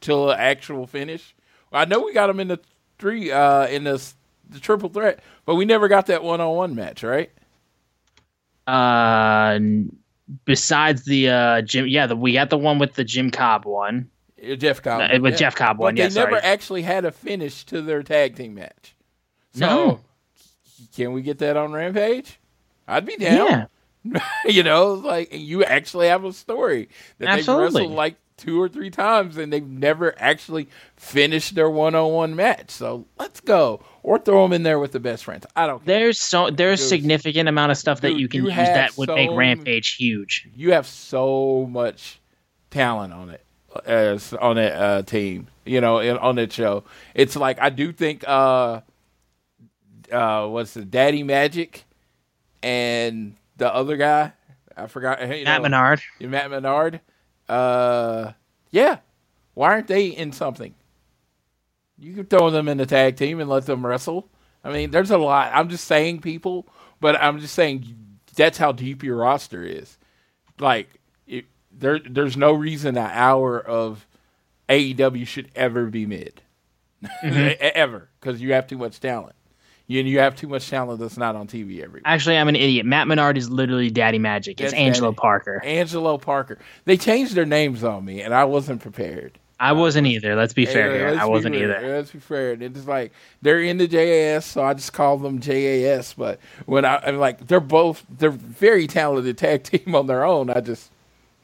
till 0.00 0.26
the 0.26 0.38
actual 0.38 0.86
finish. 0.86 1.34
I 1.72 1.84
know 1.84 2.00
we 2.00 2.12
got 2.12 2.28
them 2.28 2.40
in 2.40 2.48
the 2.48 2.60
three 2.98 3.30
uh 3.30 3.66
in 3.66 3.84
the 3.84 4.02
the 4.48 4.58
triple 4.60 4.88
threat, 4.88 5.20
but 5.44 5.56
we 5.56 5.64
never 5.64 5.88
got 5.88 6.06
that 6.06 6.22
one 6.22 6.40
on 6.40 6.56
one 6.56 6.74
match, 6.74 7.02
right? 7.02 7.30
Uh, 8.66 9.58
besides 10.44 11.04
the 11.04 11.28
uh 11.28 11.62
Jim, 11.62 11.86
yeah, 11.86 12.06
the, 12.06 12.16
we 12.16 12.32
got 12.32 12.50
the 12.50 12.58
one 12.58 12.78
with 12.78 12.94
the 12.94 13.04
Jim 13.04 13.30
Cobb 13.30 13.64
one. 13.64 14.10
Uh, 14.42 14.54
Jeff 14.54 14.82
Cobb. 14.82 15.00
Uh, 15.00 15.18
with 15.20 15.34
yeah. 15.34 15.38
Jeff 15.38 15.56
Cobb 15.56 15.78
but 15.78 15.82
one, 15.84 15.94
they 15.94 16.02
yeah, 16.02 16.08
never 16.08 16.32
sorry. 16.32 16.42
actually 16.42 16.82
had 16.82 17.04
a 17.04 17.10
finish 17.10 17.64
to 17.64 17.82
their 17.82 18.02
tag 18.02 18.36
team 18.36 18.54
match. 18.54 18.94
So, 19.58 19.66
No. 19.66 20.00
can 20.96 21.12
we 21.12 21.22
get 21.22 21.38
that 21.38 21.56
on 21.56 21.72
Rampage? 21.72 22.38
I'd 22.86 23.04
be 23.04 23.16
down. 23.16 23.68
Yeah, 24.04 24.20
you 24.46 24.62
know, 24.62 24.94
like 24.94 25.28
you 25.32 25.64
actually 25.64 26.08
have 26.08 26.24
a 26.24 26.32
story 26.32 26.88
that 27.18 27.36
they've 27.36 27.48
wrestled 27.48 27.90
like 27.92 28.16
two 28.36 28.60
or 28.62 28.68
three 28.68 28.88
times 28.88 29.36
and 29.36 29.52
they've 29.52 29.66
never 29.66 30.14
actually 30.16 30.68
finished 30.96 31.56
their 31.56 31.68
one-on-one 31.68 32.36
match. 32.36 32.70
So 32.70 33.04
let's 33.18 33.40
go, 33.40 33.82
or 34.04 34.18
throw 34.18 34.44
them 34.44 34.52
in 34.52 34.62
there 34.62 34.78
with 34.78 34.92
the 34.92 35.00
best 35.00 35.24
friends. 35.24 35.44
I 35.56 35.66
don't 35.66 35.84
care. 35.84 35.98
there's 35.98 36.20
so 36.20 36.48
there's 36.50 36.86
significant 36.86 37.48
amount 37.48 37.72
of 37.72 37.78
stuff 37.78 38.00
that 38.02 38.14
you 38.14 38.28
can 38.28 38.44
you 38.44 38.48
use 38.48 38.56
that 38.56 38.96
would 38.96 39.08
make 39.08 39.30
Rampage 39.32 39.96
huge. 39.96 40.48
You 40.54 40.72
have 40.72 40.86
so 40.86 41.66
much 41.68 42.20
talent 42.70 43.12
on 43.12 43.30
it 43.30 43.44
as 43.84 44.32
on 44.34 44.56
that 44.56 44.72
uh, 44.72 45.02
team. 45.02 45.48
You 45.66 45.82
know, 45.82 45.98
on 46.18 46.36
that 46.36 46.50
show. 46.52 46.84
It's 47.14 47.36
like 47.36 47.60
I 47.60 47.68
do 47.68 47.92
think 47.92 48.24
uh, 48.26 48.80
uh, 50.12 50.46
what's 50.46 50.74
the 50.74 50.84
Daddy 50.84 51.22
Magic 51.22 51.84
and 52.62 53.36
the 53.56 53.72
other 53.72 53.96
guy. 53.96 54.32
I 54.76 54.86
forgot. 54.86 55.20
You 55.20 55.44
Matt 55.44 55.62
Menard. 55.62 56.00
Matt 56.20 56.50
Menard. 56.50 57.00
Uh, 57.48 58.32
yeah. 58.70 58.98
Why 59.54 59.72
aren't 59.72 59.88
they 59.88 60.06
in 60.06 60.32
something? 60.32 60.74
You 61.98 62.14
could 62.14 62.30
throw 62.30 62.50
them 62.50 62.68
in 62.68 62.78
the 62.78 62.86
tag 62.86 63.16
team 63.16 63.40
and 63.40 63.50
let 63.50 63.66
them 63.66 63.84
wrestle. 63.84 64.28
I 64.62 64.72
mean, 64.72 64.90
there's 64.90 65.10
a 65.10 65.18
lot. 65.18 65.50
I'm 65.52 65.68
just 65.68 65.86
saying, 65.86 66.20
people, 66.20 66.68
but 67.00 67.20
I'm 67.20 67.40
just 67.40 67.54
saying 67.54 67.96
that's 68.36 68.58
how 68.58 68.70
deep 68.70 69.02
your 69.02 69.16
roster 69.16 69.64
is. 69.64 69.98
Like, 70.60 70.88
it, 71.26 71.46
there, 71.72 71.98
there's 71.98 72.36
no 72.36 72.52
reason 72.52 72.96
an 72.96 73.10
hour 73.12 73.58
of 73.58 74.06
AEW 74.68 75.26
should 75.26 75.50
ever 75.56 75.86
be 75.86 76.06
mid, 76.06 76.42
ever, 77.22 78.10
because 78.20 78.40
you 78.40 78.52
have 78.52 78.68
too 78.68 78.78
much 78.78 79.00
talent. 79.00 79.34
You, 79.88 80.02
you 80.02 80.18
have 80.18 80.36
too 80.36 80.48
much 80.48 80.68
talent 80.68 81.00
that's 81.00 81.16
not 81.16 81.34
on 81.34 81.48
TV 81.48 81.82
every. 81.82 82.02
Actually, 82.04 82.36
I'm 82.36 82.48
an 82.48 82.56
idiot. 82.56 82.84
Matt 82.84 83.08
Menard 83.08 83.38
is 83.38 83.48
literally 83.48 83.90
Daddy 83.90 84.18
Magic. 84.18 84.60
It's 84.60 84.72
That's 84.72 84.80
Angelo 84.80 85.10
Daddy. 85.10 85.20
Parker. 85.20 85.62
Angelo 85.64 86.18
Parker. 86.18 86.58
They 86.84 86.98
changed 86.98 87.34
their 87.34 87.46
names 87.46 87.82
on 87.82 88.04
me, 88.04 88.20
and 88.20 88.34
I 88.34 88.44
wasn't 88.44 88.82
prepared. 88.82 89.38
I 89.60 89.72
wasn't 89.72 90.06
either. 90.06 90.36
Let's 90.36 90.52
be 90.52 90.66
fair 90.66 91.10
let's 91.10 91.22
I 91.22 91.24
be 91.24 91.30
wasn't 91.30 91.54
fair. 91.56 91.78
either. 91.80 91.96
Let's 91.96 92.12
be 92.12 92.20
fair. 92.20 92.52
It's 92.52 92.86
like 92.86 93.12
they're 93.42 93.60
in 93.60 93.78
the 93.78 93.88
JAS, 93.88 94.44
so 94.44 94.62
I 94.62 94.74
just 94.74 94.92
call 94.92 95.18
them 95.18 95.40
JAS. 95.40 96.14
But 96.14 96.38
when 96.66 96.84
I, 96.84 96.98
I'm 96.98 97.18
like, 97.18 97.46
they're 97.48 97.58
both 97.58 98.04
they're 98.08 98.30
very 98.30 98.86
talented 98.86 99.36
tag 99.36 99.64
team 99.64 99.94
on 99.96 100.06
their 100.06 100.24
own. 100.24 100.50
I 100.50 100.60
just 100.60 100.90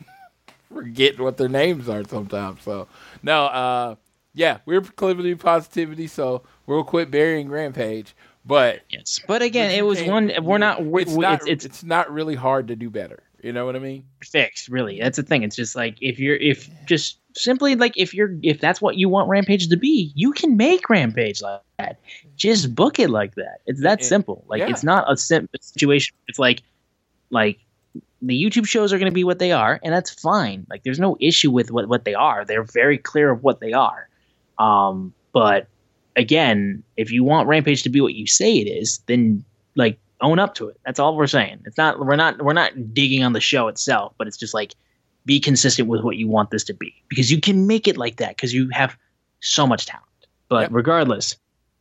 forget 0.72 1.18
what 1.18 1.38
their 1.38 1.48
names 1.48 1.88
are 1.88 2.04
sometimes. 2.04 2.62
So 2.62 2.86
no, 3.22 3.46
uh, 3.46 3.94
yeah, 4.32 4.58
we're 4.64 4.80
proclivity 4.80 5.34
positivity, 5.34 6.06
so 6.06 6.42
we'll 6.66 6.84
quit 6.84 7.10
burying 7.10 7.48
Rampage. 7.48 8.14
But 8.44 8.82
Yes, 8.90 9.20
but 9.26 9.42
again, 9.42 9.70
but 9.70 9.78
it 9.78 9.82
was 9.82 10.02
one. 10.02 10.32
We're 10.42 10.58
not. 10.58 10.84
We're, 10.84 11.00
it's 11.00 11.14
not. 11.16 11.34
It's, 11.42 11.46
it's, 11.46 11.64
it's 11.64 11.84
not 11.84 12.12
really 12.12 12.34
hard 12.34 12.68
to 12.68 12.76
do 12.76 12.90
better. 12.90 13.22
You 13.42 13.52
know 13.52 13.66
what 13.66 13.76
I 13.76 13.78
mean? 13.78 14.04
fixed. 14.22 14.68
Really, 14.68 14.98
that's 14.98 15.16
the 15.16 15.22
thing. 15.22 15.42
It's 15.42 15.56
just 15.56 15.76
like 15.76 15.96
if 16.00 16.18
you're 16.18 16.36
if 16.36 16.68
just 16.86 17.18
simply 17.36 17.74
like 17.74 17.92
if 17.96 18.14
you're 18.14 18.30
if 18.42 18.60
that's 18.60 18.80
what 18.80 18.96
you 18.96 19.08
want 19.08 19.28
Rampage 19.28 19.68
to 19.68 19.76
be, 19.76 20.12
you 20.14 20.32
can 20.32 20.56
make 20.56 20.88
Rampage 20.88 21.42
like 21.42 21.60
that. 21.78 21.98
Just 22.36 22.74
book 22.74 22.98
it 22.98 23.10
like 23.10 23.34
that. 23.34 23.58
It's 23.66 23.82
that 23.82 24.00
It- 24.00 24.04
simple. 24.04 24.44
Like 24.48 24.60
yeah. 24.60 24.70
it's 24.70 24.84
not 24.84 25.10
a 25.10 25.16
sim- 25.16 25.48
situation. 25.60 26.16
It's 26.28 26.38
like 26.38 26.62
like 27.30 27.58
the 28.22 28.42
YouTube 28.42 28.66
shows 28.66 28.92
are 28.92 28.98
going 28.98 29.10
to 29.10 29.14
be 29.14 29.24
what 29.24 29.38
they 29.38 29.52
are, 29.52 29.78
and 29.82 29.92
that's 29.92 30.10
fine. 30.10 30.66
Like 30.70 30.82
there's 30.82 31.00
no 31.00 31.16
issue 31.20 31.50
with 31.50 31.70
what 31.70 31.88
what 31.88 32.04
they 32.04 32.14
are. 32.14 32.44
They're 32.44 32.64
very 32.64 32.98
clear 32.98 33.30
of 33.30 33.42
what 33.42 33.60
they 33.60 33.72
are. 33.72 34.08
Um, 34.58 35.12
but 35.32 35.66
again, 36.16 36.82
if 36.96 37.10
you 37.10 37.24
want 37.24 37.48
Rampage 37.48 37.82
to 37.82 37.88
be 37.88 38.00
what 38.00 38.14
you 38.14 38.26
say 38.26 38.56
it 38.56 38.68
is, 38.68 38.98
then 39.06 39.44
like 39.76 39.98
own 40.20 40.38
up 40.38 40.54
to 40.54 40.68
it. 40.68 40.78
That's 40.84 40.98
all 40.98 41.16
we're 41.16 41.26
saying. 41.26 41.62
It's 41.66 41.76
not 41.76 41.98
we're 41.98 42.16
not 42.16 42.42
we're 42.42 42.52
not 42.52 42.94
digging 42.94 43.22
on 43.24 43.32
the 43.32 43.40
show 43.40 43.68
itself, 43.68 44.14
but 44.18 44.26
it's 44.26 44.36
just 44.36 44.54
like 44.54 44.74
be 45.26 45.40
consistent 45.40 45.88
with 45.88 46.02
what 46.02 46.16
you 46.16 46.28
want 46.28 46.50
this 46.50 46.64
to 46.64 46.74
be 46.74 46.94
because 47.08 47.30
you 47.30 47.40
can 47.40 47.66
make 47.66 47.88
it 47.88 47.96
like 47.96 48.16
that 48.16 48.36
because 48.36 48.52
you 48.52 48.68
have 48.72 48.96
so 49.40 49.66
much 49.66 49.86
talent. 49.86 50.06
But 50.48 50.62
Yep. 50.62 50.70
regardless, 50.72 51.36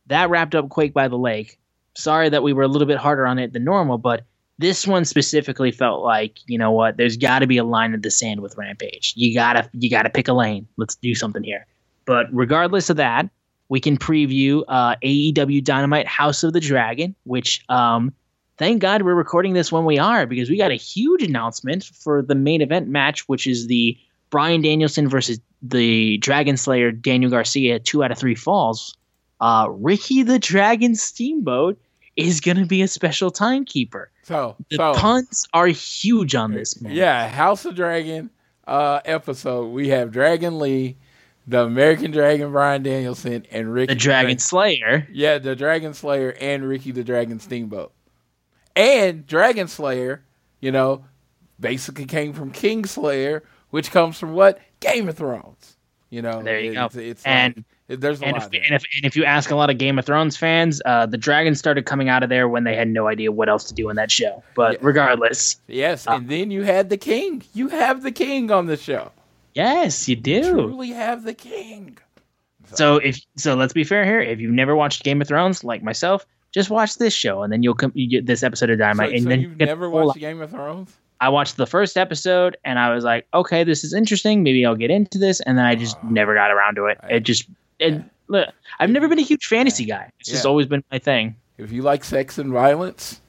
that 0.06 0.30
wrapped 0.30 0.54
up 0.54 0.68
Quake 0.68 0.94
by 0.94 1.08
the 1.08 1.18
Lake. 1.18 1.58
Sorry 1.96 2.28
that 2.28 2.42
we 2.42 2.52
were 2.52 2.62
a 2.62 2.68
little 2.68 2.88
bit 2.88 2.98
harder 2.98 3.26
on 3.26 3.38
it 3.38 3.52
than 3.52 3.64
normal, 3.64 3.98
but 3.98 4.24
this 4.58 4.86
one 4.86 5.04
specifically 5.04 5.70
felt 5.70 6.02
like 6.02 6.38
you 6.46 6.58
know 6.58 6.70
what 6.70 6.96
there's 6.96 7.16
got 7.16 7.40
to 7.40 7.46
be 7.46 7.56
a 7.56 7.64
line 7.64 7.92
in 7.94 8.00
the 8.00 8.10
sand 8.10 8.40
with 8.40 8.56
rampage 8.56 9.12
you 9.16 9.34
gotta 9.34 9.68
you 9.72 9.90
gotta 9.90 10.08
pick 10.10 10.28
a 10.28 10.32
lane 10.32 10.66
let's 10.76 10.94
do 10.94 11.14
something 11.14 11.42
here 11.42 11.66
but 12.04 12.26
regardless 12.32 12.88
of 12.88 12.96
that 12.96 13.28
we 13.74 13.80
can 13.80 13.98
preview 13.98 14.62
uh, 14.68 14.94
aew 15.02 15.64
dynamite 15.64 16.06
house 16.06 16.44
of 16.44 16.52
the 16.52 16.60
dragon 16.60 17.12
which 17.24 17.64
um, 17.68 18.14
thank 18.56 18.80
god 18.80 19.02
we're 19.02 19.16
recording 19.16 19.52
this 19.52 19.72
when 19.72 19.84
we 19.84 19.98
are 19.98 20.26
because 20.26 20.48
we 20.48 20.56
got 20.56 20.70
a 20.70 20.76
huge 20.76 21.24
announcement 21.24 21.84
for 21.84 22.22
the 22.22 22.36
main 22.36 22.62
event 22.62 22.86
match 22.86 23.28
which 23.28 23.48
is 23.48 23.66
the 23.66 23.98
bryan 24.30 24.62
danielson 24.62 25.08
versus 25.08 25.40
the 25.60 26.16
dragon 26.18 26.56
slayer 26.56 26.92
daniel 26.92 27.32
garcia 27.32 27.80
two 27.80 28.04
out 28.04 28.12
of 28.12 28.18
three 28.18 28.36
falls 28.36 28.96
uh, 29.40 29.66
ricky 29.68 30.22
the 30.22 30.38
dragon 30.38 30.94
steamboat 30.94 31.76
is 32.16 32.40
going 32.40 32.56
to 32.56 32.64
be 32.64 32.80
a 32.80 32.86
special 32.86 33.32
timekeeper 33.32 34.08
So 34.22 34.54
the 34.70 34.76
so 34.76 34.94
puns 34.94 35.48
are 35.52 35.66
huge 35.66 36.36
on 36.36 36.52
this 36.52 36.80
man. 36.80 36.92
Yeah, 36.94 37.28
House 37.28 37.64
of 37.64 37.74
Dragon, 37.74 38.30
uh, 38.66 39.00
episode, 39.04 39.66
we 39.66 39.88
have 39.88 40.12
Dragon 40.12 40.58
Lee, 40.60 40.96
the 41.46 41.62
American 41.64 42.10
Dragon 42.10 42.50
Bryan 42.52 42.82
Danielson, 42.82 43.44
and 43.50 43.72
Ricky 43.72 43.92
The 43.94 43.98
Dragon 43.98 44.38
Slayer. 44.38 45.06
Yeah, 45.12 45.38
the 45.38 45.54
Dragon 45.54 45.92
Slayer 45.94 46.34
and 46.40 46.66
Ricky 46.66 46.90
the 46.92 47.04
Dragon 47.04 47.38
Steamboat. 47.40 47.92
And 48.76 49.26
Dragon 49.26 49.68
Slayer, 49.68 50.24
you 50.60 50.72
know, 50.72 51.04
basically 51.60 52.06
came 52.06 52.32
from 52.32 52.50
King 52.50 52.84
Slayer, 52.84 53.42
which 53.70 53.90
comes 53.90 54.18
from 54.18 54.32
what? 54.34 54.58
Game 54.80 55.08
of 55.08 55.16
Thrones. 55.16 55.76
You 56.10 56.22
know, 56.22 56.42
There 56.42 56.60
you 56.60 56.72
it's, 56.80 56.94
go. 56.94 57.00
It's 57.00 57.22
And- 57.24 57.64
like, 57.88 58.00
there's 58.00 58.22
a 58.22 58.24
And 58.24 58.32
lot 58.34 58.44
if, 58.44 58.50
there. 58.50 58.60
and, 58.64 58.74
if, 58.74 58.82
and 58.96 59.04
if 59.04 59.14
you 59.14 59.24
ask 59.26 59.50
a 59.50 59.54
lot 59.56 59.68
of 59.68 59.76
Game 59.78 59.98
of 59.98 60.06
Thrones 60.06 60.36
fans, 60.38 60.80
uh, 60.86 61.04
the 61.06 61.18
dragons 61.18 61.58
started 61.58 61.84
coming 61.84 62.08
out 62.08 62.22
of 62.22 62.30
there 62.30 62.48
when 62.48 62.64
they 62.64 62.74
had 62.74 62.88
no 62.88 63.08
idea 63.08 63.30
what 63.30 63.48
else 63.50 63.64
to 63.64 63.74
do 63.74 63.90
in 63.90 63.96
that 63.96 64.10
show. 64.10 64.42
But 64.54 64.72
Yeah. 64.74 64.78
regardless, 64.82 65.56
yes, 65.68 66.06
uh, 66.06 66.12
and 66.12 66.28
then 66.28 66.50
you 66.50 66.62
had 66.62 66.88
the 66.88 66.96
King. 66.96 67.42
You 67.52 67.68
have 67.68 68.02
the 68.02 68.10
King 68.12 68.50
on 68.50 68.66
the 68.66 68.76
show. 68.78 69.12
Yes, 69.54 70.08
you 70.08 70.16
do. 70.16 70.42
Truly 70.52 70.90
have 70.90 71.24
the 71.24 71.34
King. 71.34 71.98
So 72.74 72.96
if 72.96 73.18
so, 73.36 73.54
let's 73.54 73.72
be 73.72 73.84
fair 73.84 74.04
here. 74.04 74.20
If 74.20 74.40
you've 74.40 74.52
never 74.52 74.74
watched 74.74 75.04
Game 75.04 75.20
of 75.22 75.28
Thrones, 75.28 75.62
like 75.64 75.82
myself, 75.82 76.26
just 76.52 76.70
watch 76.70 76.96
this 76.98 77.12
show, 77.14 77.42
and 77.42 77.52
then 77.52 77.62
you'll 77.62 77.74
come. 77.74 77.92
You 77.94 78.08
get 78.08 78.26
this 78.26 78.42
episode 78.42 78.70
of 78.70 78.76
So, 78.76 78.84
Dynamite, 78.84 79.12
and 79.12 79.22
so 79.22 79.28
then 79.28 79.40
you 79.40 79.48
you've 79.48 79.58
never 79.58 79.88
watched 79.90 80.18
Game 80.18 80.40
of 80.40 80.50
Thrones? 80.50 80.92
I 81.20 81.28
watched 81.28 81.56
the 81.56 81.66
first 81.66 81.96
episode, 81.96 82.56
and 82.64 82.78
I 82.78 82.92
was 82.94 83.04
like, 83.04 83.26
okay, 83.32 83.64
this 83.64 83.84
is 83.84 83.94
interesting. 83.94 84.42
Maybe 84.42 84.66
I'll 84.66 84.74
get 84.74 84.90
into 84.90 85.18
this, 85.18 85.40
and 85.40 85.56
then 85.56 85.64
I 85.64 85.74
just 85.74 85.96
Oh. 86.02 86.08
never 86.08 86.34
got 86.34 86.50
around 86.50 86.74
to 86.76 86.86
it. 86.86 86.98
I- 87.02 87.14
It 87.14 87.20
just 87.20 87.46
it. 87.78 88.02
Look, 88.26 88.48
I've 88.80 88.90
never 88.90 89.06
been 89.08 89.18
a 89.18 89.22
huge 89.22 89.44
fantasy 89.46 89.84
guy. 89.84 90.10
It's 90.18 90.30
just 90.30 90.46
always 90.46 90.66
been 90.66 90.82
my 90.90 90.98
thing. 90.98 91.36
If 91.58 91.70
you 91.70 91.82
like 91.82 92.02
sex 92.04 92.38
and 92.38 92.50
violence, 92.50 93.20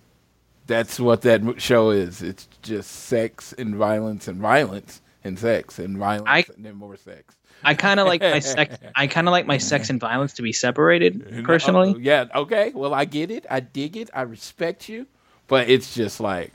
that's 0.68 1.00
what 1.00 1.22
that 1.24 1.62
show 1.62 1.90
is. 1.92 2.22
It's 2.22 2.48
just 2.62 2.90
sex 2.90 3.54
and 3.58 3.76
violence 3.76 4.28
and 4.30 4.38
violence 4.40 5.02
and 5.26 5.38
sex 5.38 5.80
and 5.80 5.98
violence 5.98 6.28
I- 6.30 6.46
and 6.56 6.66
then 6.66 6.76
more 6.76 6.96
sex. 6.96 7.36
I 7.64 7.74
kind 7.74 8.00
of 8.00 8.06
like 8.06 8.22
my 8.22 8.40
sex. 8.40 8.78
I 8.96 9.08
kind 9.08 9.28
of 9.28 9.32
like 9.32 9.48
my 9.48 9.58
sex 9.58 9.90
and 9.90 10.00
violence 10.00 10.34
to 10.34 10.42
be 10.42 10.54
separated. 10.54 11.44
Personally, 11.46 11.96
yeah, 12.00 12.26
okay. 12.36 12.72
Well, 12.76 12.94
I 12.94 13.06
get 13.06 13.32
it. 13.32 13.46
I 13.50 13.60
dig 13.62 13.98
it. 13.98 14.10
I 14.14 14.22
respect 14.24 14.88
you. 14.88 15.08
But 15.48 15.70
it's 15.70 15.94
just 15.96 16.20
like, 16.20 16.52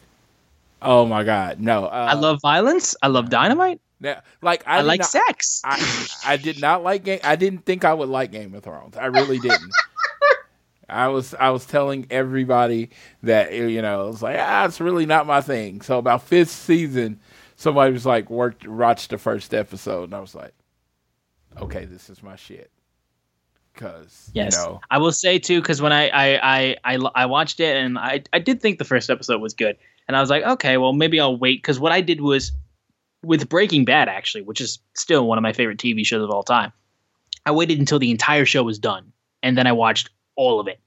oh 0.82 1.06
my 1.06 1.24
God. 1.24 1.58
No. 1.58 1.86
Uh, 1.86 2.08
I 2.10 2.14
love 2.14 2.40
violence. 2.42 2.94
I 3.02 3.08
love 3.08 3.28
dynamite. 3.30 3.80
now, 3.98 4.20
like, 4.42 4.62
I, 4.66 4.78
I, 4.78 4.80
like 4.82 5.00
not- 5.00 5.08
sex. 5.08 5.62
I, 5.64 6.06
I 6.26 6.36
did 6.36 6.60
not 6.60 6.82
like 6.84 7.02
game. 7.04 7.20
I 7.24 7.34
didn't 7.34 7.64
think 7.64 7.84
I 7.84 7.94
would 7.94 8.08
like 8.08 8.30
Game 8.30 8.54
of 8.54 8.62
Thrones. 8.62 8.96
I 8.96 9.06
really 9.06 9.38
didn't. 9.38 9.72
I 10.88 11.08
was 11.08 11.34
I 11.34 11.50
was 11.50 11.64
telling 11.66 12.06
everybody 12.10 12.90
that 13.22 13.52
you 13.52 13.80
know 13.80 14.06
it 14.06 14.10
was 14.10 14.22
like 14.22 14.36
ah 14.40 14.64
it's 14.64 14.80
really 14.80 15.06
not 15.06 15.26
my 15.26 15.40
thing. 15.40 15.80
So 15.82 15.98
about 15.98 16.22
fifth 16.24 16.50
season, 16.50 17.20
somebody 17.60 17.92
was 17.92 18.06
like 18.06 18.30
worked 18.30 18.66
watched 18.66 19.10
the 19.10 19.18
first 19.18 19.52
episode 19.52 20.04
and 20.04 20.14
I 20.14 20.20
was 20.20 20.34
like, 20.34 20.54
okay, 21.60 21.84
this 21.84 22.08
is 22.08 22.22
my 22.22 22.34
shit. 22.36 22.70
Cause 23.74 24.30
Yes, 24.32 24.56
you 24.56 24.58
know 24.58 24.80
I 24.90 24.98
will 24.98 25.12
say 25.12 25.38
too, 25.38 25.60
because 25.60 25.82
when 25.82 25.92
I 25.92 26.08
I, 26.08 26.40
I 26.42 26.76
I 26.84 27.10
I 27.14 27.26
watched 27.26 27.60
it 27.60 27.76
and 27.76 27.98
I 27.98 28.22
I 28.32 28.38
did 28.38 28.62
think 28.62 28.78
the 28.78 28.84
first 28.84 29.10
episode 29.10 29.42
was 29.42 29.52
good, 29.52 29.76
and 30.08 30.16
I 30.16 30.20
was 30.20 30.30
like, 30.30 30.42
okay, 30.42 30.78
well 30.78 30.94
maybe 30.94 31.20
I'll 31.20 31.36
wait 31.36 31.58
because 31.62 31.78
what 31.78 31.92
I 31.92 32.00
did 32.00 32.22
was 32.22 32.50
with 33.22 33.48
Breaking 33.48 33.84
Bad 33.84 34.08
actually, 34.08 34.42
which 34.42 34.60
is 34.60 34.78
still 34.94 35.26
one 35.26 35.36
of 35.36 35.42
my 35.42 35.52
favorite 35.52 35.78
TV 35.78 36.04
shows 36.04 36.24
of 36.24 36.30
all 36.30 36.42
time. 36.42 36.72
I 37.44 37.52
waited 37.52 37.78
until 37.78 37.98
the 37.98 38.10
entire 38.10 38.46
show 38.46 38.62
was 38.62 38.78
done, 38.78 39.12
and 39.42 39.56
then 39.56 39.66
I 39.66 39.72
watched 39.72 40.08
all 40.34 40.60
of 40.60 40.66
it, 40.66 40.80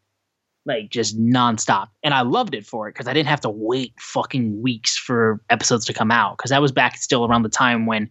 like 0.66 0.90
just 0.90 1.20
nonstop, 1.20 1.90
and 2.04 2.14
I 2.14 2.22
loved 2.22 2.54
it 2.54 2.66
for 2.66 2.88
it 2.88 2.94
because 2.94 3.08
I 3.08 3.14
didn't 3.14 3.30
have 3.30 3.42
to 3.42 3.50
wait 3.50 3.94
fucking 4.00 4.62
weeks 4.62 4.98
for 4.98 5.42
episodes 5.50 5.86
to 5.86 5.94
come 5.94 6.12
out 6.12 6.38
because 6.38 6.52
that 6.52 6.62
was 6.62 6.72
back 6.72 6.98
still 6.98 7.26
around 7.26 7.44
the 7.44 7.50
time 7.50 7.86
when 7.86 8.10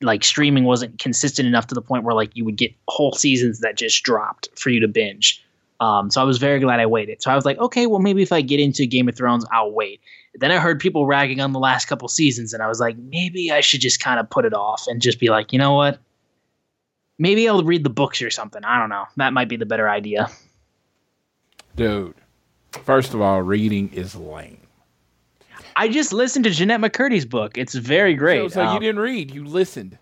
like 0.00 0.24
streaming 0.24 0.64
wasn't 0.64 0.98
consistent 0.98 1.46
enough 1.46 1.68
to 1.68 1.74
the 1.74 1.82
point 1.82 2.04
where 2.04 2.14
like 2.14 2.30
you 2.34 2.44
would 2.44 2.56
get 2.56 2.72
whole 2.88 3.12
seasons 3.12 3.60
that 3.60 3.76
just 3.76 4.02
dropped 4.02 4.48
for 4.58 4.70
you 4.70 4.80
to 4.80 4.88
binge. 4.88 5.44
Um, 5.80 6.10
so 6.10 6.20
I 6.20 6.24
was 6.24 6.38
very 6.38 6.60
glad 6.60 6.80
I 6.80 6.86
waited. 6.86 7.22
So 7.22 7.30
I 7.30 7.34
was 7.34 7.44
like, 7.44 7.58
okay, 7.58 7.86
well 7.86 8.00
maybe 8.00 8.22
if 8.22 8.32
I 8.32 8.40
get 8.40 8.60
into 8.60 8.86
Game 8.86 9.08
of 9.08 9.16
Thrones, 9.16 9.44
I'll 9.52 9.72
wait. 9.72 10.00
Then 10.34 10.50
I 10.50 10.58
heard 10.58 10.80
people 10.80 11.06
ragging 11.06 11.40
on 11.40 11.52
the 11.52 11.58
last 11.58 11.86
couple 11.86 12.08
seasons, 12.08 12.54
and 12.54 12.62
I 12.62 12.68
was 12.68 12.80
like, 12.80 12.96
maybe 12.96 13.52
I 13.52 13.60
should 13.60 13.80
just 13.80 14.00
kind 14.00 14.18
of 14.18 14.30
put 14.30 14.44
it 14.44 14.54
off 14.54 14.86
and 14.86 15.02
just 15.02 15.20
be 15.20 15.28
like, 15.28 15.52
you 15.52 15.58
know 15.58 15.74
what? 15.74 15.98
Maybe 17.18 17.48
I'll 17.48 17.62
read 17.62 17.84
the 17.84 17.90
books 17.90 18.22
or 18.22 18.30
something. 18.30 18.64
I 18.64 18.78
don't 18.78 18.88
know. 18.88 19.04
That 19.16 19.32
might 19.32 19.48
be 19.48 19.56
the 19.56 19.66
better 19.66 19.88
idea. 19.88 20.28
Dude. 21.76 22.14
First 22.84 23.14
of 23.14 23.20
all, 23.20 23.42
reading 23.42 23.90
is 23.92 24.14
lame. 24.14 24.58
I 25.76 25.88
just 25.88 26.12
listened 26.12 26.44
to 26.44 26.50
Jennette 26.50 26.80
McCurdy's 26.80 27.24
book. 27.24 27.56
It's 27.56 27.74
very 27.74 28.14
great. 28.14 28.50
So, 28.52 28.54
so 28.56 28.62
you 28.62 28.68
Um, 28.68 28.80
didn't 28.80 29.00
read, 29.00 29.30
you 29.30 29.44
listened. 29.44 29.98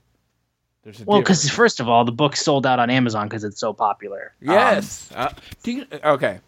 There's 0.82 1.01
a 1.01 1.05
well, 1.05 1.20
because 1.20 1.48
first 1.51 1.78
of 1.80 1.88
all, 1.88 2.05
the 2.05 2.12
book 2.12 2.36
sold 2.36 2.66
out 2.66 2.78
on 2.78 2.90
Amazon 2.90 3.28
because 3.28 3.44
it's 3.44 3.60
so 3.60 3.72
popular. 3.72 4.32
Um, 4.42 4.55
Yes. 4.55 5.10
Uh, 5.14 5.32
do 5.62 5.72
you, 5.72 5.86
okay. 6.05 6.40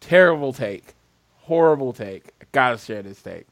Terrible 0.00 0.52
take. 0.52 0.94
Horrible 1.38 1.92
take. 1.92 2.32
I 2.40 2.44
gotta 2.52 2.78
share 2.78 3.02
this 3.02 3.20
take. 3.22 3.46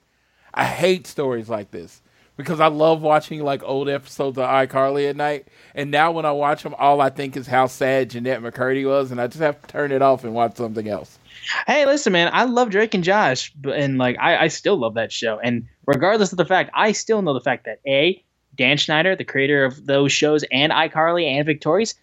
I 0.54 0.64
hate 0.64 1.06
stories 1.06 1.48
like 1.48 1.70
this 1.70 2.02
because 2.36 2.60
I 2.60 2.66
love 2.66 3.02
watching 3.02 3.42
like 3.42 3.62
old 3.64 3.88
episodes 3.88 4.38
of 4.38 4.44
iCarly 4.44 5.08
at 5.08 5.16
night. 5.16 5.48
And 5.74 5.90
now 5.90 6.12
when 6.12 6.24
I 6.24 6.32
watch 6.32 6.62
them, 6.62 6.74
all 6.78 7.00
I 7.00 7.10
think 7.10 7.36
is 7.36 7.46
how 7.46 7.66
sad 7.66 8.10
Jennette 8.10 8.42
McCurdy 8.42 8.86
was, 8.86 9.10
and 9.10 9.20
I 9.20 9.26
just 9.26 9.40
have 9.40 9.60
to 9.62 9.68
turn 9.68 9.92
it 9.92 10.02
off 10.02 10.24
and 10.24 10.34
watch 10.34 10.56
something 10.56 10.88
else. 10.88 11.18
Hey, 11.66 11.86
listen, 11.86 12.12
man, 12.12 12.30
I 12.32 12.44
love 12.44 12.70
Drake 12.70 12.94
and 12.94 13.04
Josh, 13.04 13.52
and 13.64 13.98
like 13.98 14.16
I, 14.18 14.44
I 14.44 14.48
still 14.48 14.76
love 14.76 14.94
that 14.94 15.12
show. 15.12 15.38
And 15.38 15.66
regardless 15.86 16.32
of 16.32 16.38
the 16.38 16.44
fact, 16.44 16.70
I 16.74 16.92
still 16.92 17.22
know 17.22 17.34
the 17.34 17.40
fact 17.40 17.64
that 17.66 17.80
A, 17.86 18.22
Dan 18.56 18.78
Schneider, 18.78 19.14
the 19.14 19.24
creator 19.24 19.64
of 19.64 19.86
those 19.86 20.12
shows, 20.12 20.44
and 20.50 20.72
iCarly 20.72 21.24
and 21.24 21.46
Victorious, 21.46 21.94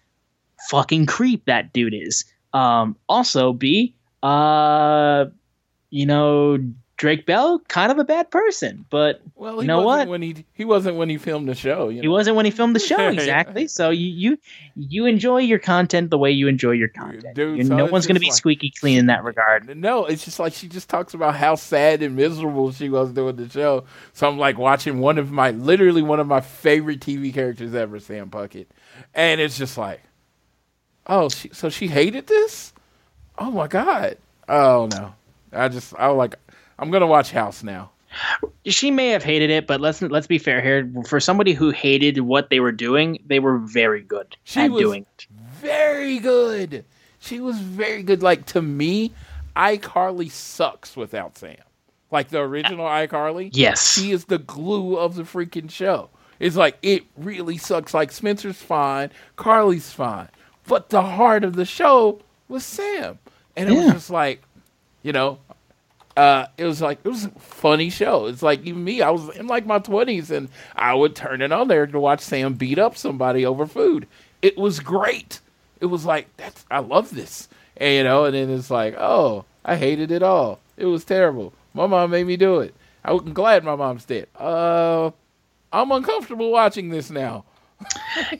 fucking 0.70 1.06
creep 1.06 1.44
that 1.46 1.72
dude 1.72 1.94
is. 1.94 2.24
Um, 2.52 2.96
also, 3.08 3.52
B, 3.52 3.94
uh, 4.22 5.26
you 5.90 6.06
know, 6.06 6.58
Drake 6.96 7.26
Bell, 7.26 7.58
kind 7.66 7.90
of 7.90 7.98
a 7.98 8.04
bad 8.04 8.30
person, 8.30 8.84
but 8.88 9.20
Well, 9.34 9.60
You 9.60 9.66
know 9.66 9.82
what? 9.82 10.06
when 10.06 10.22
he 10.22 10.44
he 10.52 10.64
wasn't 10.64 10.96
when 10.96 11.08
he 11.08 11.18
filmed 11.18 11.48
the 11.48 11.54
show. 11.56 11.88
You 11.88 12.02
he 12.02 12.06
wasn't 12.08 12.36
when 12.36 12.44
he 12.44 12.52
filmed 12.52 12.76
the 12.76 12.80
show 12.80 13.08
exactly. 13.08 13.66
So 13.66 13.90
you 13.90 14.06
you 14.06 14.38
you 14.76 15.06
enjoy 15.06 15.38
your 15.38 15.58
content 15.58 16.10
the 16.10 16.18
way 16.18 16.30
you 16.30 16.46
enjoy 16.46 16.70
your 16.70 16.86
content. 16.88 17.34
Dude, 17.34 17.58
You- 17.58 17.64
so 17.64 17.76
no 17.76 17.86
one's 17.86 18.06
gonna 18.06 18.20
be 18.20 18.26
like- 18.26 18.34
squeaky 18.34 18.70
clean 18.78 18.98
in 18.98 19.06
that 19.06 19.24
regard. 19.24 19.76
No, 19.76 20.04
it's 20.06 20.24
just 20.24 20.38
like 20.38 20.52
she 20.52 20.68
just 20.68 20.88
talks 20.88 21.14
about 21.14 21.34
how 21.34 21.56
sad 21.56 22.00
and 22.00 22.14
miserable 22.14 22.70
she 22.70 22.88
was 22.88 23.10
doing 23.12 23.34
the 23.36 23.48
show. 23.48 23.84
So 24.12 24.28
I'm 24.28 24.38
like 24.38 24.56
watching 24.56 24.98
one 25.00 25.18
of 25.18 25.32
my, 25.32 25.50
literally 25.50 26.02
one 26.02 26.20
of 26.20 26.28
my 26.28 26.40
favorite 26.42 27.00
TV 27.00 27.34
characters 27.34 27.74
ever, 27.74 27.98
Sam 27.98 28.30
Puckett, 28.30 28.66
and 29.14 29.40
it's 29.40 29.58
just 29.58 29.76
like, 29.76 30.00
oh, 31.06 31.28
she, 31.28 31.50
so 31.52 31.68
she 31.70 31.88
hated 31.88 32.28
this? 32.28 32.72
Oh 33.36 33.50
my 33.50 33.66
god! 33.66 34.16
Oh 34.48 34.88
no, 34.92 35.14
I 35.52 35.68
just, 35.68 35.92
I 35.96 36.06
was 36.08 36.16
like, 36.18 36.36
I'm 36.78 36.90
gonna 36.90 37.06
watch 37.06 37.30
House 37.30 37.62
now. 37.62 37.90
she 38.66 38.90
may 38.90 39.08
have 39.08 39.22
hated 39.24 39.50
it, 39.50 39.66
but 39.66 39.80
let's 39.80 40.00
let's 40.02 40.26
be 40.26 40.38
fair 40.38 40.60
here. 40.60 40.88
For 41.06 41.20
somebody 41.20 41.52
who 41.52 41.70
hated 41.70 42.20
what 42.20 42.50
they 42.50 42.60
were 42.60 42.72
doing, 42.72 43.18
they 43.26 43.38
were 43.40 43.58
very 43.58 44.02
good 44.02 44.36
She 44.44 44.60
at 44.60 44.70
was- 44.70 44.82
doing 44.82 45.02
it. 45.18 45.26
Very 45.60 46.18
good. 46.18 46.84
She 47.20 47.40
was 47.40 47.58
very 47.58 48.02
good. 48.02 48.22
Like 48.22 48.44
to 48.46 48.60
me, 48.62 49.12
iCarly 49.56 50.30
sucks 50.30 50.96
without 50.96 51.38
Sam. 51.38 51.56
Like 52.10 52.28
the 52.28 52.40
original 52.40 52.86
uh, 52.86 53.06
iCarly. 53.06 53.50
Yes. 53.52 53.94
She 53.94 54.10
is 54.12 54.26
the 54.26 54.38
glue 54.38 54.96
of 54.96 55.14
the 55.16 55.22
freaking 55.22 55.70
show. 55.70 56.10
It's 56.38 56.54
like 56.56 56.76
it 56.82 57.04
really 57.16 57.56
sucks. 57.56 57.94
Like 57.94 58.12
Spencer's 58.12 58.60
fine, 58.60 59.10
Carly's 59.36 59.90
fine, 59.90 60.28
but 60.66 60.90
the 60.90 61.02
heart 61.02 61.44
of 61.44 61.54
the 61.56 61.64
show 61.64 62.20
was 62.48 62.64
Sam, 62.64 63.18
and 63.56 63.70
it 63.70 63.72
was 63.72 63.92
just 63.92 64.10
like, 64.10 64.42
you 65.02 65.12
know, 65.12 65.38
uh, 66.16 66.46
it 66.56 66.64
was 66.64 66.80
like 66.80 67.00
it 67.04 67.08
was 67.08 67.24
a 67.24 67.30
funny 67.30 67.90
show. 67.90 68.26
It's 68.26 68.42
like 68.42 68.64
even 68.64 68.84
me, 68.84 69.02
I 69.02 69.10
was 69.10 69.36
in 69.36 69.46
like 69.46 69.66
my 69.66 69.78
twenties, 69.78 70.30
and 70.30 70.48
I 70.76 70.94
would 70.94 71.16
turn 71.16 71.42
it 71.42 71.52
on 71.52 71.68
there 71.68 71.86
to 71.86 72.00
watch 72.00 72.20
Sam 72.20 72.54
beat 72.54 72.78
up 72.78 72.96
somebody 72.96 73.44
over 73.44 73.66
food. 73.66 74.06
It 74.42 74.56
was 74.56 74.80
great. 74.80 75.40
It 75.80 75.86
was 75.86 76.04
like 76.04 76.28
that's 76.36 76.64
I 76.70 76.78
love 76.78 77.14
this, 77.14 77.48
and 77.76 77.94
you 77.94 78.04
know, 78.04 78.24
and 78.24 78.34
then 78.34 78.50
it's 78.50 78.70
like, 78.70 78.94
oh, 78.96 79.44
I 79.64 79.76
hated 79.76 80.10
it 80.10 80.22
all. 80.22 80.60
It 80.76 80.86
was 80.86 81.04
terrible. 81.04 81.52
My 81.72 81.86
mom 81.86 82.10
made 82.10 82.26
me 82.26 82.36
do 82.36 82.60
it. 82.60 82.74
I'm 83.04 83.32
glad 83.32 83.64
my 83.64 83.74
mom's 83.74 84.04
dead. 84.04 84.28
Uh, 84.38 85.10
I'm 85.72 85.90
uncomfortable 85.90 86.50
watching 86.50 86.90
this 86.90 87.10
now. 87.10 87.44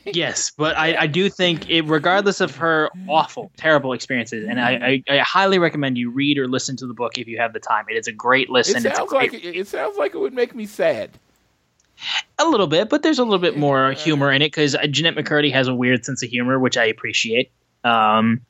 Yes, 0.04 0.50
but 0.56 0.76
I, 0.76 0.96
I 1.02 1.06
do 1.06 1.28
think 1.28 1.68
it, 1.68 1.82
regardless 1.82 2.40
of 2.40 2.54
her 2.56 2.90
awful, 3.08 3.50
terrible 3.56 3.92
experiences, 3.92 4.46
and 4.48 4.60
I, 4.60 5.02
I, 5.08 5.14
I 5.14 5.18
highly 5.18 5.58
recommend 5.58 5.98
you 5.98 6.10
read 6.10 6.38
or 6.38 6.48
listen 6.48 6.76
to 6.76 6.86
the 6.86 6.94
book 6.94 7.18
if 7.18 7.26
you 7.26 7.38
have 7.38 7.52
the 7.52 7.60
time. 7.60 7.84
It 7.88 7.96
is 7.96 8.06
a 8.06 8.12
great 8.12 8.50
listen. 8.50 8.84
It 8.84 8.94
sounds 8.94 9.10
great, 9.10 9.32
like 9.32 9.44
it, 9.44 9.56
it 9.56 9.68
sounds 9.68 9.96
like 9.96 10.14
it 10.14 10.18
would 10.18 10.34
make 10.34 10.54
me 10.54 10.66
sad. 10.66 11.10
a 12.38 12.44
little 12.48 12.66
bit, 12.66 12.88
but 12.88 13.02
there's 13.02 13.18
a 13.18 13.24
little 13.24 13.38
bit 13.38 13.56
more 13.56 13.92
humor 13.92 14.32
in 14.32 14.42
it 14.42 14.46
because 14.46 14.76
Jennette 14.90 15.14
McCurdy 15.16 15.52
has 15.52 15.68
a 15.68 15.74
weird 15.74 16.04
sense 16.04 16.22
of 16.22 16.30
humor, 16.30 16.58
which 16.58 16.76
I 16.76 16.84
appreciate. 16.84 17.50
Um, 17.84 18.40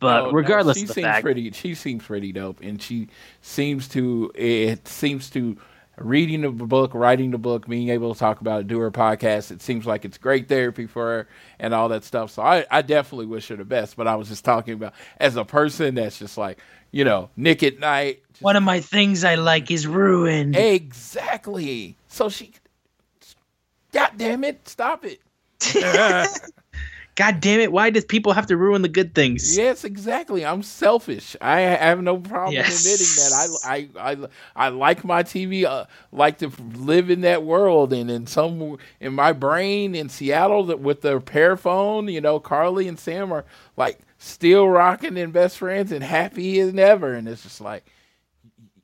but 0.00 0.20
No, 0.20 0.26
no, 0.26 0.32
regardless 0.32 0.78
she 0.78 0.82
of 0.84 0.88
the 0.88 0.94
seems 0.94 1.06
fact, 1.06 1.22
pretty. 1.22 1.50
She 1.50 1.74
seems 1.74 2.04
pretty 2.04 2.32
dope, 2.32 2.60
and 2.62 2.80
she 2.80 3.08
seems 3.42 3.88
to. 3.88 4.30
It 4.34 4.86
seems 4.88 5.28
to 5.30 5.56
reading 5.98 6.42
the 6.42 6.50
book, 6.50 6.92
writing 6.94 7.30
the 7.30 7.38
book, 7.38 7.66
being 7.66 7.88
able 7.88 8.12
to 8.12 8.18
talk 8.18 8.40
about 8.40 8.60
it, 8.60 8.66
do 8.68 8.78
her 8.80 8.90
podcast. 8.90 9.50
It 9.50 9.62
seems 9.62 9.86
like 9.86 10.04
it's 10.04 10.18
great 10.18 10.48
therapy 10.48 10.86
for 10.86 11.04
her 11.04 11.28
and 11.58 11.72
all 11.74 11.88
that 11.88 12.04
stuff. 12.04 12.30
So 12.30 12.42
I, 12.42 12.66
I 12.70 12.82
definitely 12.82 13.26
wish 13.26 13.48
her 13.48 13.56
the 13.56 13.64
best. 13.64 13.96
But 13.96 14.06
I 14.06 14.14
was 14.16 14.28
just 14.28 14.44
talking 14.44 14.74
about 14.74 14.92
as 15.18 15.36
a 15.36 15.44
person 15.44 15.94
that's 15.94 16.18
just 16.18 16.36
like, 16.36 16.58
you 16.92 17.04
know, 17.04 17.30
Nick 17.36 17.62
at 17.62 17.78
night. 17.78 18.22
just- 18.32 18.42
One 18.42 18.56
of 18.56 18.62
my 18.62 18.80
things 18.80 19.24
I 19.24 19.36
like 19.36 19.70
is 19.70 19.86
ruined. 19.86 20.54
exactly. 20.56 21.96
So 22.08 22.28
she, 22.28 22.52
God 23.92 24.10
damn 24.16 24.44
it, 24.44 24.68
stop 24.68 25.04
it. 25.04 25.20
God 27.16 27.40
damn 27.40 27.60
it! 27.60 27.72
Why 27.72 27.88
does 27.90 28.04
people 28.04 28.32
have 28.34 28.46
to 28.48 28.56
ruin 28.58 28.82
the 28.82 28.88
good 28.88 29.14
things? 29.14 29.56
Yes, 29.56 29.84
exactly. 29.84 30.44
I'm 30.44 30.62
selfish. 30.62 31.34
I 31.40 31.60
have 31.60 32.02
no 32.02 32.18
problem 32.18 32.52
Yes. 32.54 32.84
admitting 32.84 33.14
that. 33.16 33.32
I, 33.32 33.48
I, 33.64 33.88
I, 33.98 34.16
I 34.54 34.68
like 34.68 35.02
my 35.02 35.22
TV. 35.22 35.64
Uh, 35.64 35.86
like 36.12 36.38
to 36.38 36.52
live 36.74 37.08
in 37.10 37.22
that 37.22 37.42
world, 37.42 37.94
and 37.94 38.10
in 38.10 38.26
some 38.26 38.76
in 39.00 39.14
my 39.14 39.32
brain 39.32 39.94
in 39.94 40.10
Seattle, 40.10 40.64
that 40.66 40.80
with 40.80 41.00
the 41.00 41.18
pear 41.20 41.56
phone, 41.56 42.08
you 42.08 42.20
know, 42.20 42.38
Carly 42.38 42.86
and 42.86 42.98
Sam 42.98 43.32
are 43.32 43.46
like 43.78 43.98
still 44.18 44.68
rocking 44.68 45.16
and 45.16 45.32
best 45.32 45.56
friends 45.56 45.92
and 45.92 46.04
happy 46.04 46.60
as 46.60 46.74
ever. 46.74 47.14
And 47.14 47.26
it's 47.26 47.44
just 47.44 47.62
like 47.62 47.84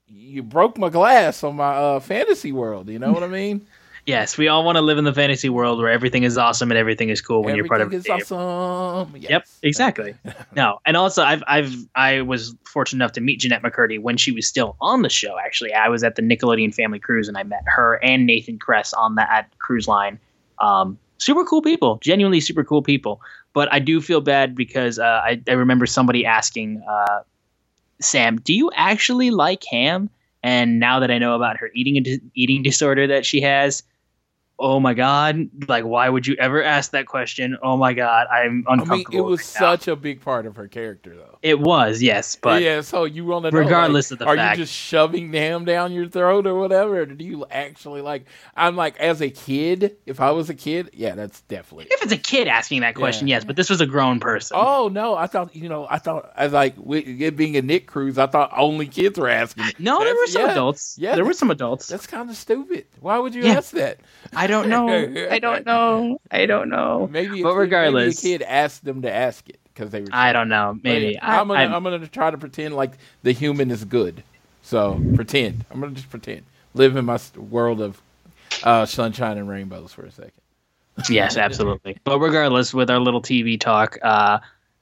you 0.08 0.42
broke 0.42 0.78
my 0.78 0.88
glass 0.88 1.44
on 1.44 1.56
my 1.56 1.74
uh, 1.74 2.00
fantasy 2.00 2.52
world. 2.52 2.88
You 2.88 2.98
know 2.98 3.12
what 3.12 3.22
I 3.22 3.28
mean? 3.28 3.66
Yes, 4.04 4.36
we 4.36 4.48
all 4.48 4.64
want 4.64 4.76
to 4.76 4.82
live 4.82 4.98
in 4.98 5.04
the 5.04 5.12
fantasy 5.12 5.48
world 5.48 5.78
where 5.78 5.88
everything 5.88 6.24
is 6.24 6.36
awesome 6.36 6.72
and 6.72 6.78
everything 6.78 7.08
is 7.08 7.20
cool 7.20 7.44
when 7.44 7.54
you're 7.54 7.68
part 7.68 7.80
of 7.80 7.86
Everything 7.86 8.18
is 8.18 8.32
awesome. 8.32 9.14
Yes. 9.16 9.30
Yep, 9.30 9.46
exactly. 9.62 10.14
no, 10.56 10.80
and 10.84 10.96
also 10.96 11.22
I've 11.22 11.44
I've 11.46 11.72
I 11.94 12.22
was 12.22 12.54
fortunate 12.64 13.04
enough 13.04 13.12
to 13.12 13.20
meet 13.20 13.38
Jennette 13.38 13.62
McCurdy 13.62 14.00
when 14.00 14.16
she 14.16 14.32
was 14.32 14.46
still 14.46 14.76
on 14.80 15.02
the 15.02 15.08
show. 15.08 15.38
Actually, 15.38 15.72
I 15.72 15.88
was 15.88 16.02
at 16.02 16.16
the 16.16 16.22
Nickelodeon 16.22 16.74
Family 16.74 16.98
Cruise 16.98 17.28
and 17.28 17.38
I 17.38 17.44
met 17.44 17.62
her 17.66 18.00
and 18.02 18.26
Nathan 18.26 18.58
Kress 18.58 18.92
on 18.92 19.14
that 19.14 19.48
cruise 19.58 19.86
line. 19.86 20.18
Um, 20.58 20.98
super 21.18 21.44
cool 21.44 21.62
people, 21.62 21.98
genuinely 22.02 22.40
super 22.40 22.64
cool 22.64 22.82
people. 22.82 23.20
But 23.52 23.72
I 23.72 23.78
do 23.78 24.00
feel 24.00 24.20
bad 24.20 24.56
because 24.56 24.98
uh, 24.98 25.04
I 25.24 25.40
I 25.46 25.52
remember 25.52 25.86
somebody 25.86 26.26
asking 26.26 26.82
uh, 26.88 27.20
Sam, 28.00 28.40
"Do 28.40 28.52
you 28.52 28.68
actually 28.74 29.30
like 29.30 29.62
ham?" 29.70 30.10
And 30.42 30.80
now 30.80 30.98
that 30.98 31.12
I 31.12 31.18
know 31.18 31.36
about 31.36 31.56
her 31.58 31.70
eating 31.72 32.04
eating 32.34 32.64
disorder 32.64 33.06
that 33.06 33.24
she 33.24 33.40
has. 33.42 33.84
Oh 34.62 34.78
my 34.78 34.94
God! 34.94 35.50
Like, 35.66 35.84
why 35.84 36.08
would 36.08 36.24
you 36.24 36.36
ever 36.38 36.62
ask 36.62 36.92
that 36.92 37.06
question? 37.06 37.58
Oh 37.62 37.76
my 37.76 37.94
God, 37.94 38.28
I'm 38.28 38.64
uncomfortable. 38.68 38.94
I 38.94 38.96
mean, 38.96 39.18
it 39.18 39.20
was 39.22 39.40
right 39.40 39.60
now. 39.60 39.72
such 39.72 39.88
a 39.88 39.96
big 39.96 40.20
part 40.20 40.46
of 40.46 40.54
her 40.54 40.68
character, 40.68 41.16
though. 41.16 41.38
It 41.42 41.58
was, 41.58 42.00
yes, 42.00 42.36
but 42.40 42.62
yeah, 42.62 42.80
so 42.80 43.02
you 43.02 43.24
want 43.24 43.44
to 43.46 43.50
know, 43.50 43.58
regardless 43.58 44.12
like, 44.12 44.14
of 44.14 44.18
the 44.20 44.24
fact, 44.26 44.38
are 44.38 44.40
fact- 44.40 44.58
you 44.58 44.64
just 44.64 44.72
shoving 44.74 45.32
ham 45.32 45.64
down 45.64 45.90
your 45.90 46.06
throat 46.06 46.46
or 46.46 46.54
whatever? 46.54 47.00
Or 47.00 47.06
do 47.06 47.24
you 47.24 47.44
actually 47.50 48.02
like? 48.02 48.26
I'm 48.56 48.76
like, 48.76 48.96
as 49.00 49.20
a 49.20 49.30
kid, 49.30 49.96
if 50.06 50.20
I 50.20 50.30
was 50.30 50.48
a 50.48 50.54
kid, 50.54 50.90
yeah, 50.92 51.16
that's 51.16 51.40
definitely. 51.42 51.88
if 51.90 52.00
it's 52.00 52.12
a 52.12 52.16
kid 52.16 52.46
asking 52.46 52.82
that 52.82 52.94
question, 52.94 53.26
yes, 53.26 53.44
but 53.44 53.56
this 53.56 53.68
was 53.68 53.80
a 53.80 53.86
grown 53.86 54.20
person. 54.20 54.56
Oh 54.60 54.86
no, 54.86 55.16
I 55.16 55.26
thought 55.26 55.56
you 55.56 55.68
know, 55.68 55.88
I 55.90 55.98
thought 55.98 56.32
as 56.36 56.52
like 56.52 56.74
it 56.86 57.36
being 57.36 57.56
a 57.56 57.62
Nick 57.62 57.88
cruise, 57.88 58.16
I 58.16 58.28
thought 58.28 58.52
only 58.56 58.86
kids 58.86 59.18
were 59.18 59.28
asking. 59.28 59.64
no, 59.80 60.04
there 60.04 60.14
were 60.14 60.26
some 60.28 60.42
yeah, 60.42 60.52
adults. 60.52 60.96
Yeah, 61.00 61.14
there 61.16 61.24
were 61.24 61.32
some 61.32 61.50
adults. 61.50 61.88
That's 61.88 62.06
kind 62.06 62.30
of 62.30 62.36
stupid. 62.36 62.86
Why 63.00 63.18
would 63.18 63.34
you 63.34 63.42
Yeah. 63.42 63.54
ask 63.54 63.72
that? 63.72 63.98
I 64.36 64.46
don't 64.52 64.68
know. 64.68 64.88
I 65.30 65.38
don't 65.40 65.66
know. 65.72 66.18
I 66.30 66.46
don't 66.46 66.68
know. 66.68 67.08
Maybe, 67.10 67.42
But 67.42 67.56
regardless- 67.56 68.22
maybe 68.22 68.34
a 68.34 68.38
kid 68.38 68.46
asked 68.46 68.84
them 68.84 69.02
to 69.02 69.12
ask 69.12 69.48
it 69.48 69.58
because 69.74 69.90
they 69.90 70.02
were. 70.02 70.08
I 70.12 70.32
don't 70.32 70.48
know. 70.48 70.78
Maybe 70.82 71.18
I, 71.18 71.40
I'm 71.40 71.48
gonna 71.48 71.58
I'm- 71.60 71.74
I'm 71.74 71.82
gonna 71.82 72.06
try 72.06 72.30
to 72.30 72.38
pretend 72.38 72.76
like 72.76 72.92
the 73.24 73.32
human 73.32 73.70
is 73.70 73.84
good. 73.84 74.22
So 74.62 75.00
pretend. 75.16 75.64
I'm 75.70 75.80
gonna 75.80 75.92
just 75.92 76.08
pretend. 76.10 76.44
Live 76.74 76.94
in 76.96 77.04
my 77.04 77.18
world 77.36 77.80
of 77.80 78.00
uh, 78.62 78.86
sunshine 78.86 79.36
and 79.38 79.48
rainbows 79.48 79.92
for 79.92 80.04
a 80.04 80.10
second. 80.12 80.32
yes, 81.10 81.36
absolutely. 81.36 81.98
But 82.04 82.18
regardless, 82.20 82.72
with 82.72 82.90
our 82.90 83.00
little 83.00 83.20
TV 83.22 83.58
talk, 83.58 83.98
uh, 84.02 84.38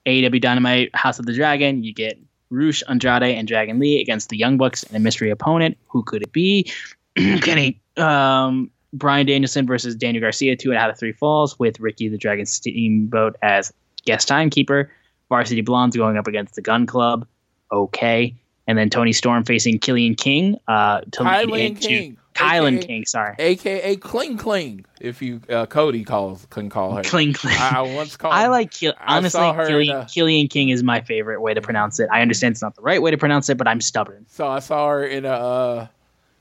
AEW 0.07 0.41
Dynamite 0.41 0.95
House 0.95 1.19
of 1.19 1.27
the 1.27 1.33
Dragon, 1.33 1.83
you 1.83 1.95
get 1.95 2.19
Rush, 2.51 2.83
Andrade, 2.89 3.23
and 3.37 3.47
Dragon 3.49 3.79
Lee 3.79 4.01
against 4.01 4.29
the 4.29 4.37
Young 4.37 4.57
Bucks 4.59 4.83
and 4.83 4.97
a 4.97 5.01
mystery 5.01 5.31
opponent. 5.31 5.79
Who 5.89 6.03
could 6.03 6.23
it 6.23 6.33
be? 6.33 6.71
Kenny, 7.17 7.81
um, 7.97 8.71
Bryan 8.93 9.27
Danielson 9.27 9.67
versus 9.67 9.95
Daniel 9.95 10.23
Garcia, 10.23 10.57
two 10.57 10.71
and 10.71 10.79
out 10.79 10.91
of 10.91 10.99
three 10.99 11.13
falls, 11.13 11.59
with 11.59 11.79
Ricky 11.81 12.09
the 12.09 12.19
Dragon 12.19 12.47
Steamboat 12.47 13.37
as 13.43 13.73
guest 14.05 14.29
timekeeper. 14.29 14.91
Varsity 15.29 15.61
Blondes 15.61 15.97
going 15.97 16.17
up 16.17 16.27
against 16.27 16.57
the 16.57 16.63
Gunn 16.63 16.87
Club. 16.87 17.27
Okay. 17.71 18.35
And 18.67 18.77
then 18.77 18.91
Toni 18.91 19.13
Storm 19.13 19.45
facing 19.45 19.79
Killian 19.79 20.15
King 20.15 20.59
uh, 20.69 21.01
to 21.13 21.23
Kilynn 21.23 21.81
King, 21.81 22.17
Kylan 22.35 22.79
aka 22.79 22.87
King. 22.87 23.05
Sorry, 23.07 23.35
aka 23.39 23.97
Kling 23.97 24.37
Kling, 24.39 24.85
if 25.01 25.21
you 25.21 25.41
uh, 25.49 25.67
Cody 25.67 26.05
calls 26.05 26.47
can 26.51 26.71
call 26.71 26.95
her. 26.95 27.03
Kling 27.03 27.33
Kling. 27.33 27.57
I, 27.59 27.79
I 27.79 27.95
once 27.95 28.17
called. 28.17 28.35
I 28.35 28.47
like 28.47 28.71
Kill- 28.71 28.95
I 29.01 29.17
honestly 29.17 29.41
her 29.41 29.67
Killian, 29.67 29.97
a- 29.97 30.07
Killian 30.07 30.47
King 30.49 30.69
is 30.69 30.85
my 30.85 31.01
favorite 31.01 31.41
way 31.41 31.53
to 31.53 31.61
pronounce 31.61 31.99
it. 31.99 32.09
I 32.13 32.23
understand 32.23 32.53
it's 32.53 32.63
not 32.63 32.77
the 32.77 32.83
right 32.83 33.03
way 33.03 33.11
to 33.11 33.19
pronounce 33.19 33.49
it, 33.49 33.59
but 33.59 33.67
I'm 33.67 33.81
stubborn. 33.81 34.27
So 34.29 34.47
I 34.47 34.61
saw 34.61 34.89
her 34.89 35.05
in 35.05 35.25
a. 35.25 35.29
Uh, 35.29 35.87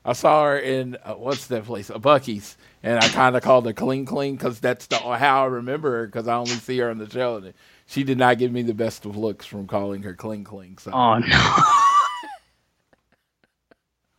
I 0.04 0.14
saw 0.14 0.44
her 0.44 0.58
in 0.58 0.96
uh, 1.04 1.14
what's 1.14 1.46
that 1.48 1.64
place? 1.64 1.90
A 1.90 1.94
Buc-ee's, 1.94 2.56
and 2.82 2.98
I 2.98 3.08
kind 3.08 3.36
of 3.36 3.42
called 3.42 3.66
her 3.66 3.72
Kling 3.72 4.06
Kling 4.06 4.36
because 4.36 4.58
that's 4.60 4.86
the 4.86 4.96
how 4.96 5.42
I 5.42 5.46
remember 5.46 5.90
her 5.90 6.06
because 6.06 6.26
I 6.26 6.36
only 6.36 6.52
see 6.52 6.78
her 6.78 6.90
on 6.90 6.98
the 6.98 7.08
show. 7.08 7.36
And 7.36 7.52
she 7.86 8.02
did 8.02 8.16
not 8.16 8.38
give 8.38 8.50
me 8.50 8.62
the 8.62 8.72
best 8.72 9.04
of 9.04 9.16
looks 9.16 9.44
from 9.44 9.66
calling 9.66 10.02
her 10.02 10.14
Kling 10.14 10.44
Kling. 10.44 10.78
So. 10.78 10.90
Oh 10.92 11.18
no. 11.18 11.26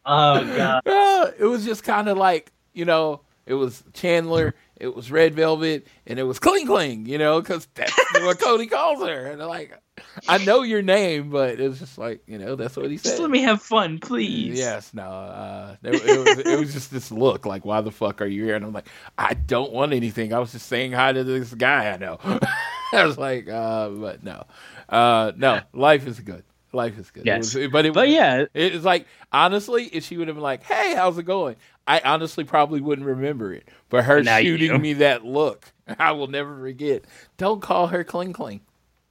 oh 0.06 0.56
god. 0.56 0.82
Uh, 1.22 1.30
it 1.38 1.46
was 1.46 1.64
just 1.64 1.84
kind 1.84 2.10
of 2.10 2.18
like 2.18 2.52
you 2.74 2.84
know, 2.84 3.22
it 3.46 3.54
was 3.54 3.84
Chandler, 3.94 4.56
it 4.82 4.96
was 4.96 5.12
Red 5.12 5.36
Velvet, 5.36 5.88
and 6.08 6.20
it 6.20 6.24
was 6.24 6.40
Kling 6.40 6.66
Kling, 6.68 7.06
You 7.06 7.18
know, 7.18 7.40
because 7.40 7.68
that's 7.76 7.94
what 8.22 8.40
Cody 8.40 8.68
calls 8.68 9.00
her. 9.02 9.28
And 9.28 9.40
like, 9.42 9.80
I 10.28 10.40
know 10.44 10.64
your 10.64 10.82
name, 10.82 11.30
but 11.30 11.60
it 11.60 11.70
was 11.70 11.80
just 11.80 11.98
like 11.98 12.22
you 12.28 12.38
know, 12.38 12.56
that's 12.56 12.76
what 12.76 12.90
he 12.90 12.98
said. 12.98 13.10
Just 13.12 13.20
let 13.22 13.30
me 13.30 13.42
have 13.44 13.62
fun, 13.62 14.00
please. 14.00 14.58
Yes, 14.58 14.94
no. 14.94 15.04
Uh, 15.04 15.76
it, 15.84 15.96
it 15.96 16.18
was 16.20 16.38
it 16.40 16.60
was 16.60 16.74
just 16.74 16.92
this 16.92 17.12
look 17.12 17.46
like, 17.46 17.64
why 17.64 17.82
the 17.82 17.92
fuck 17.92 18.22
are 18.22 18.26
you 18.26 18.44
here? 18.44 18.56
And 18.56 18.66
I'm 18.66 18.74
like, 18.74 18.90
I 19.18 19.36
don't 19.36 19.72
want 19.72 19.94
anything. 19.94 20.34
I 20.34 20.40
was 20.40 20.52
just 20.52 20.66
saying 20.68 20.92
hi 20.94 21.14
to 21.14 21.24
this 21.24 21.54
guy 21.54 21.92
I 21.92 21.98
know. 21.98 22.18
I 22.94 23.06
was 23.06 23.18
like, 23.18 23.48
uh, 23.48 23.90
but 23.90 24.24
no, 24.24 24.46
uh, 24.90 25.32
no. 25.38 25.62
Life 25.74 26.06
is 26.08 26.20
good. 26.20 26.44
Life 26.74 26.98
is 26.98 27.12
good. 27.12 27.22
It 27.22 27.28
Yes. 27.28 27.54
was- 27.56 27.68
but 27.70 27.86
it, 27.86 27.94
But 27.94 28.10
yeah, 28.10 28.46
it's 28.54 28.84
like 28.86 29.06
honestly, 29.32 29.86
if 29.86 30.06
she 30.06 30.18
would 30.18 30.28
have 30.28 30.36
been 30.36 30.44
like, 30.44 30.64
"Hey, 30.64 30.94
how's 30.96 31.18
it 31.18 31.24
going?" 31.24 31.56
I 31.88 32.00
honestly 32.04 32.44
probably 32.44 32.80
wouldn't 32.82 33.08
remember 33.08 33.54
it. 33.54 33.68
But 33.90 34.06
her 34.06 34.24
Now 34.24 34.40
shooting 34.40 34.82
me 34.82 34.94
that 34.94 35.26
look, 35.26 35.72
I 36.00 36.12
will 36.12 36.28
never 36.28 36.60
forget. 36.60 37.06
Don't 37.38 37.62
call 37.62 37.88
her 37.88 38.04
Kling 38.04 38.34
Kling. 38.34 38.62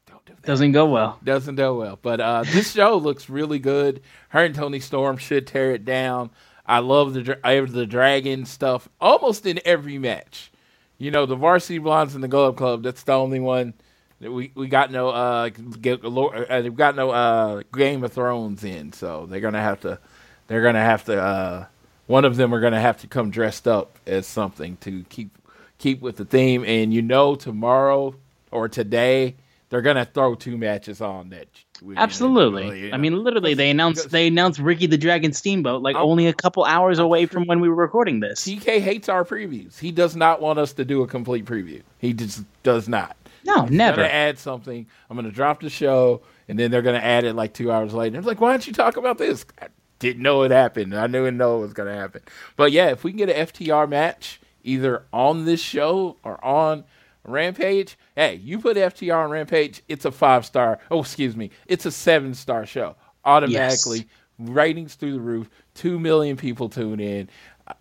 Don't 0.07 0.25
do 0.25 0.33
that 0.35 0.47
doesn't 0.47 0.73
go 0.73 0.87
well. 0.87 1.19
doesn't 1.25 1.57
go 1.57 1.75
well. 1.79 1.99
But 2.01 2.21
uh, 2.21 2.45
this 2.45 2.73
show 2.75 2.97
looks 2.97 3.29
really 3.29 3.59
good. 3.59 4.01
Her 4.31 4.45
and 4.45 4.55
Toni 4.55 4.81
Storm 4.81 5.17
should 5.17 5.47
tear 5.47 5.73
it 5.73 5.85
down. 5.85 6.31
I 6.67 6.79
love 6.79 7.15
the 7.15 7.23
dra- 7.23 7.39
I 7.43 7.53
have 7.53 7.73
the 7.73 7.87
dragon 7.87 8.47
stuff 8.47 8.89
almost 9.01 9.45
in 9.47 9.61
every 9.65 9.99
match. 9.99 10.53
You 10.99 11.11
know, 11.11 11.27
the 11.27 11.35
Varsity 11.35 11.79
Blondes 11.79 12.15
and 12.15 12.23
the 12.23 12.29
Globe 12.29 12.57
Club. 12.57 12.83
That's 12.83 13.03
the 13.03 13.13
only 13.15 13.41
one 13.41 13.75
that 14.21 14.31
we 14.31 14.53
we 14.55 14.69
got 14.69 14.93
no 14.93 15.09
uh, 15.09 15.49
get, 15.49 16.05
uh 16.05 16.63
they've 16.63 16.77
got 16.77 16.95
no 16.95 17.11
uh 17.11 17.63
Game 17.75 18.05
of 18.05 18.13
Thrones 18.13 18.63
in. 18.63 18.93
So 18.93 19.27
they're 19.27 19.41
gonna 19.41 19.63
have 19.63 19.81
to 19.81 19.99
they're 20.47 20.63
gonna 20.63 20.83
have 20.83 21.05
to 21.07 21.21
uh 21.21 21.67
one 22.11 22.25
of 22.25 22.37
them 22.37 22.53
are 22.53 22.61
gonna 22.61 22.81
have 22.81 22.99
to 23.03 23.07
come 23.07 23.31
dressed 23.31 23.69
up 23.69 23.97
as 24.07 24.27
something 24.27 24.77
to 24.79 25.05
keep 25.09 25.31
keep 25.79 26.01
with 26.03 26.17
the 26.17 26.25
theme. 26.25 26.65
And 26.65 26.93
you 26.93 27.03
know, 27.03 27.37
tomorrow 27.37 28.15
or 28.51 28.69
today 28.69 29.37
they're 29.69 29.81
gonna 29.83 30.05
throw 30.05 30.35
two 30.35 30.59
matches 30.59 31.01
on 31.01 31.31
that. 31.31 31.47
we- 31.81 31.97
Absolutely. 31.97 32.89
you 32.89 32.93
I 32.93 32.97
mean, 32.97 33.15
literally, 33.23 33.55
they 33.55 33.71
announced 33.71 34.11
they 34.11 34.27
announced 34.27 34.59
Ricky 34.59 34.87
the 34.87 34.99
Dragon 34.99 35.33
Steamboat 35.33 35.83
like 35.83 35.95
I'm- 35.95 36.05
only 36.05 36.27
a 36.27 36.33
couple 36.33 36.65
hours 36.65 36.99
away 36.99 37.27
from 37.27 37.47
when 37.47 37.61
we 37.61 37.69
were 37.69 37.77
recording 37.77 38.19
this. 38.21 38.45
TK 38.45 38.81
hates 38.81 39.09
our 39.09 39.25
previews. 39.25 39.79
He 39.79 39.93
does 39.93 40.17
not 40.17 40.43
want 40.43 40.59
us 40.59 40.73
to 40.75 40.85
do 40.85 41.03
a 41.03 41.07
complete 41.07 41.45
preview. 41.45 41.81
He 41.99 42.13
just 42.13 42.43
does 42.65 42.89
not. 42.89 43.17
No, 43.45 43.63
He's 43.63 43.71
never. 43.71 44.03
Add 44.03 44.39
something. 44.39 44.85
I'm 45.09 45.17
gonna 45.17 45.31
drop 45.31 45.61
the 45.63 45.71
show, 45.71 46.21
and 46.49 46.59
then 46.59 46.71
they're 46.73 46.83
gonna 46.83 46.99
add 46.99 47.25
it 47.25 47.35
like 47.35 47.55
two 47.55 47.71
hours 47.71 47.95
later. 47.95 48.19
It's 48.19 48.27
like, 48.27 48.41
why 48.41 48.51
don't 48.51 48.67
you 48.67 48.73
talk 48.75 48.97
about 48.99 49.17
this? 49.17 49.47
Didn't 50.01 50.23
know 50.23 50.43
it 50.43 50.51
happened. 50.51 50.97
I 50.97 51.07
didn't 51.07 51.37
know 51.37 51.59
it 51.59 51.61
was 51.61 51.73
gonna 51.75 51.95
happen. 51.95 52.23
But 52.57 52.73
yeah, 52.73 52.89
if 52.89 53.05
we 53.05 53.13
can 53.13 53.19
get 53.19 53.29
an 53.29 53.47
FTR 53.47 53.89
match 53.89 54.41
either 54.65 55.05
on 55.13 55.45
this 55.45 55.61
show 55.61 56.17
or 56.25 56.43
on 56.45 56.85
Rampage, 57.23 57.97
hey, 58.17 58.37
you 58.37 58.59
put 58.59 58.77
FTR 58.77 59.25
on 59.25 59.31
Rampage, 59.31 59.83
it's 59.89 60.07
a 60.07 60.11
five 60.11 60.47
star. 60.47 60.81
Oh, 60.91 61.01
excuse 61.01 61.37
me, 61.37 61.51
it's 61.67 61.87
a 61.87 61.91
seven 61.91 62.35
star 62.35 62.67
show 62.67 62.97
automatically. 63.25 64.09
Ratings 64.39 64.95
through 64.95 65.13
the 65.13 65.21
roof. 65.21 65.51
Two 65.75 66.01
million 66.01 66.39
people 66.39 66.71
tune 66.71 66.99
in. 66.99 67.29
Uh, 67.67 67.75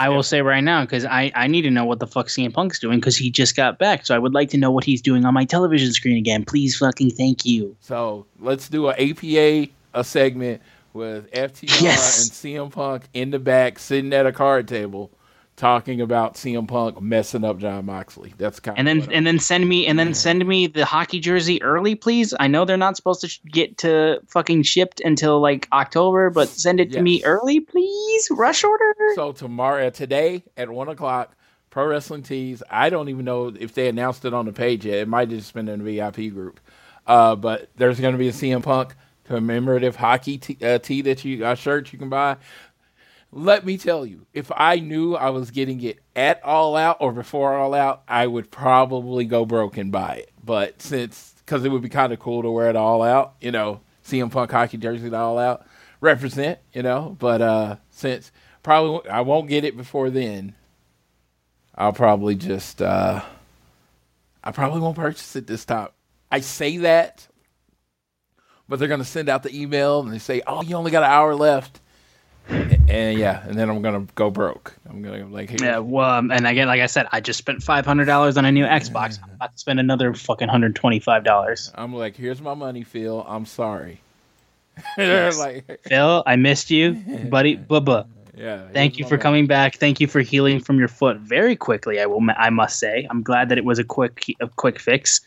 I 0.00 0.08
will 0.08 0.24
say 0.24 0.42
right 0.42 0.62
now 0.62 0.80
because 0.80 1.04
I, 1.04 1.30
I 1.36 1.46
need 1.46 1.62
to 1.62 1.70
know 1.70 1.84
what 1.84 2.00
the 2.00 2.08
fuck 2.08 2.26
CM 2.26 2.52
Punk's 2.52 2.80
doing 2.80 2.98
because 2.98 3.16
he 3.16 3.30
just 3.30 3.54
got 3.54 3.78
back. 3.78 4.04
So 4.04 4.14
I 4.14 4.18
would 4.18 4.34
like 4.34 4.50
to 4.50 4.58
know 4.58 4.72
what 4.72 4.82
he's 4.82 5.00
doing 5.00 5.24
on 5.24 5.32
my 5.32 5.44
television 5.44 5.92
screen 5.92 6.16
again. 6.16 6.44
Please 6.44 6.76
fucking 6.76 7.10
thank 7.10 7.46
you. 7.46 7.76
So 7.80 8.26
let's 8.40 8.68
do 8.68 8.88
a 8.88 8.94
APA 8.94 9.70
a 9.94 10.04
segment 10.04 10.60
with 10.96 11.30
FTR 11.32 11.80
Yes. 11.82 12.22
and 12.24 12.32
CM 12.32 12.72
Punk 12.72 13.04
in 13.14 13.30
the 13.30 13.38
back, 13.38 13.78
sitting 13.78 14.12
at 14.12 14.26
a 14.26 14.32
card 14.32 14.66
table, 14.66 15.10
talking 15.56 16.00
about 16.00 16.34
CM 16.34 16.66
Punk 16.68 17.00
messing 17.00 17.44
up 17.44 17.58
Jon 17.58 17.86
Moxley. 17.86 18.34
That's 18.36 18.60
kind 18.60 18.78
And 18.78 18.88
of 18.88 19.06
then 19.06 19.12
and 19.14 19.26
then 19.26 19.38
send 19.38 19.68
me 19.68 19.86
and 19.86 19.98
then 19.98 20.12
send 20.14 20.46
me 20.46 20.66
the 20.66 20.84
hockey 20.84 21.20
jersey 21.20 21.62
early, 21.62 21.94
please. 21.94 22.34
I 22.38 22.46
know 22.48 22.64
they're 22.64 22.76
not 22.76 22.96
supposed 22.96 23.20
to 23.22 23.28
sh- 23.28 23.40
get 23.50 23.78
to 23.78 24.20
fucking 24.26 24.64
shipped 24.64 25.00
until 25.00 25.40
like 25.40 25.68
October, 25.72 26.30
but 26.30 26.48
send 26.48 26.80
it 26.80 26.92
to 26.92 27.00
me 27.02 27.22
early, 27.24 27.60
please. 27.60 28.28
Rush 28.30 28.64
order. 28.64 28.94
So 29.14 29.32
tomorrow, 29.32 29.90
today 29.90 30.42
at 30.56 30.68
one 30.68 30.88
o'clock, 30.88 31.34
Pro 31.70 31.86
Wrestling 31.86 32.22
Tees. 32.22 32.62
I 32.70 32.88
don't 32.90 33.08
even 33.10 33.24
know 33.24 33.48
if 33.58 33.74
they 33.74 33.88
announced 33.88 34.24
it 34.24 34.32
on 34.34 34.46
the 34.46 34.52
page 34.52 34.86
yet. 34.86 34.96
It 34.98 35.08
might 35.08 35.30
have 35.30 35.38
just 35.38 35.52
been 35.54 35.68
in 35.68 35.82
the 35.84 35.96
VIP 35.96 36.32
group. 36.32 36.58
Uh, 37.06 37.36
but 37.36 37.70
there's 37.76 38.00
going 38.00 38.12
to 38.14 38.18
be 38.18 38.28
a 38.28 38.32
CM 38.32 38.62
Punk 38.62 38.94
commemorative 39.26 39.96
hockey 39.96 40.38
tee, 40.38 40.58
uh, 40.62 40.78
tee 40.78 41.02
that 41.02 41.24
you 41.24 41.44
uh, 41.44 41.54
shirt 41.54 41.92
you 41.92 41.98
can 41.98 42.08
buy. 42.08 42.36
Let 43.32 43.66
me 43.66 43.76
tell 43.76 44.06
you, 44.06 44.26
if 44.32 44.50
I 44.56 44.76
knew 44.76 45.14
I 45.14 45.30
was 45.30 45.50
getting 45.50 45.82
it 45.82 45.98
at 46.14 46.42
All 46.42 46.76
Out 46.76 46.98
or 47.00 47.12
before 47.12 47.54
All 47.54 47.74
Out, 47.74 48.02
I 48.08 48.26
would 48.26 48.50
probably 48.50 49.24
go 49.24 49.44
broke 49.44 49.76
and 49.76 49.92
buy 49.92 50.16
it. 50.16 50.30
But 50.42 50.80
since 50.80 51.34
because 51.44 51.64
it 51.64 51.70
would 51.70 51.82
be 51.82 51.88
kind 51.88 52.12
of 52.12 52.18
cool 52.18 52.42
to 52.42 52.50
wear 52.50 52.70
it 52.70 52.76
All 52.76 53.02
Out, 53.02 53.34
you 53.40 53.50
know, 53.50 53.80
CM 54.04 54.30
Punk 54.30 54.50
hockey 54.50 54.78
jersey 54.78 55.12
All 55.12 55.38
Out, 55.38 55.66
represent, 56.00 56.58
you 56.72 56.82
know. 56.82 57.16
But 57.18 57.42
uh 57.42 57.76
since 57.90 58.30
probably 58.62 59.10
I 59.10 59.20
won't 59.20 59.48
get 59.48 59.64
it 59.64 59.76
before 59.76 60.10
then, 60.10 60.54
I'll 61.74 61.92
probably 61.92 62.36
just 62.36 62.80
uh 62.80 63.22
I 64.42 64.52
probably 64.52 64.80
won't 64.80 64.96
purchase 64.96 65.34
it 65.34 65.48
this 65.48 65.64
time. 65.64 65.88
I 66.30 66.40
say 66.40 66.76
that, 66.78 67.26
but 68.68 68.78
they're 68.78 68.88
gonna 68.88 69.04
send 69.04 69.28
out 69.28 69.42
the 69.42 69.60
email 69.60 70.00
and 70.00 70.12
they 70.12 70.18
say, 70.18 70.42
"Oh, 70.46 70.62
you 70.62 70.76
only 70.76 70.90
got 70.90 71.02
an 71.02 71.10
hour 71.10 71.34
left," 71.34 71.80
and, 72.48 72.90
and 72.90 73.18
yeah, 73.18 73.46
and 73.46 73.58
then 73.58 73.68
I'm 73.70 73.82
gonna 73.82 74.06
go 74.14 74.30
broke. 74.30 74.74
I'm 74.88 75.02
gonna 75.02 75.26
like, 75.26 75.50
hey, 75.50 75.56
Yeah, 75.60 75.78
well, 75.78 76.10
um, 76.10 76.30
and 76.30 76.46
again, 76.46 76.68
like 76.68 76.80
I 76.80 76.86
said, 76.86 77.06
I 77.12 77.20
just 77.20 77.38
spent 77.38 77.62
five 77.62 77.84
hundred 77.86 78.04
dollars 78.06 78.36
on 78.36 78.44
a 78.44 78.52
new 78.52 78.64
Xbox. 78.64 79.18
I'm 79.22 79.30
about 79.34 79.52
to 79.52 79.58
spend 79.58 79.80
another 79.80 80.14
fucking 80.14 80.48
hundred 80.48 80.74
twenty-five 80.76 81.24
dollars. 81.24 81.70
I'm 81.74 81.94
like, 81.94 82.16
here's 82.16 82.40
my 82.40 82.54
money, 82.54 82.82
Phil. 82.84 83.24
I'm 83.28 83.46
sorry. 83.46 84.00
they're 84.96 85.32
like, 85.32 85.80
Phil, 85.84 86.22
I 86.26 86.36
missed 86.36 86.70
you, 86.70 86.92
buddy. 87.30 87.56
Bubba. 87.56 88.06
yeah. 88.36 88.68
Thank 88.72 88.98
you 88.98 89.06
for 89.06 89.16
coming 89.16 89.46
back. 89.46 89.76
Thank 89.76 90.00
you 90.00 90.06
for 90.06 90.20
healing 90.20 90.60
from 90.60 90.78
your 90.78 90.88
foot 90.88 91.16
very 91.18 91.56
quickly. 91.56 91.98
I 92.00 92.06
will. 92.06 92.20
I 92.36 92.50
must 92.50 92.78
say, 92.78 93.06
I'm 93.08 93.22
glad 93.22 93.48
that 93.48 93.56
it 93.58 93.64
was 93.64 93.78
a 93.78 93.84
quick, 93.84 94.26
a 94.40 94.48
quick 94.48 94.78
fix. 94.78 95.22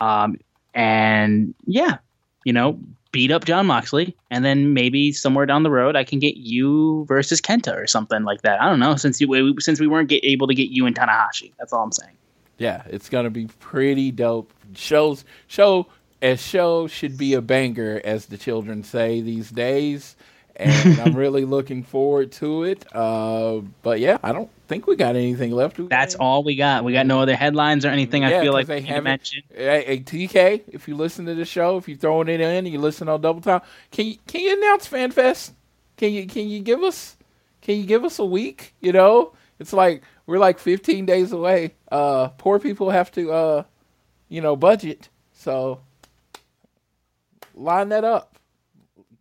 Um, 0.00 0.38
and 0.74 1.54
yeah, 1.66 1.96
you 2.44 2.52
know, 2.52 2.78
beat 3.12 3.30
up 3.30 3.44
Jon 3.44 3.66
Moxley, 3.66 4.16
and 4.30 4.44
then 4.44 4.72
maybe 4.72 5.12
somewhere 5.12 5.46
down 5.46 5.62
the 5.62 5.70
road, 5.70 5.96
I 5.96 6.04
can 6.04 6.18
get 6.18 6.36
you 6.36 7.04
versus 7.06 7.40
Kenta 7.40 7.76
or 7.76 7.86
something 7.86 8.24
like 8.24 8.42
that. 8.42 8.60
I 8.60 8.68
don't 8.68 8.80
know. 8.80 8.96
Since 8.96 9.20
you, 9.20 9.56
since 9.60 9.80
we 9.80 9.86
weren't 9.86 10.08
get, 10.08 10.24
able 10.24 10.46
to 10.46 10.54
get 10.54 10.70
you 10.70 10.86
and 10.86 10.94
Tanahashi, 10.96 11.52
that's 11.58 11.72
all 11.72 11.82
I'm 11.82 11.92
saying. 11.92 12.16
Yeah, 12.58 12.82
it's 12.86 13.08
gonna 13.08 13.30
be 13.30 13.46
pretty 13.58 14.10
dope. 14.10 14.52
Shows 14.74 15.24
show 15.46 15.86
as 16.22 16.42
show 16.42 16.86
should 16.86 17.16
be 17.16 17.34
a 17.34 17.40
banger, 17.40 18.00
as 18.04 18.26
the 18.26 18.36
children 18.36 18.84
say 18.84 19.20
these 19.20 19.50
days. 19.50 20.16
And 20.60 21.00
I'm 21.00 21.14
really 21.16 21.44
looking 21.44 21.82
forward 21.82 22.32
to 22.32 22.64
it. 22.64 22.84
Uh, 22.94 23.60
but 23.82 23.98
yeah, 24.00 24.18
I 24.22 24.32
don't 24.32 24.50
think 24.68 24.86
we 24.86 24.96
got 24.96 25.16
anything 25.16 25.52
left. 25.52 25.88
That's 25.88 26.14
all 26.14 26.42
we 26.44 26.54
got. 26.56 26.84
We 26.84 26.92
got 26.92 27.06
no 27.06 27.20
other 27.20 27.34
headlines 27.34 27.84
or 27.84 27.88
anything. 27.88 28.24
I 28.24 28.40
feel 28.42 28.52
like 28.52 28.66
they 28.66 28.76
we 28.76 28.80
need 28.82 28.86
to 28.88 28.92
haven't- 28.94 29.04
mention. 29.04 29.42
Hey, 29.54 29.84
hey, 29.86 29.98
TK, 30.00 30.62
if 30.68 30.86
you 30.86 30.96
listen 30.96 31.26
to 31.26 31.34
the 31.34 31.44
show, 31.44 31.76
if 31.76 31.88
you're 31.88 31.96
throwing 31.98 32.28
it 32.28 32.40
in, 32.40 32.50
and 32.66 32.68
you 32.68 32.78
listen 32.78 33.08
on 33.08 33.20
double 33.20 33.40
time. 33.40 33.62
Can 33.90 34.06
you 34.06 34.16
can 34.26 34.42
you 34.42 34.56
announce 34.56 34.86
FanFest? 34.88 35.52
Can 35.96 36.12
you 36.12 36.26
can 36.26 36.48
you 36.48 36.60
give 36.60 36.82
us 36.82 37.16
can 37.62 37.76
you 37.78 37.84
give 37.84 38.04
us 38.04 38.18
a 38.18 38.24
week? 38.24 38.74
You 38.80 38.92
know, 38.92 39.32
it's 39.58 39.72
like 39.72 40.02
we're 40.26 40.38
like 40.38 40.58
15 40.58 41.06
days 41.06 41.32
away. 41.32 41.74
Uh, 41.90 42.28
poor 42.28 42.58
people 42.58 42.90
have 42.90 43.10
to 43.12 43.32
uh, 43.32 43.62
you 44.28 44.40
know, 44.40 44.56
budget. 44.56 45.08
So 45.32 45.80
line 47.54 47.88
that 47.90 48.04
up. 48.04 48.38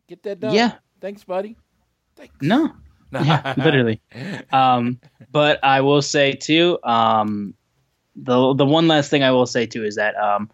Get 0.07 0.23
that 0.23 0.39
done. 0.39 0.53
Yeah. 0.53 0.73
Thanks, 0.99 1.23
buddy. 1.23 1.55
Thanks. 2.15 2.35
No, 2.41 2.71
yeah, 3.11 3.53
literally. 3.57 4.01
Um, 4.51 4.99
but 5.31 5.63
I 5.63 5.81
will 5.81 6.01
say 6.01 6.33
too, 6.33 6.79
um, 6.83 7.53
the 8.15 8.53
the 8.53 8.65
one 8.65 8.87
last 8.87 9.09
thing 9.09 9.23
I 9.23 9.31
will 9.31 9.45
say 9.45 9.65
too 9.65 9.83
is 9.83 9.95
that 9.95 10.15
um, 10.15 10.49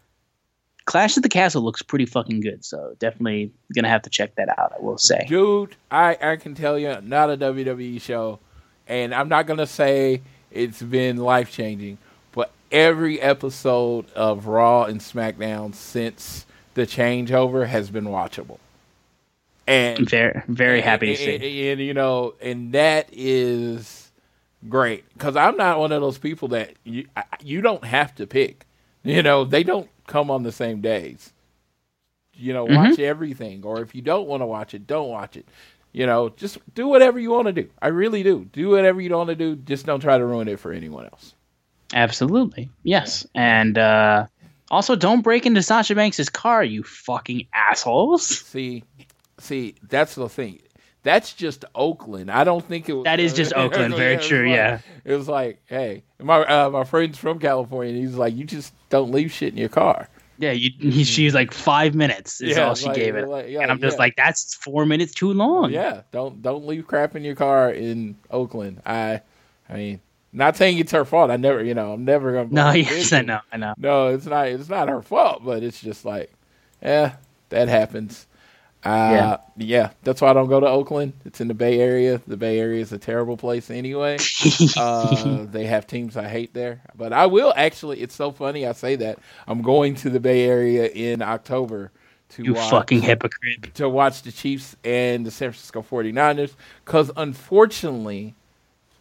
Clash 0.86 1.18
of 1.18 1.24
the 1.24 1.30
Castle 1.30 1.64
looks 1.64 1.82
pretty 1.82 2.06
fucking 2.06 2.42
good. 2.42 2.64
So 2.64 2.96
definitely 3.00 3.52
gonna 3.74 3.90
have 3.90 4.04
to 4.04 4.10
check 4.10 4.36
that 4.36 4.50
out. 4.58 4.74
I 4.78 4.82
will 4.82 4.98
say. 4.98 5.26
Dude, 5.28 5.76
I, 5.92 6.18
I 6.22 6.36
can 6.36 6.56
tell 6.56 6.78
you, 6.78 7.00
not 7.02 7.30
a 7.30 7.38
WWE 7.38 8.00
show, 8.02 8.40
and 8.88 9.14
I'm 9.14 9.28
not 9.28 9.48
gonna 9.48 9.68
say 9.68 10.22
it's 10.52 10.82
been 10.82 11.18
life 11.18 11.52
changing, 11.52 11.98
but 12.32 12.52
every 12.72 13.20
episode 13.20 14.12
of 14.12 14.48
Raw 14.48 14.84
and 14.84 15.02
SmackDown 15.02 15.74
since 15.74 16.46
the 16.76 16.84
changeover 16.84 17.68
has 17.68 17.90
been 17.90 18.06
watchable. 18.06 18.60
And 19.68 20.08
Very 20.10 20.42
very 20.48 20.82
happy 20.82 21.08
to 21.08 21.12
and, 21.14 21.20
see. 21.20 21.36
and, 21.36 21.44
and, 21.44 21.82
you 21.82 21.94
know, 21.94 22.36
and 22.42 22.72
that 22.74 23.10
is 23.12 24.12
great 24.70 25.06
because 25.14 25.36
I'm 25.36 25.58
not 25.58 25.80
one 25.80 25.92
of 25.92 26.02
those 26.02 26.18
people 26.20 26.50
that 26.50 26.74
you 26.84 27.08
you 27.42 27.62
don't 27.62 27.84
have 27.84 28.14
to 28.16 28.28
pick. 28.28 28.66
You 29.04 29.22
know, 29.24 29.44
they 29.44 29.64
don't 29.64 29.90
come 30.08 30.30
on 30.32 30.44
the 30.44 30.52
same 30.52 30.82
days. 30.82 31.32
You 32.34 32.54
know, 32.54 32.66
Mm-hmm. 32.66 32.76
watch 32.76 33.00
everything, 33.00 33.64
or 33.64 33.82
if 33.82 33.96
you 33.96 34.02
don't 34.02 34.28
want 34.28 34.42
to 34.42 34.46
watch 34.46 34.74
it, 34.74 34.86
don't 34.88 35.10
watch 35.10 35.38
it. 35.38 35.48
You 35.94 36.06
know, 36.06 36.30
just 36.30 36.58
do 36.76 36.88
whatever 36.88 37.18
you 37.20 37.32
want 37.32 37.48
to 37.48 37.54
do. 37.54 37.70
I 37.82 37.88
really 37.88 38.22
do. 38.24 38.46
Do 38.52 38.70
whatever 38.70 39.00
you 39.00 39.10
want 39.12 39.30
to 39.30 39.36
do. 39.36 39.56
Just 39.56 39.86
don't 39.86 40.02
try 40.02 40.18
to 40.18 40.26
ruin 40.26 40.48
it 40.50 40.60
for 40.60 40.74
anyone 40.74 41.06
else. 41.06 41.34
Absolutely, 41.94 42.70
yes. 42.84 43.26
And 43.36 43.78
uh, 43.78 44.26
also, 44.70 44.96
don't 44.96 45.22
break 45.22 45.46
into 45.46 45.64
Sasha 45.64 45.96
Banks' 45.96 46.28
car, 46.28 46.64
you 46.64 46.84
fucking 46.84 47.48
assholes. 47.54 48.26
See, 48.28 48.84
see, 49.40 49.76
that's 49.84 50.16
the 50.16 50.30
thing. 50.30 50.60
That's 51.04 51.34
just 51.34 51.66
Oakland. 51.76 52.32
I 52.32 52.44
don't 52.44 52.66
think 52.66 52.90
it 52.90 52.94
was. 52.94 53.04
That 53.04 53.20
is 53.20 53.34
just 53.34 53.54
Oakland. 53.56 53.94
Very 53.96 54.18
true, 54.18 54.48
like- 54.48 54.56
yeah. 54.56 54.80
It 55.04 55.14
was 55.16 55.28
like, 55.28 55.62
hey, 55.68 56.04
my 56.20 56.40
uh, 56.44 56.70
my 56.72 56.84
friend's 56.84 57.18
from 57.20 57.38
California. 57.40 57.94
And 57.94 58.02
he's 58.02 58.16
like, 58.16 58.36
you 58.36 58.44
just 58.44 58.74
don't 58.90 59.12
leave 59.12 59.32
shit 59.32 59.54
in 59.54 59.58
your 59.60 59.70
car. 59.70 60.10
Yeah, 60.38 60.52
you, 60.52 60.72
he, 60.80 61.04
she's 61.06 61.34
like 61.34 61.54
five 61.54 61.96
minutes 61.96 62.42
is 62.42 62.58
Yeah, 62.58 62.68
all 62.68 62.76
she 62.76 62.88
like- 62.88 62.96
gave 62.96 63.16
it, 63.16 63.28
like- 63.28 63.50
yeah, 63.50 63.62
and 63.62 63.72
I'm 63.72 63.80
just 63.80 63.96
yeah. 63.96 64.00
like, 64.02 64.16
that's 64.18 64.54
four 64.56 64.86
minutes 64.86 65.14
too 65.14 65.32
long. 65.32 65.72
Yeah, 65.72 66.02
don't 66.12 66.42
don't 66.42 66.66
leave 66.66 66.88
crap 66.88 67.16
in 67.16 67.24
your 67.24 67.36
car 67.36 67.70
in 67.72 68.18
Oakland. 68.32 68.82
I, 68.86 69.22
I 69.70 69.74
mean, 69.76 70.02
not 70.34 70.58
saying 70.58 70.80
it's 70.80 70.92
her 70.92 71.06
fault. 71.06 71.30
I 71.32 71.38
never, 71.38 71.64
you 71.64 71.74
know, 71.76 71.94
I'm 71.94 72.04
never 72.04 72.34
gonna. 72.34 72.50
No, 72.52 72.72
yes, 72.74 73.14
I 73.14 73.22
know, 73.22 73.40
I 73.52 73.58
know. 73.58 73.76
No, 73.78 74.08
it's 74.08 74.26
not. 74.26 74.48
It's 74.48 74.70
not 74.70 74.90
her 74.90 75.02
fault, 75.04 75.46
but 75.46 75.62
it's 75.64 75.80
just 75.80 76.04
like, 76.04 76.34
yeah, 76.82 77.14
that 77.50 77.68
happens. 77.70 78.26
Uh, 78.86 78.90
Yeah. 79.12 79.38
yeah, 79.58 79.90
that's 80.04 80.22
why 80.22 80.30
I 80.30 80.34
don't 80.34 80.48
go 80.50 80.60
to 80.60 80.68
Oakland. 80.68 81.14
It's 81.26 81.42
in 81.42 81.48
the 81.48 81.54
Bay 81.56 81.80
Area. 81.80 82.22
The 82.28 82.38
Bay 82.38 82.60
Area 82.60 82.82
is 82.82 82.92
a 82.94 83.00
terrible 83.00 83.36
place 83.38 83.72
anyway. 83.72 84.18
uh, 84.78 85.46
they 85.46 85.66
have 85.66 85.88
teams 85.88 86.16
I 86.18 86.28
hate 86.28 86.54
there, 86.54 86.82
but 86.96 87.12
I 87.14 87.26
will 87.26 87.54
actually. 87.56 88.02
It's 88.02 88.16
so 88.16 88.32
funny 88.32 88.66
I 88.68 88.74
say 88.74 88.96
that. 88.98 89.20
I'm 89.48 89.62
going 89.64 89.96
to 89.96 90.10
the 90.10 90.20
Bay 90.20 90.46
Area 90.46 90.88
in 90.88 91.22
October 91.24 91.92
to 92.30 92.44
You 92.44 92.54
watch, 92.54 92.70
fucking 92.70 93.02
hypocrite. 93.02 93.74
to 93.76 93.90
watch 93.90 94.22
the 94.24 94.32
Chiefs 94.32 94.76
and 94.84 95.26
the 95.26 95.32
San 95.32 95.52
Francisco 95.52 95.82
49ers 95.82 96.54
because 96.84 97.12
unfortunately, 97.18 98.36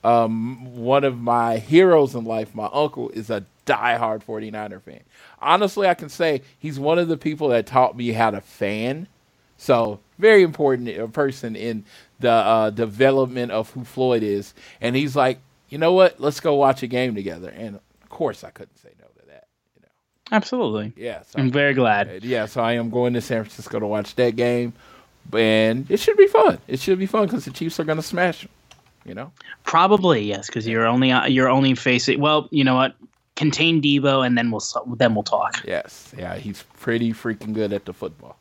um, 0.02 0.76
one 0.76 1.04
of 1.04 1.18
my 1.18 1.58
heroes 1.58 2.14
in 2.14 2.24
life, 2.24 2.54
my 2.54 2.68
uncle, 2.72 3.08
is 3.10 3.30
a 3.30 3.44
diehard 3.66 4.22
49er 4.24 4.80
fan. 4.82 5.00
Honestly, 5.40 5.88
I 5.88 5.94
can 5.94 6.08
say 6.10 6.42
he's 6.58 6.78
one 6.78 6.98
of 6.98 7.08
the 7.08 7.16
people 7.16 7.48
that 7.48 7.66
taught 7.66 7.96
me 7.96 8.12
how 8.12 8.30
to 8.30 8.40
fan. 8.40 9.08
So, 9.56 10.00
very 10.18 10.42
important 10.42 10.88
uh, 10.98 11.06
person 11.08 11.56
in 11.56 11.84
the 12.20 12.30
uh, 12.30 12.70
development 12.70 13.52
of 13.52 13.70
who 13.70 13.84
Floyd 13.84 14.22
is. 14.22 14.54
And 14.80 14.94
he's 14.96 15.14
like, 15.16 15.38
you 15.68 15.78
know 15.78 15.92
what? 15.92 16.20
Let's 16.20 16.40
go 16.40 16.54
watch 16.54 16.82
a 16.82 16.86
game 16.86 17.14
together. 17.14 17.50
And 17.50 17.76
of 17.76 18.08
course, 18.08 18.44
I 18.44 18.50
couldn't 18.50 18.76
say 18.78 18.90
no 19.00 19.06
to 19.20 19.26
that. 19.28 19.46
You 19.76 19.82
know, 19.82 19.88
Absolutely. 20.36 20.92
yeah. 20.96 21.22
So 21.22 21.38
I'm 21.38 21.50
very 21.50 21.74
glad. 21.74 22.22
Yeah, 22.24 22.46
so 22.46 22.62
I 22.62 22.72
am 22.74 22.90
going 22.90 23.14
to 23.14 23.20
San 23.20 23.42
Francisco 23.42 23.78
to 23.80 23.86
watch 23.86 24.14
that 24.16 24.36
game, 24.36 24.72
and 25.32 25.90
it 25.90 25.98
should 25.98 26.16
be 26.16 26.26
fun. 26.26 26.58
It 26.68 26.80
should 26.80 26.98
be 26.98 27.06
fun 27.06 27.26
because 27.26 27.44
the 27.44 27.50
Chiefs 27.50 27.80
are 27.80 27.84
going 27.84 27.96
to 27.98 28.02
smash 28.02 28.42
them. 28.42 28.50
You 29.06 29.12
know, 29.14 29.32
Probably 29.64 30.22
yes, 30.24 30.46
because 30.46 30.66
you're 30.66 30.86
only 30.86 31.12
uh, 31.12 31.26
you're 31.26 31.50
only 31.50 31.74
facing. 31.74 32.20
Well, 32.20 32.48
you 32.50 32.64
know 32.64 32.74
what? 32.74 32.94
Contain 33.36 33.82
Deebo, 33.82 34.24
and 34.26 34.38
then 34.38 34.50
we'll 34.50 34.62
then 34.96 35.14
we'll 35.14 35.24
talk. 35.24 35.62
yes, 35.66 36.12
yeah, 36.16 36.36
he's 36.36 36.62
pretty 36.80 37.12
freaking 37.12 37.52
good 37.52 37.72
at 37.74 37.84
the 37.84 37.92
football. 37.92 38.38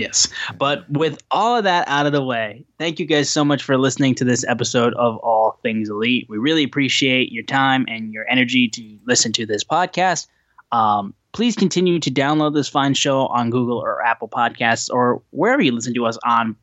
Yes. 0.00 0.28
But 0.58 0.88
with 0.90 1.22
all 1.30 1.56
of 1.56 1.64
that 1.64 1.86
out 1.88 2.06
of 2.06 2.12
the 2.12 2.24
way, 2.24 2.64
thank 2.78 2.98
you 2.98 3.06
guys 3.06 3.28
so 3.28 3.44
much 3.44 3.62
for 3.62 3.76
listening 3.76 4.14
to 4.16 4.24
this 4.24 4.44
episode 4.48 4.94
of 4.94 5.16
All 5.18 5.58
Things 5.62 5.88
Elite. 5.88 6.26
We 6.28 6.38
really 6.38 6.64
appreciate 6.64 7.32
your 7.32 7.44
time 7.44 7.84
and 7.88 8.12
your 8.12 8.28
energy 8.30 8.68
to 8.68 8.98
listen 9.06 9.32
to 9.32 9.46
this 9.46 9.62
podcast. 9.62 10.26
Um, 10.72 11.14
please 11.32 11.54
continue 11.54 12.00
to 12.00 12.10
download 12.10 12.54
this 12.54 12.68
fine 12.68 12.94
show 12.94 13.26
on 13.26 13.50
Google 13.50 13.78
or 13.78 14.02
Apple 14.02 14.28
Podcasts 14.28 14.88
or 14.90 15.22
wherever 15.30 15.60
you 15.60 15.72
listen 15.72 15.94
to 15.94 16.06
us 16.06 16.18
on 16.24 16.56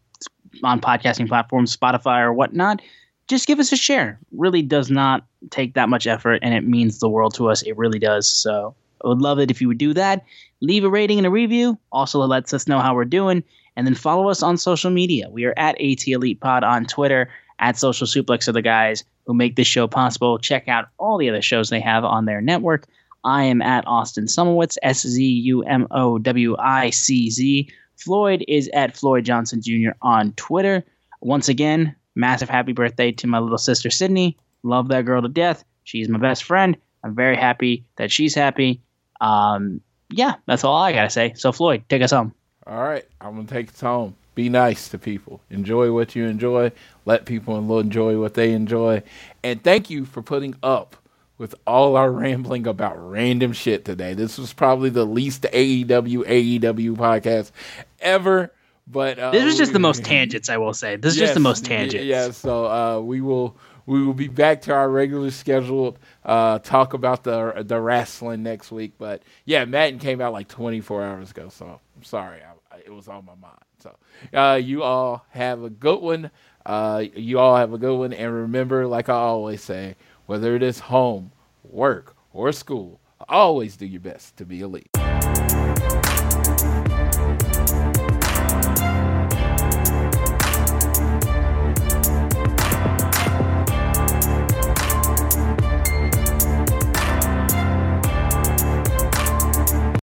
on 0.64 0.82
podcasting 0.82 1.28
platforms, 1.28 1.76
Spotify 1.76 2.22
or 2.22 2.34
whatnot, 2.34 2.82
just 3.28 3.48
give 3.48 3.60
us 3.60 3.72
a 3.72 3.78
share. 3.78 4.20
Really 4.32 4.62
does 4.62 4.90
not 4.90 5.26
take 5.50 5.74
that 5.76 5.90
much 5.90 6.08
effort, 6.08 6.40
and 6.42 6.54
it 6.54 6.66
means 6.66 7.00
the 7.00 7.10
world 7.10 7.34
to 7.36 7.50
us. 7.50 7.62
It 7.62 7.78
really 7.78 8.00
does. 8.00 8.28
So 8.28 8.76
I 9.04 9.08
would 9.08 9.22
love 9.22 9.40
it 9.40 9.52
if 9.52 9.62
you 9.62 9.68
would 9.68 9.78
do 9.78 9.94
that. 9.94 10.24
Leave 10.62 10.84
a 10.84 10.90
rating 10.90 11.18
and 11.18 11.28
a 11.28 11.32
review. 11.32 11.78
Also, 11.92 12.22
it 12.22 12.28
lets 12.28 12.54
us 12.54 12.68
know 12.68 12.80
how 12.80 12.96
we're 12.96 13.06
doing. 13.06 13.44
And 13.76 13.86
then 13.86 13.96
follow 13.96 14.30
us 14.30 14.42
on 14.42 14.58
social 14.58 14.90
media. 14.90 15.30
We 15.30 15.46
are 15.46 15.54
at 15.56 15.80
AT 15.80 16.08
Elite 16.08 16.40
Pod 16.42 16.64
on 16.64 16.86
Twitter, 16.86 17.30
at 17.60 17.78
Social 17.78 18.08
Suplex 18.08 18.48
are 18.48 18.54
the 18.54 18.62
guys 18.62 19.04
who 19.26 19.34
make 19.34 19.56
this 19.56 19.68
show 19.68 19.88
possible. 19.88 20.38
Check 20.38 20.68
out 20.68 20.90
all 20.98 21.18
the 21.18 21.30
other 21.30 21.42
shows 21.42 21.70
they 21.70 21.80
have 21.80 22.04
on 22.04 22.26
their 22.26 22.42
network. 22.42 22.88
I 23.24 23.44
am 23.44 23.62
at 23.62 23.86
Austin 23.88 24.26
Szumowicz, 24.26 24.78
S 24.84 25.06
Z 25.06 25.24
U 25.24 25.64
M 25.64 25.88
O 25.92 26.18
W 26.18 26.56
I 26.60 26.92
C 26.92 27.30
Z. 27.30 27.70
Floyd 27.98 28.46
is 28.48 28.70
at 28.74 28.96
Floyd 28.96 29.26
Johnson 29.26 29.62
Jr. 29.62 29.92
on 30.02 30.34
Twitter. 30.34 30.86
Once 31.22 31.50
again, 31.50 31.96
massive 32.16 32.50
happy 32.50 32.74
birthday 32.74 33.12
to 33.12 33.28
my 33.28 33.40
little 33.40 33.58
sister 33.58 33.90
Sydney. 33.90 34.38
Love 34.64 34.88
that 34.90 35.06
girl 35.06 35.22
to 35.22 35.28
death. 35.28 35.64
She's 35.84 36.10
my 36.10 36.20
best 36.20 36.44
friend. 36.44 36.78
I'm 37.04 37.16
very 37.16 37.36
happy 37.36 37.86
that 37.98 38.12
she's 38.12 38.36
happy. 38.36 38.82
Um, 39.22 39.82
yeah, 40.10 40.36
that's 40.46 40.64
all 40.64 40.76
I 40.76 40.94
gotta 40.94 41.10
say. 41.10 41.34
So 41.36 41.52
Floyd, 41.52 41.84
take 41.90 42.02
us 42.02 42.12
home. 42.12 42.34
All 42.66 42.82
right, 42.82 43.06
I'm 43.22 43.36
gonna 43.36 43.48
take 43.48 43.70
us 43.70 43.82
home. 43.82 44.16
Be 44.36 44.50
nice 44.50 44.90
to 44.90 45.00
people. 45.00 45.42
Enjoy 45.50 45.92
what 45.92 46.16
you 46.16 46.26
enjoy. 46.26 46.72
Let 47.06 47.26
people 47.26 47.80
enjoy 47.80 48.20
what 48.20 48.36
they 48.36 48.54
enjoy. 48.54 49.02
And 49.44 49.64
thank 49.64 49.90
you 49.90 50.06
for 50.06 50.22
putting 50.22 50.56
up 50.62 50.96
with 51.38 51.56
all 51.66 51.96
our 51.96 52.12
rambling 52.12 52.68
about 52.68 52.98
random 52.98 53.54
shit 53.54 53.86
today. 53.86 54.14
This 54.14 54.38
was 54.38 54.54
probably 54.54 54.90
the 54.90 55.06
least 55.06 55.44
AEW 55.44 56.24
AEW 56.26 56.96
podcast 56.96 57.52
ever. 58.00 58.52
But 58.90 59.20
uh, 59.20 59.32
this 59.32 59.44
was 59.44 59.58
just 59.58 59.74
the 59.74 59.80
most 59.80 60.06
tangents, 60.06 60.50
I 60.50 60.58
will 60.58 60.74
say. 60.74 60.96
This 60.96 61.14
is 61.14 61.20
yes, 61.20 61.28
just 61.28 61.34
the 61.34 61.42
most 61.42 61.66
tangents. 61.66 62.06
Yeah, 62.06 62.32
so 62.32 62.66
uh, 62.68 63.00
we 63.02 63.20
will 63.22 63.58
we 63.88 64.06
will 64.06 64.14
be 64.14 64.28
back 64.28 64.62
to 64.64 64.74
our 64.74 64.88
regular 64.90 65.32
scheduled 65.32 65.98
uh, 66.24 66.60
talk 66.60 66.94
about 66.94 67.24
the 67.24 67.64
the 67.66 67.82
wrestling 67.82 68.44
next 68.44 68.72
week. 68.72 68.94
But 69.00 69.24
yeah, 69.46 69.66
Madden 69.66 69.98
came 69.98 70.22
out 70.22 70.34
like 70.34 70.48
24 70.48 71.04
hours 71.04 71.32
ago, 71.32 71.50
so 71.50 71.80
I'm 71.96 72.04
sorry, 72.04 72.42
I, 72.44 72.78
it 72.86 72.94
was 72.94 73.08
on 73.08 73.26
my 73.26 73.34
mind. 73.34 73.58
So 73.80 73.96
uh, 74.38 74.56
you 74.56 74.84
all 74.84 75.26
have 75.30 75.64
a 75.64 75.70
good 75.70 76.02
one. 76.02 76.30
Uh, 76.66 77.06
you 77.16 77.40
all 77.40 77.56
have 77.56 77.74
a 77.74 77.78
good 77.78 77.98
one, 77.98 78.14
and 78.14 78.34
remember, 78.34 78.86
like 78.86 79.10
I 79.10 79.14
always 79.14 79.64
say, 79.64 79.96
whether 80.26 80.54
it 80.56 80.62
is 80.62 80.80
home, 80.80 81.32
work, 81.64 82.16
or 82.34 82.52
school, 82.52 83.00
always 83.30 83.78
do 83.78 83.86
your 83.86 84.02
best 84.02 84.36
to 84.38 84.46
be 84.46 84.60
elite. 84.60 84.90